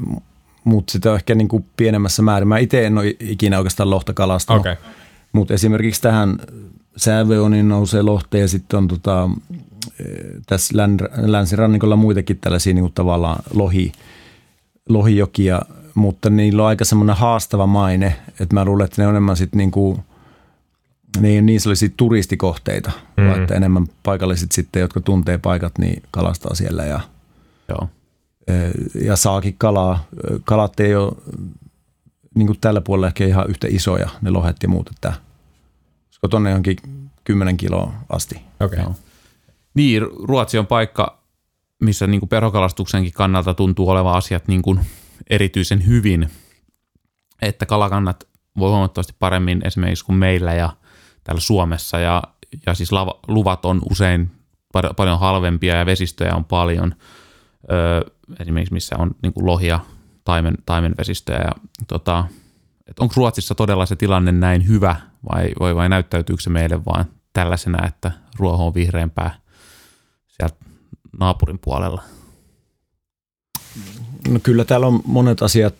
mutta 0.65 0.93
sitä 0.93 1.15
ehkä 1.15 1.35
niin 1.35 1.49
kuin 1.49 1.65
pienemmässä 1.77 2.23
määrin. 2.23 2.49
Mä 2.49 2.59
itse 2.59 2.87
en 2.87 2.99
ole 2.99 3.17
ikinä 3.21 3.59
oikeastaan 3.59 3.91
lohta 3.91 4.15
kalastanut, 4.15 4.61
okay. 4.61 4.77
mutta 5.33 5.55
esimerkiksi 5.55 6.03
tähän 6.03 6.39
Sääveoniin 6.97 7.69
nousee 7.69 8.03
lohta 8.03 8.39
ja 8.39 8.49
sitten 8.49 8.79
on 8.79 8.89
tota, 8.89 9.31
eh, 10.01 10.07
tässä 10.47 10.77
län, 10.77 10.99
länsirannikolla 11.17 11.97
muitakin 11.97 12.39
tällaisia 12.39 12.75
niin 12.75 12.83
kuin 12.83 12.93
tavallaan 12.93 13.43
lohi, 13.55 13.93
lohijokia, 14.89 15.63
mutta 15.95 16.31
niillä 16.31 16.63
on 16.63 16.69
aika 16.69 16.85
semmoinen 16.85 17.17
haastava 17.17 17.67
maine, 17.67 18.17
että 18.41 18.55
mä 18.55 18.65
luulen, 18.65 18.85
että 18.85 19.03
ne 19.03 19.07
on 19.07 19.13
enemmän 19.13 19.37
sitten 19.37 19.59
niin 19.59 19.71
kuin, 19.71 19.99
ne 21.21 21.29
ei 21.29 21.35
ole 21.35 21.43
niin 21.43 21.61
sellaisia 21.61 21.89
turistikohteita, 21.97 22.93
mm. 23.17 23.27
vaan 23.27 23.41
että 23.41 23.55
enemmän 23.55 23.87
paikalliset 24.03 24.53
sitten, 24.53 24.81
jotka 24.81 25.01
tuntee 25.01 25.39
paikat, 25.39 25.79
niin 25.79 26.03
kalastaa 26.11 26.55
siellä 26.55 26.85
ja 26.85 27.01
Joo. 27.69 27.89
ja 29.05 29.17
saakin 29.17 29.55
kalaa. 29.59 30.05
Kalat 30.45 30.81
ei 30.81 30.95
ole 30.95 31.13
niin 32.35 32.47
kuin 32.47 32.61
tällä 32.61 32.81
puolella 32.81 33.07
ehkä 33.07 33.27
ihan 33.27 33.51
yhtä 33.51 33.67
isoja, 33.71 34.09
ne 34.23 34.31
lohet 34.31 34.57
ja 34.63 34.69
muut, 34.69 34.91
että 34.91 35.13
olisiko 36.07 36.29
tonne 36.29 36.51
johonkin 36.51 36.77
10 37.25 37.57
kiloa 37.57 37.93
asti. 38.09 38.41
Okay. 38.61 38.85
Niin, 39.75 40.03
Ruotsi 40.23 40.59
on 40.59 40.67
paikka, 40.67 41.19
missä 41.83 42.07
niin 42.07 42.21
kuin 42.21 42.29
perhokalastuksenkin 42.29 43.13
kannalta 43.13 43.55
tuntuu 43.55 43.89
olevan 43.89 44.15
asiat 44.15 44.49
niin 44.49 44.63
kuin 44.63 44.81
erityisen 45.31 45.87
hyvin, 45.87 46.31
että 47.43 47.67
kalakannat 47.67 48.29
voi 48.59 48.71
huomattavasti 48.71 49.15
paremmin 49.19 49.67
esimerkiksi 49.67 50.05
kuin 50.05 50.17
meillä 50.17 50.55
ja 50.55 50.73
täällä 51.27 51.41
Suomessa 51.41 51.99
ja, 51.99 52.23
ja 52.67 52.75
siis 52.75 52.93
lava, 52.93 53.21
luvat 53.29 53.65
on 53.65 53.81
usein 53.91 54.31
par, 54.73 54.95
paljon 54.95 55.21
halvempia 55.21 55.77
ja 55.77 55.87
vesistöjä 55.87 56.35
on 56.35 56.45
paljon, 56.45 56.95
öö, 57.73 58.01
esimerkiksi 58.41 58.75
missä 58.75 58.97
on 58.99 59.11
niin 59.23 59.33
kuin 59.33 59.47
lohia, 59.47 59.81
taimen, 60.25 60.55
taimenvesistöjä 60.67 61.39
ja 61.39 61.53
tota, 61.89 62.25
onko 63.01 63.15
Ruotsissa 63.17 63.55
todella 63.55 63.87
se 63.87 63.97
tilanne 63.97 64.33
näin 64.33 64.69
hyvä 64.69 64.97
vai, 65.33 65.51
vai, 65.61 65.75
vai 65.75 65.89
näyttäytyykö 65.89 66.43
se 66.43 66.51
meille 66.51 66.85
vaan 66.85 67.05
tällaisena, 67.33 67.87
että 67.87 68.13
ruoho 68.39 68.67
on 68.67 68.75
vihreämpää 68.75 69.39
sieltä 70.27 70.57
naapurin 71.21 71.59
puolella? 71.59 72.03
No 74.29 74.39
kyllä 74.43 74.65
täällä 74.65 74.87
on 74.87 75.01
monet 75.05 75.43
asiat 75.43 75.75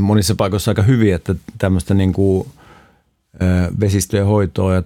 monissa 0.00 0.34
paikoissa 0.34 0.70
aika 0.70 0.82
hyviä, 0.82 1.16
että 1.16 1.34
tämmöistä 1.58 1.94
niin 1.94 2.12
kuin 2.12 2.48
vesistöjen 3.80 4.26
hoitoa 4.26 4.74
ja 4.74 4.82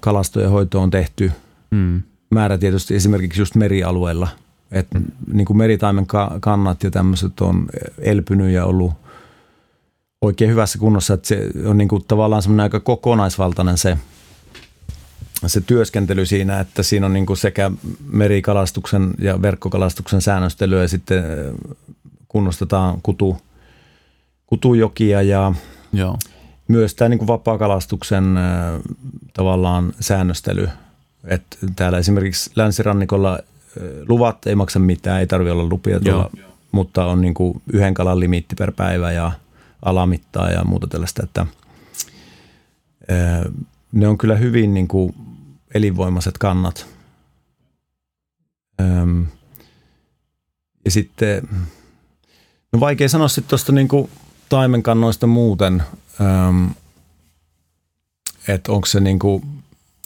kalastojen 0.00 0.50
hoitoa 0.50 0.82
on 0.82 0.90
tehty 0.90 1.32
mm. 1.70 2.02
määrätietoisesti 2.30 2.94
esimerkiksi 2.94 3.40
just 3.40 3.54
merialueilla. 3.54 4.28
että 4.70 4.98
mm. 4.98 5.04
niin 5.32 5.44
kuin 5.44 5.56
meritaimen 5.56 6.06
kannat 6.40 6.82
ja 6.82 6.90
tämmöiset 6.90 7.40
on 7.40 7.66
elpynyt 7.98 8.50
ja 8.50 8.64
ollut 8.64 8.92
oikein 10.22 10.50
hyvässä 10.50 10.78
kunnossa, 10.78 11.14
että 11.14 11.28
se 11.28 11.50
on 11.64 11.78
niin 11.78 11.88
kuin 11.88 12.04
tavallaan 12.08 12.42
semmoinen 12.42 12.62
aika 12.62 12.80
kokonaisvaltainen 12.80 13.78
se, 13.78 13.98
se 15.46 15.60
työskentely 15.60 16.26
siinä, 16.26 16.60
että 16.60 16.82
siinä 16.82 17.06
on 17.06 17.12
niin 17.12 17.26
kuin 17.26 17.36
sekä 17.36 17.70
merikalastuksen 18.10 19.14
ja 19.18 19.42
verkkokalastuksen 19.42 20.20
säännöstelyä 20.20 20.82
ja 20.82 20.88
sitten 20.88 21.24
kunnostetaan 22.28 22.98
kutu, 23.02 23.36
kutujokia 24.46 25.22
ja 25.22 25.52
Joo. 25.92 26.18
Myös 26.68 26.94
tämä 26.94 27.08
niin 27.08 27.18
kuin 27.18 27.28
vapaakalastuksen 27.28 28.24
tavallaan 29.32 29.92
säännöstely. 30.00 30.68
Että 31.24 31.56
täällä 31.76 31.98
esimerkiksi 31.98 32.50
länsirannikolla 32.56 33.38
luvat 34.08 34.46
ei 34.46 34.54
maksa 34.54 34.78
mitään, 34.78 35.20
ei 35.20 35.26
tarvitse 35.26 35.52
olla 35.52 35.68
lupia 35.68 36.00
tuolla, 36.00 36.30
mutta 36.72 37.06
on 37.06 37.20
niin 37.20 37.34
kuin 37.34 37.62
yhden 37.72 37.94
kalan 37.94 38.20
limiitti 38.20 38.54
per 38.54 38.72
päivä 38.72 39.12
ja 39.12 39.32
alamittaa 39.82 40.50
ja 40.50 40.64
muuta 40.64 40.86
tällaista, 40.86 41.22
että 41.22 41.46
ne 43.92 44.08
on 44.08 44.18
kyllä 44.18 44.36
hyvin 44.36 44.74
niin 44.74 44.88
kuin 44.88 45.14
elinvoimaiset 45.74 46.38
kannat. 46.38 46.86
Ja 50.84 50.90
sitten, 50.90 51.48
no 52.72 52.80
vaikea 52.80 53.08
sanoa 53.08 53.28
sitten 53.28 53.48
tuosta 53.48 53.72
niin 53.72 53.88
kuin 53.88 54.10
taimenkannoista 54.48 55.26
muuten, 55.26 55.82
että 58.48 58.72
onko 58.72 58.86
se 58.86 59.00
niin 59.00 59.18
kuin, 59.18 59.42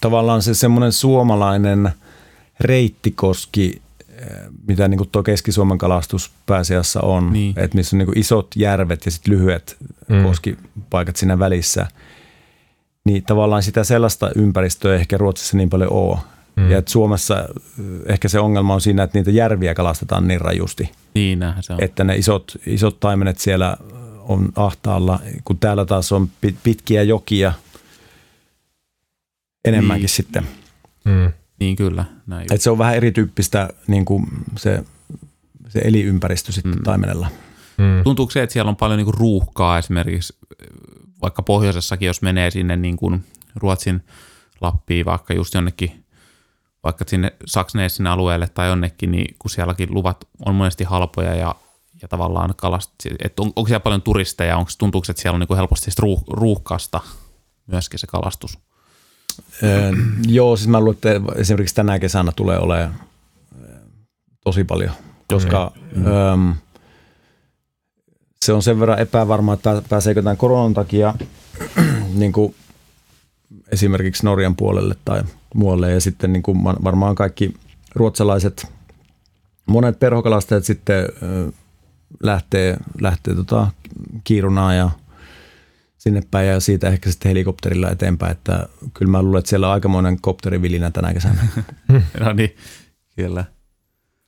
tavallaan 0.01 0.43
se 0.43 0.55
semmoinen 0.55 0.93
suomalainen 0.93 1.93
reittikoski, 2.61 3.83
mitä 4.67 4.89
niin 4.89 4.99
kuin 4.99 5.09
tuo 5.13 5.23
Keski-Suomen 5.23 5.79
kalastus 5.79 6.31
pääasiassa 6.47 7.01
on, 7.01 7.33
niin. 7.33 7.55
että 7.59 7.77
missä 7.77 7.97
on 7.97 7.99
niin 7.99 8.07
kuin 8.07 8.19
isot 8.19 8.49
järvet 8.57 9.05
ja 9.05 9.11
sitten 9.11 9.35
lyhyet 9.35 9.77
mm. 10.09 10.23
koskipaikat 10.23 11.17
siinä 11.17 11.39
välissä, 11.39 11.87
niin 13.05 13.23
tavallaan 13.23 13.63
sitä 13.63 13.85
sellaista 13.85 14.31
ympäristöä 14.35 14.95
ehkä 14.95 15.19
Ruotsissa 15.19 15.57
niin 15.57 15.71
paljon 15.71 15.93
ole. 15.93 16.19
Mm. 16.57 16.71
Ja 16.71 16.79
että 16.79 16.91
Suomessa 16.91 17.49
ehkä 18.07 18.29
se 18.29 18.41
ongelma 18.41 18.75
on 18.75 18.81
siinä, 18.81 19.03
että 19.03 19.19
niitä 19.19 19.31
järviä 19.31 19.75
kalastetaan 19.75 20.29
niin 20.29 20.41
rajusti. 20.41 20.91
Niin, 21.15 21.39
se 21.61 21.73
on. 21.73 21.83
Että 21.83 22.05
ne 22.05 22.17
isot, 22.17 22.57
isot 22.67 23.01
taimenet 23.01 23.39
siellä 23.39 23.77
on 24.31 24.53
ahtaalla, 24.57 25.21
kun 25.45 25.59
täällä 25.59 25.85
taas 25.85 26.13
on 26.13 26.31
pitkiä 26.63 27.03
jokia 27.03 27.53
enemmänkin 29.65 30.03
niin. 30.03 30.09
sitten. 30.09 30.47
Mm. 31.05 31.33
Niin 31.61 31.77
kyllä. 31.77 32.05
Näin 32.27 32.47
Et 32.53 32.61
se 32.61 32.71
on 32.71 32.79
vähän 32.79 32.97
erityyppistä 32.97 33.69
niin 33.87 34.05
kuin 34.05 34.27
se, 34.57 34.85
se 35.69 35.79
eliympäristö 35.79 36.53
sitten 36.53 36.75
mm. 36.75 36.83
taimenella. 36.83 37.29
Mm. 37.79 38.05
Tuntuuko 38.05 38.31
se, 38.31 38.43
että 38.43 38.53
siellä 38.53 38.69
on 38.69 38.77
paljon 38.77 38.97
niin 38.97 39.05
kuin 39.05 39.19
ruuhkaa 39.19 39.79
esimerkiksi, 39.79 40.37
vaikka 41.23 41.43
pohjoisessakin, 41.43 42.07
jos 42.07 42.23
menee 42.23 42.51
sinne 42.51 42.77
niin 42.77 42.97
kuin 42.97 43.25
Ruotsin 43.57 44.03
Lappiin, 44.61 45.07
vaikka 45.07 45.35
just 45.35 45.55
jonnekin, 45.55 46.05
vaikka 46.85 47.05
sinne 47.09 47.33
Saksneessin 47.47 48.07
alueelle 48.07 48.49
tai 48.49 48.69
jonnekin, 48.69 49.11
niin 49.11 49.35
kun 49.39 49.51
sielläkin 49.51 49.95
luvat 49.95 50.29
on 50.47 50.55
monesti 50.55 50.85
halpoja 50.85 51.35
ja, 51.35 51.55
ja 52.03 52.09
tavallaan 52.09 52.55
kalast, 52.57 52.91
että 53.25 53.43
on, 53.43 53.53
onko 53.57 53.69
siellä 53.69 53.81
paljon 53.81 54.03
turisteja, 54.03 54.57
onko 54.57 54.71
tuntuuko, 54.79 55.07
että 55.11 55.23
siellä 55.23 55.37
on 55.37 55.41
niin 55.41 55.57
helposti 55.57 55.91
ruuh, 55.99 56.25
ruuhkasta 56.29 57.01
myöskin 57.67 57.99
se 57.99 58.07
kalastus? 58.07 58.59
Öö, 59.63 59.93
joo, 60.27 60.57
siis 60.57 60.69
mä 60.69 60.81
luulen, 60.81 60.95
että 60.95 61.21
esimerkiksi 61.37 61.75
tänä 61.75 61.99
kesänä 61.99 62.33
tulee 62.37 62.59
olemaan 62.59 62.95
tosi 64.45 64.65
paljon, 64.65 64.93
koska 65.29 65.73
mm. 65.97 66.07
öö, 66.07 66.37
se 68.45 68.53
on 68.53 68.63
sen 68.63 68.81
verran 68.81 68.99
epävarma, 68.99 69.53
että 69.55 69.83
pääseekö 69.89 70.23
tämän 70.23 70.37
koronan 70.37 70.75
takia 70.75 71.15
niin 72.15 72.33
kuin 72.33 72.55
esimerkiksi 73.73 74.25
Norjan 74.25 74.57
puolelle 74.57 74.97
tai 75.05 75.23
muualle. 75.55 75.91
Ja 75.91 76.01
sitten 76.01 76.33
niin 76.33 76.43
kuin 76.43 76.65
varmaan 76.65 77.15
kaikki 77.15 77.55
ruotsalaiset, 77.95 78.67
monet 79.67 79.99
perhokalastajat 79.99 80.65
sitten 80.65 81.05
lähtee, 82.23 82.77
lähtee 83.01 83.35
tota 83.35 83.67
Kiirunaan 84.25 84.77
ja 84.77 84.91
sinne 85.99 86.23
päin 86.31 86.49
ja 86.49 86.61
siitä 86.61 86.89
ehkä 86.89 87.11
sitten 87.11 87.29
helikopterilla 87.29 87.91
eteenpäin, 87.91 88.33
että 88.33 88.69
kyllä 88.95 89.11
mä 89.11 89.23
luulen, 89.23 89.39
että 89.39 89.49
siellä 89.49 89.67
on 89.67 89.73
aikamoinen 89.73 90.21
kopterivilinä 90.21 90.91
tänä 90.91 91.15
kesänä. 91.15 91.47
no 92.25 92.33
niin, 92.33 92.57
kyllä. 93.17 93.45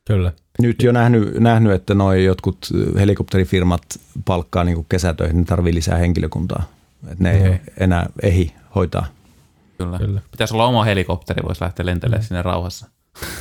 Kyllä. 0.06 0.32
Nyt 0.58 0.82
jo 0.82 0.92
nähnyt, 0.92 1.34
nähnyt 1.40 1.72
että 1.72 1.94
noi 1.94 2.24
jotkut 2.24 2.68
helikopterifirmat 2.96 3.82
palkkaa 4.24 4.64
niin 4.64 4.86
kesätöihin, 4.88 5.36
ne 5.36 5.44
tarvii 5.44 5.74
lisää 5.74 5.98
henkilökuntaa. 5.98 6.62
Että 7.02 7.24
ne 7.24 7.32
ei 7.32 7.60
enää 7.80 8.06
ehi 8.22 8.54
hoitaa. 8.74 9.06
Kyllä. 9.78 9.98
Kyllä. 9.98 10.20
Pitäisi 10.30 10.54
olla 10.54 10.66
oma 10.66 10.84
helikopteri, 10.84 11.42
voisi 11.42 11.64
lähteä 11.64 11.86
lentelemään 11.86 12.22
mm. 12.22 12.26
sinne 12.26 12.42
rauhassa. 12.42 12.86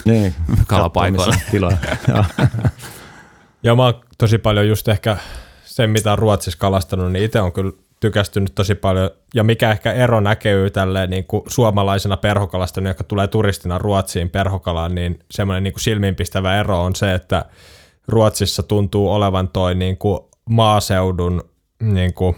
Niin. 0.05 0.35
Kalapaikoille. 0.67 1.35
Tilaa. 1.51 1.71
ja 3.63 3.75
mä 3.75 3.85
oon 3.85 3.93
tosi 4.17 4.37
paljon 4.37 4.67
just 4.67 4.87
ehkä 4.87 5.17
sen, 5.65 5.89
mitä 5.89 6.11
on 6.11 6.19
Ruotsissa 6.19 6.59
kalastanut, 6.59 7.11
niin 7.11 7.25
itse 7.25 7.41
on 7.41 7.51
kyllä 7.51 7.71
tykästynyt 7.99 8.55
tosi 8.55 8.75
paljon, 8.75 9.09
ja 9.35 9.43
mikä 9.43 9.71
ehkä 9.71 9.93
ero 9.93 10.19
näkyy 10.19 10.69
tälleen 10.69 11.09
niin 11.09 11.25
kuin 11.25 11.43
suomalaisena 11.47 12.17
perhokalastana, 12.17 12.89
joka 12.89 13.03
tulee 13.03 13.27
turistina 13.27 13.77
Ruotsiin 13.77 14.29
perhokalaan, 14.29 14.95
niin 14.95 15.19
semmoinen 15.31 15.63
niin 15.63 15.73
kuin 15.73 15.81
silmiinpistävä 15.81 16.59
ero 16.59 16.83
on 16.83 16.95
se, 16.95 17.13
että 17.13 17.45
Ruotsissa 18.07 18.63
tuntuu 18.63 19.11
olevan 19.11 19.47
toi 19.47 19.75
niin 19.75 19.97
kuin 19.97 20.19
maaseudun, 20.49 21.43
niin 21.81 22.13
kuin 22.13 22.35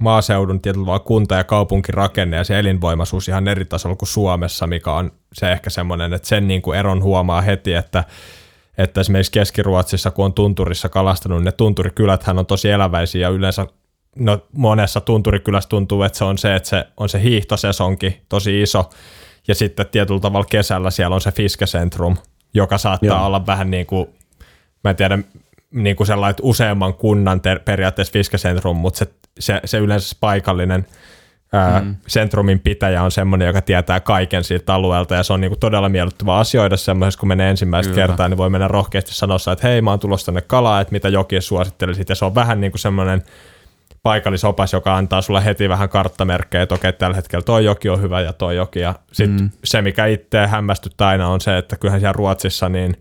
maaseudun 0.00 0.60
tietyllä 0.60 0.98
kunta- 0.98 1.34
ja 1.34 1.44
kaupunkirakenne 1.44 2.36
ja 2.36 2.44
se 2.44 2.58
elinvoimaisuus 2.58 3.28
ihan 3.28 3.48
eri 3.48 3.64
tasolla 3.64 3.96
kuin 3.96 4.08
Suomessa, 4.08 4.66
mikä 4.66 4.92
on 4.92 5.12
se 5.32 5.52
ehkä 5.52 5.70
semmoinen, 5.70 6.12
että 6.12 6.28
sen 6.28 6.48
niin 6.48 6.62
kuin 6.62 6.78
eron 6.78 7.02
huomaa 7.02 7.40
heti, 7.40 7.74
että 7.74 8.04
että 8.78 9.00
esimerkiksi 9.00 9.32
Keski-Ruotsissa, 9.32 10.10
kun 10.10 10.24
on 10.24 10.32
tunturissa 10.32 10.88
kalastanut, 10.88 11.44
ne 11.44 11.52
tunturikyläthän 11.52 12.38
on 12.38 12.46
tosi 12.46 12.70
eläväisiä 12.70 13.20
ja 13.20 13.28
yleensä 13.28 13.66
no 14.16 14.38
monessa 14.52 15.00
tunturikylässä 15.00 15.68
tuntuu, 15.68 16.02
että 16.02 16.18
se 16.18 16.24
on 16.24 16.38
se, 16.38 16.54
että 16.54 16.68
se 16.68 16.86
on 16.96 17.08
se 17.08 17.22
hiihtosesonki 17.22 18.20
tosi 18.28 18.62
iso, 18.62 18.90
ja 19.48 19.54
sitten 19.54 19.86
tietyllä 19.86 20.20
tavalla 20.20 20.46
kesällä 20.50 20.90
siellä 20.90 21.14
on 21.14 21.20
se 21.20 21.32
Fiskecentrum, 21.32 22.16
joka 22.54 22.78
saattaa 22.78 23.08
Joo. 23.18 23.26
olla 23.26 23.46
vähän 23.46 23.70
niin 23.70 23.86
kuin, 23.86 24.08
mä 24.84 24.90
en 24.90 24.96
tiedä, 24.96 25.18
niin 25.70 25.96
kuin 25.96 26.06
sellainen 26.06 26.36
useamman 26.42 26.94
kunnan 26.94 27.40
ter- 27.40 27.60
periaatteessa 27.64 28.12
Fiskecentrum, 28.12 28.76
mutta 28.76 28.98
se, 28.98 29.06
se, 29.38 29.60
se 29.64 29.78
yleensä 29.78 30.16
paikallinen 30.20 30.86
mm. 31.84 31.96
sentrumin 32.06 32.60
pitäjä 32.60 33.02
on 33.02 33.10
semmoinen, 33.10 33.46
joka 33.46 33.62
tietää 33.62 34.00
kaiken 34.00 34.44
siitä 34.44 34.74
alueelta 34.74 35.14
ja 35.14 35.22
se 35.22 35.32
on 35.32 35.40
niinku 35.40 35.56
todella 35.56 35.88
miellyttävä 35.88 36.36
asioida 36.36 36.76
semmoisessa, 36.76 37.20
kun 37.20 37.28
menee 37.28 37.50
ensimmäistä 37.50 37.92
Kyllä. 37.92 38.06
kertaa, 38.06 38.28
niin 38.28 38.38
voi 38.38 38.50
mennä 38.50 38.68
rohkeasti 38.68 39.14
sanoa, 39.14 39.36
että 39.52 39.68
hei 39.68 39.82
mä 39.82 39.90
oon 39.90 40.00
tulossa 40.00 40.26
tänne 40.26 40.40
kalaa, 40.40 40.80
että 40.80 40.92
mitä 40.92 41.08
jokin 41.08 41.42
suosittelisit 41.42 42.08
ja 42.08 42.14
se 42.14 42.24
on 42.24 42.34
vähän 42.34 42.60
niin 42.60 42.72
kuin 42.72 42.80
semmoinen 42.80 43.22
paikallisopas, 44.02 44.72
joka 44.72 44.96
antaa 44.96 45.22
sulle 45.22 45.44
heti 45.44 45.68
vähän 45.68 45.88
karttamerkkejä, 45.88 46.62
että 46.62 46.74
okei, 46.74 46.92
tällä 46.92 47.16
hetkellä 47.16 47.42
toi 47.42 47.64
joki 47.64 47.88
on 47.88 48.02
hyvä 48.02 48.20
ja 48.20 48.32
toi 48.32 48.56
joki. 48.56 48.80
Ja 48.80 48.94
sitten 49.12 49.40
mm. 49.40 49.50
se, 49.64 49.82
mikä 49.82 50.06
itse 50.06 50.46
hämmästyttää 50.46 51.08
aina 51.08 51.28
on 51.28 51.40
se, 51.40 51.58
että 51.58 51.76
kyllähän 51.76 52.00
siellä 52.00 52.12
Ruotsissa 52.12 52.68
niin 52.68 52.96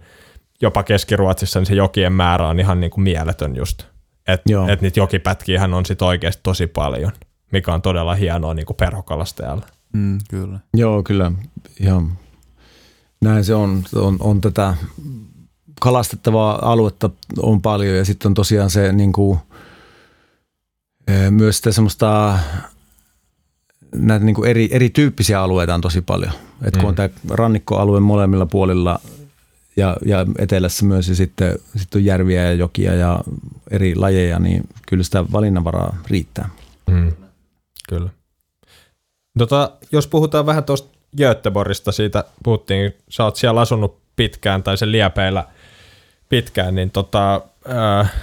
jopa 0.61 0.84
Keski-Ruotsissa 0.84 1.60
niin 1.60 1.65
se 1.65 1.76
jokien 1.76 2.14
määrä 2.14 2.48
on 2.48 2.60
ihan 2.60 2.80
niin 2.80 2.91
kuin 2.91 3.03
mieletön 3.03 3.56
just. 3.56 3.84
Että 4.27 4.53
et 4.68 4.82
niitä 4.82 4.99
jokipätkiähän 4.99 5.73
on 5.73 5.86
sit 5.86 6.02
oikeasti 6.02 6.40
tosi 6.44 6.68
paljon, 6.68 7.11
mikä 7.51 7.73
on 7.73 7.81
todella 7.81 8.15
hienoa 8.15 8.53
niin 8.53 8.65
kuin 8.65 8.77
perhokalastajalle. 8.77 9.65
Mm, 9.93 10.17
kyllä. 10.30 10.59
Joo, 10.73 11.03
kyllä. 11.03 11.31
Ihan 11.80 12.17
näin 13.22 13.45
se 13.45 13.55
on. 13.55 13.84
On, 13.95 14.17
on 14.19 14.41
tätä 14.41 14.76
kalastettavaa 15.81 16.72
aluetta 16.72 17.09
on 17.38 17.61
paljon 17.61 17.95
ja 17.95 18.05
sitten 18.05 18.30
on 18.30 18.34
tosiaan 18.34 18.69
se 18.69 18.91
niin 18.91 19.13
kuin, 19.13 19.39
myös 21.30 21.57
sitä 21.57 21.72
semmoista 21.72 22.39
näitä 23.95 24.26
niin 24.26 24.35
kuin 24.35 24.49
eri, 24.49 24.69
erityyppisiä 24.72 25.41
alueita 25.41 25.76
on 25.76 25.81
tosi 25.81 26.01
paljon. 26.01 26.31
Et 26.63 26.73
kun 26.73 26.84
mm. 26.84 26.88
on 26.88 26.95
tämä 26.95 27.09
rannikkoalue 27.30 27.99
molemmilla 27.99 28.45
puolilla 28.45 28.99
ja, 29.77 29.97
ja 30.05 30.26
etelässä 30.38 30.85
myös 30.85 31.09
ja 31.09 31.15
sitten, 31.15 31.59
sitten 31.76 31.99
on 31.99 32.05
järviä 32.05 32.43
ja 32.43 32.53
jokia 32.53 32.93
ja 32.93 33.19
eri 33.72 33.95
lajeja, 33.95 34.39
niin 34.39 34.63
kyllä 34.88 35.03
sitä 35.03 35.26
valinnanvaraa 35.31 35.97
riittää. 36.07 36.49
Mm. 36.89 37.11
Kyllä. 37.90 38.10
Tota, 39.38 39.72
jos 39.91 40.07
puhutaan 40.07 40.45
vähän 40.45 40.64
tuosta 40.64 40.98
Göteborgista, 41.18 41.91
siitä 41.91 42.24
puhuttiin, 42.44 42.95
sä 43.10 43.24
oot 43.24 43.36
siellä 43.36 43.62
asunut 43.62 44.02
pitkään 44.16 44.64
tai 44.64 44.78
sen 44.78 44.91
liepeillä 44.91 45.44
pitkään, 46.30 46.76
niin 46.76 46.91
tota, 46.91 47.41
äh, 47.70 48.14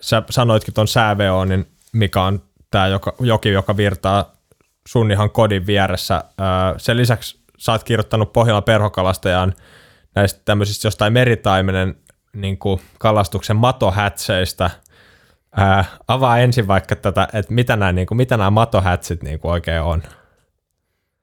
sä 0.00 0.22
sanoitkin 0.30 0.74
tuon 0.74 0.88
Säveonin, 0.88 1.66
mikä 1.92 2.22
on 2.22 2.42
tämä 2.70 2.86
joki, 3.20 3.48
joka 3.48 3.76
virtaa 3.76 4.32
sun 4.88 5.10
ihan 5.10 5.30
kodin 5.30 5.66
vieressä. 5.66 6.14
Äh, 6.16 6.24
sen 6.76 6.96
lisäksi 6.96 7.40
sä 7.58 7.72
oot 7.72 7.84
kirjoittanut 7.84 8.32
Pohjolan 8.32 8.62
perhokalastajan 8.62 9.54
näistä 10.14 10.40
tämmöisistä 10.44 10.86
jostain 10.86 11.12
meritaimenen 11.12 11.96
niin 12.32 12.58
kalastuksen 12.98 13.56
matohätseistä. 13.56 14.70
Ää, 15.56 15.84
avaa 16.08 16.38
ensin 16.38 16.66
vaikka 16.66 16.96
tätä, 16.96 17.28
että 17.32 17.54
mitä 17.54 17.76
nämä, 17.76 17.92
niin 17.92 18.06
kuin, 18.06 18.16
mitä 18.16 18.36
nämä 18.36 18.50
matohätsit 18.50 19.22
niin 19.22 19.40
kuin 19.40 19.52
oikein 19.52 19.82
on. 19.82 20.02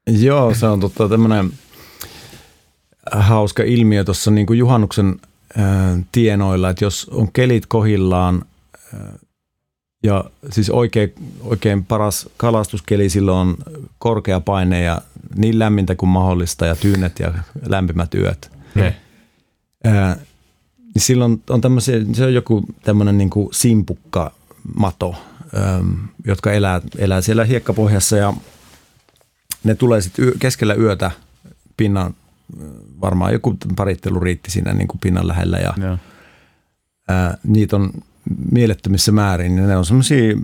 Joo, 0.07 0.53
se 0.53 0.67
on 0.67 0.79
totta 0.79 1.09
tämmöinen 1.09 1.51
hauska 3.11 3.63
ilmiö 3.63 4.03
tuossa 4.03 4.31
niin 4.31 4.47
kuin 4.47 4.59
juhannuksen 4.59 5.19
ää, 5.57 5.97
tienoilla, 6.11 6.69
että 6.69 6.85
jos 6.85 7.09
on 7.11 7.31
kelit 7.31 7.65
kohillaan 7.65 8.45
ää, 8.93 9.13
ja 10.03 10.23
siis 10.51 10.69
oikein, 10.69 11.13
oikein 11.41 11.85
paras 11.85 12.29
kalastuskeli 12.37 13.09
silloin 13.09 13.37
on 13.37 13.57
korkea 13.99 14.39
paine 14.39 14.81
ja 14.81 15.01
niin 15.35 15.59
lämmintä 15.59 15.95
kuin 15.95 16.09
mahdollista 16.09 16.65
ja 16.65 16.75
tyynet 16.75 17.19
ja 17.19 17.33
lämpimät 17.67 18.15
yöt. 18.15 18.51
Ne. 18.75 18.95
Ää, 19.83 20.15
niin 20.97 21.03
silloin 21.03 21.43
on 21.49 21.61
tämmöisiä, 21.61 21.95
se 22.13 22.25
on 22.25 22.33
joku 22.33 22.65
tämmöinen 22.83 23.17
niin 23.17 23.29
kuin 23.29 23.49
simpukka 23.51 24.31
mato, 24.77 25.15
jotka 26.25 26.51
elää, 26.51 26.81
elää 26.97 27.21
siellä 27.21 27.45
hiekkapohjassa 27.45 28.17
ja 28.17 28.33
ne 29.63 29.75
tulee 29.75 30.01
sitten 30.01 30.31
keskellä 30.39 30.73
yötä 30.73 31.11
pinnan, 31.77 32.15
varmaan 33.01 33.33
joku 33.33 33.57
parittelu 33.75 34.19
riitti 34.19 34.51
siinä 34.51 34.73
niin 34.73 34.87
kuin 34.87 34.99
pinnan 34.99 35.27
lähellä 35.27 35.57
ja, 35.57 35.73
ja. 35.77 35.97
Ää, 37.07 37.37
niitä 37.43 37.75
on 37.75 37.91
mielettömissä 38.51 39.11
määrin. 39.11 39.55
Niin 39.55 39.67
ne 39.67 39.77
on 39.77 39.85
semmoisia 39.85 40.37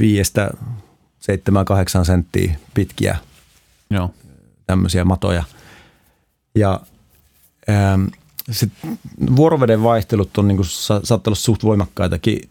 viiestä, 0.00 0.50
seitsemän, 1.20 1.64
kahdeksan 1.64 2.04
senttiä 2.04 2.56
pitkiä 2.74 3.16
Joo. 3.90 4.14
tämmöisiä 4.66 5.04
matoja. 5.04 5.44
Ja 6.54 6.80
ähm, 7.70 8.04
sit 8.50 8.72
vuoroveden 9.36 9.82
vaihtelut 9.82 10.38
on 10.38 10.48
niinku, 10.48 10.64
sa- 10.64 11.00
saattaa 11.04 11.30
olla 11.30 11.36
suht 11.36 11.64
voimakkaitakin. 11.64 12.48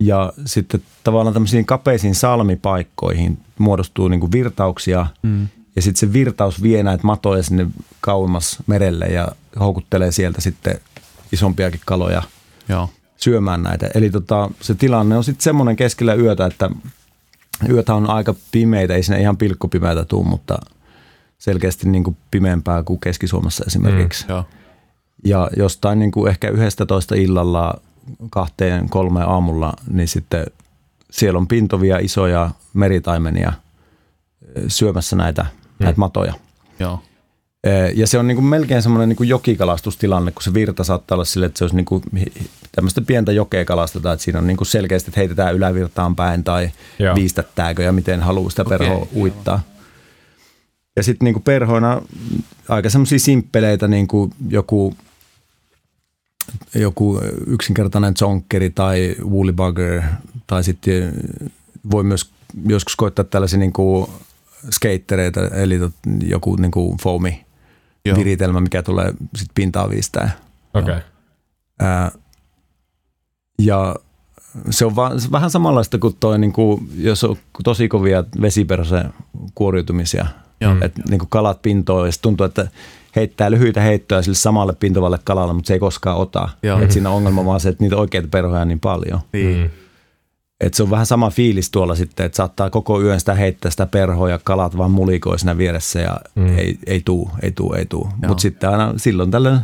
Ja 0.00 0.32
sitten 0.46 0.82
tavallaan 1.04 1.34
tämmöisiin 1.34 1.66
kapeisiin 1.66 2.14
salmipaikkoihin 2.14 3.38
muodostuu 3.58 4.08
niinku 4.08 4.32
virtauksia. 4.32 5.06
Mm. 5.22 5.48
Ja 5.76 5.82
sitten 5.82 6.00
se 6.00 6.12
virtaus 6.12 6.62
vie 6.62 6.82
näitä 6.82 7.06
matoja 7.06 7.42
sinne 7.42 7.66
kauemmas 8.00 8.58
merelle 8.66 9.06
ja 9.06 9.28
houkuttelee 9.60 10.12
sieltä 10.12 10.40
sitten 10.40 10.80
isompiakin 11.32 11.80
kaloja 11.86 12.22
Joo. 12.68 12.90
syömään 13.16 13.62
näitä. 13.62 13.90
Eli 13.94 14.10
tota, 14.10 14.50
se 14.60 14.74
tilanne 14.74 15.16
on 15.16 15.24
sitten 15.24 15.44
semmoinen 15.44 15.76
keskellä 15.76 16.14
yötä, 16.14 16.46
että 16.46 16.70
yötä 17.68 17.94
on 17.94 18.10
aika 18.10 18.34
pimeitä, 18.52 18.94
ei 18.94 19.02
sinne 19.02 19.20
ihan 19.20 19.36
pilkkopimeitä 19.36 20.04
tule, 20.04 20.26
mutta 20.28 20.58
selkeästi 21.38 21.88
niin 21.88 22.04
kuin 22.04 22.16
pimeämpää 22.30 22.82
kuin 22.82 23.00
Keski-Suomessa 23.00 23.64
esimerkiksi. 23.66 24.26
Mm, 24.28 24.44
ja 25.24 25.50
jostain 25.56 25.98
niin 25.98 26.10
kuin 26.10 26.30
ehkä 26.30 26.48
11 26.48 27.14
illalla 27.14 27.80
kahteen 28.30 28.88
kolmeen 28.88 29.28
aamulla, 29.28 29.72
niin 29.90 30.08
sitten 30.08 30.46
siellä 31.10 31.38
on 31.38 31.46
pintovia 31.46 31.98
isoja 31.98 32.50
meritaimenia 32.74 33.52
syömässä 34.68 35.16
näitä, 35.16 35.42
mm. 35.42 35.84
näitä 35.84 36.00
matoja. 36.00 36.34
Joo. 36.78 37.02
Ja 37.94 38.06
se 38.06 38.18
on 38.18 38.26
niin 38.26 38.36
kuin 38.36 38.44
melkein 38.44 38.82
semmoinen 38.82 39.08
niin 39.08 39.16
kuin 39.16 39.28
jokikalastustilanne, 39.28 40.32
kun 40.32 40.42
se 40.42 40.54
virta 40.54 40.84
saattaa 40.84 41.16
olla 41.16 41.24
sille, 41.24 41.46
että 41.46 41.58
se 41.58 41.64
olisi 41.64 41.76
niin 41.76 41.84
kuin 41.84 42.02
tämmöistä 42.72 43.00
pientä 43.00 43.32
jokea 43.32 43.64
kalastetaan, 43.64 44.12
että 44.12 44.24
siinä 44.24 44.38
on 44.38 44.46
niin 44.46 44.56
kuin 44.56 44.66
selkeästi, 44.66 45.10
että 45.10 45.20
heitetään 45.20 45.54
ylävirtaan 45.54 46.16
päin 46.16 46.44
tai 46.44 46.70
Joo. 46.98 47.14
viistättääkö 47.14 47.82
ja 47.82 47.92
miten 47.92 48.22
haluaa 48.22 48.50
sitä 48.50 48.64
perhoa 48.64 48.96
okay, 48.96 49.08
uittaa. 49.16 49.60
Ja 50.96 51.02
sitten 51.02 51.24
niin 51.24 51.34
kuin 51.34 51.42
perhoina 51.42 52.02
aika 52.68 52.90
semmoisia 52.90 53.18
simppeleitä, 53.18 53.88
niin 53.88 54.08
kuin 54.08 54.32
joku, 54.48 54.94
joku 56.74 57.20
yksinkertainen 57.46 58.16
zonkkeri 58.16 58.70
tai 58.70 59.16
woolly 59.24 59.54
tai 60.46 60.64
sitten 60.64 61.12
voi 61.90 62.04
myös 62.04 62.30
joskus 62.66 62.96
koittaa 62.96 63.24
tällaisia 63.24 63.58
niin 63.58 63.72
kuin 63.72 64.10
skatereita, 64.70 65.48
eli 65.48 65.80
joku 66.22 66.56
niin 66.56 66.70
kuin 66.70 66.98
foami 66.98 67.44
Joo. 68.04 68.16
viritelmä, 68.16 68.60
mikä 68.60 68.82
tulee 68.82 69.12
sit 69.36 69.48
pintaa 69.54 69.90
viistää. 69.90 70.30
Okei. 70.74 70.94
Okay. 70.94 72.20
ja 73.58 73.96
se 74.70 74.84
on 74.84 74.96
vaan, 74.96 75.20
vähän 75.32 75.50
samanlaista 75.50 75.98
kuin 75.98 76.16
toi, 76.20 76.38
niin 76.38 76.52
kuin, 76.52 76.90
jos 76.96 77.24
on 77.24 77.36
tosi 77.64 77.88
kovia 77.88 78.24
vesiperhosen 78.40 79.12
kuoriutumisia, 79.54 80.26
että 80.82 81.02
niin 81.08 81.18
kuin 81.18 81.28
kalat 81.30 81.62
pintoon 81.62 82.06
ja 82.06 82.12
tuntuu, 82.22 82.46
että 82.46 82.68
heittää 83.16 83.50
lyhyitä 83.50 83.80
heittoja 83.80 84.22
sille 84.22 84.36
samalle 84.36 84.72
pintovalle 84.80 85.18
kalalle, 85.24 85.52
mutta 85.52 85.68
se 85.68 85.74
ei 85.74 85.80
koskaan 85.80 86.16
ota. 86.16 86.48
Et 86.82 86.90
siinä 86.90 87.10
on 87.10 87.16
ongelma 87.16 87.44
vaan 87.44 87.60
se, 87.60 87.68
että 87.68 87.84
niitä 87.84 87.96
oikeita 87.96 88.28
perhoja 88.30 88.60
on 88.60 88.68
niin 88.68 88.80
paljon. 88.80 89.20
Niin. 89.32 89.58
Mm. 89.58 89.70
Et 90.60 90.74
se 90.74 90.82
on 90.82 90.90
vähän 90.90 91.06
sama 91.06 91.30
fiilis 91.30 91.70
tuolla 91.70 91.94
sitten, 91.94 92.26
että 92.26 92.36
saattaa 92.36 92.70
koko 92.70 93.02
yön 93.02 93.20
sitä 93.20 93.34
heittää 93.34 93.70
sitä 93.70 93.86
perhoa 93.86 94.30
ja 94.30 94.38
kalat 94.44 94.76
vaan 94.76 94.90
mulikoi 94.90 95.38
siinä 95.38 95.58
vieressä 95.58 96.00
ja 96.00 96.16
mm. 96.34 96.58
ei, 96.58 96.78
ei 96.86 97.02
tuu, 97.04 97.30
ei 97.42 97.52
tuu, 97.52 97.72
ei 97.72 97.86
tuu. 97.86 98.08
Mutta 98.26 98.40
sitten 98.40 98.70
aina 98.70 98.94
silloin 98.96 99.30
tällöin 99.30 99.60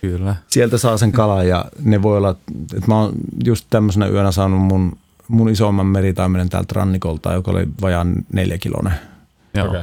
Kyllä. 0.00 0.36
sieltä 0.48 0.78
saa 0.78 0.98
sen 0.98 1.12
kalan 1.12 1.48
ja 1.48 1.64
ne 1.82 2.02
voi 2.02 2.16
olla, 2.16 2.36
että 2.76 2.88
mä 2.88 3.00
oon 3.00 3.12
just 3.44 3.66
tämmöisenä 3.70 4.06
yönä 4.06 4.32
saanut 4.32 4.60
mun, 4.60 4.98
mun 5.28 5.48
isomman 5.48 5.86
meritaimenen 5.86 6.48
täältä 6.48 6.72
rannikolta, 6.74 7.32
joka 7.32 7.50
oli 7.50 7.66
vajaan 7.80 8.14
neljä. 8.32 8.58
Joo. 9.54 9.68
Okay. 9.68 9.82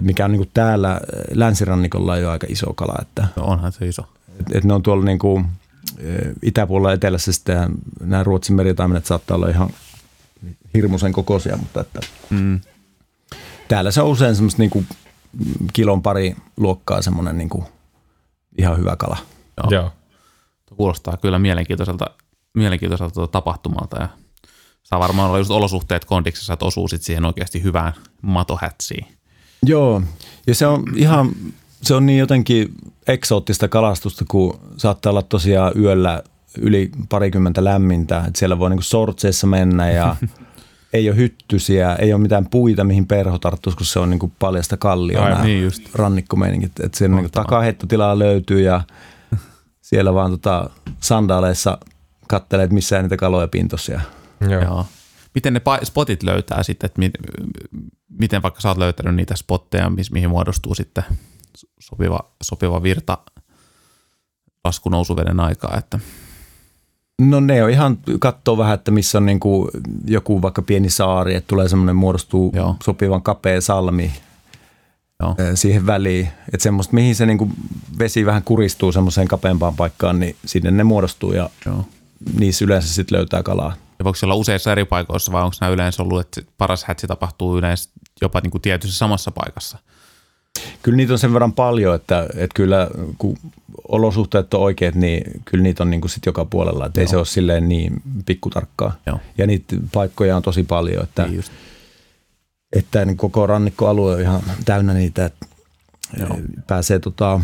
Mikä 0.00 0.24
on 0.24 0.32
niin 0.32 0.50
täällä 0.54 1.00
länsirannikolla 1.30 2.16
jo 2.16 2.30
aika 2.30 2.46
iso 2.50 2.72
kala. 2.74 2.94
Että, 3.02 3.26
no 3.36 3.44
onhan 3.44 3.72
se 3.72 3.86
iso. 3.86 4.02
Et, 4.40 4.46
et 4.56 4.64
ne 4.64 4.74
on 4.74 4.82
tuolla 4.82 5.04
niin 5.04 5.18
kuin, 5.18 5.46
itäpuolella 6.42 6.92
etelässä 6.92 7.32
sitten 7.32 7.68
nämä 8.00 8.24
Ruotsin 8.24 8.56
meritaimenet 8.56 9.06
saattaa 9.06 9.34
olla 9.34 9.48
ihan 9.48 9.70
hirmuisen 10.74 11.12
kokoisia, 11.12 11.56
mutta 11.56 11.80
että 11.80 12.00
mm. 12.30 12.60
täällä 13.68 13.90
se 13.90 14.02
on 14.02 14.08
usein 14.08 14.34
semmoista 14.34 14.62
niin 14.62 14.70
kuin 14.70 14.86
kilon 15.72 16.02
pari 16.02 16.36
luokkaa 16.56 17.02
semmoinen 17.02 17.38
niin 17.38 17.48
kuin 17.48 17.64
ihan 18.58 18.78
hyvä 18.78 18.96
kala. 18.96 19.16
Joo. 19.56 19.70
Joo. 19.70 19.92
Kuulostaa 20.76 21.16
kyllä 21.16 21.38
mielenkiintoiselta, 21.38 22.06
mielenkiintoiselta 22.54 23.14
tuota 23.14 23.32
tapahtumalta 23.32 24.00
ja 24.00 24.08
saa 24.82 25.00
varmaan 25.00 25.28
olla 25.28 25.38
just 25.38 25.50
olosuhteet 25.50 26.04
kondiksessa, 26.04 26.52
että 26.52 26.64
osuu 26.64 26.88
sitten 26.88 27.06
siihen 27.06 27.24
oikeasti 27.24 27.62
hyvään 27.62 27.92
matohätsiin. 28.22 29.15
Joo, 29.68 30.02
ja 30.46 30.54
se 30.54 30.66
on 30.66 30.84
ihan 30.94 31.30
se 31.82 31.94
on 31.94 32.06
niin 32.06 32.18
jotenkin 32.18 32.74
eksoottista 33.08 33.68
kalastusta, 33.68 34.24
kun 34.28 34.60
saattaa 34.76 35.10
olla 35.10 35.22
tosiaan 35.22 35.72
yöllä 35.78 36.22
yli 36.58 36.90
parikymmentä 37.08 37.64
lämmintä, 37.64 38.18
että 38.18 38.38
siellä 38.38 38.58
voi 38.58 38.70
niinku 38.70 38.82
sortseissa 38.82 39.46
mennä 39.46 39.90
ja 39.90 40.16
ei 40.92 41.08
ole 41.08 41.16
hyttysiä, 41.16 41.94
ei 41.94 42.12
ole 42.12 42.22
mitään 42.22 42.46
puita, 42.50 42.84
mihin 42.84 43.06
perho 43.06 43.38
tarttuisi, 43.38 43.76
kun 43.76 43.86
se 43.86 43.98
on 43.98 44.10
niinku 44.10 44.32
paljasta 44.38 44.76
kallioa 44.76 45.42
niin 45.42 45.64
just. 45.64 45.94
rannikkomeiningit. 45.94 46.80
Että 46.80 46.98
siellä 46.98 47.16
niinku 47.16 47.30
takaheittotilaa 47.30 48.18
löytyy 48.18 48.60
ja 48.60 48.80
siellä 49.88 50.14
vaan 50.14 50.30
tota 50.30 50.70
sandaaleissa 51.00 51.78
kattelee, 52.28 52.64
että 52.64 52.74
missä 52.74 53.02
niitä 53.02 53.16
kaloja 53.16 53.48
pintosia. 53.48 54.00
Joo. 54.40 54.62
Joo. 54.62 54.86
Miten 55.36 55.54
ne 55.54 55.60
spotit 55.84 56.22
löytää 56.22 56.62
sitten, 56.62 56.86
että 56.86 57.20
miten 58.18 58.42
vaikka 58.42 58.60
sä 58.60 58.68
oot 58.68 58.78
löytänyt 58.78 59.14
niitä 59.14 59.36
spotteja, 59.36 59.92
mihin 60.10 60.30
muodostuu 60.30 60.74
sitten 60.74 61.04
sopiva, 61.80 62.20
sopiva 62.42 62.82
virta 62.82 63.18
laskunousuveden 64.64 65.40
aikaa. 65.40 65.76
Että. 65.78 65.98
No 67.20 67.40
ne 67.40 67.64
on 67.64 67.70
ihan, 67.70 67.98
katsoo 68.20 68.58
vähän, 68.58 68.74
että 68.74 68.90
missä 68.90 69.18
on 69.18 69.26
niin 69.26 69.40
kuin 69.40 69.70
joku 70.06 70.42
vaikka 70.42 70.62
pieni 70.62 70.90
saari, 70.90 71.34
että 71.34 71.48
tulee 71.48 71.68
semmoinen, 71.68 71.96
muodostuu 71.96 72.52
Joo. 72.54 72.76
sopivan 72.84 73.22
kapea 73.22 73.60
salmi 73.60 74.12
Joo. 75.20 75.34
eh, 75.38 75.50
siihen 75.54 75.86
väliin. 75.86 76.28
Että 76.52 76.62
semmoista, 76.62 76.94
mihin 76.94 77.14
se 77.14 77.26
niin 77.26 77.38
kuin 77.38 77.52
vesi 77.98 78.26
vähän 78.26 78.42
kuristuu 78.42 78.92
semmoiseen 78.92 79.28
kapeampaan 79.28 79.76
paikkaan, 79.76 80.20
niin 80.20 80.36
sinne 80.44 80.70
ne 80.70 80.84
muodostuu 80.84 81.32
ja 81.32 81.50
Joo. 81.66 81.84
niissä 82.38 82.64
yleensä 82.64 82.94
sitten 82.94 83.18
löytää 83.18 83.42
kalaa. 83.42 83.72
Ja 83.98 84.04
voiko 84.04 84.16
se 84.16 84.26
olla 84.26 84.34
useissa 84.34 84.72
eri 84.72 84.84
paikoissa 84.84 85.32
vai 85.32 85.42
onko 85.42 85.56
nämä 85.60 85.72
yleensä 85.72 86.02
ollut, 86.02 86.20
että 86.20 86.52
paras 86.58 86.84
hätsi 86.84 87.06
tapahtuu 87.06 87.58
yleensä 87.58 87.90
jopa 88.22 88.40
niin 88.40 88.50
kuin 88.50 88.62
tietyssä 88.62 88.98
samassa 88.98 89.30
paikassa? 89.30 89.78
Kyllä 90.82 90.96
niitä 90.96 91.12
on 91.12 91.18
sen 91.18 91.32
verran 91.32 91.52
paljon, 91.52 91.94
että, 91.94 92.26
että 92.34 92.54
kyllä 92.54 92.90
kun 93.18 93.38
olosuhteet 93.88 94.54
on 94.54 94.60
oikeat, 94.60 94.94
niin 94.94 95.42
kyllä 95.44 95.62
niitä 95.62 95.82
on 95.82 95.90
niin 95.90 96.00
kuin 96.00 96.10
sit 96.10 96.26
joka 96.26 96.44
puolella. 96.44 96.86
Että 96.86 97.00
ei 97.00 97.08
se 97.08 97.16
ole 97.16 97.26
silleen 97.26 97.68
niin 97.68 98.02
pikkutarkkaa. 98.26 98.96
Joo. 99.06 99.20
Ja 99.38 99.46
niitä 99.46 99.76
paikkoja 99.92 100.36
on 100.36 100.42
tosi 100.42 100.62
paljon, 100.62 101.02
että, 101.02 101.22
Niin 101.22 101.36
just. 101.36 101.52
että 102.72 103.04
niin 103.04 103.16
koko 103.16 103.46
rannikkoalue 103.46 104.14
on 104.14 104.20
ihan 104.20 104.42
täynnä 104.64 104.94
niitä. 104.94 105.24
Että 105.24 105.46
Joo. 106.20 106.38
pääsee 106.66 106.98
tota, 106.98 107.40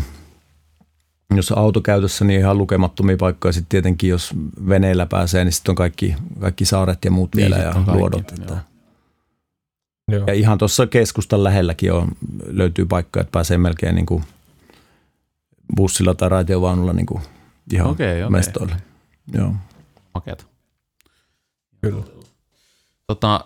jos 1.37 1.51
on 1.51 1.57
autokäytössä, 1.57 2.25
niin 2.25 2.39
ihan 2.39 2.57
lukemattomia 2.57 3.17
paikkoja. 3.17 3.51
Sitten 3.51 3.69
tietenkin, 3.69 4.09
jos 4.09 4.33
veneellä 4.69 5.05
pääsee, 5.05 5.43
niin 5.43 5.51
sitten 5.51 5.71
on 5.71 5.75
kaikki, 5.75 6.15
kaikki 6.39 6.65
saaret 6.65 7.05
ja 7.05 7.11
muut 7.11 7.35
Niin, 7.35 7.41
vielä 7.51 7.63
ja 7.63 7.71
kaikki, 7.71 7.91
luodot. 7.91 8.31
joo. 8.31 8.41
Että. 8.41 8.57
Joo. 10.11 10.23
Ja 10.27 10.33
ihan 10.33 10.57
tuossa 10.57 10.87
keskustan 10.87 11.43
lähelläkin 11.43 11.93
on, 11.93 12.07
löytyy 12.47 12.85
paikkoja, 12.85 13.21
että 13.21 13.31
pääsee 13.31 13.57
melkein 13.57 13.95
niin 13.95 14.05
kuin 14.05 14.23
bussilla 15.75 16.13
tai 16.15 16.29
raitiovaunulla 16.29 16.93
niin 16.93 17.05
kuin 17.05 17.21
ihan 17.73 17.87
Okei, 17.89 18.23
okei. 18.23 18.29
mestoille. 18.31 18.75
Joo. 19.33 19.53
Makeata. 20.13 20.43
Kyllä. 21.81 22.03
Tota, 23.07 23.45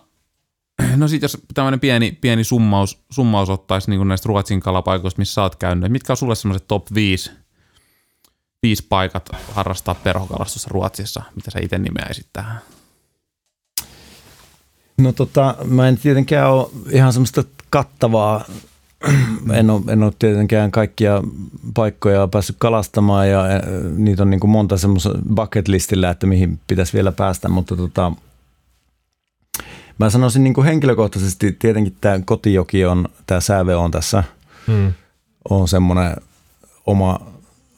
no 0.96 1.08
sit 1.08 1.22
jos 1.22 1.38
tämmöinen 1.54 1.80
pieni, 1.80 2.12
pieni 2.22 2.44
summaus, 2.44 3.04
summaus 3.10 3.50
ottaisi 3.50 3.90
niin 3.92 4.08
näistä 4.08 4.28
Ruotsin 4.28 4.60
kalapaikoista, 4.60 5.20
missä 5.20 5.34
sä 5.34 5.42
oot 5.42 5.56
käynyt, 5.56 5.92
mitkä 5.92 6.14
on 6.14 6.18
sulle 6.18 6.36
semmoiset 6.36 6.68
top 6.68 6.88
5, 6.94 7.32
viisi 8.64 8.86
paikat 8.90 9.30
harrastaa 9.52 9.96
perhokalastusta 9.96 10.70
Ruotsissa, 10.72 11.24
mitä 11.36 11.52
sä 11.52 11.60
itse 11.62 11.78
nimeäisit 11.78 12.28
tähän? 12.34 12.62
No 14.98 15.12
tota, 15.12 15.56
mä 15.66 15.88
en 15.88 15.98
tietenkään 15.98 16.52
ole 16.52 16.70
ihan 16.92 17.14
semmoista 17.14 17.44
kattavaa, 17.70 18.46
en 19.54 19.70
ole, 19.70 19.82
en 19.88 20.04
ole 20.04 20.14
tietenkään 20.20 20.72
kaikkia 20.72 21.22
paikkoja 21.74 22.28
päässyt 22.28 22.56
kalastamaan 22.60 23.30
ja 23.30 23.44
niitä 23.98 24.24
on 24.24 24.30
niin 24.30 24.40
kuin 24.40 24.52
monta 24.52 24.78
semmoista 24.78 25.10
bucket 25.36 25.68
listillä, 25.68 26.10
että 26.10 26.28
mihin 26.28 26.60
pitäisi 26.68 26.94
vielä 26.94 27.12
päästä, 27.12 27.50
mutta 27.50 27.76
tota, 27.76 28.12
mä 30.00 30.10
sanoisin 30.10 30.44
niin 30.44 30.54
kuin 30.54 30.66
henkilökohtaisesti 30.66 31.52
tietenkin 31.52 31.98
tämä 32.02 32.20
kotijoki 32.26 32.86
on, 32.86 33.10
tämä 33.28 33.40
sääve 33.40 33.76
on 33.76 33.92
tässä, 33.92 34.24
Mm. 34.68 34.94
on 35.50 35.68
semmoinen 35.68 36.16
oma, 36.86 37.20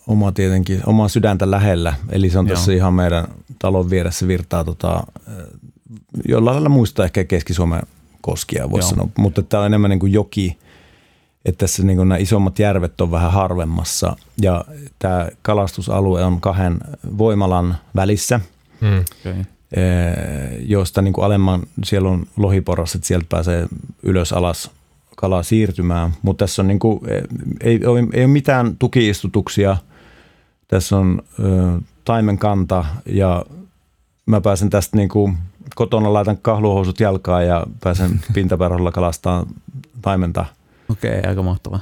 oma 0.10 0.32
tietenkin, 0.32 0.82
oma 0.86 1.08
sydäntä 1.08 1.52
lähellä, 1.52 1.94
eli 2.10 2.30
se 2.30 2.40
on 2.40 2.48
Joo. 2.48 2.56
tässä 2.56 2.74
ihan 2.74 2.94
meidän 2.94 3.28
talon 3.60 3.90
vieressä 3.90 4.28
virtaa 4.28 4.64
tota, 4.64 4.96
äh, 4.96 5.34
jollain 6.28 6.56
lailla 6.56 6.70
muistaa 6.70 7.06
ehkä 7.06 7.24
Keski-Suomen 7.24 7.82
koskia, 8.22 8.70
voisi 8.72 8.86
Joo. 8.86 8.90
sanoa, 8.90 9.10
mutta 9.18 9.44
tämä 9.44 9.62
on 9.62 9.68
enemmän 9.68 9.90
niin 9.90 10.00
kuin 10.00 10.14
joki, 10.14 10.58
että 11.46 11.60
tässä 11.60 11.84
niin 11.84 11.98
kuin 11.98 12.10
nämä 12.10 12.18
isommat 12.20 12.60
järvet 12.60 13.02
on 13.02 13.12
vähän 13.12 13.32
harvemmassa 13.32 14.16
ja 14.42 14.66
tämä 15.00 15.30
kalastusalue 15.42 16.24
on 16.26 16.42
kahden 16.42 16.78
voimalan 17.18 17.78
välissä, 17.96 18.40
Mm. 18.82 18.98
Okay. 19.20 19.40
eh, 19.72 20.66
josta 20.66 21.02
niin 21.02 21.14
kuin 21.14 21.26
alemman, 21.26 21.64
siellä 21.84 22.10
on 22.10 22.26
lohiporras, 22.38 22.96
että 22.96 23.08
sieltä 23.08 23.26
pääsee 23.30 23.68
ylös 24.04 24.34
alas 24.34 24.72
kalaa 25.18 25.44
siirtymään, 25.44 26.12
mutta 26.22 26.44
tässä 26.46 26.62
on 26.62 26.68
niin 26.68 26.80
kuin, 26.80 27.00
eh, 27.08 27.24
ei, 27.62 27.86
ole, 27.86 28.00
ei 28.14 28.24
ole 28.24 28.32
mitään 28.32 28.76
tukiistutuksia, 28.78 29.78
tässä 30.70 30.98
on 30.98 31.22
ö, 31.40 31.80
taimenkanta 32.06 32.86
ja 33.06 33.46
mä 34.26 34.42
pääsen 34.42 34.70
tästä 34.70 34.98
niin 34.98 35.10
kuin, 35.10 35.38
kotona 35.76 36.14
laitan 36.14 36.38
kahluhousut 36.38 37.00
jalkaan 37.00 37.48
ja 37.48 37.68
pääsen 37.84 38.22
pintaperholla 38.34 38.92
kalastaa 38.92 39.46
taimenta 40.02 40.46
Okei, 40.90 41.20
okay, 41.20 41.30
aika 41.30 41.44
mahtavaa. 41.44 41.80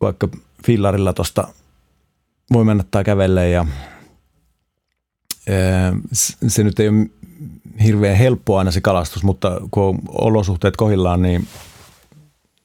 vaikka 0.00 0.28
fillarilla 0.66 1.12
tuosta 1.12 1.48
voi 2.52 2.64
mennä 2.64 2.84
tai 2.90 3.04
kävelle 3.04 3.50
ja 3.50 3.66
se 6.48 6.64
nyt 6.64 6.80
ei 6.80 6.88
ole 6.88 7.06
hirveän 7.82 8.16
helppoa 8.16 8.58
aina 8.58 8.70
se 8.70 8.80
kalastus, 8.80 9.22
mutta 9.22 9.60
kun 9.70 9.84
on 9.84 9.98
olosuhteet 10.08 10.76
kohillaan, 10.76 11.22
niin, 11.22 11.48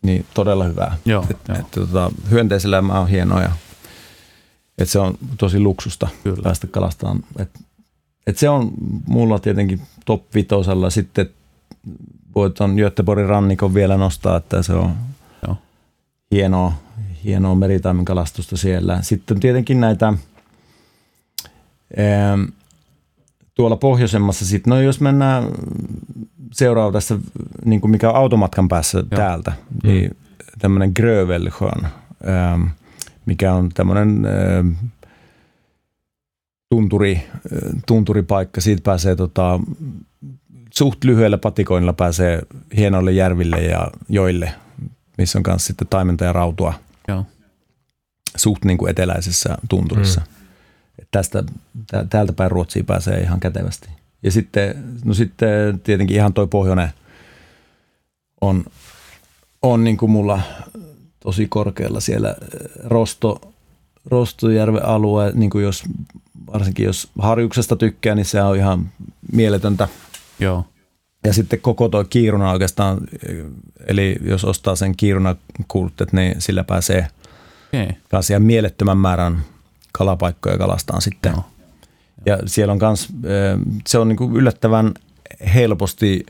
niin 0.01 0.25
todella 0.33 0.63
hyvää. 0.63 0.97
Joo, 1.05 1.25
Et, 1.29 1.37
joo. 1.47 1.57
et, 1.59 1.71
tota, 1.71 2.11
hyönteiselämä 2.31 2.99
on 2.99 3.07
hienoa 3.07 3.41
ja 3.41 3.51
et 4.77 4.89
se 4.89 4.99
on 4.99 5.17
tosi 5.37 5.59
luksusta 5.59 6.07
Kyllä. 6.23 6.41
päästä 6.43 6.67
kalastamaan. 6.67 7.23
Et, 7.39 7.49
et 8.27 8.37
se 8.37 8.49
on 8.49 8.71
mulla 9.07 9.39
tietenkin 9.39 9.81
top 10.05 10.23
vitosella. 10.35 10.89
Sitten 10.89 11.29
voi 12.35 12.49
tuon 12.49 12.75
Göteborgin 12.75 13.29
rannikon 13.29 13.73
vielä 13.73 13.97
nostaa, 13.97 14.37
että 14.37 14.63
se 14.63 14.73
on 14.73 14.95
Joo. 15.47 15.57
hienoa, 16.31 16.73
hienoa 17.23 17.55
meritaimen 17.55 18.05
kalastusta 18.05 18.57
siellä. 18.57 19.01
Sitten 19.01 19.39
tietenkin 19.39 19.81
näitä 19.81 20.13
tuolla 23.55 23.75
pohjoisemmassa, 23.75 24.45
sit, 24.45 24.67
no 24.67 24.81
jos 24.81 25.01
mennään 25.01 25.43
seuraava 26.51 26.91
tässä, 26.91 27.17
niin 27.65 27.81
kuin 27.81 27.91
mikä 27.91 28.09
on 28.09 28.15
automatkan 28.15 28.67
päässä 28.67 28.97
Joo. 28.97 29.07
täältä, 29.15 29.51
niin 29.83 30.17
tämmöinen 30.59 30.91
Grövelsjön, 30.95 31.87
em, 32.23 32.69
mikä 33.25 33.53
on 33.53 33.69
tämmöinen 33.69 34.25
em, 34.25 34.75
tunturi, 36.69 37.27
tunturipaikka. 37.87 38.61
Siitä 38.61 38.81
pääsee 38.83 39.15
tota, 39.15 39.59
suht 40.73 41.03
lyhyellä 41.03 41.37
patikoinnilla 41.37 41.93
pääsee 41.93 42.41
hienoille 42.77 43.11
järville 43.11 43.57
ja 43.57 43.87
joille, 44.09 44.51
missä 45.17 45.39
on 45.39 45.43
myös 45.47 45.65
sitten 45.65 45.87
taimenta 45.87 46.25
ja 46.25 46.33
rautua 46.33 46.73
Joo. 47.07 47.25
suht 48.35 48.65
niin 48.65 48.77
kuin 48.77 48.89
eteläisessä 48.89 49.57
tunturissa. 49.69 50.21
Mm. 50.21 50.35
Tästä, 51.11 51.43
tä, 51.91 52.05
täältä 52.09 52.33
päin 52.33 52.51
Ruotsiin 52.51 52.85
pääsee 52.85 53.19
ihan 53.19 53.39
kätevästi. 53.39 53.89
Ja 54.23 54.31
sitten, 54.31 54.83
no 55.05 55.13
sitten 55.13 55.79
tietenkin 55.79 56.17
ihan 56.17 56.33
toi 56.33 56.47
pohjoinen 56.47 56.89
on, 58.41 58.65
on 59.61 59.83
niin 59.83 59.97
kuin 59.97 60.11
mulla 60.11 60.41
tosi 61.25 61.47
korkealla 61.47 61.99
siellä 61.99 62.29
eh, 62.29 62.69
Rosto, 62.83 63.41
Rostojärven 64.05 64.85
alue, 64.85 65.31
niin 65.35 65.49
kuin 65.49 65.63
jos, 65.63 65.83
varsinkin 66.53 66.85
jos 66.85 67.09
harjuksesta 67.19 67.75
tykkää, 67.75 68.15
niin 68.15 68.25
se 68.25 68.41
on 68.41 68.57
ihan 68.57 68.89
mieletöntä. 69.31 69.87
Joo. 70.39 70.65
Ja 71.23 71.33
sitten 71.33 71.61
koko 71.61 71.89
tuo 71.89 72.03
kiiruna 72.03 72.51
oikeastaan, 72.51 72.97
eli 73.87 74.15
jos 74.21 74.45
ostaa 74.45 74.75
sen 74.75 74.95
kiiruna 74.95 75.35
kulttet, 75.67 76.13
niin 76.13 76.41
sillä 76.41 76.63
pääsee 76.63 77.07
kanssa 78.09 78.33
ihan 78.33 78.43
mielettömän 78.43 78.97
määrän 78.97 79.43
kalapaikkoja 79.91 80.57
kalastaan 80.57 81.01
sitten. 81.01 81.31
Joo. 81.31 81.45
Ja 82.25 82.39
siellä 82.45 82.71
on 82.71 82.79
kans, 82.79 83.07
se 83.87 83.97
on 83.97 84.07
niinku 84.07 84.31
yllättävän 84.37 84.93
helposti 85.53 86.25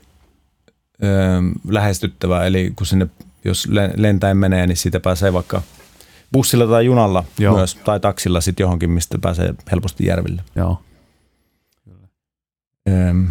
lähestyttävä, 1.68 2.46
eli 2.46 2.72
kun 2.76 2.86
sinne, 2.86 3.08
jos 3.46 3.66
le- 3.66 3.92
lentäen 3.96 4.36
menee, 4.36 4.66
niin 4.66 4.76
siitä 4.76 5.00
pääsee 5.00 5.32
vaikka 5.32 5.62
bussilla 6.32 6.66
tai 6.66 6.84
junalla 6.84 7.24
Joo. 7.38 7.56
myös, 7.56 7.74
tai 7.74 8.00
taksilla 8.00 8.40
sitten 8.40 8.64
johonkin, 8.64 8.90
mistä 8.90 9.18
pääsee 9.20 9.54
helposti 9.72 10.06
järville. 10.06 10.42
Joo. 10.56 10.82
Öm, 12.88 13.28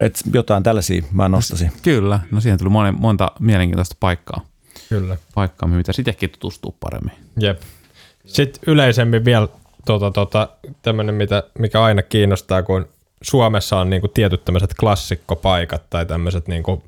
Et 0.00 0.20
jotain 0.32 0.62
tällaisia 0.62 1.02
mä 1.12 1.28
nostasin. 1.28 1.72
Kyllä. 1.82 2.20
No 2.30 2.40
siihen 2.40 2.58
tuli 2.58 2.70
monen, 2.70 2.94
monta 3.00 3.30
mielenkiintoista 3.40 3.96
paikkaa. 4.00 4.46
Kyllä. 4.88 5.16
Paikkaa, 5.34 5.68
mitä 5.68 5.92
sittenkin 5.92 6.30
tutustuu 6.30 6.76
paremmin. 6.80 7.12
Jep. 7.40 7.60
Sitten 8.26 8.62
yleisemmin 8.66 9.24
vielä 9.24 9.48
tota, 9.86 10.10
tota, 10.10 10.48
tämmöinen, 10.82 11.14
mitä, 11.14 11.42
mikä 11.58 11.82
aina 11.82 12.02
kiinnostaa, 12.02 12.62
kun 12.62 12.88
Suomessa 13.22 13.78
on 13.78 13.90
niinku 13.90 14.08
tietyt 14.08 14.44
tämmöiset 14.44 14.74
klassikkopaikat 14.80 15.90
tai 15.90 16.06
tämmöiset 16.06 16.48
niinku 16.48 16.82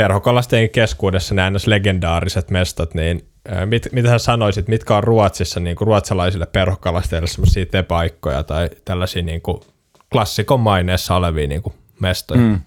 perhokalastajien 0.00 0.70
keskuudessa 0.70 1.34
nämä 1.34 1.58
legendaariset 1.66 2.50
mestat, 2.50 2.94
niin 2.94 3.24
mit, 3.66 3.88
mitä 3.92 4.08
sä 4.08 4.18
sanoisit, 4.18 4.68
mitkä 4.68 4.96
on 4.96 5.04
Ruotsissa 5.04 5.60
niinku 5.60 5.84
ruotsalaisille 5.84 6.46
perhokalastajille 6.46 7.26
semmoisia 7.26 7.66
tepaikkoja 7.66 8.42
tai 8.42 8.70
tällaisia 8.84 9.22
niinku 9.22 9.64
klassikon 10.12 10.60
maineessa 10.60 11.16
olevia 11.16 11.46
niinku 11.46 11.74
mestoja? 12.00 12.40
Mm. 12.40 12.60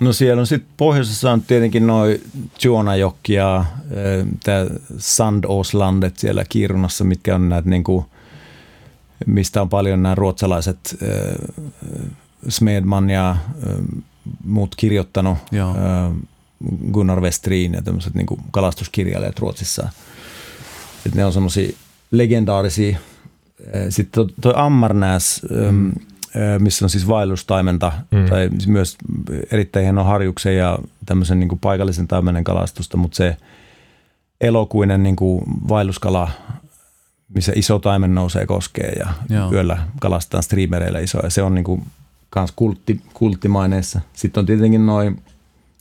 No 0.00 0.12
siellä 0.12 0.40
on 0.40 0.46
sitten 0.46 0.74
pohjoisessa 0.76 1.32
on 1.32 1.42
tietenkin 1.42 1.86
noin 1.86 2.22
Juonajokki 2.64 3.34
ja 3.34 3.64
tämä 4.44 4.66
Sandoslandet 4.98 6.18
siellä 6.18 6.44
Kiirunassa, 6.48 7.04
mitkä 7.04 7.34
on 7.34 7.48
näitä 7.48 7.70
niinku, 7.70 8.06
mistä 9.26 9.62
on 9.62 9.68
paljon 9.68 10.02
nämä 10.02 10.14
ruotsalaiset 10.14 10.98
äh, 11.02 11.08
Smedman 12.48 13.10
ja 13.10 13.36
muut 14.44 14.74
kirjoittanut. 14.76 15.38
Joo. 15.52 15.70
Äh, 15.70 16.12
Gunnar 16.92 17.20
Westrin 17.20 17.72
ja 17.72 17.82
tämmöiset 17.82 18.14
niinku 18.14 18.38
kalastuskirjailijat 18.50 19.38
Ruotsissa. 19.38 19.88
Et 21.06 21.14
ne 21.14 21.24
on 21.24 21.32
semmoisia 21.32 21.76
legendaarisia. 22.10 22.98
Sitten 23.88 24.26
toi, 24.40 24.52
Ammarnäs, 24.56 25.42
mm 25.50 25.92
missä 26.58 26.84
on 26.84 26.90
siis 26.90 27.08
vaellustaimenta 27.08 27.92
mm. 28.10 28.28
tai 28.28 28.50
myös 28.66 28.96
erittäin 29.50 29.84
hieno 29.84 30.04
harjuksen 30.04 30.56
ja 30.56 30.78
tämmöisen 31.06 31.40
niin 31.40 31.58
paikallisen 31.60 32.08
taimenen 32.08 32.44
kalastusta, 32.44 32.96
mutta 32.96 33.16
se 33.16 33.36
elokuinen 34.40 35.02
niin 35.02 35.16
vaelluskala, 35.68 36.30
missä 37.34 37.52
iso 37.56 37.78
taimen 37.78 38.14
nousee 38.14 38.46
koskee 38.46 38.92
ja 38.98 39.08
Joo. 39.28 39.52
yöllä 39.52 39.78
kalastetaan 40.00 40.42
streamereillä 40.42 40.98
isoja. 40.98 41.30
Se 41.30 41.42
on 41.42 41.54
niin 41.54 41.64
kuin 41.64 41.86
kans 42.34 42.52
kultti, 42.56 43.00
kulttimaineessa. 43.14 44.00
Sitten 44.12 44.40
on 44.40 44.46
tietenkin 44.46 44.86
noin 44.86 45.22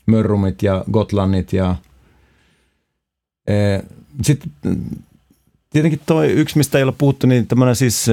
Mörrumit 0.05 0.63
ja 0.63 0.83
Gotlandit 0.91 1.53
ja 1.53 1.75
e, 3.47 3.53
sitten 4.21 4.51
tietenkin 5.69 5.99
toi 6.05 6.31
yksi, 6.31 6.57
mistä 6.57 6.77
ei 6.77 6.83
ole 6.83 6.93
puhuttu, 6.97 7.27
niin 7.27 7.47
tämmöinen 7.47 7.75
siis 7.75 8.05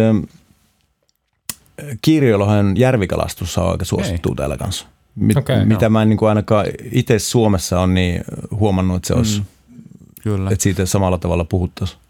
Kirjolohen 2.03 2.77
järvikalastus 2.77 3.59
on 3.59 3.71
aika 3.71 3.85
suosittu 3.85 4.35
täällä 4.35 4.57
kanssa. 4.57 4.87
Mit, 5.15 5.37
okay, 5.37 5.65
mitä 5.65 5.87
no. 5.87 5.91
mä 5.91 6.03
en 6.03 6.09
niin 6.09 6.17
kuin 6.17 6.29
ainakaan 6.29 6.67
itse 6.93 7.19
Suomessa 7.19 7.81
on 7.81 7.95
niin 7.95 8.25
huomannut, 8.51 8.97
että 8.97 9.07
se 9.09 9.15
olisi, 9.15 9.41
mm, 9.41 9.45
kyllä. 10.23 10.51
että 10.51 10.63
siitä 10.63 10.87
samalla 10.87 11.19
tavalla 11.19 11.45
puhuttaisiin. 11.45 12.01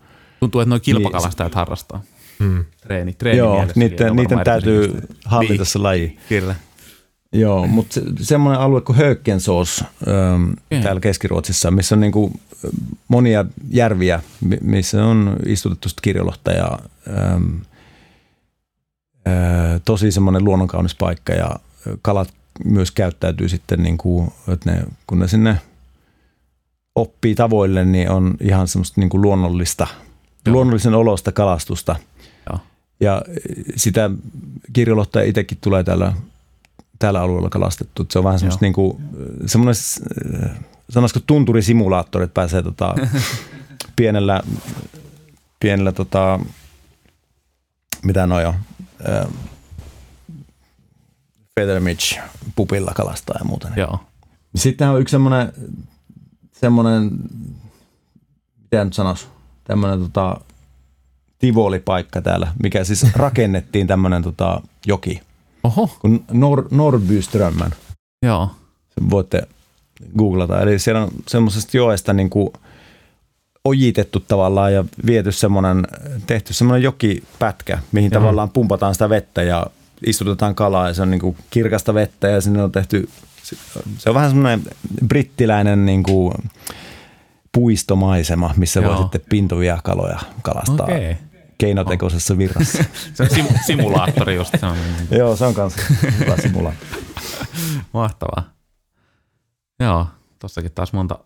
Tuntuu, 0.41 0.61
että 0.61 0.69
noin 0.69 0.81
kilpakalastajat 0.81 1.53
niin, 1.53 1.57
harrastaa. 1.57 2.03
Mm. 2.41 2.65
Treeni, 2.81 3.13
treeni 3.13 3.39
Joo, 3.39 3.67
niiden, 3.75 4.17
niiden 4.17 4.39
täytyy 4.45 5.03
hallita 5.25 5.55
niin, 5.55 5.67
se 5.67 5.79
laji. 5.79 6.19
Kyllä. 6.29 6.55
Joo, 7.33 7.67
mutta 7.67 7.95
se, 7.95 8.03
semmoinen 8.21 8.61
alue 8.61 8.81
kuin 8.81 8.97
Hökensoos 8.97 9.85
ähm, 10.09 10.83
täällä 10.83 11.01
Keski-Ruotsissa, 11.01 11.71
missä 11.71 11.95
on 11.95 12.01
niinku 12.01 12.33
monia 13.09 13.45
järviä, 13.71 14.23
missä 14.61 15.05
on 15.05 15.37
istutettu 15.47 15.89
kirjolohta 16.03 16.51
ja 16.51 16.79
ähm, 17.09 17.57
tosi 19.85 20.13
semmoinen 20.13 20.45
luonnonkaunis 20.45 20.95
paikka 20.95 21.33
ja 21.33 21.57
kalat 22.03 22.35
myös 22.65 22.91
käyttäytyy 22.91 23.49
sitten, 23.49 23.83
niin 23.83 23.99
kuin, 23.99 24.33
että 24.49 24.73
ne, 24.73 24.85
kun 25.07 25.19
ne 25.19 25.29
sinne 25.29 25.61
oppii 26.95 27.35
tavoille, 27.35 27.85
niin 27.85 28.11
on 28.11 28.35
ihan 28.41 28.69
semmoista 28.69 29.01
niin 29.01 29.11
kuin 29.11 29.23
luonnollista, 29.23 29.87
Joo. 30.47 30.53
luonnollisen 30.55 30.95
olosta 30.95 31.33
kalastusta. 31.33 31.97
Ja 33.01 33.23
sitä 33.77 34.11
kirjolohta 34.73 35.23
itsekin 35.23 35.59
tulee 35.61 35.85
täällä, 35.85 36.13
täällä 36.99 37.21
alueella 37.21 37.49
kalastettu. 37.49 38.07
Se 38.11 38.19
on 38.19 38.25
vähän 38.25 38.39
semmoista 38.39 38.65
niin 38.65 38.73
kuin, 38.73 39.03
semmoinen, 39.47 39.75
sanoisiko 40.91 41.21
tunturisimulaattori, 41.27 42.25
että 42.25 42.35
pääsee 42.35 42.63
tota, 42.63 42.95
pienellä, 43.97 44.41
pienellä 45.61 45.93
tota, 45.93 46.41
mitä 48.03 48.27
noin 48.27 48.47
on, 48.47 48.55
Feathermich 51.55 52.21
pupilla 52.57 52.93
kalastaa 52.95 53.37
ja 53.39 53.45
muuta. 53.45 53.69
Joo. 53.77 54.01
Sitten 54.55 54.89
on 54.89 55.01
yksi 55.01 55.11
semmoinen, 55.11 55.53
semmoinen 56.53 57.11
mitä 58.71 58.85
nyt 58.85 58.95
sanoisi, 58.95 59.27
tämmöinen 59.65 60.01
tota, 60.01 60.41
tivolipaikka 61.41 62.23
täällä, 62.23 62.53
mikä 62.63 62.85
siis 62.85 63.07
rakennettiin 63.17 63.87
tämmöinen 63.87 64.23
tota, 64.23 64.61
joki. 64.87 65.21
Oho. 65.65 65.91
Kun 66.01 66.25
Nor- 66.33 66.69
Norbyströmmen. 66.71 67.71
Joo. 68.23 68.51
Voitte 69.11 69.49
googlata. 70.19 70.61
Eli 70.61 70.79
siellä 70.79 71.03
on 71.03 71.11
semmoisesta 71.29 71.77
joesta 71.77 72.13
niin 72.13 72.31
kuin– 72.31 72.51
ojitettu 73.65 74.21
tavallaan 74.21 74.75
ja 74.75 74.85
viety 75.07 75.33
semmoinen, 75.33 75.87
tehty 76.27 76.53
semmoinen 76.53 76.83
jokipätkä, 76.83 77.79
mihin 77.93 78.11
Joo. 78.13 78.21
tavallaan 78.21 78.51
pumpataan 78.51 78.95
sitä 78.95 79.09
vettä 79.09 79.43
ja 79.43 79.67
istutetaan 80.07 80.55
kalaa 80.55 80.89
ja 80.89 80.95
se 80.95 81.03
on 81.03 81.11
niin 81.11 81.21
kuin 81.21 81.37
kirkasta 81.51 81.95
vettä 81.95 82.29
ja 82.29 82.41
sinne 82.41 82.63
on 82.63 82.73
tehty, 82.73 83.09
se 83.99 84.11
on 84.11 84.15
vähän 84.15 84.31
semmoinen 84.31 84.63
brittiläinen 85.07 85.87
niin 85.87 86.03
kuin 86.03 86.35
puistomaisema, 87.53 88.55
missä 88.57 88.81
Joo. 88.81 88.93
voi 88.93 89.03
sitten 89.03 89.21
pintuvia 89.29 89.81
kaloja 89.85 90.19
kalastaa. 90.43 90.87
Okay 90.87 91.15
keinotekoisessa 91.61 92.39
virrassa. 92.39 92.85
se 93.15 93.23
on 93.23 93.29
sim- 93.29 93.59
simulaattori 93.67 94.37
just. 94.37 94.55
Se 94.61 94.67
on. 94.67 94.77
Joo, 95.11 95.37
se 95.37 95.45
on 95.45 95.55
kanssa 95.55 95.81
hyvä 96.19 96.37
simulaattori. 96.37 97.03
Mahtavaa. 97.93 98.53
Joo, 99.81 100.07
tossakin 100.39 100.73
taas 100.73 100.93
monta 100.93 101.19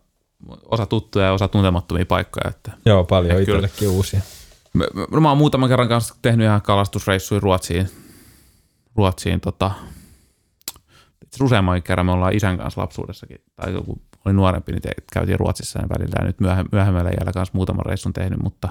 osa 0.71 0.85
tuttuja 0.85 1.25
ja 1.25 1.33
osa 1.33 1.47
tuntemattomia 1.47 2.05
paikkoja. 2.05 2.49
Että 2.49 2.71
Joo, 2.85 3.03
paljon 3.03 3.41
itsellekin 3.41 3.89
uusia. 3.89 4.21
Mä, 4.73 4.85
mä, 5.11 5.19
mä 5.19 5.29
oon 5.29 5.37
muutaman 5.37 5.69
kerran 5.69 5.87
kanssa 5.87 6.15
tehnyt 6.21 6.45
ihan 6.45 6.61
kalastusreissuja 6.61 7.39
Ruotsiin. 7.39 7.89
Ruotsiin 8.95 9.41
tota, 9.41 9.71
useamman 11.41 11.83
kerran 11.83 12.05
me 12.05 12.11
ollaan 12.11 12.35
isän 12.35 12.57
kanssa 12.57 12.81
lapsuudessakin, 12.81 13.37
tai 13.55 13.73
kun 13.85 14.01
oli 14.25 14.33
nuorempi, 14.33 14.71
niin 14.71 14.81
te, 14.81 14.91
käytiin 15.13 15.39
Ruotsissa 15.39 15.79
ja 15.81 15.89
välillä 15.89 16.15
ja 16.19 16.25
nyt 16.25 16.39
myöhemmällä 16.71 17.09
jäällä 17.09 17.31
kanssa 17.33 17.51
muutaman 17.53 17.85
reissun 17.85 18.13
tehnyt, 18.13 18.39
mutta, 18.43 18.69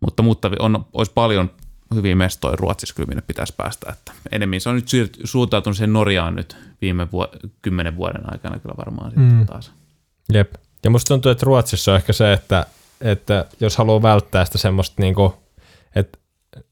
mutta, 0.00 0.22
mutta 0.22 0.50
on, 0.58 0.86
olisi 0.92 1.12
paljon 1.14 1.50
hyviä 1.94 2.16
mestoja 2.16 2.56
Ruotsissa, 2.56 2.94
kyllä 2.94 3.08
minne 3.08 3.22
pitäisi 3.26 3.54
päästä. 3.56 3.92
Että 3.92 4.12
enemmän 4.32 4.60
se 4.60 4.68
on 4.68 4.74
nyt 4.74 4.88
suuntautunut 5.24 5.76
sen 5.76 5.92
Norjaan 5.92 6.34
nyt 6.34 6.56
viime 6.80 7.10
vuo, 7.12 7.28
kymmenen 7.62 7.96
vuoden 7.96 8.32
aikana 8.32 8.58
kyllä 8.58 8.74
varmaan 8.76 9.10
sitten 9.10 9.32
mm. 9.32 9.46
taas. 9.46 9.72
Jep. 10.32 10.54
Ja 10.84 10.90
musta 10.90 11.08
tuntuu, 11.08 11.32
että 11.32 11.46
Ruotsissa 11.46 11.92
on 11.92 11.96
ehkä 11.96 12.12
se, 12.12 12.32
että, 12.32 12.66
että 13.00 13.44
jos 13.60 13.76
haluaa 13.76 14.02
välttää 14.02 14.44
sitä 14.44 14.58
semmoista, 14.58 15.02
niin 15.02 15.14
kuin, 15.14 15.32
että 15.96 16.18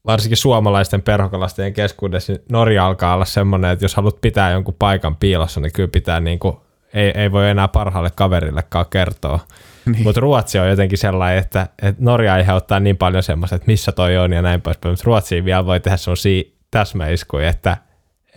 varsinkin 0.05 0.37
suomalaisten 0.37 1.01
perhokalastajien 1.01 1.73
keskuudessa, 1.73 2.33
niin 2.33 2.43
Norja 2.49 2.85
alkaa 2.85 3.15
olla 3.15 3.25
semmoinen, 3.25 3.71
että 3.71 3.85
jos 3.85 3.95
haluat 3.95 4.21
pitää 4.21 4.51
jonkun 4.51 4.75
paikan 4.79 5.15
piilossa, 5.15 5.59
niin 5.59 5.71
kyllä 5.71 5.89
pitää 5.89 6.19
niin 6.19 6.39
kuin, 6.39 6.57
ei, 6.93 7.11
ei 7.15 7.31
voi 7.31 7.49
enää 7.49 7.67
parhaalle 7.67 8.11
kaverillekaan 8.15 8.85
kertoa. 8.89 9.39
Niin. 9.91 10.03
Mutta 10.03 10.21
Ruotsi 10.21 10.59
on 10.59 10.69
jotenkin 10.69 10.97
sellainen, 10.97 11.39
että, 11.39 11.67
että 11.81 12.03
Norja 12.03 12.33
aiheuttaa 12.33 12.79
niin 12.79 12.97
paljon 12.97 13.23
semmoista, 13.23 13.55
että 13.55 13.67
missä 13.67 13.91
toi 13.91 14.17
on 14.17 14.33
ja 14.33 14.41
näin 14.41 14.61
poispäin, 14.61 14.93
mutta 14.93 15.03
Ruotsiin 15.05 15.45
vielä 15.45 15.65
voi 15.65 15.79
tehdä 15.79 15.97
semmoisia 15.97 16.43
täsmäiskuja, 16.71 17.49
että 17.49 17.77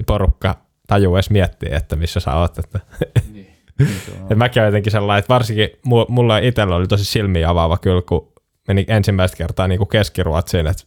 porukka 0.07 0.55
tajuu 0.87 1.17
edes 1.17 1.31
miettiä, 1.31 1.77
että 1.77 1.97
missä 1.97 2.21
sä 2.21 2.35
oot. 2.35 2.59
Että. 2.59 2.81
Niin. 3.33 3.57
Et 4.31 4.39
mäkin 4.39 4.63
olen 4.63 4.69
jotenkin 4.69 4.93
sellainen, 4.93 5.19
että 5.19 5.35
varsinkin 5.35 5.71
mulla 6.09 6.39
itsellä 6.39 6.77
oli 6.77 6.87
tosi 6.87 7.05
silmiä 7.05 7.51
avaava 7.51 7.79
kyllä, 7.79 8.03
kun 8.03 8.33
meni 8.69 8.85
ensimmäistä 8.89 9.37
kertaa 9.37 9.69
niin 9.69 9.79
kuin 9.79 9.89
Keski-Ruotsiin, 9.89 10.67
että 10.67 10.85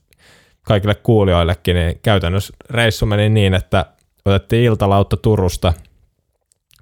kaikille 0.62 0.96
kuulijoillekin, 0.96 1.76
niin 1.76 2.00
käytännössä 2.02 2.54
reissu 2.70 3.06
meni 3.06 3.30
niin, 3.30 3.54
että 3.54 3.86
otettiin 4.26 4.64
iltalautta 4.64 5.18
Turusta 5.18 5.74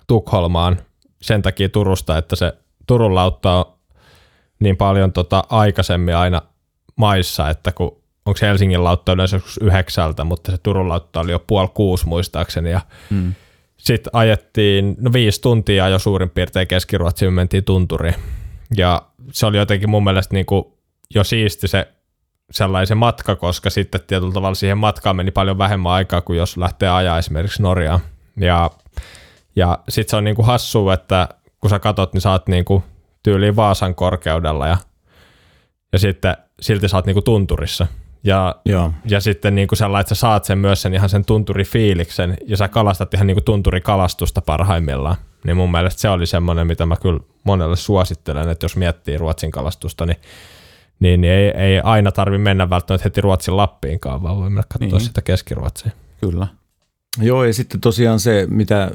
Tukholmaan 0.07 0.77
sen 1.21 1.41
takia 1.41 1.69
Turusta, 1.69 2.17
että 2.17 2.35
se 2.35 2.53
Turun 2.87 3.15
lautta 3.15 3.53
on 3.53 3.65
niin 4.59 4.77
paljon 4.77 5.13
tota 5.13 5.43
aikaisemmin 5.49 6.15
aina 6.15 6.41
maissa, 6.95 7.49
että 7.49 7.71
kun 7.71 7.97
onko 8.25 8.39
Helsingin 8.41 8.83
lautta 8.83 9.11
yleensä 9.11 9.39
yhdeksältä, 9.61 10.23
mutta 10.23 10.51
se 10.51 10.57
Turun 10.57 10.89
lautta 10.89 11.19
oli 11.19 11.31
jo 11.31 11.39
puoli 11.39 11.69
kuusi 11.73 12.07
muistaakseni 12.07 12.71
ja 12.71 12.81
mm 13.09 13.33
sitten 13.77 14.15
ajettiin, 14.15 14.95
no 14.99 15.13
viisi 15.13 15.41
tuntia 15.41 15.89
jo 15.89 15.99
suurin 15.99 16.29
piirtein 16.29 16.67
Keski-Ruotsiin, 16.67 17.33
mentiin 17.33 17.63
tunturiin. 17.63 18.15
Ja 18.77 19.01
se 19.31 19.45
oli 19.45 19.57
jotenkin 19.57 19.89
mun 19.89 20.03
mielestä 20.03 20.33
niin 20.33 20.45
kuin 20.45 20.65
jo 21.15 21.23
siisti 21.23 21.67
se 21.67 21.87
sellaisen 22.51 22.97
matka, 22.97 23.35
koska 23.35 23.69
sitten 23.69 24.01
tietyllä 24.07 24.33
tavalla 24.33 24.55
siihen 24.55 24.77
matkaan 24.77 25.15
meni 25.15 25.31
paljon 25.31 25.57
vähemmän 25.57 25.91
aikaa 25.91 26.21
kuin 26.21 26.37
jos 26.37 26.57
lähtee 26.57 26.89
ajaa 26.89 27.17
esimerkiksi 27.17 27.61
Norjaan. 27.61 27.99
Ja, 28.37 28.71
ja 29.55 29.79
sitten 29.89 30.09
se 30.09 30.17
on 30.17 30.23
niin 30.23 30.35
kuin 30.35 30.45
hassu, 30.45 30.89
että 30.89 31.27
kun 31.61 31.69
sä 31.69 31.79
katot, 31.79 32.13
niin 32.13 32.21
sä 32.21 32.31
oot 32.31 32.47
niin 32.47 32.65
kuin 32.65 32.83
tyyliin 33.23 33.55
Vaasan 33.55 33.95
korkeudella 33.95 34.67
ja, 34.67 34.77
ja 35.93 35.99
sitten 35.99 36.37
silti 36.61 36.87
sä 36.87 36.97
oot 36.97 37.05
niin 37.05 37.13
kuin 37.15 37.23
tunturissa. 37.23 37.87
Ja, 38.23 38.55
Joo. 38.65 38.91
ja 39.09 39.19
sitten 39.21 39.55
niin 39.55 39.67
kuin 39.67 39.77
sellainen, 39.77 40.01
että 40.01 40.15
sä 40.15 40.19
saat 40.19 40.45
sen 40.45 40.57
myös 40.57 40.81
sen 40.81 40.93
ihan 40.93 41.09
sen 41.09 41.25
tunturifiiliksen 41.25 42.37
ja 42.45 42.57
sä 42.57 42.67
kalastat 42.67 43.13
ihan 43.13 43.27
niin 43.27 43.35
kuin 43.35 43.43
tunturikalastusta 43.43 44.41
parhaimmillaan. 44.41 45.15
Niin 45.45 45.57
mun 45.57 45.71
mielestä 45.71 46.01
se 46.01 46.09
oli 46.09 46.25
semmoinen, 46.25 46.67
mitä 46.67 46.85
mä 46.85 46.95
kyllä 46.95 47.19
monelle 47.43 47.75
suosittelen, 47.75 48.49
että 48.49 48.63
jos 48.65 48.75
miettii 48.75 49.17
Ruotsin 49.17 49.51
kalastusta, 49.51 50.05
niin, 50.05 50.17
niin, 50.99 51.21
niin 51.21 51.33
ei, 51.33 51.49
ei 51.49 51.79
aina 51.79 52.11
tarvi 52.11 52.37
mennä 52.37 52.69
välttämättä 52.69 53.03
heti 53.03 53.21
Ruotsin 53.21 53.57
Lappiinkaan, 53.57 54.23
vaan 54.23 54.37
voi 54.37 54.49
mennä 54.49 54.63
katsoa 54.69 54.97
niin. 54.97 55.07
sitä 55.07 55.21
Keski-Ruotsia. 55.21 55.91
Kyllä. 56.21 56.47
Joo, 57.21 57.43
ja 57.43 57.53
sitten 57.53 57.81
tosiaan 57.81 58.19
se, 58.19 58.47
mitä 58.49 58.91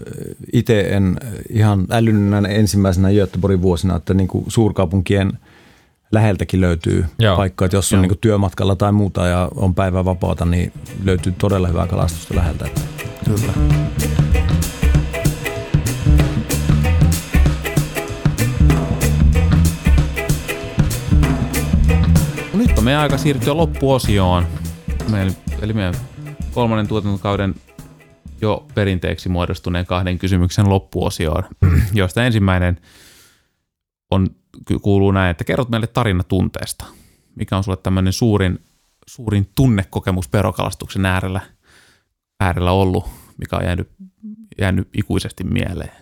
itse 0.53 0.81
en 0.81 1.17
ihan 1.51 1.87
älynnä 1.91 2.39
ensimmäisenä 2.49 3.09
Göteborgin 3.11 3.63
vuosina, 3.63 3.97
että 3.97 4.15
niin 4.15 4.29
kuin 4.29 4.45
suurkaupunkien 4.49 5.39
läheltäkin 6.13 6.61
löytyy 6.61 7.05
Joo. 7.19 7.37
paikkoja, 7.37 7.67
että 7.67 7.77
jos 7.77 7.93
on 7.93 8.03
niin 8.03 8.09
kuin 8.09 8.19
työmatkalla 8.19 8.77
tai 8.77 8.93
muuta 8.93 9.27
ja 9.27 9.49
on 9.55 9.75
päivä 9.75 10.05
vapaata, 10.05 10.45
niin 10.45 10.73
löytyy 11.05 11.35
todella 11.39 11.69
hyvää 11.69 11.87
kalastusta 11.87 12.37
läheltä. 12.37 12.69
Kyllä. 13.25 13.53
No 22.53 22.59
nyt 22.59 22.79
on 22.79 22.85
meidän 22.85 23.03
aika 23.03 23.19
siirtyä 23.19 23.57
loppuosioon. 23.57 24.47
Meillä, 25.11 25.33
eli 25.63 25.73
meidän 25.73 25.95
kolmannen 26.55 26.89
tuotantokauden 26.89 27.55
jo 28.43 28.67
perinteeksi 28.75 29.29
muodostuneen 29.29 29.87
kahden 29.87 30.19
kysymyksen 30.19 30.69
loppuosioon, 30.69 31.43
joista 31.93 32.25
ensimmäinen 32.25 32.81
on, 34.11 34.29
kuuluu 34.83 35.11
näin, 35.11 35.31
että 35.31 35.45
kerrot 35.45 35.69
meille 35.69 35.87
tarina 35.87 36.23
tunteesta. 36.23 36.85
Mikä 37.35 37.57
on 37.57 37.65
sulle 37.65 37.79
tämmöinen 37.83 38.13
suurin, 38.13 38.59
suurin 39.07 39.49
tunnekokemus 39.55 40.29
perokalastuksen 40.29 41.07
äärellä, 41.07 41.41
äärellä 42.41 42.73
ollut, 42.73 43.05
mikä 43.37 43.57
on 43.57 43.65
jäänyt, 43.65 43.89
jäänyt 44.61 44.89
ikuisesti 44.95 45.45
mieleen? 45.45 45.93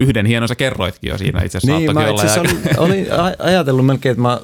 Yhden 0.00 0.26
hienon 0.26 0.48
sä 0.48 0.54
kerroitkin 0.54 1.10
jo 1.10 1.18
siinä 1.18 1.42
itse 1.42 1.58
asiassa. 1.58 1.78
Niin, 1.78 1.94
mä 1.94 2.08
itse 2.08 2.26
asiassa 2.26 2.40
olin, 2.40 2.78
olin 2.78 3.06
ajatellut 3.38 3.86
melkein, 3.86 4.10
että 4.10 4.22
mä 4.22 4.40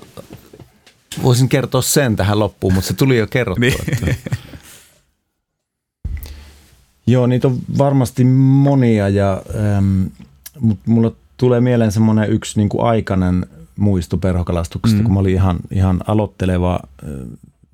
voisin 1.23 1.49
kertoa 1.49 1.83
sen 1.83 2.17
tähän 2.17 2.39
loppuun, 2.39 2.75
mutta 2.75 2.89
se 2.89 2.95
tuli 2.95 3.19
jo 3.19 3.27
kerrottua. 3.27 3.71
Niin. 4.05 4.17
Joo, 7.09 7.27
niitä 7.27 7.49
on 7.49 7.59
varmasti 7.79 8.25
monia, 8.25 9.09
ja, 9.09 9.43
ähm, 9.57 10.03
mutta 10.61 10.91
mulla 10.91 11.13
tulee 11.37 11.61
mieleen 11.61 11.93
semmoinen 11.93 12.31
yksi 12.31 12.59
niin 12.59 12.69
kuin 12.69 12.85
aikainen 12.85 13.47
muisto 13.77 14.17
perhokalastuksesta, 14.17 14.99
mm. 14.99 15.05
kun 15.05 15.15
mä 15.15 15.21
olin 15.21 15.35
ihan, 15.35 15.59
ihan 15.71 16.01
aloitteleva 16.07 16.81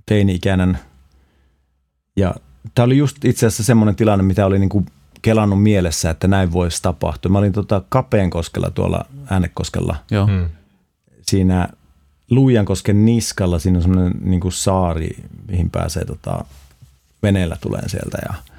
teini-ikäinen. 0.07 0.79
Ja 2.17 2.35
tämä 2.75 2.85
oli 2.85 2.99
just 2.99 3.25
itse 3.25 3.47
asiassa 3.47 3.65
semmoinen 3.65 3.97
tilanne, 3.97 4.23
mitä 4.23 4.47
oli 4.47 4.59
niin 4.59 4.69
kuin 4.69 4.87
kelannut 5.23 5.63
mielessä, 5.63 6.11
että 6.11 6.29
näin 6.29 6.53
voisi 6.53 6.83
tapahtua. 6.83 7.31
Mä 7.31 7.39
olin 7.39 7.53
tota 7.53 7.83
Kapeenkoskella 7.89 8.71
tuolla 8.71 9.05
Äänekoskella. 9.31 9.97
Joo. 10.11 10.27
Mm. 10.27 10.49
Siinä 11.23 11.69
Luijankosken 12.31 13.05
niskalla, 13.05 13.59
siinä 13.59 13.79
on 13.79 13.83
semmoinen 13.83 14.13
niin 14.21 14.41
kuin 14.41 14.53
saari, 14.53 15.17
mihin 15.49 15.71
pääsee 15.71 16.05
tota, 16.05 16.45
veneellä 17.23 17.57
tulee 17.61 17.89
sieltä 17.89 18.19
ja– 18.29 18.35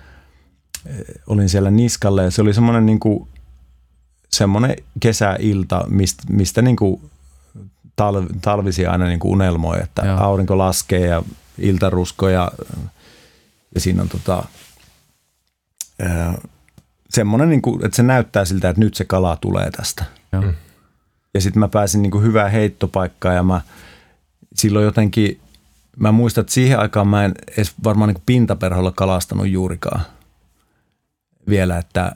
olin 1.28 1.50
siellä 1.50 1.72
niskalla 1.72 2.24
ja 2.24 2.32
se 2.32 2.42
oli 2.42 2.54
semmoinen 2.54 2.86
niin 2.86 3.00
kuin, 3.00 3.28
semmoinen 4.30 4.76
kesäilta, 5.00 5.86
mistä, 5.90 6.24
mistä 6.30 6.62
niin 6.62 6.76
kuin 6.76 7.02
talv, 7.96 8.26
talvisi 8.42 8.86
aina 8.86 9.06
niin 9.06 9.20
kuin 9.20 9.32
unelmoi, 9.32 9.80
että 9.84 10.06
Joo. 10.06 10.18
aurinko 10.18 10.58
laskee 10.58 11.08
ja 11.08 11.24
iltarusko 11.58 12.30
ja, 12.30 12.52
ja 13.76 13.82
siinä 13.82 14.02
on 14.02 14.10
tota, 14.10 14.44
semmoinen, 17.10 17.50
niin 17.50 17.62
kuin, 17.62 17.86
että 17.86 17.96
se 17.96 18.04
näyttää 18.04 18.46
siltä, 18.46 18.70
että 18.70 18.80
nyt 18.80 18.96
se 18.96 19.06
kala 19.06 19.38
tulee 19.42 19.72
tästä. 19.72 20.06
Joo. 20.32 20.42
Mm. 20.42 20.54
Ja 21.34 21.42
sitten 21.42 21.60
mä 21.60 21.68
pääsin 21.68 22.02
niin 22.02 22.12
kuin 22.12 22.24
hyvään 22.24 22.52
heittopaikkaan 22.52 23.36
ja 23.36 23.44
mä 23.44 23.62
silloin 24.56 24.86
jotenkin, 24.86 25.40
mä 25.98 26.12
muistan, 26.12 26.42
että 26.42 26.54
siihen 26.54 26.80
aikaan 26.80 27.08
mä 27.08 27.26
en 27.26 27.34
edes 27.58 27.74
varmaan 27.84 28.14
niin 28.14 28.24
pintaperholla 28.26 28.92
kalastanut 28.92 29.48
juurikaan 29.48 30.02
vielä, 31.50 31.78
että 31.78 32.16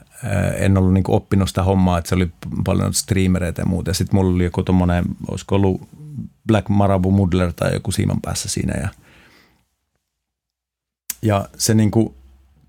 en 0.56 0.78
ollut 0.78 0.92
niin 0.92 1.04
oppinut 1.08 1.48
sitä 1.48 1.62
hommaa, 1.62 1.98
että 1.98 2.08
se 2.08 2.14
oli 2.14 2.30
paljon 2.64 2.94
streamereita 2.94 3.60
ja 3.60 3.66
muuta. 3.66 3.94
Sitten 3.94 4.16
mulla 4.16 4.34
oli 4.34 4.44
joku 4.44 4.62
tommonen, 4.62 5.04
olisiko 5.28 5.54
ollut 5.54 5.88
Black 6.46 6.68
Marabu 6.68 7.10
Muddler 7.10 7.52
tai 7.52 7.74
joku 7.74 7.92
siiman 7.92 8.20
päässä 8.20 8.48
siinä. 8.48 8.74
Ja, 8.80 8.88
ja 11.22 11.48
se 11.58 11.74
niin 11.74 11.90
kuin, 11.90 12.14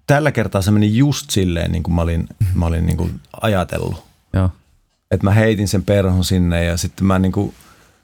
tällä 0.08 0.32
kertaa 0.32 0.62
se 0.62 0.72
meni 0.72 0.98
just 0.98 1.30
silleen, 1.30 1.72
niin 1.72 1.84
kuin 1.84 1.96
mä 1.96 2.02
olin, 2.02 2.28
mä 2.54 2.66
olin 2.66 2.86
niin 2.86 2.98
kuin 2.98 3.20
ajatellut. 3.42 4.04
Joo. 4.34 4.50
Että 5.12 5.28
mä 5.28 5.32
heitin 5.32 5.68
sen 5.68 5.84
perhon 5.84 6.24
sinne 6.24 6.64
ja 6.64 6.78
sitten 6.78 7.08
mä 7.08 7.20
niin 7.20 7.32
kuin 7.32 7.54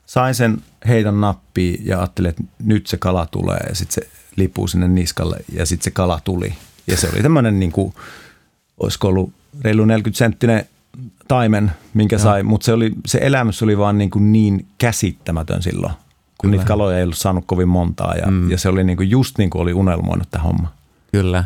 sain 0.05 0.35
sen 0.35 0.61
heiton 0.87 1.21
nappiin 1.21 1.85
ja 1.85 1.97
ajattelin, 1.97 2.29
että 2.29 2.43
nyt 2.63 2.87
se 2.87 2.97
kala 2.97 3.25
tulee 3.25 3.59
ja 3.69 3.75
sitten 3.75 3.93
se 3.93 4.09
lipuu 4.35 4.67
sinne 4.67 4.87
niskalle 4.87 5.37
ja 5.51 5.65
sitten 5.65 5.83
se 5.83 5.91
kala 5.91 6.21
tuli. 6.23 6.53
Ja 6.87 6.97
se 6.97 7.09
oli 7.13 7.21
tämmöinen 7.21 7.59
niin 7.59 7.71
kuin, 7.71 7.93
olisiko 8.77 9.07
ollut 9.07 9.33
reilu 9.61 9.85
40 9.85 10.17
senttinen 10.17 10.65
taimen, 11.27 11.71
minkä 11.93 12.15
Joo. 12.15 12.23
sai, 12.23 12.43
mutta 12.43 12.65
se, 12.65 12.73
oli, 12.73 12.91
se 13.05 13.19
elämys 13.21 13.63
oli 13.63 13.77
vaan 13.77 13.97
niin, 13.97 14.09
kuin 14.09 14.31
niin 14.31 14.67
käsittämätön 14.77 15.61
silloin, 15.61 15.93
kun 15.93 16.01
Kyllä. 16.41 16.51
niitä 16.51 16.67
kaloja 16.67 16.97
ei 16.97 17.03
ollut 17.03 17.17
saanut 17.17 17.43
kovin 17.47 17.67
montaa 17.67 18.15
ja, 18.15 18.27
mm. 18.27 18.51
ja 18.51 18.57
se 18.57 18.69
oli 18.69 18.83
niin 18.83 18.97
kuin 18.97 19.09
just 19.09 19.37
niin 19.37 19.49
kuin 19.49 19.61
oli 19.61 19.73
unelmoinut 19.73 20.31
tämä 20.31 20.43
homma. 20.43 20.73
Kyllä. 21.11 21.43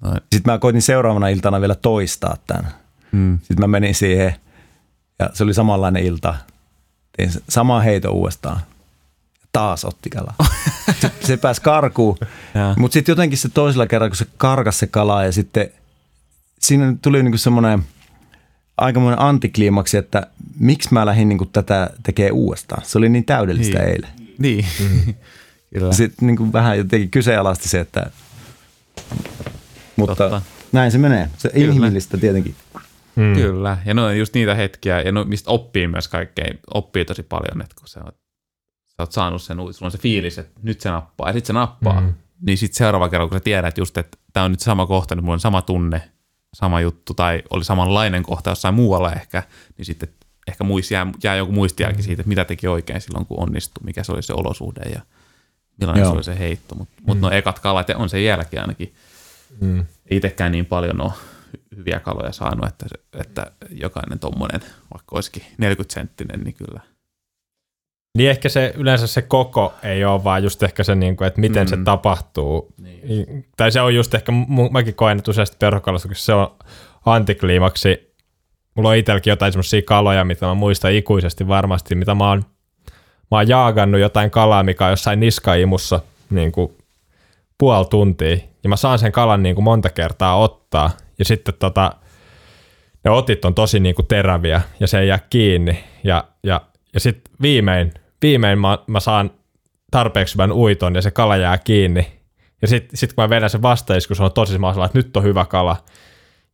No. 0.00 0.10
Sitten 0.10 0.52
mä 0.52 0.58
koitin 0.58 0.82
seuraavana 0.82 1.28
iltana 1.28 1.60
vielä 1.60 1.74
toistaa 1.74 2.36
tämän. 2.46 2.72
Mm. 3.12 3.38
Sitten 3.38 3.60
mä 3.60 3.66
menin 3.66 3.94
siihen 3.94 4.34
ja 5.18 5.30
se 5.32 5.44
oli 5.44 5.54
samanlainen 5.54 6.04
ilta. 6.04 6.34
Tein 7.16 7.30
sama 7.48 7.80
heito 7.80 8.10
uudestaan. 8.10 8.60
Taas 9.52 9.84
otti 9.84 10.10
kalaa. 10.10 10.34
se, 11.00 11.10
se 11.20 11.36
pääsi 11.36 11.62
karkuun. 11.62 12.16
Mutta 12.76 12.92
sitten 12.92 13.12
jotenkin 13.12 13.38
se 13.38 13.48
toisella 13.48 13.86
kerralla, 13.86 14.10
kun 14.10 14.16
se 14.16 14.26
karkas 14.36 14.78
se 14.78 14.86
kala 14.86 15.24
ja 15.24 15.32
sitten– 15.32 15.70
siinä 16.60 16.94
tuli 17.02 17.22
niinku 17.22 17.38
semmoinen 17.38 17.82
aikamoinen 18.76 19.20
antikliimaksi, 19.20 19.96
että 19.96 20.26
miksi 20.58 20.88
mä 20.92 21.06
lähdin 21.06 21.28
niinku 21.28 21.46
tätä 21.46 21.90
tekee 22.02 22.30
uudestaan. 22.30 22.84
Se 22.84 22.98
oli 22.98 23.08
niin 23.08 23.24
täydellistä 23.24 23.78
niin. 23.78 23.88
eilen. 23.88 24.10
Niin. 24.38 24.66
Mm. 24.80 25.14
Kyllä. 25.74 25.92
Sitten 25.92 26.26
niinku 26.26 26.52
vähän 26.52 26.78
jotenkin 26.78 27.10
kyseenalaisti 27.10 27.68
se, 27.68 27.80
että 27.80 28.10
mutta 29.96 30.16
Totta. 30.16 30.42
näin 30.72 30.92
se 30.92 30.98
menee. 30.98 31.30
Se 31.38 31.48
Kyllä. 31.48 31.66
inhimillistä 31.66 32.16
tietenkin. 32.16 32.54
Mm. 33.16 33.34
Kyllä, 33.34 33.78
ja 33.84 33.94
ne 33.94 34.02
on 34.02 34.18
just 34.18 34.34
niitä 34.34 34.54
hetkiä, 34.54 35.00
ja 35.00 35.12
no, 35.12 35.24
mistä 35.24 35.50
oppii 35.50 35.86
myös 35.86 36.08
kaikkein, 36.08 36.58
oppii 36.74 37.04
tosi 37.04 37.22
paljon, 37.22 37.60
että 37.60 37.74
kun 37.78 37.88
sä 37.88 38.00
oot, 38.04 38.14
sä 38.86 39.02
oot 39.02 39.12
saanut 39.12 39.42
sen, 39.42 39.56
sulla 39.56 39.74
on 39.80 39.90
se 39.90 39.98
fiilis, 39.98 40.38
että 40.38 40.60
nyt 40.62 40.80
se 40.80 40.90
nappaa, 40.90 41.28
ja 41.28 41.32
sitten 41.32 41.46
se 41.46 41.52
nappaa, 41.52 42.00
mm. 42.00 42.14
niin 42.46 42.58
sitten 42.58 42.76
seuraava 42.76 43.08
kerran, 43.08 43.28
kun 43.28 43.38
sä 43.38 43.44
tiedät 43.44 43.78
just, 43.78 43.98
että 43.98 44.18
tämä 44.32 44.44
on 44.44 44.50
nyt 44.50 44.60
sama 44.60 44.86
kohta, 44.86 45.14
niin 45.14 45.24
mulla 45.24 45.34
on 45.34 45.40
sama 45.40 45.62
tunne, 45.62 46.02
sama 46.54 46.80
juttu 46.80 47.14
tai 47.14 47.42
oli 47.50 47.64
samanlainen 47.64 48.22
kohta 48.22 48.50
jossain 48.50 48.74
muualla 48.74 49.12
ehkä, 49.12 49.42
niin 49.76 49.86
sitten 49.86 50.08
ehkä 50.48 50.64
muist, 50.64 50.90
jää, 50.90 51.06
jää 51.24 51.36
joku 51.36 51.52
muistijälki 51.52 52.02
siitä, 52.02 52.20
että 52.20 52.28
mitä 52.28 52.44
teki 52.44 52.68
oikein 52.68 53.00
silloin, 53.00 53.26
kun 53.26 53.40
onnistui, 53.40 53.84
mikä 53.84 54.02
se 54.02 54.12
oli 54.12 54.22
se 54.22 54.32
olosuhde 54.32 54.90
ja 54.90 55.00
millainen 55.80 56.02
Joo. 56.02 56.10
se 56.10 56.16
oli 56.16 56.24
se 56.24 56.38
heitto. 56.38 56.74
Mutta 56.74 56.94
mm. 57.00 57.06
mut 57.06 57.20
no 57.20 57.30
ekat 57.30 57.58
kalat 57.58 57.90
on 57.90 58.08
sen 58.08 58.24
jälkeen 58.24 58.62
ainakin. 58.62 58.94
Mm. 59.60 59.84
Itsekään 60.10 60.52
niin 60.52 60.66
paljon 60.66 61.00
ole 61.00 61.12
hyviä 61.76 62.00
kaloja 62.00 62.32
saanut, 62.32 62.66
että, 62.66 62.86
että 63.12 63.52
jokainen 63.70 64.18
tuommoinen, 64.18 64.60
vaikka 64.94 65.16
olisikin 65.16 65.42
40 65.58 65.94
senttinen, 65.94 66.40
niin 66.40 66.54
kyllä 66.54 66.80
niin 68.18 68.30
ehkä 68.30 68.48
se 68.48 68.72
yleensä 68.76 69.06
se 69.06 69.22
koko 69.22 69.74
ei 69.82 70.04
ole, 70.04 70.24
vaan 70.24 70.42
just 70.42 70.62
ehkä 70.62 70.84
se, 70.84 70.94
niin 70.94 71.16
kuin, 71.16 71.28
että 71.28 71.40
miten 71.40 71.66
mm. 71.66 71.70
se 71.70 71.76
tapahtuu. 71.84 72.74
Niin. 72.78 73.46
Tai 73.56 73.72
se 73.72 73.80
on 73.80 73.94
just 73.94 74.14
ehkä, 74.14 74.32
mäkin 74.70 74.94
koen, 74.94 75.18
että 75.18 75.30
useasti 75.30 75.56
perhokalastuksessa 75.60 76.26
se 76.26 76.34
on 76.34 76.56
antikliimaksi. 77.06 78.14
Mulla 78.74 78.88
on 78.88 78.96
itselläkin 78.96 79.30
jotain 79.30 79.52
semmoisia 79.52 79.82
kaloja, 79.82 80.24
mitä 80.24 80.46
mä 80.46 80.54
muistan 80.54 80.92
ikuisesti 80.92 81.48
varmasti, 81.48 81.94
mitä 81.94 82.14
mä 82.14 82.28
oon, 82.28 82.44
mä 83.30 83.38
oon 83.38 83.48
jaagannut 83.48 84.00
jotain 84.00 84.30
kalaa, 84.30 84.62
mikä 84.62 84.84
on 84.84 84.92
jossain 84.92 85.20
niskaimussa 85.20 86.00
niin 86.30 86.52
kuin 86.52 86.72
puoli 87.58 87.86
tuntia. 87.86 88.36
Ja 88.62 88.68
mä 88.68 88.76
saan 88.76 88.98
sen 88.98 89.12
kalan 89.12 89.42
niin 89.42 89.54
kuin 89.54 89.64
monta 89.64 89.90
kertaa 89.90 90.36
ottaa. 90.38 90.90
Ja 91.18 91.24
sitten 91.24 91.54
tota, 91.58 91.92
ne 93.04 93.10
otit 93.10 93.44
on 93.44 93.54
tosi 93.54 93.80
niin 93.80 93.94
kuin 93.94 94.06
teräviä 94.06 94.62
ja 94.80 94.86
se 94.86 94.98
ei 94.98 95.08
jää 95.08 95.18
kiinni. 95.30 95.84
Ja, 96.04 96.24
ja 96.42 96.60
ja 96.94 97.00
sitten 97.00 97.32
viimein, 97.42 97.94
viimein 98.22 98.58
mä, 98.58 98.78
mä 98.86 99.00
saan 99.00 99.30
tarpeeksi 99.90 100.34
hyvän 100.34 100.52
uiton 100.52 100.94
ja 100.94 101.02
se 101.02 101.10
kala 101.10 101.36
jää 101.36 101.58
kiinni. 101.58 102.20
Ja 102.62 102.68
sitten 102.68 102.96
sit 102.96 103.12
kun 103.12 103.24
mä 103.24 103.30
vedän 103.30 103.50
sen 103.50 103.62
vastaisku, 103.62 104.14
se 104.14 104.22
on 104.22 104.32
tosi 104.32 104.52
semmoisella, 104.52 104.86
että 104.86 104.98
nyt 104.98 105.16
on 105.16 105.22
hyvä 105.22 105.44
kala. 105.44 105.76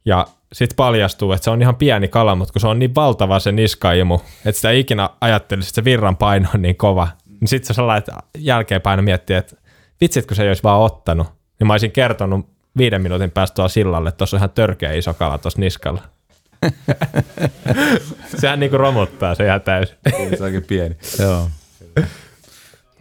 Ja 0.05 0.27
sitten 0.53 0.77
paljastuu, 0.77 1.33
että 1.33 1.45
se 1.45 1.51
on 1.51 1.63
ihan 1.63 1.77
pieni 1.77 2.09
kala, 2.09 2.35
mutta 2.35 2.53
kun 2.53 2.61
se 2.61 2.67
on 2.67 2.79
niin 2.79 2.95
valtava 2.95 3.39
se 3.39 3.53
niskaimu, 3.53 4.19
että 4.45 4.53
sitä 4.53 4.71
ikinä 4.71 5.11
ajattelisi, 5.21 5.69
että 5.69 5.75
se 5.75 5.85
virran 5.85 6.17
paino 6.17 6.49
on 6.55 6.63
niin 6.63 6.77
kova, 6.77 7.09
niin 7.41 7.49
sitten 7.49 7.67
se 7.67 7.75
sellainen, 7.75 7.99
että 7.99 8.13
jälkeenpäin 8.39 9.05
miettii, 9.05 9.37
että 9.37 9.57
vitsit, 10.01 10.27
kun 10.27 10.37
se 10.37 10.43
ei 10.43 10.49
olisi 10.49 10.63
vaan 10.63 10.81
ottanut, 10.81 11.27
niin 11.59 11.67
mä 11.67 11.73
olisin 11.73 11.93
kertonut 11.93 12.47
viiden 12.77 13.03
minuutin 13.03 13.31
päästä 13.31 13.55
tuolla 13.55 13.69
sillalle, 13.69 14.09
että 14.09 14.19
tuossa 14.19 14.37
on 14.37 14.39
ihan 14.39 14.51
törkeä 14.51 14.93
iso 14.93 15.15
kala 15.15 15.39
tuossa 15.39 15.61
niskalla. 15.61 16.03
Sehän 18.41 18.61
niinku 18.61 18.79
romuttaa 18.79 19.35
se 19.35 19.45
ihan 19.45 19.61
täysin. 19.61 19.97
Se 20.39 20.45
onkin 20.45 20.65
pieni. 20.65 20.97
Joo. 21.19 21.49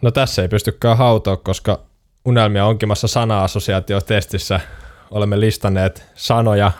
No 0.02 0.10
tässä 0.10 0.42
ei 0.42 0.48
pystykään 0.48 0.98
hautoa, 0.98 1.36
koska 1.36 1.80
unelmia 2.24 2.66
onkimassa 2.66 3.08
sana-assosiaatiotestissä 3.08 4.60
olemme 5.10 5.40
listanneet 5.40 6.06
sanoja, 6.14 6.72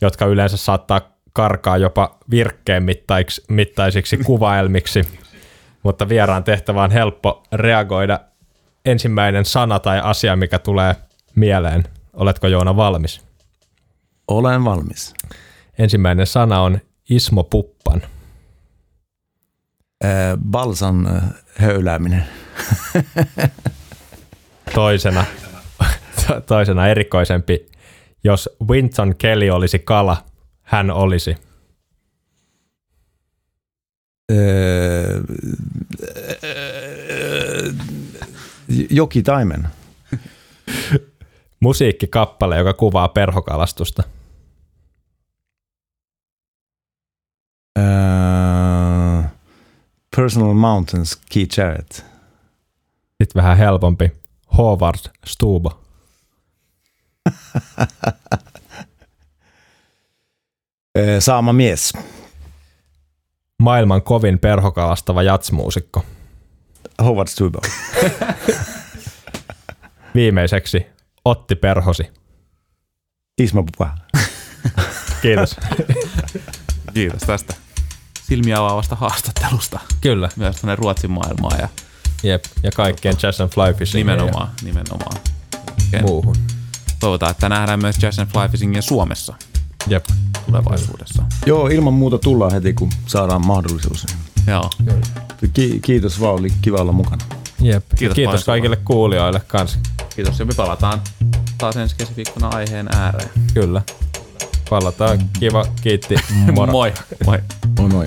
jotka 0.00 0.26
yleensä 0.26 0.56
saattaa 0.56 1.00
karkaa 1.32 1.76
jopa 1.76 2.18
virkkeen 2.30 2.82
mittaiksi, 2.82 3.44
mittaisiksi 3.48 4.16
kuvaelmiksi, 4.16 5.02
mutta 5.82 6.08
vieraan 6.08 6.44
tehtävä 6.44 6.82
on 6.82 6.90
helppo 6.90 7.42
reagoida 7.52 8.20
ensimmäinen 8.84 9.44
sana 9.44 9.78
tai 9.78 10.00
asia, 10.04 10.36
mikä 10.36 10.58
tulee 10.58 10.96
mieleen. 11.34 11.84
Oletko 12.12 12.46
Joona 12.46 12.76
valmis? 12.76 13.20
Olen 14.28 14.64
valmis. 14.64 15.14
Ensimmäinen 15.78 16.26
sana 16.26 16.60
on 16.60 16.78
Ismo 17.10 17.44
Puppan. 17.44 18.02
Äh, 20.04 20.10
balsan 20.50 21.22
höylääminen. 21.58 22.24
Toisena, 24.74 25.24
toisena 26.46 26.88
erikoisempi. 26.88 27.66
Jos 28.24 28.50
Winton 28.68 29.14
Kelly 29.16 29.50
olisi 29.50 29.78
kala, 29.78 30.24
hän 30.62 30.90
olisi. 30.90 31.36
Öö, 34.32 35.20
jokitaimen. 38.90 39.68
Musiikkikappale, 41.60 42.58
joka 42.58 42.74
kuvaa 42.74 43.08
perhokalastusta. 43.08 44.02
Öö, 47.78 49.22
Personal 50.16 50.54
Mountains, 50.54 51.20
Keith 51.32 51.58
Jarrett. 51.58 51.92
Sitten 51.94 53.34
vähän 53.42 53.56
helpompi. 53.56 54.12
Howard 54.56 54.98
Stubo. 55.26 55.80
Öö, 60.98 61.20
Saama 61.20 61.52
mies. 61.52 61.92
Maailman 63.58 64.02
kovin 64.02 64.38
perhokalastava 64.38 65.22
jatsmuusikko. 65.22 66.04
Howard 67.02 67.28
Stubo. 67.28 67.60
Viimeiseksi 70.14 70.86
Otti 71.24 71.54
Perhosi. 71.56 72.10
Isma 73.38 73.62
Pupa. 73.62 73.94
Kiitos. 75.22 75.56
Kiitos 76.94 77.22
tästä 77.22 77.54
silmiä 78.28 78.58
avaavasta 78.58 78.96
haastattelusta 78.96 79.80
Kyllä. 80.00 80.28
myös 80.36 80.56
tänne 80.56 80.76
Ruotsin 80.76 81.10
maailmaan 81.10 81.58
ja 81.60 81.68
Jep. 82.22 82.44
Ja 82.62 82.70
kaikkien 82.70 83.14
Jazz 83.22 83.40
and 83.40 83.50
Fly 83.50 83.74
Fishing 83.74 84.06
nimenomaan, 84.08 84.48
nimenomaan. 84.62 85.16
ja 85.92 86.02
muuhun. 86.02 86.36
Toivotaan, 87.00 87.30
että 87.30 87.48
nähdään 87.48 87.80
myös 87.80 87.96
Jazz 88.02 88.18
and 88.18 88.28
Fly 88.30 88.48
Fishingia 88.48 88.82
Suomessa 88.82 89.34
Jep. 89.86 90.04
tulevaisuudessa. 90.46 91.22
Joo, 91.46 91.66
ilman 91.66 91.94
muuta 91.94 92.18
tullaan 92.18 92.52
heti, 92.52 92.72
kun 92.72 92.90
saadaan 93.06 93.46
mahdollisuus. 93.46 94.06
Joo. 94.46 94.70
Ki- 95.52 95.80
kiitos 95.82 96.20
vaan, 96.20 96.34
oli 96.34 96.48
kiva 96.62 96.78
olla 96.78 96.92
mukana. 96.92 97.24
Jep. 97.60 97.84
Kiitos 97.96 98.14
Kiitos, 98.14 98.32
paljon 98.32 98.44
kaikille 98.44 98.76
kuulijoille 98.76 99.40
kanssa. 99.40 99.78
Kiitos 100.16 100.38
ja 100.38 100.44
me 100.44 100.52
palataan 100.56 101.00
taas 101.58 101.76
ensi 101.76 101.96
keskiviikkona 101.96 102.48
aiheen 102.48 102.88
ääreen. 102.96 103.30
Kyllä. 103.54 103.82
Palataan. 104.70 105.18
Kiva. 105.40 105.64
Kiitti. 105.82 106.14
Moro. 106.54 106.72
Moi. 106.72 106.92
Moi. 107.24 107.38
Moi 107.78 107.88
moi. 107.88 108.06